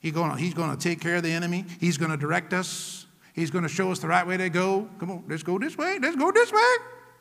He's 0.00 0.12
going 0.12 0.36
he's 0.36 0.52
to 0.52 0.76
take 0.76 1.00
care 1.00 1.16
of 1.16 1.22
the 1.22 1.32
enemy. 1.32 1.64
He's 1.80 1.96
going 1.96 2.10
to 2.10 2.16
direct 2.16 2.52
us. 2.52 3.06
He's 3.32 3.50
going 3.50 3.62
to 3.62 3.68
show 3.68 3.90
us 3.90 4.00
the 4.00 4.08
right 4.08 4.26
way 4.26 4.36
to 4.36 4.50
go. 4.50 4.88
Come 4.98 5.10
on, 5.10 5.24
let's 5.28 5.42
go 5.42 5.58
this 5.58 5.78
way. 5.78 5.98
Let's 6.00 6.16
go 6.16 6.30
this 6.30 6.52
way. 6.52 6.74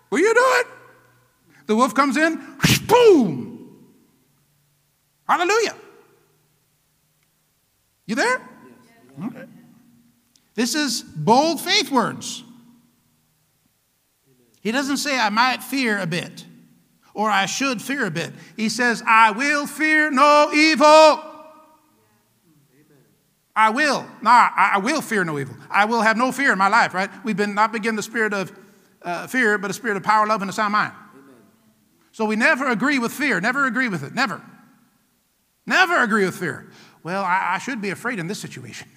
Will 0.09 0.19
you 0.19 0.33
do 0.33 0.45
it? 0.59 0.67
The 1.67 1.75
wolf 1.75 1.95
comes 1.95 2.17
in, 2.17 2.41
boom. 2.87 3.53
Hallelujah. 5.27 5.75
You 8.05 8.15
there? 8.15 8.41
Okay. 9.25 9.45
This 10.55 10.75
is 10.75 11.01
bold 11.01 11.61
faith 11.61 11.89
words. 11.89 12.43
He 14.63 14.71
doesn't 14.71 14.97
say, 14.97 15.19
I 15.19 15.29
might 15.29 15.61
fear 15.61 15.99
a 15.99 16.07
bit 16.07 16.45
or 17.13 17.29
I 17.29 17.45
should 17.45 17.81
fear 17.81 18.05
a 18.05 18.11
bit. 18.11 18.33
He 18.57 18.69
says, 18.69 19.03
I 19.05 19.31
will 19.31 19.67
fear 19.67 20.09
no 20.09 20.51
evil. 20.53 21.29
I 23.55 23.69
will. 23.69 24.03
Nah, 24.23 24.49
I 24.55 24.79
will 24.79 25.01
fear 25.01 25.23
no 25.23 25.37
evil. 25.37 25.55
I 25.69 25.85
will 25.85 26.01
have 26.01 26.17
no 26.17 26.31
fear 26.31 26.51
in 26.51 26.57
my 26.57 26.69
life, 26.69 26.95
right? 26.95 27.09
We've 27.23 27.37
been 27.37 27.53
not 27.53 27.71
begin 27.71 27.95
the 27.95 28.01
spirit 28.01 28.33
of 28.33 28.51
uh, 29.03 29.27
fear, 29.27 29.59
but 29.59 29.69
a 29.69 29.73
spirit 29.73 29.95
of 29.95 30.01
power, 30.01 30.25
love, 30.25 30.41
and 30.41 30.49
a 30.49 30.53
sound 30.53 30.71
mind. 30.71 30.93
Amen. 31.13 31.35
So 32.11 32.25
we 32.25 32.35
never 32.35 32.67
agree 32.67 32.97
with 32.97 33.11
fear, 33.11 33.39
never 33.39 33.67
agree 33.67 33.89
with 33.89 34.03
it, 34.03 34.15
never. 34.15 34.41
Never 35.67 36.01
agree 36.01 36.25
with 36.25 36.35
fear. 36.35 36.71
Well, 37.03 37.23
I, 37.23 37.55
I 37.55 37.57
should 37.59 37.79
be 37.79 37.91
afraid 37.91 38.17
in 38.17 38.25
this 38.25 38.39
situation. 38.39 38.89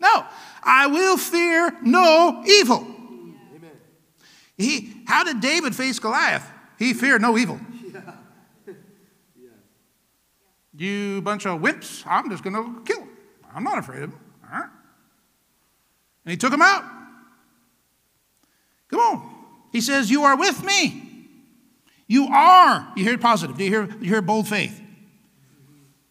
No, 0.00 0.24
I 0.62 0.86
will 0.86 1.18
fear 1.18 1.76
no 1.82 2.42
evil. 2.46 2.86
He, 4.58 5.02
how 5.06 5.24
did 5.24 5.40
David 5.40 5.74
face 5.74 5.98
Goliath? 5.98 6.46
He 6.78 6.92
feared 6.92 7.22
no 7.22 7.38
evil. 7.38 7.58
Yeah. 7.90 8.74
yeah. 9.40 9.50
You 10.76 11.22
bunch 11.22 11.46
of 11.46 11.60
wimps, 11.60 12.04
I'm 12.06 12.28
just 12.28 12.44
going 12.44 12.54
to 12.54 12.82
kill 12.84 13.00
him. 13.00 13.08
I'm 13.54 13.64
not 13.64 13.78
afraid 13.78 14.02
of 14.02 14.10
him. 14.10 14.20
All 14.44 14.60
right. 14.60 14.68
And 16.24 16.30
he 16.30 16.36
took 16.36 16.52
him 16.52 16.60
out. 16.60 16.84
Come 18.88 19.00
on. 19.00 19.34
He 19.72 19.80
says, 19.80 20.10
You 20.10 20.24
are 20.24 20.36
with 20.36 20.62
me. 20.62 21.28
You 22.06 22.26
are. 22.26 22.92
You 22.96 23.04
hear 23.04 23.14
it 23.14 23.20
positive. 23.20 23.56
Do 23.56 23.64
you 23.64 23.70
hear, 23.70 23.88
you 24.00 24.08
hear 24.10 24.22
bold 24.22 24.48
faith? 24.48 24.80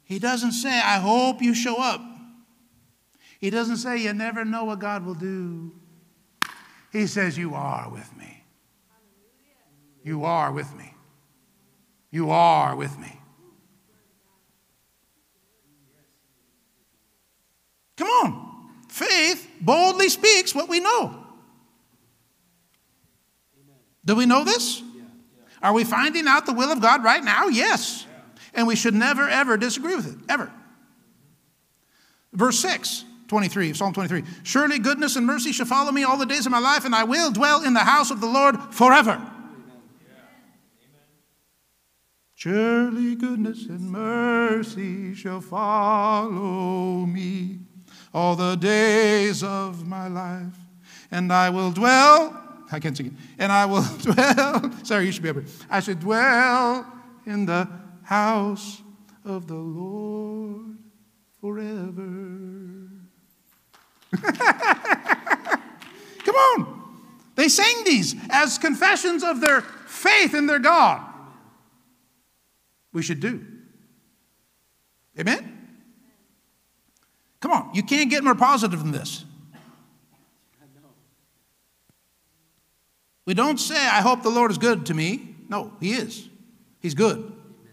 He 0.03 0.19
doesn't 0.19 0.53
say, 0.53 0.69
I 0.69 0.99
hope 0.99 1.41
you 1.41 1.53
show 1.53 1.81
up. 1.81 2.01
He 3.39 3.49
doesn't 3.49 3.77
say, 3.77 3.97
You 3.97 4.13
never 4.13 4.45
know 4.45 4.65
what 4.65 4.79
God 4.79 5.05
will 5.05 5.15
do. 5.15 5.71
He 6.91 7.07
says, 7.07 7.37
You 7.37 7.53
are 7.55 7.89
with 7.89 8.15
me. 8.17 8.36
You 10.07 10.23
are 10.23 10.53
with 10.53 10.73
me. 10.73 10.93
You 12.11 12.29
are 12.29 12.77
with 12.77 12.97
me. 12.97 13.19
Come 17.97 18.07
on. 18.07 18.69
Faith 18.87 19.45
boldly 19.59 20.07
speaks 20.07 20.55
what 20.55 20.69
we 20.69 20.79
know. 20.79 21.25
Do 24.05 24.15
we 24.15 24.25
know 24.25 24.45
this? 24.45 24.81
Are 25.61 25.73
we 25.73 25.83
finding 25.83 26.25
out 26.25 26.45
the 26.45 26.53
will 26.53 26.71
of 26.71 26.81
God 26.81 27.03
right 27.03 27.21
now? 27.21 27.47
Yes. 27.47 28.07
And 28.53 28.65
we 28.65 28.77
should 28.77 28.93
never, 28.93 29.27
ever 29.27 29.57
disagree 29.57 29.97
with 29.97 30.07
it, 30.07 30.23
ever. 30.29 30.49
Verse 32.31 32.59
6, 32.59 33.03
23, 33.27 33.73
Psalm 33.73 33.91
23. 33.91 34.23
Surely 34.43 34.79
goodness 34.79 35.17
and 35.17 35.25
mercy 35.25 35.51
shall 35.51 35.65
follow 35.65 35.91
me 35.91 36.05
all 36.05 36.15
the 36.15 36.25
days 36.25 36.45
of 36.45 36.53
my 36.53 36.59
life, 36.59 36.85
and 36.85 36.95
I 36.95 37.03
will 37.03 37.29
dwell 37.29 37.61
in 37.61 37.73
the 37.73 37.81
house 37.81 38.09
of 38.09 38.21
the 38.21 38.27
Lord 38.27 38.57
forever. 38.73 39.33
Surely 42.37 43.15
goodness 43.15 43.65
and 43.65 43.89
mercy 43.89 45.15
shall 45.15 45.41
follow 45.41 47.03
me 47.07 47.57
all 48.13 48.35
the 48.35 48.53
days 48.53 49.41
of 49.41 49.87
my 49.87 50.07
life, 50.07 50.53
and 51.09 51.33
I 51.33 51.49
will 51.49 51.71
dwell. 51.71 52.39
I 52.71 52.79
can't 52.79 52.95
sing 52.95 53.07
it. 53.07 53.13
And 53.39 53.51
I 53.51 53.65
will 53.65 53.81
dwell. 54.01 54.71
Sorry, 54.83 55.07
you 55.07 55.11
should 55.11 55.23
be 55.23 55.29
able. 55.29 55.45
I 55.67 55.79
should 55.79 55.99
dwell 55.99 56.85
in 57.25 57.47
the 57.47 57.67
house 58.03 58.83
of 59.25 59.47
the 59.47 59.55
Lord 59.55 60.77
forever. 61.41 62.87
Come 66.23 66.35
on. 66.35 67.01
They 67.33 67.49
sang 67.49 67.83
these 67.83 68.15
as 68.29 68.59
confessions 68.59 69.23
of 69.23 69.41
their 69.41 69.61
faith 69.61 70.35
in 70.35 70.45
their 70.45 70.59
God. 70.59 71.15
We 72.97 73.03
should 73.03 73.19
do. 73.19 73.45
Amen? 75.19 75.67
Come 77.39 77.51
on, 77.51 77.69
you 77.71 77.83
can't 77.83 78.09
get 78.09 78.23
more 78.23 78.33
positive 78.33 78.79
than 78.79 78.91
this. 78.91 79.23
We 83.23 83.35
don't 83.35 83.59
say, 83.59 83.75
I 83.75 84.01
hope 84.01 84.23
the 84.23 84.31
Lord 84.31 84.49
is 84.49 84.57
good 84.57 84.87
to 84.87 84.95
me. 84.95 85.35
No, 85.47 85.73
He 85.79 85.91
is. 85.91 86.27
He's 86.79 86.95
good. 86.95 87.31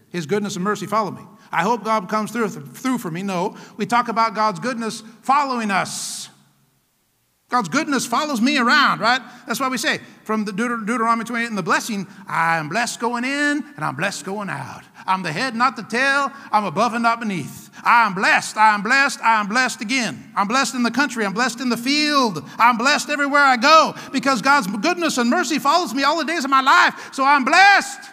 His 0.09 0.27
goodness 0.27 0.57
and 0.57 0.63
mercy 0.63 0.85
follow 0.85 1.09
me. 1.09 1.23
I 1.51 1.63
hope 1.63 1.83
God 1.83 2.07
comes 2.07 2.29
through, 2.29 2.49
through 2.49 2.99
for 2.99 3.09
me. 3.09 3.23
No, 3.23 3.57
we 3.77 3.87
talk 3.87 4.09
about 4.09 4.35
God's 4.35 4.59
goodness 4.59 5.01
following 5.23 5.71
us. 5.71 6.29
God's 7.49 7.69
goodness 7.69 8.07
follows 8.07 8.41
me 8.41 8.57
around, 8.57 9.01
right? 9.01 9.21
That's 9.45 9.59
why 9.59 9.69
we 9.69 9.77
say 9.77 9.99
from 10.23 10.45
the 10.45 10.51
Deut- 10.51 10.85
Deuteronomy 10.85 11.25
28 11.25 11.47
and 11.47 11.57
the 11.57 11.63
blessing, 11.63 12.07
I 12.27 12.57
am 12.57 12.69
blessed 12.69 12.99
going 12.99 13.23
in 13.23 13.63
and 13.75 13.85
I'm 13.85 13.95
blessed 13.95 14.25
going 14.25 14.49
out. 14.49 14.81
I'm 15.05 15.21
the 15.21 15.31
head, 15.31 15.55
not 15.55 15.75
the 15.75 15.83
tail. 15.83 16.31
I'm 16.51 16.65
above 16.65 16.95
and 16.95 17.03
not 17.03 17.19
beneath. 17.19 17.69
I 17.83 18.07
am 18.07 18.15
blessed. 18.15 18.57
I 18.57 18.73
am 18.73 18.81
blessed. 18.81 19.21
I 19.21 19.39
am 19.39 19.47
blessed 19.47 19.81
again. 19.81 20.31
I'm 20.35 20.47
blessed 20.47 20.73
in 20.73 20.81
the 20.81 20.89
country. 20.89 21.23
I'm 21.23 21.33
blessed 21.33 21.61
in 21.61 21.69
the 21.69 21.77
field. 21.77 22.43
I'm 22.57 22.77
blessed 22.77 23.09
everywhere 23.09 23.43
I 23.43 23.57
go 23.57 23.93
because 24.11 24.41
God's 24.41 24.65
goodness 24.65 25.19
and 25.19 25.29
mercy 25.29 25.59
follows 25.59 25.93
me 25.93 26.03
all 26.03 26.17
the 26.17 26.25
days 26.25 26.45
of 26.45 26.49
my 26.49 26.61
life. 26.61 27.13
So 27.13 27.23
I'm 27.23 27.45
blessed. 27.45 28.09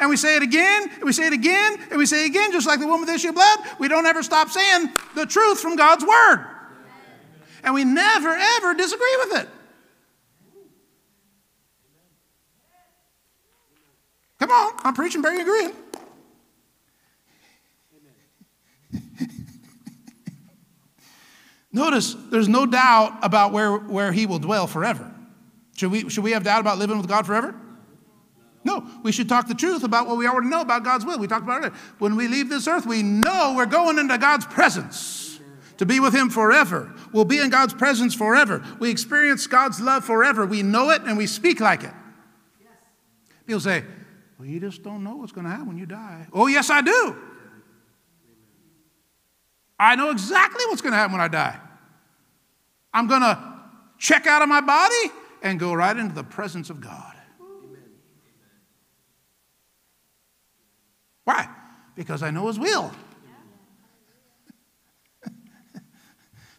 And 0.00 0.10
we 0.10 0.16
say 0.16 0.34
it 0.34 0.42
again, 0.42 0.90
and 0.90 1.04
we 1.04 1.12
say 1.12 1.28
it 1.28 1.32
again, 1.32 1.78
and 1.90 1.98
we 1.98 2.04
say 2.04 2.24
it 2.24 2.26
again, 2.26 2.50
just 2.50 2.66
like 2.66 2.80
the 2.80 2.86
woman 2.86 3.02
with 3.02 3.10
the 3.10 3.14
issue 3.14 3.28
of 3.28 3.36
blood. 3.36 3.60
We 3.78 3.86
don't 3.86 4.06
ever 4.06 4.24
stop 4.24 4.50
saying 4.50 4.88
the 5.14 5.24
truth 5.24 5.60
from 5.60 5.76
God's 5.76 6.04
word 6.04 6.53
and 7.64 7.74
we 7.74 7.84
never, 7.84 8.28
ever 8.28 8.74
disagree 8.74 9.16
with 9.24 9.38
it. 9.38 9.48
Come 14.38 14.50
on, 14.50 14.72
I'm 14.84 14.94
preaching, 14.94 15.22
Barry 15.22 15.40
agreeing. 15.40 15.72
Notice 21.72 22.14
there's 22.30 22.48
no 22.48 22.66
doubt 22.66 23.18
about 23.22 23.52
where, 23.52 23.76
where 23.76 24.12
he 24.12 24.26
will 24.26 24.38
dwell 24.38 24.68
forever. 24.68 25.10
Should 25.76 25.90
we, 25.90 26.08
should 26.08 26.22
we 26.22 26.30
have 26.32 26.44
doubt 26.44 26.60
about 26.60 26.78
living 26.78 26.98
with 26.98 27.08
God 27.08 27.26
forever? 27.26 27.54
No. 28.62 28.86
we 29.02 29.12
should 29.12 29.28
talk 29.28 29.48
the 29.48 29.54
truth 29.54 29.82
about 29.82 30.06
what 30.06 30.16
we 30.16 30.26
already 30.26 30.48
know 30.48 30.60
about 30.60 30.84
God's 30.84 31.04
will. 31.04 31.18
We 31.18 31.26
talked 31.26 31.42
about 31.42 31.64
it. 31.64 31.72
When 31.98 32.16
we 32.16 32.28
leave 32.28 32.48
this 32.48 32.68
earth, 32.68 32.86
we 32.86 33.02
know 33.02 33.54
we're 33.56 33.66
going 33.66 33.98
into 33.98 34.16
God's 34.16 34.46
presence 34.46 35.23
to 35.78 35.86
be 35.86 36.00
with 36.00 36.14
Him 36.14 36.30
forever. 36.30 36.92
We'll 37.12 37.24
be 37.24 37.38
in 37.38 37.50
God's 37.50 37.74
presence 37.74 38.14
forever. 38.14 38.64
We 38.78 38.90
experience 38.90 39.46
God's 39.46 39.80
love 39.80 40.04
forever. 40.04 40.46
We 40.46 40.62
know 40.62 40.90
it 40.90 41.02
and 41.02 41.16
we 41.16 41.26
speak 41.26 41.60
like 41.60 41.82
it. 41.82 41.92
People 43.46 43.60
say, 43.60 43.84
Well, 44.38 44.48
you 44.48 44.60
just 44.60 44.82
don't 44.82 45.04
know 45.04 45.16
what's 45.16 45.32
going 45.32 45.44
to 45.44 45.50
happen 45.50 45.68
when 45.68 45.78
you 45.78 45.86
die. 45.86 46.26
Oh, 46.32 46.46
yes, 46.46 46.70
I 46.70 46.80
do. 46.80 47.16
I 49.78 49.96
know 49.96 50.10
exactly 50.10 50.64
what's 50.66 50.80
going 50.80 50.92
to 50.92 50.96
happen 50.96 51.12
when 51.12 51.20
I 51.20 51.28
die. 51.28 51.58
I'm 52.92 53.08
going 53.08 53.22
to 53.22 53.54
check 53.98 54.26
out 54.26 54.40
of 54.40 54.48
my 54.48 54.60
body 54.60 55.12
and 55.42 55.58
go 55.58 55.74
right 55.74 55.96
into 55.96 56.14
the 56.14 56.24
presence 56.24 56.70
of 56.70 56.80
God. 56.80 57.12
Why? 61.24 61.48
Because 61.96 62.22
I 62.22 62.30
know 62.30 62.46
His 62.46 62.58
will. 62.58 62.92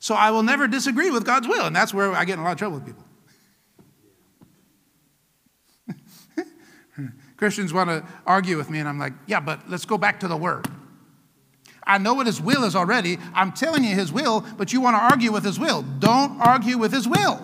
So 0.05 0.13
I 0.13 0.29
will 0.29 0.43
never 0.43 0.67
disagree 0.67 1.09
with 1.09 1.25
God's 1.25 1.47
will, 1.47 1.65
and 1.65 1.75
that's 1.75 1.91
where 1.91 2.11
I 2.11 2.25
get 2.25 2.33
in 2.33 2.39
a 2.41 2.43
lot 2.43 2.51
of 2.51 2.59
trouble 2.59 2.77
with 2.77 2.85
people. 2.85 3.03
Christians 7.37 7.73
want 7.73 7.89
to 7.89 8.05
argue 8.23 8.55
with 8.55 8.69
me, 8.69 8.77
and 8.77 8.87
I'm 8.87 8.99
like, 8.99 9.13
yeah, 9.25 9.39
but 9.39 9.67
let's 9.67 9.83
go 9.83 9.97
back 9.97 10.19
to 10.19 10.27
the 10.27 10.37
Word. 10.37 10.67
I 11.87 11.97
know 11.97 12.13
what 12.13 12.27
His 12.27 12.39
will 12.39 12.65
is 12.65 12.75
already. 12.75 13.17
I'm 13.33 13.51
telling 13.51 13.83
you 13.83 13.95
His 13.95 14.13
will, 14.13 14.45
but 14.59 14.71
you 14.71 14.79
want 14.79 14.95
to 14.95 15.01
argue 15.01 15.31
with 15.31 15.43
His 15.43 15.57
will. 15.57 15.81
Don't 15.81 16.39
argue 16.39 16.77
with 16.77 16.93
His 16.93 17.07
will. 17.07 17.43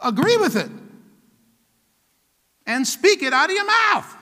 Agree 0.00 0.36
with 0.36 0.54
it. 0.54 0.70
And 2.66 2.86
speak 2.86 3.24
it 3.24 3.32
out 3.32 3.50
of 3.50 3.56
your 3.56 3.66
mouth. 3.66 4.16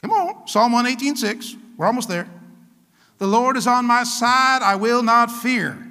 Come 0.00 0.12
on, 0.12 0.46
Psalm 0.46 0.70
118, 0.70 1.16
6. 1.16 1.56
We're 1.76 1.86
almost 1.86 2.08
there. 2.08 2.28
The 3.18 3.26
Lord 3.26 3.56
is 3.56 3.66
on 3.66 3.86
my 3.86 4.04
side, 4.04 4.62
I 4.62 4.76
will 4.76 5.02
not 5.02 5.30
fear. 5.30 5.82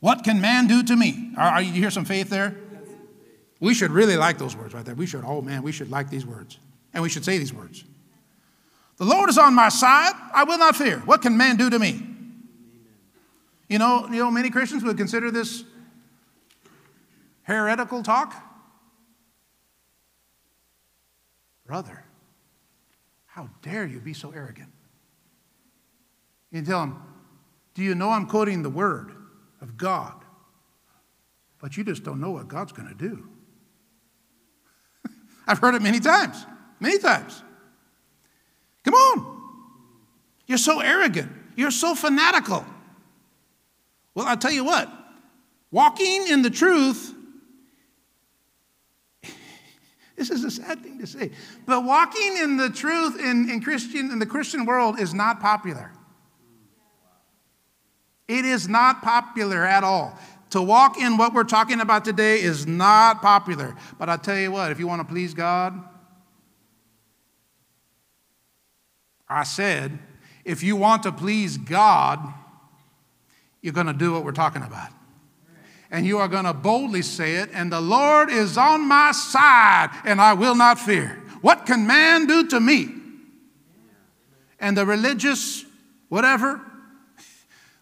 What 0.00 0.22
can 0.22 0.40
man 0.40 0.66
do 0.66 0.82
to 0.82 0.96
me? 0.96 1.32
Are, 1.36 1.48
are 1.48 1.62
you 1.62 1.72
hear 1.72 1.90
some 1.90 2.04
faith 2.04 2.28
there? 2.28 2.56
We 3.58 3.72
should 3.72 3.90
really 3.90 4.16
like 4.16 4.38
those 4.38 4.54
words 4.54 4.74
right 4.74 4.84
there. 4.84 4.94
We 4.94 5.06
should, 5.06 5.24
oh 5.24 5.40
man, 5.40 5.62
we 5.62 5.72
should 5.72 5.90
like 5.90 6.10
these 6.10 6.26
words. 6.26 6.58
And 6.92 7.02
we 7.02 7.08
should 7.08 7.24
say 7.24 7.38
these 7.38 7.52
words. 7.52 7.84
The 8.98 9.04
Lord 9.04 9.30
is 9.30 9.38
on 9.38 9.54
my 9.54 9.70
side, 9.70 10.12
I 10.32 10.44
will 10.44 10.58
not 10.58 10.76
fear. 10.76 10.98
What 11.00 11.22
can 11.22 11.36
man 11.36 11.56
do 11.56 11.70
to 11.70 11.78
me? 11.78 12.02
You 13.68 13.78
know, 13.78 14.06
you 14.06 14.18
know, 14.18 14.30
many 14.30 14.50
Christians 14.50 14.84
would 14.84 14.96
consider 14.96 15.30
this 15.30 15.64
heretical 17.42 18.02
talk. 18.02 18.34
Brother, 21.66 22.04
how 23.26 23.48
dare 23.62 23.86
you 23.86 24.00
be 24.00 24.12
so 24.12 24.30
arrogant? 24.30 24.73
You 26.54 26.62
tell 26.62 26.80
them, 26.80 27.02
Do 27.74 27.82
you 27.82 27.96
know 27.96 28.10
I'm 28.10 28.26
quoting 28.26 28.62
the 28.62 28.70
word 28.70 29.12
of 29.60 29.76
God? 29.76 30.14
But 31.60 31.76
you 31.76 31.82
just 31.82 32.04
don't 32.04 32.20
know 32.20 32.30
what 32.30 32.46
God's 32.46 32.70
going 32.70 32.88
to 32.88 32.94
do. 32.94 33.28
I've 35.48 35.58
heard 35.58 35.74
it 35.74 35.82
many 35.82 35.98
times, 35.98 36.46
many 36.78 36.98
times. 36.98 37.42
Come 38.84 38.94
on. 38.94 39.42
You're 40.46 40.58
so 40.58 40.78
arrogant. 40.78 41.32
You're 41.56 41.72
so 41.72 41.96
fanatical. 41.96 42.64
Well, 44.14 44.26
I'll 44.26 44.36
tell 44.36 44.52
you 44.52 44.64
what, 44.64 44.88
walking 45.72 46.28
in 46.28 46.42
the 46.42 46.50
truth, 46.50 47.12
this 50.16 50.30
is 50.30 50.44
a 50.44 50.52
sad 50.52 50.84
thing 50.84 51.00
to 51.00 51.06
say, 51.08 51.32
but 51.66 51.82
walking 51.82 52.36
in 52.40 52.56
the 52.58 52.70
truth 52.70 53.18
in, 53.18 53.50
in 53.50 53.60
Christian 53.60 54.12
in 54.12 54.20
the 54.20 54.26
Christian 54.26 54.66
world 54.66 55.00
is 55.00 55.12
not 55.12 55.40
popular. 55.40 55.90
It 58.26 58.44
is 58.44 58.68
not 58.68 59.02
popular 59.02 59.64
at 59.64 59.84
all. 59.84 60.18
To 60.50 60.62
walk 60.62 60.98
in 60.98 61.16
what 61.16 61.34
we're 61.34 61.44
talking 61.44 61.80
about 61.80 62.04
today 62.04 62.40
is 62.40 62.66
not 62.66 63.20
popular. 63.20 63.74
But 63.98 64.08
I 64.08 64.16
tell 64.16 64.38
you 64.38 64.52
what, 64.52 64.70
if 64.70 64.78
you 64.78 64.86
want 64.86 65.00
to 65.00 65.12
please 65.12 65.34
God, 65.34 65.82
I 69.28 69.42
said, 69.42 69.98
if 70.44 70.62
you 70.62 70.76
want 70.76 71.02
to 71.04 71.12
please 71.12 71.56
God, 71.56 72.20
you're 73.62 73.72
going 73.72 73.86
to 73.86 73.92
do 73.92 74.12
what 74.12 74.24
we're 74.24 74.32
talking 74.32 74.62
about. 74.62 74.90
And 75.90 76.06
you 76.06 76.18
are 76.18 76.28
going 76.28 76.44
to 76.44 76.52
boldly 76.52 77.02
say 77.02 77.36
it, 77.36 77.50
and 77.52 77.72
the 77.72 77.80
Lord 77.80 78.30
is 78.30 78.58
on 78.58 78.86
my 78.86 79.12
side, 79.12 79.90
and 80.04 80.20
I 80.20 80.34
will 80.34 80.54
not 80.54 80.78
fear. 80.78 81.22
What 81.40 81.66
can 81.66 81.86
man 81.86 82.26
do 82.26 82.46
to 82.48 82.60
me? 82.60 82.88
And 84.60 84.76
the 84.76 84.86
religious, 84.86 85.64
whatever, 86.08 86.60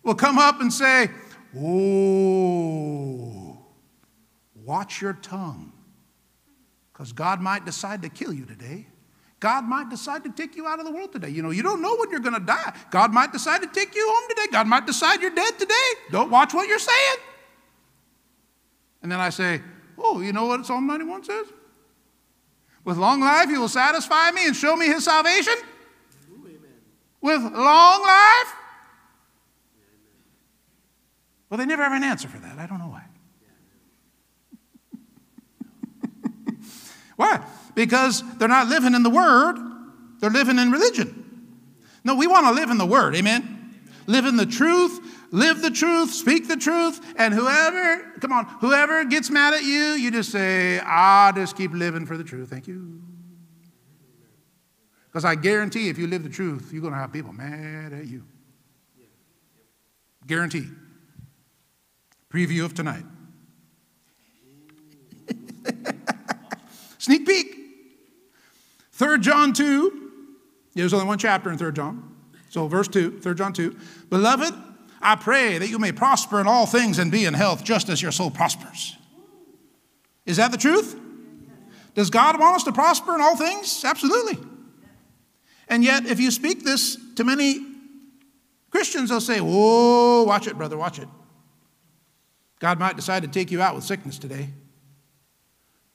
will 0.02 0.14
come 0.14 0.38
up 0.38 0.60
and 0.60 0.72
say, 0.72 1.08
Oh, 1.58 3.58
watch 4.54 5.02
your 5.02 5.14
tongue, 5.14 5.72
because 6.92 7.12
God 7.12 7.40
might 7.40 7.64
decide 7.64 8.02
to 8.02 8.08
kill 8.08 8.32
you 8.32 8.46
today. 8.46 8.86
God 9.38 9.64
might 9.64 9.90
decide 9.90 10.22
to 10.22 10.30
take 10.30 10.54
you 10.54 10.68
out 10.68 10.78
of 10.78 10.86
the 10.86 10.92
world 10.92 11.12
today. 11.12 11.28
You 11.28 11.42
know, 11.42 11.50
you 11.50 11.64
don't 11.64 11.82
know 11.82 11.96
when 11.96 12.10
you're 12.10 12.20
going 12.20 12.38
to 12.38 12.46
die. 12.46 12.72
God 12.92 13.12
might 13.12 13.32
decide 13.32 13.60
to 13.62 13.66
take 13.66 13.92
you 13.92 14.08
home 14.08 14.28
today. 14.28 14.46
God 14.52 14.68
might 14.68 14.86
decide 14.86 15.20
you're 15.20 15.34
dead 15.34 15.58
today. 15.58 15.74
Don't 16.12 16.30
watch 16.30 16.54
what 16.54 16.68
you're 16.68 16.78
saying. 16.78 17.16
And 19.02 19.10
then 19.10 19.18
I 19.18 19.30
say, 19.30 19.60
Oh, 19.98 20.20
you 20.20 20.32
know 20.32 20.46
what 20.46 20.64
Psalm 20.64 20.86
91 20.86 21.24
says? 21.24 21.46
With 22.84 22.96
long 22.96 23.20
life, 23.20 23.48
he 23.48 23.58
will 23.58 23.68
satisfy 23.68 24.30
me 24.30 24.46
and 24.46 24.56
show 24.56 24.76
me 24.76 24.86
his 24.86 25.04
salvation. 25.04 25.54
With 27.20 27.42
long 27.42 28.02
life, 28.02 28.54
well, 31.52 31.58
they 31.58 31.66
never 31.66 31.82
have 31.82 31.92
an 31.92 32.02
answer 32.02 32.28
for 32.28 32.38
that. 32.38 32.58
I 32.58 32.66
don't 32.66 32.78
know 32.78 32.86
why. 32.86 33.04
why? 37.16 37.44
Because 37.74 38.24
they're 38.38 38.48
not 38.48 38.68
living 38.68 38.94
in 38.94 39.02
the 39.02 39.10
Word, 39.10 39.58
they're 40.18 40.30
living 40.30 40.58
in 40.58 40.72
religion. 40.72 41.58
No, 42.04 42.14
we 42.14 42.26
want 42.26 42.46
to 42.46 42.52
live 42.52 42.70
in 42.70 42.78
the 42.78 42.86
Word, 42.86 43.14
amen? 43.14 43.74
Live 44.06 44.24
in 44.24 44.38
the 44.38 44.46
truth, 44.46 44.98
live 45.30 45.60
the 45.60 45.70
truth, 45.70 46.10
speak 46.10 46.48
the 46.48 46.56
truth, 46.56 47.04
and 47.18 47.34
whoever, 47.34 48.12
come 48.20 48.32
on, 48.32 48.46
whoever 48.62 49.04
gets 49.04 49.28
mad 49.28 49.52
at 49.52 49.62
you, 49.62 49.92
you 49.92 50.10
just 50.10 50.32
say, 50.32 50.80
I 50.80 51.32
just 51.32 51.54
keep 51.54 51.72
living 51.72 52.06
for 52.06 52.16
the 52.16 52.24
truth. 52.24 52.48
Thank 52.48 52.66
you. 52.66 53.02
Because 55.08 55.26
I 55.26 55.34
guarantee 55.34 55.90
if 55.90 55.98
you 55.98 56.06
live 56.06 56.22
the 56.22 56.30
truth, 56.30 56.70
you're 56.72 56.80
going 56.80 56.94
to 56.94 56.98
have 56.98 57.12
people 57.12 57.34
mad 57.34 57.92
at 57.92 58.06
you. 58.06 58.24
Guarantee. 60.26 60.68
Preview 62.32 62.64
of 62.64 62.72
tonight. 62.72 63.04
Sneak 66.98 67.26
peek. 67.26 67.56
3 68.92 69.18
John 69.18 69.52
2. 69.52 70.10
There's 70.74 70.94
only 70.94 71.06
one 71.06 71.18
chapter 71.18 71.50
in 71.50 71.58
3 71.58 71.72
John. 71.72 72.16
So, 72.48 72.68
verse 72.68 72.88
2, 72.88 73.20
3 73.20 73.34
John 73.34 73.52
2. 73.52 73.76
Beloved, 74.08 74.54
I 75.02 75.16
pray 75.16 75.58
that 75.58 75.68
you 75.68 75.78
may 75.78 75.92
prosper 75.92 76.40
in 76.40 76.46
all 76.46 76.64
things 76.64 76.98
and 76.98 77.12
be 77.12 77.26
in 77.26 77.34
health, 77.34 77.64
just 77.64 77.88
as 77.88 78.00
your 78.00 78.12
soul 78.12 78.30
prospers. 78.30 78.96
Is 80.24 80.38
that 80.38 80.52
the 80.52 80.58
truth? 80.58 80.98
Does 81.94 82.08
God 82.08 82.40
want 82.40 82.56
us 82.56 82.64
to 82.64 82.72
prosper 82.72 83.14
in 83.14 83.20
all 83.20 83.36
things? 83.36 83.84
Absolutely. 83.84 84.38
And 85.68 85.84
yet, 85.84 86.06
if 86.06 86.18
you 86.20 86.30
speak 86.30 86.64
this 86.64 86.96
to 87.16 87.24
many 87.24 87.66
Christians, 88.70 89.10
they'll 89.10 89.20
say, 89.20 89.40
Whoa, 89.40 90.22
watch 90.22 90.46
it, 90.46 90.56
brother, 90.56 90.78
watch 90.78 90.98
it. 90.98 91.08
God 92.62 92.78
might 92.78 92.94
decide 92.94 93.22
to 93.24 93.28
take 93.28 93.50
you 93.50 93.60
out 93.60 93.74
with 93.74 93.82
sickness 93.82 94.20
today. 94.20 94.48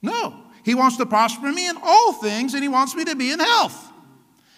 No, 0.02 0.44
He 0.66 0.74
wants 0.74 0.98
to 0.98 1.06
prosper 1.06 1.50
me 1.50 1.66
in 1.66 1.76
all 1.82 2.12
things, 2.12 2.52
and 2.52 2.62
He 2.62 2.68
wants 2.68 2.94
me 2.94 3.06
to 3.06 3.16
be 3.16 3.32
in 3.32 3.40
health. 3.40 3.90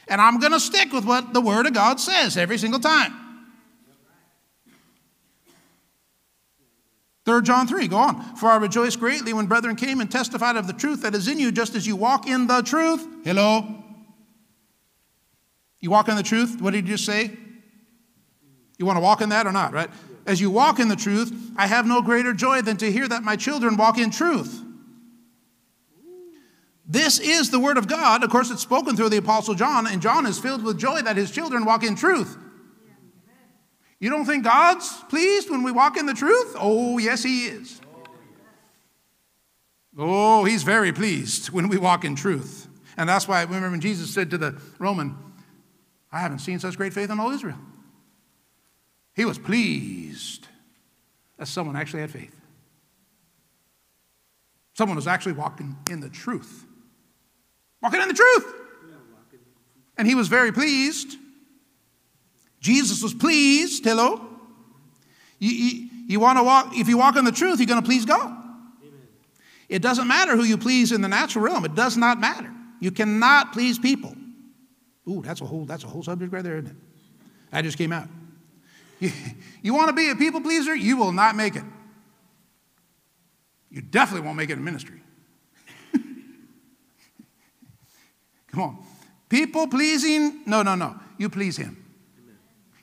And 0.09 0.21
I'm 0.21 0.41
going 0.41 0.51
to 0.51 0.59
stick 0.59 0.93
with 0.93 1.05
what 1.05 1.33
the 1.33 1.41
Word 1.41 1.67
of 1.67 1.73
God 1.73 2.01
says 2.01 2.37
every 2.37 2.59
single 2.59 2.81
time. 2.81 3.15
3 7.27 7.43
John 7.43 7.69
3, 7.69 7.87
go 7.87 7.99
on. 7.99 8.35
For 8.35 8.49
I 8.49 8.57
rejoice 8.57 8.97
greatly 8.97 9.33
when 9.33 9.47
brethren 9.47 9.77
came 9.77 10.01
and 10.01 10.11
testified 10.11 10.57
of 10.57 10.67
the 10.67 10.73
truth 10.73 11.03
that 11.03 11.15
is 11.15 11.29
in 11.29 11.39
you, 11.39 11.53
just 11.53 11.77
as 11.77 11.87
you 11.87 11.95
walk 11.95 12.27
in 12.27 12.49
the 12.49 12.61
truth. 12.63 13.07
Hello? 13.23 13.85
You 15.79 15.91
walk 15.93 16.09
in 16.09 16.17
the 16.17 16.25
truth? 16.25 16.61
What 16.61 16.73
did 16.73 16.89
you 16.89 16.97
just 16.97 17.07
say? 17.07 17.31
You 18.79 18.85
want 18.85 18.97
to 18.97 19.01
walk 19.01 19.21
in 19.21 19.29
that 19.29 19.47
or 19.47 19.53
not, 19.53 19.73
right? 19.73 19.91
As 20.27 20.41
you 20.41 20.51
walk 20.51 20.79
in 20.79 20.89
the 20.89 20.97
truth, 20.97 21.33
I 21.57 21.67
have 21.67 21.87
no 21.87 22.03
greater 22.03 22.33
joy 22.33 22.63
than 22.63 22.77
to 22.79 22.91
hear 22.91 23.09
that 23.09 23.23
my 23.23 23.37
children 23.37 23.77
walk 23.77 23.99
in 23.99 24.11
truth. 24.11 24.63
This 26.87 27.21
is 27.21 27.51
the 27.51 27.61
word 27.61 27.79
of 27.79 27.87
God. 27.87 28.25
Of 28.25 28.31
course, 28.31 28.51
it's 28.51 28.63
spoken 28.63 28.97
through 28.97 29.11
the 29.11 29.17
Apostle 29.19 29.55
John, 29.55 29.87
and 29.87 30.03
John 30.03 30.27
is 30.27 30.39
filled 30.39 30.65
with 30.65 30.79
joy 30.79 31.03
that 31.03 31.17
his 31.17 31.31
children 31.31 31.65
walk 31.65 31.85
in 31.85 31.95
truth. 31.95 32.37
You 34.01 34.09
don't 34.09 34.25
think 34.25 34.45
God's 34.45 34.91
pleased 35.09 35.51
when 35.51 35.63
we 35.63 35.71
walk 35.71 35.97
in 35.99 36.07
the 36.07 36.15
truth? 36.15 36.57
Oh, 36.59 36.99
yes, 36.99 37.23
He 37.23 37.47
is. 37.47 37.81
Oh, 39.99 40.45
he's 40.45 40.63
very 40.63 40.93
pleased 40.93 41.51
when 41.51 41.69
we 41.69 41.77
walk 41.77 42.05
in 42.05 42.17
truth. 42.17 42.69
And 42.97 43.09
that's 43.09 43.29
why, 43.29 43.43
remember 43.43 43.71
when 43.71 43.81
Jesus 43.81 44.13
said 44.13 44.31
to 44.31 44.39
the 44.39 44.61
Roman, 44.79 45.17
I 46.11 46.21
haven't 46.21 46.39
seen 46.39 46.59
such 46.59 46.77
great 46.77 46.93
faith 46.93 47.11
in 47.11 47.21
all 47.21 47.31
Israel. 47.31 47.59
He 49.21 49.27
was 49.27 49.37
pleased 49.37 50.49
that 51.37 51.47
someone 51.47 51.77
actually 51.77 52.01
had 52.01 52.11
faith. 52.11 52.35
Someone 54.73 54.97
was 54.97 55.07
actually 55.07 55.35
walking 55.35 55.77
in 55.91 56.01
the 56.01 56.09
truth. 56.09 56.65
Walking 57.83 58.01
in 58.01 58.09
the 58.09 58.15
truth. 58.15 58.55
And 59.99 60.09
he 60.09 60.15
was 60.15 60.29
very 60.29 60.53
pleased. 60.53 61.19
Jesus 62.61 63.03
was 63.03 63.13
pleased. 63.13 63.85
Hello? 63.85 64.27
You, 65.39 65.51
you, 65.51 65.89
you 66.09 66.19
want 66.19 66.39
to 66.39 66.43
walk, 66.43 66.71
if 66.75 66.89
you 66.89 66.97
walk 66.97 67.17
in 67.17 67.27
the 67.27 67.31
truth, 67.31 67.59
you're 67.59 67.67
going 67.67 67.83
to 67.83 67.87
please 67.87 68.07
God. 68.07 68.25
Amen. 68.27 69.01
It 69.69 69.83
doesn't 69.83 70.09
matter 70.09 70.35
who 70.35 70.45
you 70.45 70.57
please 70.57 70.93
in 70.93 71.03
the 71.03 71.09
natural 71.09 71.45
realm. 71.45 71.67
It 71.67 71.75
does 71.75 71.99
not 71.99 72.19
matter. 72.21 72.51
You 72.81 72.91
cannot 72.91 73.53
please 73.53 73.79
people. 73.79 74.15
Ooh, 75.07 75.21
that's 75.21 75.43
a 75.43 75.45
whole, 75.45 75.67
that's 75.67 75.85
a 75.85 75.89
whole 75.89 76.03
subject 76.03 76.33
right 76.33 76.43
there, 76.43 76.57
isn't 76.57 76.71
it? 76.71 76.77
That 77.51 77.65
just 77.65 77.77
came 77.77 77.93
out. 77.93 78.09
You, 79.01 79.11
you 79.63 79.75
want 79.75 79.89
to 79.89 79.95
be 79.95 80.11
a 80.11 80.17
people 80.17 80.41
pleaser? 80.41 80.75
You 80.75 80.97
will 80.97 81.13
not 81.13 81.35
make 81.35 81.57
it. 81.57 81.65
You 83.71 83.83
definitely 83.83 84.27
won't 84.27 84.37
make 84.37 84.51
it 84.51 84.55
in 84.55 84.65
ministry. 84.65 85.01
Come 88.53 88.61
on. 88.61 88.85
People 89.29 89.69
pleasing, 89.69 90.43
no, 90.45 90.63
no, 90.63 90.75
no. 90.75 90.99
You 91.19 91.29
please 91.29 91.57
Him. 91.57 91.77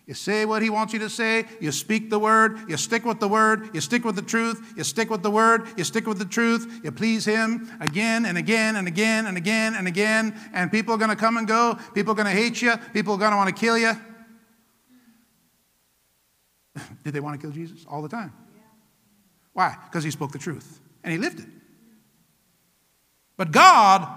You 0.07 0.13
say 0.13 0.45
what 0.45 0.61
He 0.61 0.69
wants 0.69 0.93
you 0.93 0.99
to 0.99 1.09
say. 1.09 1.43
You 1.59 1.73
speak 1.73 2.09
the 2.09 2.17
word. 2.17 2.69
You 2.69 2.77
stick 2.77 3.03
with 3.03 3.19
the 3.19 3.27
word. 3.27 3.75
You 3.75 3.81
stick 3.81 4.05
with 4.05 4.15
the 4.15 4.21
truth. 4.21 4.73
You 4.77 4.85
stick 4.85 5.09
with 5.09 5.21
the 5.21 5.29
word. 5.29 5.67
You 5.77 5.83
stick 5.83 6.07
with 6.07 6.17
the 6.17 6.25
truth. 6.25 6.79
You 6.81 6.93
please 6.93 7.25
Him 7.25 7.69
again 7.81 8.25
and 8.25 8.37
again 8.37 8.77
and 8.77 8.87
again 8.87 9.25
and 9.27 9.35
again 9.35 9.75
and 9.75 9.85
again. 9.85 10.39
And 10.53 10.71
people 10.71 10.93
are 10.93 10.97
going 10.97 11.09
to 11.09 11.17
come 11.17 11.35
and 11.35 11.45
go. 11.45 11.77
People 11.93 12.13
are 12.13 12.15
going 12.15 12.33
to 12.33 12.41
hate 12.41 12.61
you. 12.61 12.75
People 12.93 13.15
are 13.15 13.17
going 13.17 13.31
to 13.31 13.37
want 13.37 13.53
to 13.53 13.59
kill 13.59 13.77
you. 13.77 13.91
Did 17.03 17.13
they 17.13 17.19
want 17.19 17.39
to 17.39 17.45
kill 17.45 17.53
Jesus? 17.53 17.85
All 17.89 18.01
the 18.01 18.09
time. 18.09 18.33
Why? 19.53 19.75
Because 19.85 20.03
He 20.03 20.11
spoke 20.11 20.31
the 20.31 20.39
truth 20.39 20.79
and 21.03 21.11
He 21.11 21.17
lived 21.17 21.39
it. 21.39 21.47
But 23.37 23.51
God 23.51 24.07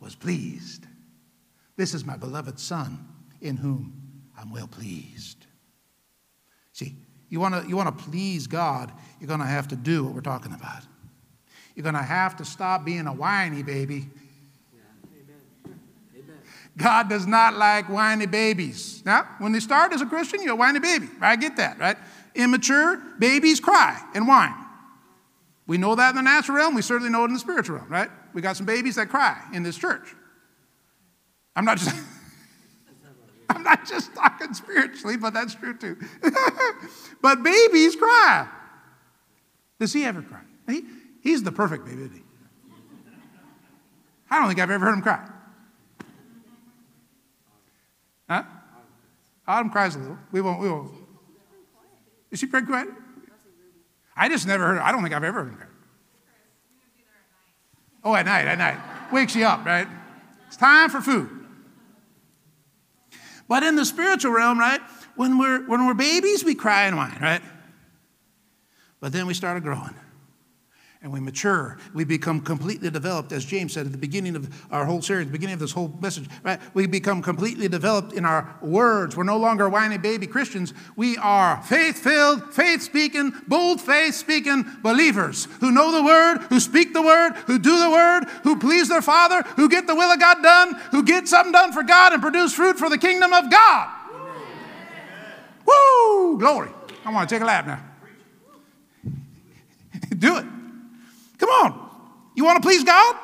was 0.00 0.14
pleased. 0.14 0.86
This 1.76 1.94
is 1.94 2.04
my 2.04 2.16
beloved 2.16 2.60
Son 2.60 3.06
in 3.40 3.56
whom 3.56 4.22
I'm 4.38 4.50
well 4.50 4.66
pleased. 4.66 5.46
See, 6.72 6.96
you 7.28 7.40
want 7.40 7.62
to 7.62 7.68
you 7.68 7.76
want 7.76 7.96
to 7.96 8.04
please 8.04 8.46
God, 8.46 8.92
you're 9.20 9.28
going 9.28 9.40
to 9.40 9.46
have 9.46 9.68
to 9.68 9.76
do 9.76 10.04
what 10.04 10.14
we're 10.14 10.20
talking 10.20 10.52
about. 10.52 10.82
You're 11.74 11.84
going 11.84 11.94
to 11.94 12.02
have 12.02 12.36
to 12.36 12.44
stop 12.44 12.84
being 12.84 13.06
a 13.06 13.12
whiny 13.12 13.62
baby. 13.62 14.10
God 16.76 17.08
does 17.08 17.26
not 17.26 17.54
like 17.54 17.88
whiny 17.88 18.26
babies. 18.26 19.02
Now, 19.04 19.28
when 19.38 19.52
they 19.52 19.60
start 19.60 19.92
as 19.92 20.00
a 20.00 20.06
Christian, 20.06 20.42
you're 20.42 20.54
a 20.54 20.56
whiny 20.56 20.78
baby. 20.78 21.08
I 21.20 21.36
get 21.36 21.56
that, 21.56 21.78
right? 21.78 21.96
Immature 22.34 22.96
babies 23.18 23.60
cry 23.60 24.00
and 24.14 24.26
whine. 24.26 24.54
We 25.66 25.78
know 25.78 25.94
that 25.94 26.10
in 26.10 26.16
the 26.16 26.22
natural 26.22 26.56
realm. 26.56 26.74
We 26.74 26.82
certainly 26.82 27.10
know 27.10 27.22
it 27.22 27.28
in 27.28 27.34
the 27.34 27.40
spiritual 27.40 27.76
realm, 27.76 27.88
right? 27.88 28.10
We 28.32 28.40
got 28.40 28.56
some 28.56 28.66
babies 28.66 28.96
that 28.96 29.10
cry 29.10 29.40
in 29.52 29.62
this 29.62 29.76
church. 29.76 30.14
I'm 31.54 31.64
not 31.64 31.78
just. 31.78 31.94
I'm 33.50 33.62
not 33.62 33.86
just 33.86 34.14
talking 34.14 34.54
spiritually, 34.54 35.18
but 35.18 35.34
that's 35.34 35.54
true 35.54 35.76
too. 35.76 35.96
but 37.22 37.42
babies 37.42 37.96
cry. 37.96 38.48
Does 39.78 39.92
he 39.92 40.04
ever 40.04 40.22
cry? 40.22 40.40
He, 40.66 40.84
he's 41.20 41.42
the 41.42 41.52
perfect 41.52 41.84
baby? 41.84 42.08
I 44.30 44.38
don't 44.38 44.48
think 44.48 44.58
I've 44.58 44.70
ever 44.70 44.86
heard 44.86 44.94
him 44.94 45.02
cry. 45.02 45.28
Autumn 49.46 49.70
cries 49.70 49.96
a 49.96 49.98
little. 49.98 50.18
We 50.30 50.40
won't, 50.40 50.60
we 50.60 50.68
won't. 50.68 50.92
Is 52.30 52.38
she 52.38 52.46
pretty 52.46 52.66
quiet? 52.66 52.88
I 54.16 54.28
just 54.28 54.46
never 54.46 54.66
heard, 54.66 54.78
I 54.78 54.92
don't 54.92 55.02
think 55.02 55.14
I've 55.14 55.24
ever 55.24 55.44
heard 55.44 55.56
cry. 55.56 55.66
Oh, 58.04 58.14
at 58.14 58.26
night, 58.26 58.46
at 58.46 58.58
night. 58.58 58.78
Wakes 59.12 59.36
you 59.36 59.44
up, 59.44 59.64
right? 59.64 59.86
It's 60.48 60.56
time 60.56 60.90
for 60.90 61.00
food. 61.00 61.28
But 63.48 63.62
in 63.62 63.76
the 63.76 63.84
spiritual 63.84 64.32
realm, 64.32 64.58
right, 64.58 64.80
when 65.16 65.38
we're, 65.38 65.66
when 65.66 65.86
we're 65.86 65.94
babies, 65.94 66.44
we 66.44 66.54
cry 66.54 66.84
and 66.84 66.96
whine, 66.96 67.18
right? 67.20 67.42
But 69.00 69.12
then 69.12 69.26
we 69.26 69.34
started 69.34 69.62
growing 69.62 69.94
and 71.02 71.12
we 71.12 71.18
mature. 71.18 71.78
We 71.94 72.04
become 72.04 72.40
completely 72.40 72.88
developed, 72.88 73.32
as 73.32 73.44
James 73.44 73.72
said 73.72 73.86
at 73.86 73.92
the 73.92 73.98
beginning 73.98 74.36
of 74.36 74.64
our 74.70 74.84
whole 74.84 75.02
series, 75.02 75.26
the 75.26 75.32
beginning 75.32 75.54
of 75.54 75.58
this 75.58 75.72
whole 75.72 75.92
message, 76.00 76.28
right? 76.44 76.60
We 76.74 76.86
become 76.86 77.22
completely 77.22 77.66
developed 77.66 78.12
in 78.12 78.24
our 78.24 78.56
words. 78.62 79.16
We're 79.16 79.24
no 79.24 79.36
longer 79.36 79.68
whiny 79.68 79.98
baby 79.98 80.28
Christians. 80.28 80.72
We 80.94 81.16
are 81.16 81.60
faith 81.64 81.98
filled, 81.98 82.54
faith 82.54 82.82
speaking, 82.82 83.32
bold 83.48 83.80
faith 83.80 84.14
speaking 84.14 84.64
believers 84.82 85.48
who 85.58 85.72
know 85.72 85.90
the 85.90 86.04
word, 86.04 86.38
who 86.48 86.60
speak 86.60 86.92
the 86.92 87.02
word, 87.02 87.32
who 87.46 87.58
do 87.58 87.80
the 87.80 87.90
word, 87.90 88.26
who 88.44 88.56
please 88.56 88.88
their 88.88 89.02
Father, 89.02 89.42
who 89.56 89.68
get 89.68 89.88
the 89.88 89.96
will 89.96 90.12
of 90.12 90.20
God 90.20 90.40
done, 90.40 90.74
who 90.92 91.02
get 91.02 91.26
something 91.26 91.52
done 91.52 91.72
for 91.72 91.82
God 91.82 92.12
and 92.12 92.22
produce 92.22 92.54
fruit 92.54 92.78
for 92.78 92.88
the 92.88 92.98
kingdom 92.98 93.32
of 93.32 93.50
God. 93.50 93.88
Woo! 95.66 96.38
Glory. 96.38 96.70
I 97.04 97.12
want 97.12 97.28
to 97.28 97.34
take 97.34 97.42
a 97.42 97.46
lap 97.46 97.66
now. 97.66 97.82
do 100.18 100.36
it. 100.38 100.44
Come 101.42 101.50
on. 101.50 101.90
You 102.36 102.44
want 102.44 102.62
to 102.62 102.66
please 102.66 102.84
God? 102.84 103.16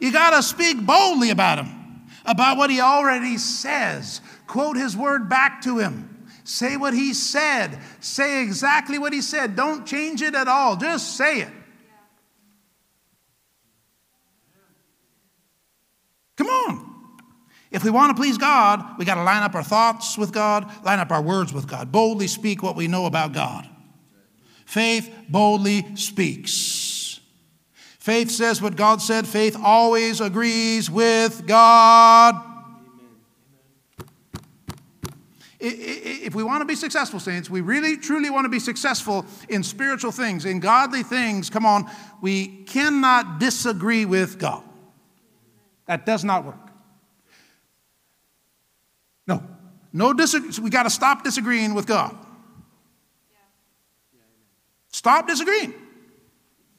You 0.00 0.10
got 0.10 0.30
to 0.30 0.42
speak 0.42 0.80
boldly 0.86 1.28
about 1.28 1.58
Him, 1.58 2.06
about 2.24 2.56
what 2.56 2.70
He 2.70 2.80
already 2.80 3.36
says. 3.36 4.22
Quote 4.46 4.78
His 4.78 4.96
word 4.96 5.28
back 5.28 5.60
to 5.62 5.76
Him. 5.76 6.26
Say 6.44 6.78
what 6.78 6.94
He 6.94 7.12
said. 7.12 7.78
Say 8.00 8.42
exactly 8.42 8.98
what 8.98 9.12
He 9.12 9.20
said. 9.20 9.56
Don't 9.56 9.86
change 9.86 10.22
it 10.22 10.34
at 10.34 10.48
all. 10.48 10.76
Just 10.76 11.18
say 11.18 11.42
it. 11.42 11.50
Come 16.38 16.46
on. 16.46 16.94
If 17.70 17.84
we 17.84 17.90
want 17.90 18.16
to 18.16 18.18
please 18.18 18.38
God, 18.38 18.98
we 18.98 19.04
got 19.04 19.16
to 19.16 19.22
line 19.22 19.42
up 19.42 19.54
our 19.54 19.62
thoughts 19.62 20.16
with 20.16 20.32
God, 20.32 20.82
line 20.82 20.98
up 20.98 21.10
our 21.10 21.20
words 21.20 21.52
with 21.52 21.68
God, 21.68 21.92
boldly 21.92 22.26
speak 22.26 22.62
what 22.62 22.74
we 22.74 22.88
know 22.88 23.04
about 23.04 23.34
God. 23.34 23.68
Faith 24.64 25.14
boldly 25.28 25.94
speaks. 25.94 26.87
Faith 28.08 28.30
says 28.30 28.62
what 28.62 28.74
God 28.74 29.02
said. 29.02 29.26
Faith 29.26 29.54
always 29.62 30.22
agrees 30.22 30.90
with 30.90 31.46
God. 31.46 32.42
If 35.60 36.34
we 36.34 36.42
want 36.42 36.62
to 36.62 36.64
be 36.64 36.74
successful, 36.74 37.20
saints, 37.20 37.50
we 37.50 37.60
really 37.60 37.98
truly 37.98 38.30
want 38.30 38.46
to 38.46 38.48
be 38.48 38.60
successful 38.60 39.26
in 39.50 39.62
spiritual 39.62 40.10
things, 40.10 40.46
in 40.46 40.58
godly 40.58 41.02
things, 41.02 41.50
come 41.50 41.66
on, 41.66 41.84
we 42.22 42.46
cannot 42.64 43.40
disagree 43.40 44.06
with 44.06 44.38
God. 44.38 44.64
That 45.84 46.06
does 46.06 46.24
not 46.24 46.46
work. 46.46 46.70
No, 49.26 49.42
no 49.92 50.14
disagree. 50.14 50.64
We 50.64 50.70
got 50.70 50.84
to 50.84 50.90
stop 50.90 51.24
disagreeing 51.24 51.74
with 51.74 51.86
God. 51.86 52.16
Stop 54.92 55.28
disagreeing. 55.28 55.74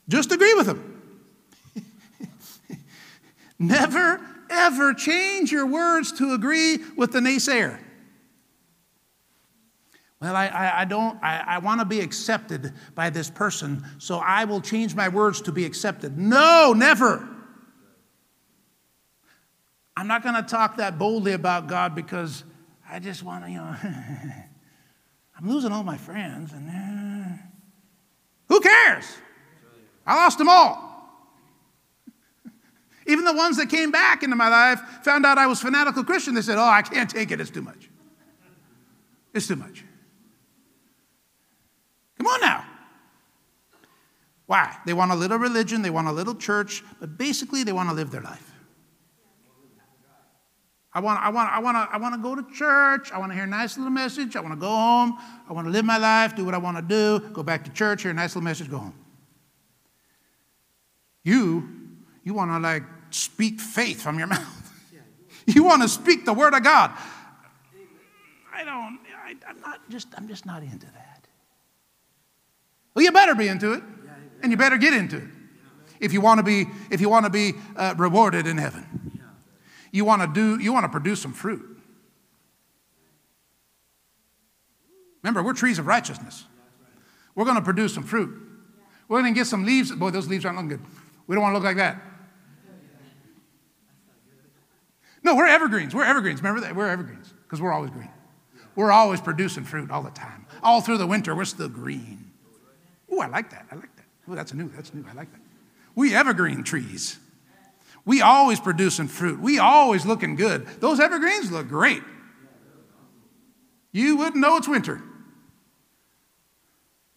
Just 0.07 0.31
agree 0.31 0.55
with 0.55 0.65
Him. 0.65 0.88
Never, 3.59 4.21
ever 4.49 4.93
change 4.93 5.51
your 5.51 5.65
words 5.65 6.13
to 6.13 6.33
agree 6.33 6.79
with 6.95 7.11
the 7.11 7.19
naysayer. 7.19 7.79
Well, 10.21 10.35
I, 10.35 10.47
I, 10.47 10.81
I 10.81 10.85
don't, 10.85 11.21
I, 11.23 11.43
I 11.47 11.57
want 11.59 11.79
to 11.79 11.85
be 11.85 12.01
accepted 12.01 12.73
by 12.95 13.09
this 13.09 13.29
person, 13.29 13.85
so 13.99 14.17
I 14.17 14.45
will 14.45 14.59
change 14.59 14.95
my 14.95 15.07
words 15.07 15.41
to 15.43 15.51
be 15.51 15.65
accepted. 15.65 16.17
No, 16.17 16.73
never. 16.75 17.27
I'm 19.95 20.07
not 20.07 20.23
going 20.23 20.35
to 20.35 20.41
talk 20.41 20.77
that 20.77 20.97
boldly 20.97 21.33
about 21.33 21.67
God 21.67 21.95
because 21.95 22.43
I 22.89 22.99
just 22.99 23.23
want 23.23 23.45
to, 23.45 23.51
you 23.51 23.57
know, 23.57 23.75
I'm 25.37 25.49
losing 25.49 25.71
all 25.71 25.83
my 25.83 25.97
friends, 25.97 26.51
and 26.51 26.69
uh, 26.69 27.37
who 28.49 28.59
cares? 28.59 29.05
I 30.05 30.15
lost 30.15 30.37
them 30.37 30.49
all. 30.49 30.88
Even 33.09 33.25
the 33.25 33.33
ones 33.33 33.57
that 33.57 33.69
came 33.69 33.89
back 33.89 34.21
into 34.21 34.35
my 34.35 34.49
life 34.49 34.79
found 35.03 35.25
out 35.25 35.39
I 35.39 35.47
was 35.47 35.59
fanatical 35.59 36.03
Christian. 36.03 36.35
They 36.35 36.43
said, 36.43 36.59
Oh, 36.59 36.63
I 36.63 36.83
can't 36.83 37.09
take 37.09 37.31
it. 37.31 37.41
It's 37.41 37.49
too 37.49 37.63
much. 37.63 37.89
It's 39.33 39.47
too 39.47 39.55
much. 39.55 39.83
Come 42.19 42.27
on 42.27 42.39
now. 42.39 42.65
Why? 44.45 44.77
They 44.85 44.93
want 44.93 45.11
a 45.11 45.15
little 45.15 45.39
religion, 45.39 45.81
they 45.81 45.89
want 45.89 46.07
a 46.07 46.11
little 46.11 46.35
church, 46.35 46.83
but 46.99 47.17
basically 47.17 47.63
they 47.63 47.71
want 47.71 47.89
to 47.89 47.95
live 47.95 48.11
their 48.11 48.21
life. 48.21 48.51
I 50.93 50.99
want, 50.99 51.19
I, 51.19 51.29
want, 51.29 51.51
I, 51.51 51.59
want 51.59 51.77
to, 51.77 51.95
I 51.95 51.97
want 51.97 52.13
to 52.13 52.21
go 52.21 52.35
to 52.35 52.55
church. 52.55 53.11
I 53.11 53.17
want 53.17 53.31
to 53.31 53.35
hear 53.35 53.45
a 53.45 53.47
nice 53.47 53.75
little 53.77 53.91
message. 53.91 54.35
I 54.35 54.39
want 54.41 54.53
to 54.53 54.59
go 54.59 54.69
home. 54.69 55.17
I 55.49 55.53
want 55.53 55.65
to 55.65 55.71
live 55.71 55.85
my 55.85 55.97
life, 55.97 56.35
do 56.35 56.45
what 56.45 56.53
I 56.53 56.59
want 56.59 56.77
to 56.77 56.83
do, 56.83 57.27
go 57.29 57.41
back 57.41 57.63
to 57.65 57.71
church, 57.71 58.03
hear 58.03 58.11
a 58.11 58.13
nice 58.13 58.35
little 58.35 58.45
message, 58.45 58.69
go 58.69 58.77
home. 58.77 58.95
You, 61.23 61.67
you 62.23 62.35
want 62.35 62.51
to 62.51 62.59
like 62.59 62.83
speak 63.11 63.59
faith 63.59 64.01
from 64.01 64.17
your 64.17 64.27
mouth. 64.27 64.55
You 65.47 65.63
want 65.63 65.81
to 65.81 65.89
speak 65.89 66.25
the 66.25 66.33
word 66.33 66.53
of 66.53 66.63
God. 66.63 66.91
I 68.53 68.63
don't, 68.63 68.99
I, 69.25 69.31
am 69.49 69.59
not 69.61 69.89
just, 69.89 70.07
I'm 70.15 70.27
just 70.27 70.45
not 70.45 70.61
into 70.61 70.85
that. 70.85 71.25
Well, 72.93 73.03
you 73.03 73.11
better 73.11 73.33
be 73.33 73.47
into 73.47 73.73
it, 73.73 73.81
and 74.43 74.51
you 74.51 74.57
better 74.57 74.77
get 74.77 74.93
into 74.93 75.17
it 75.17 75.23
if 75.99 76.13
you 76.13 76.21
want 76.21 76.37
to 76.39 76.43
be, 76.43 76.67
if 76.91 77.01
you 77.01 77.09
want 77.09 77.25
to 77.25 77.29
be 77.29 77.53
uh, 77.75 77.95
rewarded 77.97 78.47
in 78.47 78.57
heaven. 78.57 79.19
You 79.91 80.05
want 80.05 80.21
to 80.21 80.27
do, 80.27 80.61
you 80.61 80.71
want 80.71 80.83
to 80.85 80.89
produce 80.89 81.21
some 81.21 81.33
fruit. 81.33 81.65
Remember, 85.23 85.43
we're 85.43 85.53
trees 85.53 85.79
of 85.79 85.87
righteousness. 85.87 86.45
We're 87.35 87.45
going 87.45 87.57
to 87.57 87.63
produce 87.63 87.93
some 87.93 88.03
fruit. 88.03 88.37
We're 89.07 89.21
going 89.21 89.33
to 89.33 89.39
get 89.39 89.47
some 89.47 89.65
leaves. 89.65 89.91
Boy, 89.91 90.11
those 90.11 90.27
leaves 90.27 90.45
aren't 90.45 90.57
looking 90.57 90.69
good. 90.69 90.81
We 91.27 91.35
don't 91.35 91.41
want 91.41 91.53
to 91.53 91.57
look 91.57 91.65
like 91.65 91.77
that. 91.77 92.01
No, 95.23 95.35
we're 95.35 95.47
evergreens. 95.47 95.93
We're 95.93 96.05
evergreens. 96.05 96.41
Remember 96.41 96.61
that? 96.61 96.75
We're 96.75 96.87
evergreens 96.87 97.33
because 97.43 97.61
we're 97.61 97.73
always 97.73 97.91
green. 97.91 98.09
We're 98.75 98.91
always 98.91 99.19
producing 99.19 99.65
fruit 99.65 99.91
all 99.91 100.01
the 100.01 100.11
time. 100.11 100.45
All 100.63 100.81
through 100.81 100.99
the 100.99 101.07
winter, 101.07 101.35
we're 101.35 101.45
still 101.45 101.69
green. 101.69 102.31
Oh, 103.11 103.19
I 103.19 103.27
like 103.27 103.49
that. 103.51 103.65
I 103.71 103.75
like 103.75 103.95
that. 103.95 104.05
Oh, 104.29 104.35
that's 104.35 104.53
new. 104.53 104.69
That's 104.69 104.93
new. 104.93 105.03
I 105.09 105.13
like 105.13 105.31
that. 105.31 105.41
We 105.95 106.15
evergreen 106.15 106.63
trees. 106.63 107.17
We 108.05 108.21
always 108.21 108.59
producing 108.59 109.07
fruit. 109.07 109.39
We 109.39 109.59
always 109.59 110.05
looking 110.05 110.35
good. 110.35 110.65
Those 110.79 110.99
evergreens 110.99 111.51
look 111.51 111.67
great. 111.67 112.01
You 113.91 114.17
wouldn't 114.17 114.37
know 114.37 114.57
it's 114.57 114.67
winter. 114.67 115.01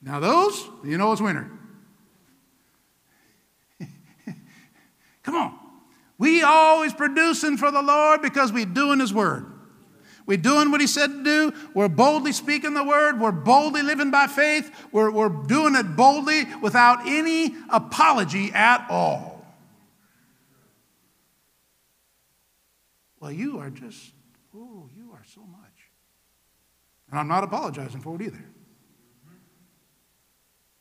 Now, 0.00 0.18
those, 0.18 0.68
you 0.84 0.98
know 0.98 1.12
it's 1.12 1.20
winter. 1.20 1.48
Come 5.22 5.36
on. 5.36 5.58
We 6.22 6.40
always 6.44 6.94
producing 6.94 7.56
for 7.56 7.72
the 7.72 7.82
Lord 7.82 8.22
because 8.22 8.52
we're 8.52 8.64
doing 8.64 9.00
His 9.00 9.12
word. 9.12 9.44
We're 10.24 10.36
doing 10.36 10.70
what 10.70 10.80
He 10.80 10.86
said 10.86 11.08
to 11.08 11.24
do. 11.24 11.52
We're 11.74 11.88
boldly 11.88 12.30
speaking 12.30 12.74
the 12.74 12.84
word. 12.84 13.18
We're 13.18 13.32
boldly 13.32 13.82
living 13.82 14.12
by 14.12 14.28
faith. 14.28 14.70
We're, 14.92 15.10
we're 15.10 15.30
doing 15.30 15.74
it 15.74 15.96
boldly 15.96 16.44
without 16.62 17.08
any 17.08 17.56
apology 17.70 18.52
at 18.52 18.86
all. 18.88 19.44
Well, 23.18 23.32
you 23.32 23.58
are 23.58 23.70
just, 23.70 24.12
oh, 24.56 24.88
you 24.96 25.10
are 25.14 25.24
so 25.34 25.40
much. 25.40 25.90
And 27.10 27.18
I'm 27.18 27.26
not 27.26 27.42
apologizing 27.42 28.00
for 28.00 28.14
it 28.14 28.22
either. 28.22 28.44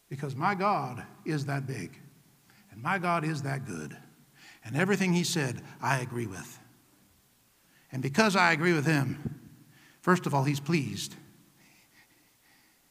Because 0.07 0.35
my 0.35 0.53
God 0.53 1.03
is 1.25 1.47
that 1.47 1.65
big, 1.65 1.97
and 2.71 2.79
my 2.79 2.99
God 2.99 3.23
is 3.25 3.41
that 3.41 3.65
good. 3.65 3.97
And 4.63 4.75
everything 4.75 5.13
he 5.13 5.23
said, 5.23 5.61
I 5.81 5.99
agree 5.99 6.27
with. 6.27 6.59
And 7.91 8.01
because 8.01 8.35
I 8.35 8.51
agree 8.51 8.73
with 8.73 8.85
him, 8.85 9.39
first 10.01 10.25
of 10.25 10.33
all, 10.33 10.43
he's 10.43 10.59
pleased. 10.59 11.15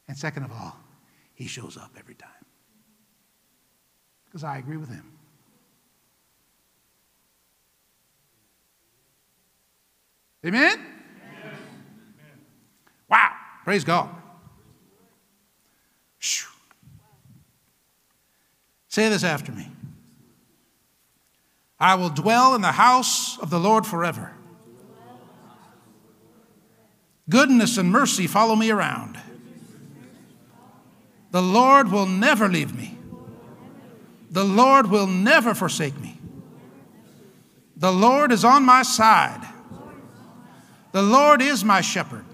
And 0.07 0.17
second 0.17 0.43
of 0.43 0.51
all, 0.51 0.77
he 1.33 1.47
shows 1.47 1.77
up 1.77 1.91
every 1.97 2.15
time. 2.15 2.29
Because 4.25 4.43
I 4.43 4.57
agree 4.57 4.77
with 4.77 4.89
him. 4.89 5.11
Amen? 10.45 10.79
Yes. 11.33 11.53
Wow. 13.09 13.31
Praise 13.63 13.83
God. 13.83 14.09
Say 18.91 19.07
this 19.07 19.23
after 19.23 19.53
me. 19.53 19.69
I 21.81 21.95
will 21.95 22.11
dwell 22.11 22.53
in 22.53 22.61
the 22.61 22.71
house 22.71 23.39
of 23.39 23.49
the 23.49 23.59
Lord 23.59 23.87
forever. 23.87 24.31
Goodness 27.27 27.79
and 27.79 27.91
mercy 27.91 28.27
follow 28.27 28.55
me 28.55 28.69
around. 28.69 29.17
The 31.31 31.41
Lord 31.41 31.91
will 31.91 32.05
never 32.05 32.47
leave 32.47 32.75
me. 32.77 32.99
The 34.29 34.43
Lord 34.43 34.91
will 34.91 35.07
never 35.07 35.55
forsake 35.55 35.99
me. 35.99 36.19
The 37.77 37.91
Lord 37.91 38.31
is 38.31 38.45
on 38.45 38.63
my 38.63 38.83
side. 38.83 39.43
The 40.91 41.01
Lord 41.01 41.41
is 41.41 41.63
my 41.65 41.81
shepherd. 41.81 42.25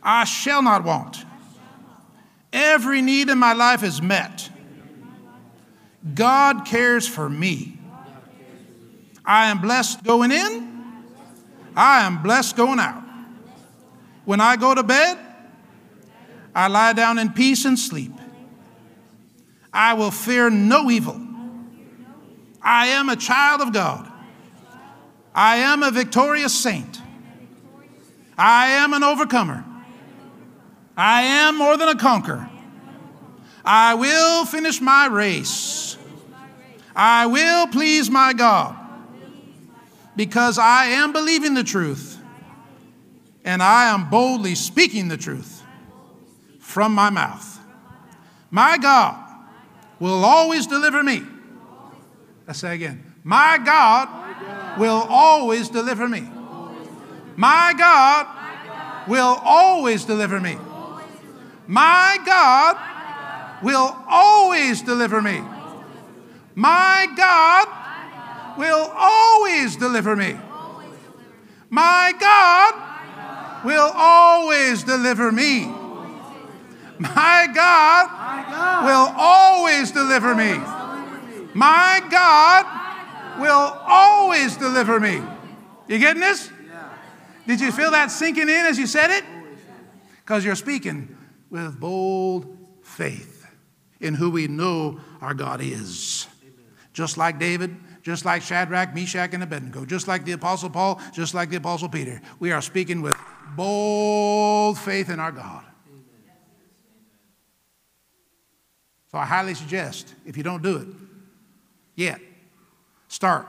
I 0.00 0.22
shall 0.22 0.62
not 0.62 0.84
want. 0.84 1.24
Every 2.52 3.02
need 3.02 3.28
in 3.28 3.38
my 3.38 3.54
life 3.54 3.82
is 3.82 4.00
met. 4.00 4.50
God 6.14 6.64
cares 6.64 7.08
for 7.08 7.28
me. 7.28 7.79
I 9.24 9.50
am 9.50 9.60
blessed 9.60 10.04
going 10.04 10.32
in, 10.32 11.04
I 11.76 12.04
am 12.06 12.22
blessed 12.22 12.56
going 12.56 12.78
out. 12.78 13.02
When 14.24 14.40
I 14.40 14.56
go 14.56 14.74
to 14.74 14.82
bed, 14.82 15.18
I 16.54 16.68
lie 16.68 16.92
down 16.92 17.18
in 17.18 17.32
peace 17.32 17.64
and 17.64 17.78
sleep. 17.78 18.12
I 19.72 19.94
will 19.94 20.10
fear 20.10 20.50
no 20.50 20.90
evil. 20.90 21.20
I 22.60 22.88
am 22.88 23.08
a 23.08 23.16
child 23.16 23.60
of 23.60 23.72
God. 23.72 24.10
I 25.34 25.56
am 25.56 25.82
a 25.82 25.90
victorious 25.90 26.52
saint. 26.52 27.00
I 28.36 28.68
am 28.68 28.92
an 28.94 29.04
overcomer. 29.04 29.64
I 30.96 31.22
am 31.22 31.56
more 31.56 31.76
than 31.76 31.88
a 31.88 31.96
conqueror. 31.96 32.48
I 33.64 33.94
will 33.94 34.44
finish 34.44 34.80
my 34.80 35.06
race. 35.06 35.96
I 36.96 37.26
will 37.26 37.68
please 37.68 38.10
my 38.10 38.32
God 38.32 38.79
because 40.16 40.58
I 40.58 40.86
am 40.86 41.12
believing 41.12 41.54
the 41.54 41.64
truth 41.64 42.18
and 43.44 43.62
I 43.62 43.92
am 43.92 44.10
boldly 44.10 44.54
speaking 44.54 45.08
the 45.08 45.16
truth 45.16 45.62
from 46.58 46.94
my 46.94 47.10
mouth. 47.10 47.58
My 48.50 48.78
God 48.78 49.16
will 49.98 50.24
always 50.24 50.66
deliver 50.66 51.02
me. 51.02 51.22
Let's 52.46 52.58
say 52.58 52.74
again. 52.74 53.04
My 53.22 53.58
God 53.64 54.78
will 54.78 55.06
always 55.08 55.68
deliver 55.68 56.08
me. 56.08 56.28
My 57.36 57.74
God 57.76 58.26
will 59.08 59.38
always 59.42 60.04
deliver 60.04 60.40
me. 60.40 60.56
My 61.66 62.18
God 62.26 62.76
will 63.62 63.96
always 64.08 64.82
deliver 64.82 65.22
me. 65.22 65.42
My 66.54 67.06
God 67.16 67.79
will 68.60 68.92
always 68.94 69.74
deliver 69.76 70.14
me. 70.14 70.36
My 71.70 72.12
God 72.20 73.64
will 73.64 73.90
always 73.94 74.84
deliver 74.84 75.32
me. 75.32 75.64
My 76.98 77.48
God 77.54 78.84
will 78.84 79.14
always 79.16 79.90
deliver 79.90 80.34
me. 80.34 80.58
My 81.54 82.02
God 82.10 83.40
will 83.40 83.78
always 83.86 84.58
deliver 84.58 85.00
me. 85.00 85.22
You 85.88 85.98
getting 85.98 86.20
this? 86.20 86.50
Did 87.46 87.62
you 87.62 87.72
feel 87.72 87.92
that 87.92 88.10
sinking 88.10 88.50
in 88.50 88.66
as 88.66 88.78
you 88.78 88.86
said 88.86 89.10
it? 89.10 89.24
Because 90.18 90.44
you're 90.44 90.54
speaking 90.54 91.16
with 91.48 91.80
bold 91.80 92.58
faith 92.82 93.46
in 94.00 94.14
who 94.14 94.30
we 94.30 94.48
know 94.48 95.00
our 95.22 95.32
God 95.32 95.62
is. 95.62 96.26
Just 96.92 97.16
like 97.16 97.38
David, 97.38 97.74
just 98.02 98.24
like 98.24 98.42
Shadrach, 98.42 98.94
Meshach, 98.94 99.34
and 99.34 99.42
Abednego, 99.42 99.84
just 99.84 100.08
like 100.08 100.24
the 100.24 100.32
Apostle 100.32 100.70
Paul, 100.70 101.00
just 101.12 101.34
like 101.34 101.50
the 101.50 101.56
Apostle 101.56 101.88
Peter. 101.88 102.20
We 102.38 102.52
are 102.52 102.62
speaking 102.62 103.02
with 103.02 103.16
bold 103.56 104.78
faith 104.78 105.10
in 105.10 105.20
our 105.20 105.32
God. 105.32 105.64
So 109.10 109.18
I 109.18 109.24
highly 109.24 109.54
suggest, 109.54 110.14
if 110.24 110.36
you 110.36 110.42
don't 110.42 110.62
do 110.62 110.76
it 110.76 110.86
yet, 111.96 112.20
start. 113.08 113.48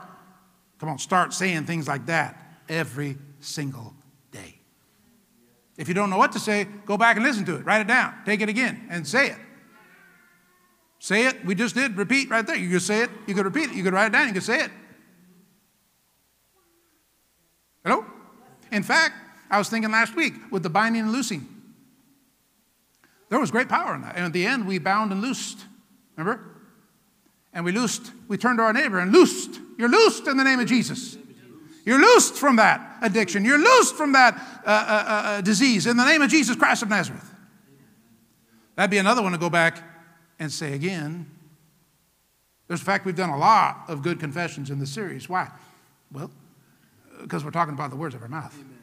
Come 0.78 0.88
on, 0.88 0.98
start 0.98 1.32
saying 1.32 1.66
things 1.66 1.86
like 1.86 2.06
that 2.06 2.36
every 2.68 3.16
single 3.38 3.94
day. 4.32 4.58
If 5.76 5.86
you 5.86 5.94
don't 5.94 6.10
know 6.10 6.18
what 6.18 6.32
to 6.32 6.40
say, 6.40 6.66
go 6.84 6.96
back 6.96 7.16
and 7.16 7.24
listen 7.24 7.44
to 7.44 7.56
it. 7.56 7.64
Write 7.64 7.80
it 7.80 7.86
down. 7.86 8.14
Take 8.24 8.40
it 8.40 8.48
again 8.48 8.88
and 8.90 9.06
say 9.06 9.28
it. 9.28 9.38
Say 11.02 11.26
it. 11.26 11.44
We 11.44 11.56
just 11.56 11.74
did. 11.74 11.96
Repeat 11.96 12.30
right 12.30 12.46
there. 12.46 12.54
You 12.54 12.70
could 12.70 12.80
say 12.80 13.02
it. 13.02 13.10
You 13.26 13.34
could 13.34 13.44
repeat 13.44 13.70
it. 13.70 13.74
You 13.74 13.82
could 13.82 13.92
write 13.92 14.06
it 14.06 14.12
down. 14.12 14.28
You 14.28 14.34
could 14.34 14.44
say 14.44 14.60
it. 14.60 14.70
Hello? 17.84 18.06
In 18.70 18.84
fact, 18.84 19.12
I 19.50 19.58
was 19.58 19.68
thinking 19.68 19.90
last 19.90 20.14
week 20.14 20.34
with 20.52 20.62
the 20.62 20.70
binding 20.70 21.02
and 21.02 21.10
loosing. 21.10 21.44
There 23.30 23.40
was 23.40 23.50
great 23.50 23.68
power 23.68 23.96
in 23.96 24.02
that. 24.02 24.14
And 24.14 24.26
at 24.26 24.32
the 24.32 24.46
end, 24.46 24.64
we 24.64 24.78
bound 24.78 25.10
and 25.10 25.20
loosed. 25.20 25.64
Remember? 26.16 26.40
And 27.52 27.64
we 27.64 27.72
loosed, 27.72 28.12
we 28.28 28.38
turned 28.38 28.58
to 28.58 28.62
our 28.62 28.72
neighbor 28.72 29.00
and 29.00 29.10
loosed. 29.12 29.58
You're 29.78 29.88
loosed 29.88 30.28
in 30.28 30.36
the 30.36 30.44
name 30.44 30.60
of 30.60 30.68
Jesus. 30.68 31.18
You're 31.84 31.98
loosed 31.98 32.34
from 32.34 32.54
that 32.56 32.98
addiction. 33.02 33.44
You're 33.44 33.58
loosed 33.58 33.96
from 33.96 34.12
that 34.12 34.34
uh, 34.64 34.68
uh, 34.68 34.72
uh, 34.72 35.40
disease 35.40 35.88
in 35.88 35.96
the 35.96 36.04
name 36.04 36.22
of 36.22 36.30
Jesus 36.30 36.54
Christ 36.54 36.84
of 36.84 36.90
Nazareth. 36.90 37.28
That'd 38.76 38.92
be 38.92 38.98
another 38.98 39.20
one 39.20 39.32
to 39.32 39.38
go 39.38 39.50
back 39.50 39.82
and 40.38 40.50
say 40.50 40.74
again. 40.74 41.30
There's 42.68 42.80
the 42.80 42.86
fact 42.86 43.04
we've 43.04 43.16
done 43.16 43.30
a 43.30 43.38
lot 43.38 43.84
of 43.88 44.02
good 44.02 44.18
confessions 44.18 44.70
in 44.70 44.78
this 44.78 44.90
series. 44.90 45.28
Why? 45.28 45.50
Well, 46.10 46.30
because 47.20 47.44
we're 47.44 47.50
talking 47.50 47.74
about 47.74 47.90
the 47.90 47.96
words 47.96 48.14
of 48.14 48.22
our 48.22 48.28
mouth. 48.28 48.54
Amen. 48.54 48.78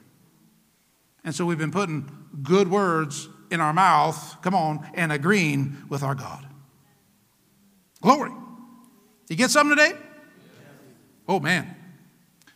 And 1.23 1.35
so 1.35 1.45
we've 1.45 1.57
been 1.57 1.71
putting 1.71 2.09
good 2.43 2.69
words 2.69 3.27
in 3.51 3.59
our 3.59 3.73
mouth, 3.73 4.37
come 4.41 4.53
on, 4.53 4.87
and 4.93 5.11
agreeing 5.11 5.75
with 5.89 6.03
our 6.03 6.15
God. 6.15 6.45
Glory. 8.01 8.31
You 9.27 9.35
get 9.35 9.51
something 9.51 9.75
today? 9.75 9.97
Oh, 11.27 11.39
man. 11.39 11.75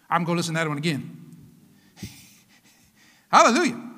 I'm 0.10 0.24
going 0.24 0.36
to 0.36 0.40
listen 0.40 0.54
to 0.56 0.60
that 0.60 0.68
one 0.68 0.78
again. 0.78 1.36
Hallelujah. 3.32 3.93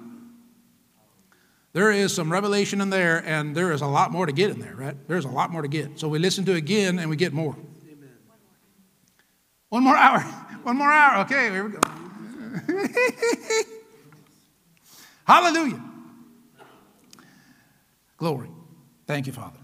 There 1.76 1.92
is 1.92 2.14
some 2.14 2.32
revelation 2.32 2.80
in 2.80 2.90
there, 2.90 3.22
and 3.26 3.54
there 3.54 3.74
is 3.74 3.82
a 3.82 3.86
lot 3.86 4.10
more 4.10 4.26
to 4.26 4.32
get 4.32 4.50
in 4.50 4.60
there, 4.60 4.74
right? 4.78 4.96
There's 5.10 5.26
a 5.26 5.30
lot 5.30 5.52
more 5.52 5.62
to 5.62 5.68
get. 5.68 6.00
So 6.00 6.08
we 6.08 6.20
listen 6.20 6.46
to 6.46 6.54
it 6.54 6.58
again 6.58 7.00
and 7.00 7.10
we 7.10 7.18
get 7.18 7.34
more. 7.34 7.54
Amen. 7.92 8.10
One 9.68 9.84
more 9.84 9.98
hour. 9.98 10.20
One 10.64 10.78
more 10.78 10.90
hour. 10.90 11.26
Okay, 11.26 11.52
here 11.52 11.66
we 11.66 11.72
go. 11.74 11.82
Hallelujah. 15.28 15.84
Glory. 18.16 18.50
Thank 19.06 19.28
you, 19.28 19.34
Father. 19.34 19.60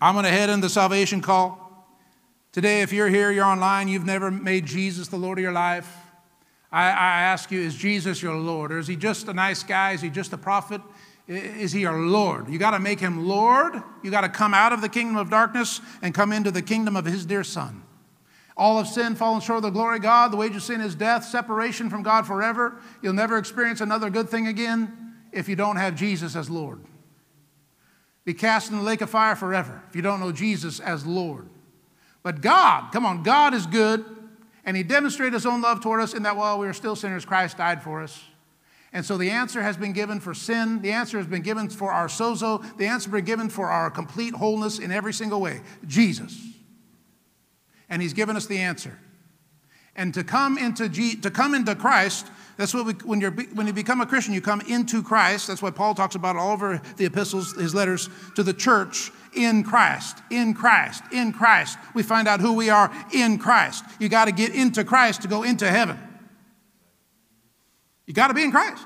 I'm 0.00 0.14
going 0.14 0.24
to 0.24 0.30
head 0.30 0.48
into 0.48 0.70
salvation 0.70 1.20
call. 1.20 1.86
Today, 2.52 2.80
if 2.80 2.94
you're 2.94 3.10
here, 3.10 3.30
you're 3.30 3.44
online, 3.44 3.88
you've 3.88 4.06
never 4.06 4.30
made 4.30 4.64
Jesus 4.64 5.08
the 5.08 5.18
Lord 5.18 5.36
of 5.36 5.42
your 5.42 5.52
life. 5.52 5.97
I, 6.70 6.88
I 6.88 7.22
ask 7.22 7.50
you, 7.50 7.60
is 7.60 7.74
Jesus 7.74 8.22
your 8.22 8.36
Lord? 8.36 8.72
Or 8.72 8.78
is 8.78 8.86
he 8.86 8.96
just 8.96 9.28
a 9.28 9.34
nice 9.34 9.62
guy? 9.62 9.92
Is 9.92 10.00
he 10.00 10.10
just 10.10 10.32
a 10.32 10.38
prophet? 10.38 10.80
Is 11.26 11.72
he 11.72 11.80
your 11.80 11.98
Lord? 11.98 12.48
You 12.48 12.58
got 12.58 12.70
to 12.72 12.78
make 12.78 13.00
him 13.00 13.26
Lord. 13.26 13.82
You 14.02 14.10
got 14.10 14.22
to 14.22 14.28
come 14.28 14.54
out 14.54 14.72
of 14.72 14.80
the 14.80 14.88
kingdom 14.88 15.16
of 15.16 15.30
darkness 15.30 15.80
and 16.02 16.14
come 16.14 16.32
into 16.32 16.50
the 16.50 16.62
kingdom 16.62 16.96
of 16.96 17.04
his 17.04 17.26
dear 17.26 17.44
Son. 17.44 17.82
All 18.56 18.78
of 18.78 18.88
sin, 18.88 19.14
fallen 19.14 19.40
short 19.40 19.58
of 19.58 19.62
the 19.62 19.70
glory 19.70 19.96
of 19.96 20.02
God. 20.02 20.32
The 20.32 20.36
wage 20.36 20.56
of 20.56 20.62
sin 20.62 20.80
is 20.80 20.94
death, 20.94 21.24
separation 21.24 21.90
from 21.90 22.02
God 22.02 22.26
forever. 22.26 22.80
You'll 23.02 23.12
never 23.12 23.38
experience 23.38 23.80
another 23.80 24.10
good 24.10 24.28
thing 24.28 24.46
again 24.46 25.14
if 25.32 25.48
you 25.48 25.56
don't 25.56 25.76
have 25.76 25.94
Jesus 25.94 26.34
as 26.34 26.50
Lord 26.50 26.80
be 28.28 28.34
cast 28.34 28.70
in 28.70 28.76
the 28.76 28.82
lake 28.82 29.00
of 29.00 29.08
fire 29.08 29.34
forever 29.34 29.82
if 29.88 29.96
you 29.96 30.02
don't 30.02 30.20
know 30.20 30.32
Jesus 30.32 30.80
as 30.80 31.06
Lord. 31.06 31.48
But 32.22 32.42
God, 32.42 32.92
come 32.92 33.06
on, 33.06 33.22
God 33.22 33.54
is 33.54 33.64
good, 33.64 34.04
and 34.68 34.76
He 34.76 34.82
demonstrated 34.82 35.32
His 35.32 35.46
own 35.46 35.62
love 35.62 35.80
toward 35.80 36.02
us 36.02 36.12
in 36.12 36.24
that 36.24 36.36
while 36.36 36.58
we 36.58 36.66
were 36.66 36.74
still 36.74 36.94
sinners, 36.94 37.24
Christ 37.24 37.56
died 37.56 37.82
for 37.82 38.02
us. 38.02 38.22
And 38.92 39.02
so 39.02 39.16
the 39.16 39.30
answer 39.30 39.62
has 39.62 39.78
been 39.78 39.94
given 39.94 40.20
for 40.20 40.34
sin. 40.34 40.82
The 40.82 40.92
answer 40.92 41.16
has 41.16 41.26
been 41.26 41.40
given 41.40 41.70
for 41.70 41.90
our 41.90 42.06
sozo. 42.06 42.60
The 42.76 42.84
answer 42.84 43.08
has 43.08 43.14
been 43.14 43.24
given 43.24 43.48
for 43.48 43.68
our 43.68 43.90
complete 43.90 44.34
wholeness 44.34 44.78
in 44.78 44.92
every 44.92 45.14
single 45.14 45.40
way 45.40 45.62
Jesus. 45.86 46.38
And 47.88 48.02
He's 48.02 48.12
given 48.12 48.36
us 48.36 48.44
the 48.44 48.58
answer. 48.58 48.98
And 49.96 50.12
to 50.12 50.22
come 50.22 50.58
into, 50.58 50.90
G, 50.90 51.16
to 51.16 51.30
come 51.30 51.54
into 51.54 51.74
Christ 51.74 52.26
that's 52.58 52.74
what 52.74 52.86
we, 52.86 52.92
when, 53.04 53.20
you're, 53.20 53.30
when 53.30 53.68
you 53.68 53.72
become 53.72 54.00
a 54.00 54.06
Christian, 54.06 54.34
you 54.34 54.40
come 54.40 54.60
into 54.62 55.00
Christ. 55.00 55.46
That's 55.46 55.62
what 55.62 55.76
Paul 55.76 55.94
talks 55.94 56.16
about 56.16 56.34
all 56.34 56.52
over 56.52 56.82
the 56.96 57.04
epistles, 57.04 57.52
his 57.52 57.72
letters 57.72 58.10
to 58.34 58.42
the 58.42 58.52
church 58.52 59.12
in 59.32 59.62
Christ, 59.62 60.18
in 60.28 60.54
Christ, 60.54 61.04
in 61.12 61.32
Christ. 61.32 61.78
We 61.94 62.02
find 62.02 62.26
out 62.26 62.40
who 62.40 62.54
we 62.54 62.68
are 62.68 62.92
in 63.14 63.38
Christ. 63.38 63.84
You 64.00 64.08
got 64.08 64.24
to 64.24 64.32
get 64.32 64.56
into 64.56 64.82
Christ 64.82 65.22
to 65.22 65.28
go 65.28 65.44
into 65.44 65.70
heaven. 65.70 66.00
You 68.06 68.12
got 68.12 68.26
to 68.26 68.34
be 68.34 68.42
in 68.42 68.50
Christ. 68.50 68.84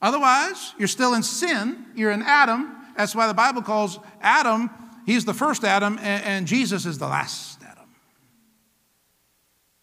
Otherwise, 0.00 0.72
you're 0.78 0.88
still 0.88 1.12
in 1.12 1.22
sin. 1.22 1.84
You're 1.94 2.12
in 2.12 2.22
Adam. 2.22 2.76
That's 2.96 3.14
why 3.14 3.26
the 3.26 3.34
Bible 3.34 3.60
calls 3.60 3.98
Adam, 4.22 4.70
he's 5.04 5.26
the 5.26 5.34
first 5.34 5.64
Adam, 5.64 5.98
and, 5.98 6.24
and 6.24 6.46
Jesus 6.46 6.86
is 6.86 6.96
the 6.96 7.08
last 7.08 7.62
Adam. 7.62 7.90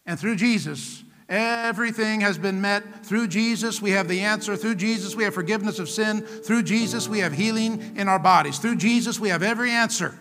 And 0.04 0.18
through 0.18 0.34
Jesus, 0.34 1.03
Everything 1.28 2.20
has 2.20 2.36
been 2.36 2.60
met 2.60 3.04
through 3.04 3.28
Jesus. 3.28 3.80
We 3.80 3.92
have 3.92 4.08
the 4.08 4.20
answer. 4.20 4.56
Through 4.56 4.74
Jesus, 4.74 5.14
we 5.14 5.24
have 5.24 5.32
forgiveness 5.32 5.78
of 5.78 5.88
sin. 5.88 6.20
Through 6.20 6.64
Jesus, 6.64 7.08
we 7.08 7.20
have 7.20 7.32
healing 7.32 7.96
in 7.96 8.08
our 8.08 8.18
bodies. 8.18 8.58
Through 8.58 8.76
Jesus, 8.76 9.18
we 9.18 9.30
have 9.30 9.42
every 9.42 9.70
answer. 9.70 10.14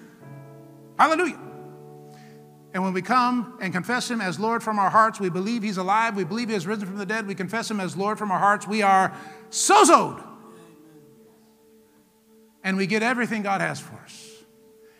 Hallelujah. 0.98 1.40
And 2.74 2.84
when 2.84 2.94
we 2.94 3.02
come 3.02 3.58
and 3.62 3.74
confess 3.74 4.10
Him 4.10 4.22
as 4.22 4.40
Lord 4.40 4.64
from 4.64 4.80
our 4.80 4.90
hearts, 4.90 5.20
we 5.20 5.30
believe 5.30 5.62
He's 5.62 5.78
alive. 5.78 6.16
We 6.16 6.24
believe 6.24 6.48
He 6.48 6.54
has 6.54 6.66
risen 6.66 6.88
from 6.88 6.98
the 6.98 7.06
dead. 7.06 7.28
We 7.28 7.36
confess 7.36 7.70
Him 7.70 7.82
as 7.82 7.98
Lord 7.98 8.18
from 8.18 8.32
our 8.32 8.40
hearts. 8.40 8.66
We 8.66 8.82
are 8.82 9.14
sozoed. 9.50 10.26
And 12.64 12.78
we 12.78 12.88
get 12.88 13.04
everything 13.04 13.44
God 13.44 13.60
has 13.60 13.80
for 13.80 13.96
us. 13.98 14.32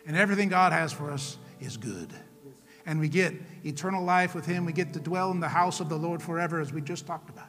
And 0.06 0.18
everything 0.18 0.50
God 0.50 0.72
has 0.72 0.92
for 0.92 1.10
us 1.10 1.38
is 1.60 1.78
good 1.78 2.12
and 2.86 3.00
we 3.00 3.08
get 3.08 3.34
eternal 3.64 4.04
life 4.04 4.34
with 4.34 4.46
Him. 4.46 4.64
We 4.64 4.72
get 4.72 4.92
to 4.92 5.00
dwell 5.00 5.30
in 5.30 5.40
the 5.40 5.48
house 5.48 5.80
of 5.80 5.88
the 5.88 5.96
Lord 5.96 6.22
forever, 6.22 6.60
as 6.60 6.72
we 6.72 6.80
just 6.80 7.06
talked 7.06 7.30
about. 7.30 7.48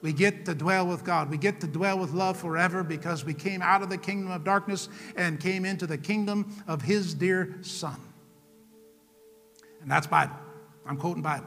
We 0.00 0.12
get 0.12 0.44
to 0.44 0.54
dwell 0.54 0.86
with 0.86 1.02
God. 1.02 1.30
We 1.30 1.38
get 1.38 1.60
to 1.62 1.66
dwell 1.66 1.98
with 1.98 2.12
love 2.12 2.36
forever 2.36 2.84
because 2.84 3.24
we 3.24 3.32
came 3.32 3.62
out 3.62 3.82
of 3.82 3.88
the 3.88 3.96
kingdom 3.96 4.30
of 4.30 4.44
darkness 4.44 4.90
and 5.16 5.40
came 5.40 5.64
into 5.64 5.86
the 5.86 5.96
kingdom 5.96 6.54
of 6.66 6.82
His 6.82 7.14
dear 7.14 7.56
Son. 7.62 7.96
And 9.80 9.90
that's 9.90 10.06
Bible. 10.06 10.36
I'm 10.86 10.98
quoting 10.98 11.22
Bible. 11.22 11.46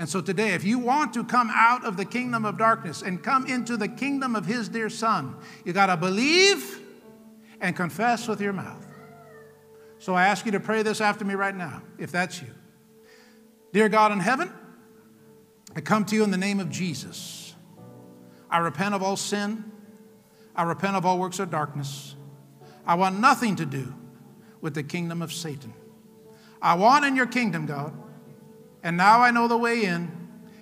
And 0.00 0.08
so 0.08 0.20
today, 0.20 0.54
if 0.54 0.64
you 0.64 0.78
want 0.78 1.12
to 1.14 1.22
come 1.22 1.50
out 1.52 1.84
of 1.84 1.96
the 1.96 2.06
kingdom 2.06 2.44
of 2.44 2.56
darkness 2.56 3.02
and 3.02 3.22
come 3.22 3.46
into 3.46 3.76
the 3.76 3.86
kingdom 3.86 4.34
of 4.34 4.46
His 4.46 4.68
dear 4.68 4.88
Son, 4.88 5.36
you 5.64 5.72
got 5.72 5.86
to 5.86 5.96
believe 5.96 6.80
and 7.60 7.76
confess 7.76 8.26
with 8.26 8.40
your 8.40 8.52
mouth. 8.52 8.86
So 10.00 10.14
I 10.14 10.26
ask 10.26 10.46
you 10.46 10.52
to 10.52 10.60
pray 10.60 10.82
this 10.82 11.02
after 11.02 11.26
me 11.26 11.34
right 11.34 11.54
now, 11.54 11.82
if 11.98 12.10
that's 12.10 12.40
you. 12.40 12.48
Dear 13.72 13.90
God 13.90 14.12
in 14.12 14.18
heaven, 14.18 14.50
I 15.76 15.82
come 15.82 16.06
to 16.06 16.16
you 16.16 16.24
in 16.24 16.30
the 16.30 16.38
name 16.38 16.58
of 16.58 16.70
Jesus. 16.70 17.54
I 18.50 18.58
repent 18.58 18.94
of 18.94 19.02
all 19.02 19.16
sin. 19.16 19.70
I 20.56 20.62
repent 20.62 20.96
of 20.96 21.04
all 21.04 21.18
works 21.18 21.38
of 21.38 21.50
darkness. 21.50 22.16
I 22.86 22.94
want 22.94 23.20
nothing 23.20 23.56
to 23.56 23.66
do 23.66 23.94
with 24.62 24.74
the 24.74 24.82
kingdom 24.82 25.20
of 25.20 25.34
Satan. 25.34 25.74
I 26.62 26.74
want 26.74 27.04
in 27.04 27.14
your 27.14 27.26
kingdom, 27.26 27.66
God. 27.66 27.92
And 28.82 28.96
now 28.96 29.20
I 29.20 29.30
know 29.30 29.48
the 29.48 29.58
way 29.58 29.84
in 29.84 30.10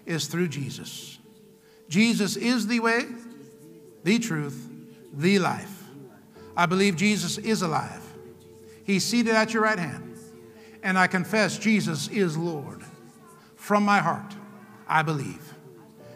is 0.04 0.26
through 0.26 0.48
Jesus. 0.48 1.16
Jesus 1.88 2.36
is 2.36 2.66
the 2.66 2.80
way, 2.80 3.06
the 4.02 4.18
truth, 4.18 4.68
the 5.12 5.38
life. 5.38 5.84
I 6.56 6.66
believe 6.66 6.96
Jesus 6.96 7.38
is 7.38 7.62
alive. 7.62 8.02
He's 8.88 9.04
seated 9.04 9.34
at 9.34 9.52
your 9.52 9.64
right 9.64 9.78
hand. 9.78 10.16
And 10.82 10.98
I 10.98 11.08
confess 11.08 11.58
Jesus 11.58 12.08
is 12.08 12.38
Lord. 12.38 12.82
From 13.54 13.82
my 13.82 13.98
heart, 13.98 14.34
I 14.88 15.02
believe. 15.02 15.52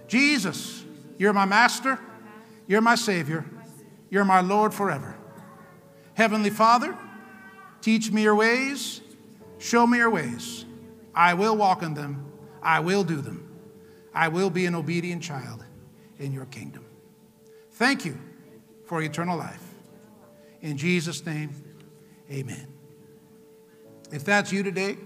Jesus, 0.09 0.83
you're 1.19 1.35
my 1.35 1.45
master. 1.45 1.99
You're 2.67 2.81
my 2.81 2.95
Savior. 2.95 3.45
You're 4.09 4.25
my 4.25 4.41
Lord 4.41 4.73
forever. 4.73 5.15
Heavenly 6.15 6.49
Father, 6.49 6.97
teach 7.83 8.11
me 8.11 8.23
your 8.23 8.37
ways. 8.37 9.03
Show 9.59 9.87
me 9.87 9.99
your 9.99 10.11
ways. 10.11 10.65
I 11.15 11.35
will 11.35 11.57
walk 11.57 11.83
in 11.83 11.93
them. 11.93 12.25
I 12.63 12.81
will 12.81 13.05
do 13.05 13.21
them. 13.21 13.51
I 14.15 14.29
will 14.29 14.49
be 14.49 14.65
an 14.65 14.75
obedient 14.75 15.23
child 15.23 15.63
in 16.19 16.33
your 16.33 16.47
kingdom. 16.47 16.87
Thank 17.73 18.07
you 18.07 18.19
for 18.87 19.03
eternal 19.03 19.37
life. 19.37 19.75
In 20.63 20.79
Jesus' 20.79 21.27
name, 21.27 21.51
Amen. 22.33 22.67
If 24.11 24.25
that's 24.25 24.53
you 24.53 24.63
today 24.63 24.97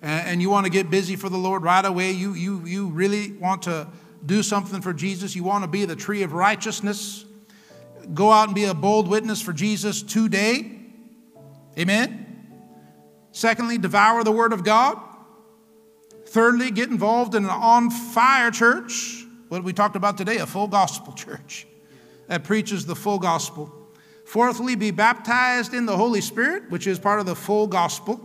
and 0.00 0.40
you 0.40 0.48
want 0.48 0.64
to 0.64 0.70
get 0.70 0.90
busy 0.90 1.16
for 1.16 1.28
the 1.28 1.36
Lord 1.36 1.62
right 1.62 1.84
away, 1.84 2.12
you, 2.12 2.34
you, 2.34 2.64
you 2.64 2.88
really 2.88 3.32
want 3.32 3.62
to 3.62 3.88
do 4.24 4.42
something 4.44 4.80
for 4.80 4.92
Jesus, 4.92 5.34
you 5.34 5.42
want 5.42 5.64
to 5.64 5.68
be 5.68 5.84
the 5.84 5.96
tree 5.96 6.22
of 6.22 6.32
righteousness, 6.32 7.24
go 8.14 8.30
out 8.30 8.46
and 8.48 8.54
be 8.54 8.64
a 8.64 8.74
bold 8.74 9.08
witness 9.08 9.42
for 9.42 9.52
Jesus 9.52 10.02
today. 10.02 10.80
Amen. 11.76 12.46
Secondly, 13.32 13.78
devour 13.78 14.22
the 14.22 14.32
Word 14.32 14.52
of 14.52 14.62
God. 14.62 15.00
Thirdly, 16.26 16.70
get 16.70 16.90
involved 16.90 17.34
in 17.34 17.44
an 17.44 17.50
on 17.50 17.90
fire 17.90 18.50
church. 18.50 19.24
What 19.48 19.64
we 19.64 19.72
talked 19.72 19.96
about 19.96 20.16
today, 20.16 20.36
a 20.36 20.46
full 20.46 20.68
gospel 20.68 21.12
church 21.14 21.66
that 22.28 22.44
preaches 22.44 22.86
the 22.86 22.94
full 22.94 23.18
gospel. 23.18 23.81
Fourthly, 24.24 24.76
be 24.76 24.90
baptized 24.90 25.74
in 25.74 25.86
the 25.86 25.96
Holy 25.96 26.20
Spirit, 26.20 26.70
which 26.70 26.86
is 26.86 26.98
part 26.98 27.20
of 27.20 27.26
the 27.26 27.34
full 27.34 27.66
gospel, 27.66 28.20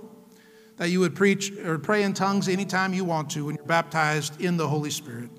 that 0.77 0.89
you 0.89 0.99
would 0.99 1.15
preach 1.15 1.51
or 1.57 1.79
pray 1.79 2.03
in 2.03 2.13
tongues 2.13 2.47
anytime 2.47 2.93
you 2.93 3.03
want 3.03 3.31
to 3.31 3.45
when 3.45 3.55
you're 3.55 3.65
baptized 3.65 4.39
in 4.39 4.57
the 4.57 4.67
Holy 4.67 4.91
Spirit. 4.91 5.29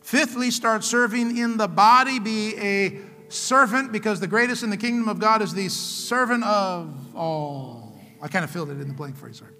Fifthly, 0.00 0.50
start 0.50 0.82
serving 0.82 1.36
in 1.36 1.56
the 1.56 1.68
body, 1.68 2.18
be 2.18 2.56
a 2.58 3.00
servant, 3.28 3.92
because 3.92 4.18
the 4.18 4.26
greatest 4.26 4.62
in 4.62 4.70
the 4.70 4.76
kingdom 4.76 5.08
of 5.08 5.20
God 5.20 5.40
is 5.40 5.54
the 5.54 5.68
servant 5.68 6.44
of 6.44 7.16
all. 7.16 7.96
I 8.20 8.28
kind 8.28 8.44
of 8.44 8.50
filled 8.50 8.70
it 8.70 8.80
in 8.80 8.88
the 8.88 8.94
blank 8.94 9.16
for 9.16 9.28
you, 9.28 9.34
sorry. 9.34 9.52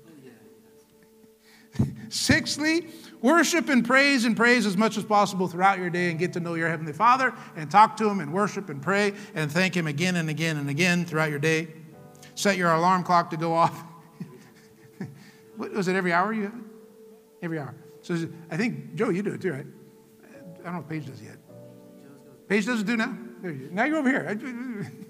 Sixthly, 2.09 2.89
worship 3.23 3.69
and 3.69 3.85
praise 3.85 4.25
and 4.25 4.37
praise 4.37 4.67
as 4.67 4.77
much 4.77 4.99
as 4.99 5.05
possible 5.05 5.49
throughout 5.49 5.79
your 5.79 5.91
day 5.91 6.11
and 6.11 6.19
get 6.19 6.33
to 6.35 6.41
know 6.41 6.55
your 6.55 6.69
Heavenly 6.69 6.93
Father 6.93 7.33
and 7.57 7.71
talk 7.71 7.97
to 7.99 8.09
Him 8.09 8.21
and 8.21 8.33
worship 8.33 8.69
and 8.69 8.83
pray 8.83 9.15
and 9.35 9.51
thank 9.51 9.77
Him 9.77 9.87
again 9.87 10.17
and 10.17 10.29
again 10.29 10.57
and 10.57 10.69
again 10.69 11.05
throughout 11.05 11.31
your 11.31 11.39
day. 11.39 11.69
set 12.35 12.57
your 12.57 12.73
alarm 12.73 13.03
clock 13.05 13.31
to 13.31 13.37
go 13.37 13.55
off. 13.55 13.85
what, 15.57 15.73
was 15.73 15.89
it 15.89 15.97
every 15.97 16.13
hour 16.13 16.33
you 16.33 16.45
have 16.45 16.55
it? 16.55 16.65
Every 17.43 17.59
hour. 17.59 17.75
So 18.03 18.29
I 18.51 18.57
think, 18.57 18.95
Joe, 18.95 19.11
you 19.11 19.23
do 19.23 19.33
it 19.35 19.41
too, 19.41 19.53
right? 19.53 19.67
I 20.61 20.65
don't 20.65 20.75
know 20.75 20.81
if 20.81 20.89
Paige 20.89 21.07
does 21.07 21.23
yet. 21.23 21.37
Paige 22.49 22.67
does 22.67 22.81
it 22.81 22.87
do 22.87 22.97
now? 22.97 23.17
You 23.43 23.71
now 23.73 23.85
you're 23.85 23.97
over 23.97 24.09
here. 24.09 24.87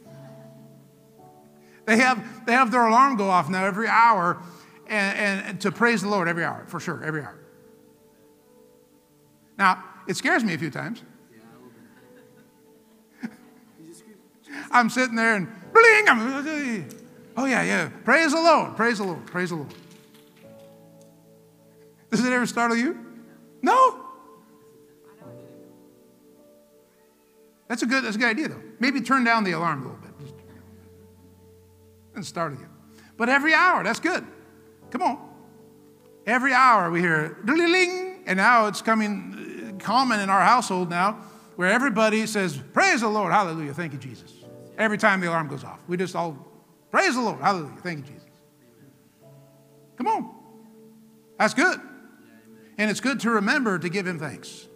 They 1.85 1.97
have, 1.97 2.47
they 2.47 2.53
have 2.53 2.71
their 2.71 2.87
alarm 2.87 3.17
go 3.17 3.29
off 3.29 3.49
now 3.49 3.65
every 3.65 3.89
hour 3.89 4.41
and, 4.87 5.43
and 5.45 5.61
to 5.63 5.73
praise 5.73 6.03
the 6.03 6.09
Lord 6.09 6.29
every 6.29 6.45
hour, 6.45 6.65
for 6.69 6.79
sure, 6.79 7.03
every 7.03 7.23
hour. 7.23 7.42
Now, 9.63 9.85
it 10.09 10.17
scares 10.17 10.43
me 10.43 10.55
a 10.55 10.59
few 10.59 10.73
times. 10.73 11.05
I'm 14.73 14.91
sitting 14.91 15.15
there 15.15 15.37
and 15.37 15.47
bling, 15.73 16.09
I'm, 16.09 16.91
oh 17.37 17.45
yeah, 17.45 17.63
yeah. 17.63 17.89
Praise 18.05 18.33
the 18.33 18.41
Lord, 18.41 18.77
praise 18.77 18.99
the 18.99 19.05
Lord, 19.05 19.25
praise 19.25 19.51
the 19.51 19.55
Lord. 19.55 19.73
Does 22.11 22.25
it 22.25 22.33
ever 22.33 22.45
startle 22.45 22.77
you? 22.77 23.07
No. 23.63 24.01
That's 27.69 27.85
a 27.85 27.87
good, 27.87 28.03
that's 28.03 28.17
a 28.17 28.19
good 28.19 28.31
idea 28.31 28.49
though. 28.49 28.63
Maybe 28.81 29.01
turn 29.01 29.23
down 29.23 29.45
the 29.45 29.53
alarm 29.53 29.83
a 29.83 29.85
little 29.85 30.01
bit. 30.01 30.11
Just, 30.23 30.35
and 32.17 32.27
startle 32.27 32.59
you. 32.59 32.67
But 33.17 33.29
every 33.29 33.55
hour, 33.55 33.85
that's 33.85 34.01
good. 34.01 34.27
Come 34.91 35.03
on. 35.03 35.29
Every 36.27 36.53
hour 36.53 36.91
we 36.91 36.99
hear 36.99 37.37
and 38.27 38.37
now 38.37 38.67
it's 38.67 38.83
coming 38.83 39.42
common 39.83 40.21
in 40.21 40.31
our 40.31 40.41
household 40.41 40.91
now 40.91 41.19
where 41.57 41.71
everybody 41.71 42.27
says, 42.27 42.59
Praise 42.73 43.01
the 43.01 43.09
Lord, 43.09 43.33
hallelujah, 43.33 43.75
thank 43.75 43.93
you, 43.93 43.99
Jesus. 43.99 44.33
Every 44.79 44.99
time 44.99 45.21
the 45.21 45.29
alarm 45.29 45.49
goes 45.49 45.65
off, 45.65 45.81
we 45.87 45.97
just 45.97 46.17
all 46.17 46.37
praise 46.91 47.15
the 47.15 47.21
Lord, 47.21 47.41
hallelujah, 47.41 47.77
thank 47.83 47.99
you, 47.99 48.15
Jesus. 48.15 48.29
Come 49.97 50.07
on. 50.07 50.35
That's 51.39 51.55
good. 51.55 51.81
And 52.79 52.91
it's 52.91 53.01
good 53.01 53.21
to 53.21 53.31
remember 53.31 53.79
to 53.79 53.89
give 53.89 54.07
him 54.07 54.19
thanks. 54.19 54.67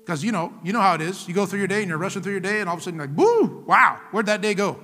Because 0.00 0.24
you 0.24 0.32
know, 0.32 0.52
you 0.62 0.72
know 0.72 0.80
how 0.80 0.94
it 0.94 1.00
is. 1.00 1.26
You 1.28 1.34
go 1.34 1.46
through 1.46 1.60
your 1.60 1.68
day 1.68 1.80
and 1.80 1.88
you're 1.88 1.98
rushing 1.98 2.22
through 2.22 2.32
your 2.32 2.40
day, 2.40 2.60
and 2.60 2.68
all 2.68 2.74
of 2.74 2.80
a 2.80 2.82
sudden 2.82 2.98
you're 2.98 3.06
like, 3.06 3.16
woo, 3.16 3.64
wow, 3.66 4.00
where'd 4.10 4.26
that 4.26 4.40
day 4.40 4.54
go? 4.54 4.80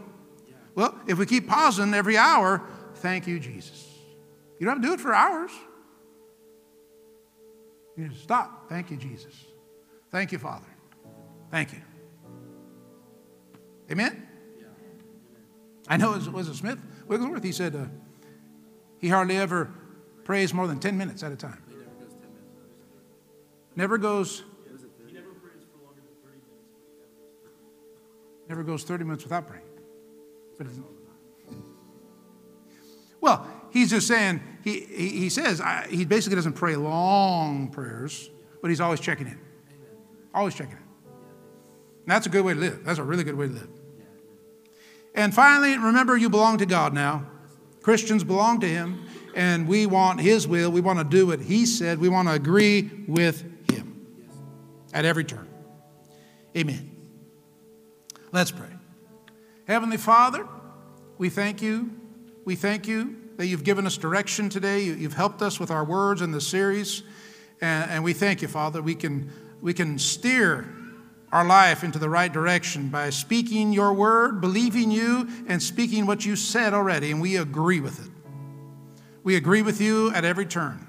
Well, 0.75 0.95
if 1.07 1.19
we 1.19 1.27
keep 1.27 1.49
pausing 1.49 1.95
every 1.95 2.17
hour, 2.17 2.63
thank 2.97 3.27
you, 3.27 3.41
Jesus. 3.41 3.87
You 4.59 4.67
don't 4.67 4.77
have 4.77 4.83
to 4.83 4.89
do 4.89 4.95
it 4.95 5.01
for 5.01 5.15
hours. 5.15 5.51
You 7.97 8.09
just 8.09 8.23
stop. 8.23 8.69
Thank 8.69 8.91
you, 8.91 8.97
Jesus. 8.97 9.35
Thank 10.11 10.33
you, 10.33 10.39
Father. 10.39 10.67
Thank 11.51 11.73
you. 11.73 11.81
Amen? 13.91 14.27
I 15.89 15.97
know 15.97 16.13
it 16.13 16.17
was, 16.17 16.31
was 16.31 16.49
it 16.49 16.57
Smith 16.57 16.79
Wigglesworth? 17.07 17.45
He 17.45 17.53
said 17.53 17.75
uh, 17.77 17.85
he 18.99 19.09
hardly 19.09 19.37
ever 19.37 19.73
prays 20.25 20.53
more 20.53 20.67
than 20.67 20.81
10 20.81 20.99
minutes 20.99 21.23
at 21.23 21.33
a 21.33 21.37
time. 21.37 21.63
Never 23.77 23.99
goes. 23.99 24.43
Never 28.49 28.63
goes 28.63 28.85
30 28.85 29.05
minutes 29.05 29.25
without 29.25 29.47
praying. 29.47 29.65
But 30.57 30.69
well, 33.21 33.47
he's 33.71 33.91
just 33.91 34.07
saying, 34.07 34.41
he, 34.67 34.81
he, 34.81 35.29
says, 35.29 35.61
I, 35.61 35.87
he 35.89 36.05
basically 36.05 36.35
doesn't 36.35 36.55
pray 36.55 36.75
long 36.75 37.69
prayers, 37.69 38.31
but 38.61 38.69
he's 38.69 38.81
always 38.81 38.99
checking 38.99 39.29
in. 39.29 39.39
Always 40.35 40.55
checking 40.55 40.73
in. 40.73 40.79
And 40.79 42.07
that's 42.07 42.27
a 42.27 42.29
good 42.29 42.45
way 42.45 42.55
to 42.55 42.59
live. 42.59 42.85
That's 42.85 42.99
a 42.99 43.05
really 43.05 43.23
good 43.23 43.37
way 43.37 43.47
to 43.47 43.53
live. 43.53 43.69
And 45.15 45.33
finally, 45.33 45.79
remember 45.79 46.17
you 46.17 46.29
belong 46.29 46.59
to 46.59 46.67
God 46.67 46.93
now. 46.95 47.29
Christians 47.81 48.25
belong 48.25 48.59
to 48.59 48.67
Him, 48.67 49.07
and 49.37 49.69
we 49.69 49.87
want 49.87 50.21
His 50.21 50.49
will. 50.49 50.73
We 50.73 50.81
want 50.81 50.99
to 50.99 51.05
do 51.05 51.29
what 51.29 51.41
He 51.41 51.65
said. 51.65 52.01
We 52.01 52.09
want 52.09 52.27
to 52.27 52.35
agree 52.35 52.91
with 53.07 53.43
Him 53.71 54.05
at 54.93 55.05
every 55.05 55.23
turn. 55.23 55.47
Amen. 56.57 56.91
Let's 58.33 58.51
pray. 58.51 58.67
Heavenly 59.69 59.97
Father, 59.97 60.49
we 61.19 61.29
thank 61.29 61.63
you. 61.63 61.93
We 62.45 62.57
thank 62.57 62.89
you 62.89 63.26
that 63.37 63.47
you've 63.47 63.65
given 63.65 63.87
us 63.87 63.97
direction 63.97 64.49
today. 64.49 64.83
You've 64.83 65.15
helped 65.15 65.43
us 65.43 65.61
with 65.61 65.71
our 65.71 65.85
words 65.85 66.23
in 66.23 66.33
the 66.33 66.41
series. 66.41 67.03
And, 67.61 67.91
and 67.91 68.05
we 68.05 68.13
thank 68.13 68.43
you, 68.43 68.49
Father. 68.49 68.83
We 68.83 68.95
can, 68.95 69.31
we 69.61 69.75
can 69.75 69.99
steer 69.99 70.69
our 71.33 71.45
life 71.45 71.85
into 71.85 71.99
the 71.99 72.09
right 72.09 72.33
direction 72.33 72.89
by 72.89 73.11
speaking 73.11 73.73
your 73.73 73.93
word, 73.93 74.41
believing 74.41 74.91
you, 74.91 75.29
and 75.49 75.63
speaking 75.63 76.07
what 76.07 76.25
you 76.25 76.37
said 76.37 76.73
already, 76.73 77.11
and 77.11 77.21
we 77.21 77.37
agree 77.37 77.81
with 77.81 78.05
it. 78.05 78.11
We 79.23 79.37
agree 79.37 79.63
with 79.63 79.81
you 79.81 80.13
at 80.13 80.25
every 80.25 80.47
turn. 80.47 80.87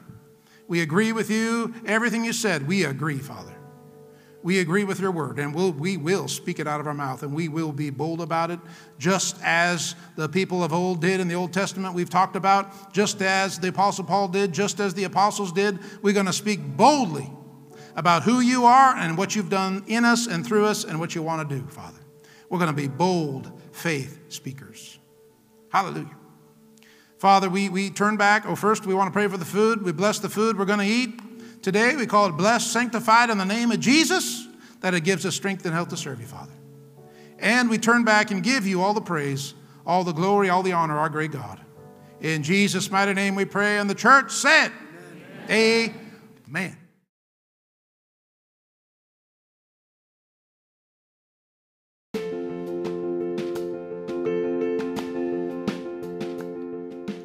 We 0.68 0.82
agree 0.82 1.12
with 1.12 1.30
you, 1.30 1.74
everything 1.86 2.24
you 2.24 2.34
said, 2.34 2.68
we 2.68 2.86
agree, 2.86 3.18
Father 3.18 3.57
we 4.48 4.60
agree 4.60 4.86
with 4.86 5.02
your 5.02 5.12
word 5.12 5.40
and 5.40 5.54
we'll, 5.54 5.74
we 5.74 5.98
will 5.98 6.30
speak 6.30 6.58
it 6.58 6.68
out 6.70 6.80
of 6.80 6.88
our 6.88 6.94
mouth 6.94 7.22
and 7.22 7.34
we 7.34 7.50
will 7.50 7.74
be 7.74 7.90
bold 7.90 8.22
about 8.22 8.50
it, 8.50 8.62
just 8.98 9.38
as 9.44 9.94
the 10.16 10.30
people 10.30 10.64
of 10.64 10.72
old 10.72 11.02
did 11.02 11.20
in 11.20 11.28
the 11.28 11.36
Old 11.36 11.52
Testament, 11.52 11.94
we've 11.94 12.10
talked 12.10 12.38
about, 12.38 12.94
just 12.94 13.22
as 13.22 13.60
the 13.60 13.68
Apostle 13.68 14.06
Paul 14.06 14.30
did, 14.30 14.54
just 14.54 14.80
as 14.80 14.94
the 14.94 15.04
apostles 15.04 15.52
did. 15.52 15.80
We're 16.02 16.14
going 16.14 16.28
to 16.28 16.34
speak 16.34 16.62
boldly 16.62 17.30
about 17.98 18.24
who 18.24 18.40
you 18.40 18.64
are 18.64 18.96
and 18.96 19.18
what 19.18 19.36
you've 19.36 19.50
done 19.50 19.84
in 19.86 20.06
us 20.06 20.28
and 20.28 20.48
through 20.48 20.66
us 20.66 20.86
and 20.86 20.98
what 20.98 21.14
you 21.14 21.22
want 21.22 21.50
to 21.50 21.54
do, 21.54 21.68
Father. 21.68 22.00
We're 22.48 22.60
going 22.60 22.74
to 22.74 22.82
be 22.82 22.88
bold 22.88 23.52
faith 23.74 24.18
speakers. 24.30 24.98
Hallelujah. 25.74 26.16
Father, 27.18 27.50
we, 27.50 27.68
we 27.68 27.90
turn 27.90 28.16
back. 28.16 28.46
Oh, 28.46 28.56
first, 28.56 28.86
we 28.86 28.94
want 28.94 29.08
to 29.08 29.12
pray 29.12 29.28
for 29.28 29.36
the 29.36 29.44
food. 29.44 29.82
We 29.82 29.92
bless 29.92 30.20
the 30.20 30.30
food 30.30 30.58
we're 30.58 30.64
going 30.64 30.80
to 30.80 30.86
eat. 30.86 31.20
Today, 31.68 31.98
we 31.98 32.06
call 32.06 32.28
it 32.28 32.32
blessed, 32.32 32.72
sanctified 32.72 33.30
in 33.30 33.38
the 33.38 33.44
name 33.44 33.74
of 33.74 33.82
Jesus, 33.82 34.48
that 34.80 34.94
it 34.94 35.04
gives 35.04 35.26
us 35.26 35.36
strength 35.36 35.66
and 35.66 35.74
health 35.74 35.90
to 35.90 35.98
serve 35.98 36.22
you, 36.22 36.26
Father. 36.26 36.54
And 37.40 37.70
we 37.70 37.78
turn 37.78 38.06
back 38.06 38.32
and 38.32 38.42
give 38.42 38.66
you 38.66 38.82
all 38.82 38.94
the 38.94 39.02
praise, 39.02 39.54
all 39.86 40.06
the 40.06 40.14
glory, 40.14 40.50
all 40.50 40.64
the 40.64 40.72
honor, 40.72 40.98
our 40.98 41.10
great 41.10 41.34
God. 41.34 41.60
In 42.22 42.42
Jesus' 42.42 42.90
mighty 42.90 43.14
name 43.14 43.36
we 43.36 43.44
pray, 43.44 43.80
and 43.80 43.90
the 43.90 43.96
church 43.96 44.32
said, 44.32 44.72
Amen. 45.50 45.94
Amen. 46.48 46.78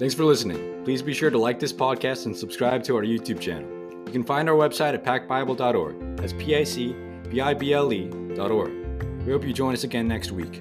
Thanks 0.00 0.14
for 0.14 0.24
listening. 0.24 0.82
Please 0.82 1.00
be 1.00 1.14
sure 1.14 1.30
to 1.30 1.38
like 1.38 1.60
this 1.60 1.72
podcast 1.72 2.26
and 2.26 2.36
subscribe 2.36 2.82
to 2.82 2.96
our 2.96 3.02
YouTube 3.02 3.38
channel. 3.38 3.81
You 4.12 4.18
can 4.18 4.26
find 4.26 4.46
our 4.50 4.54
website 4.54 4.92
at 4.92 5.04
pacbible.org. 5.04 6.18
That's 6.18 6.34
P 6.34 6.54
I 6.54 6.64
C 6.64 6.94
B 7.30 7.40
I 7.40 7.54
B 7.54 7.72
L 7.72 7.90
E.org. 7.90 8.70
We 9.24 9.32
hope 9.32 9.42
you 9.42 9.54
join 9.54 9.72
us 9.72 9.84
again 9.84 10.06
next 10.06 10.32
week. 10.32 10.60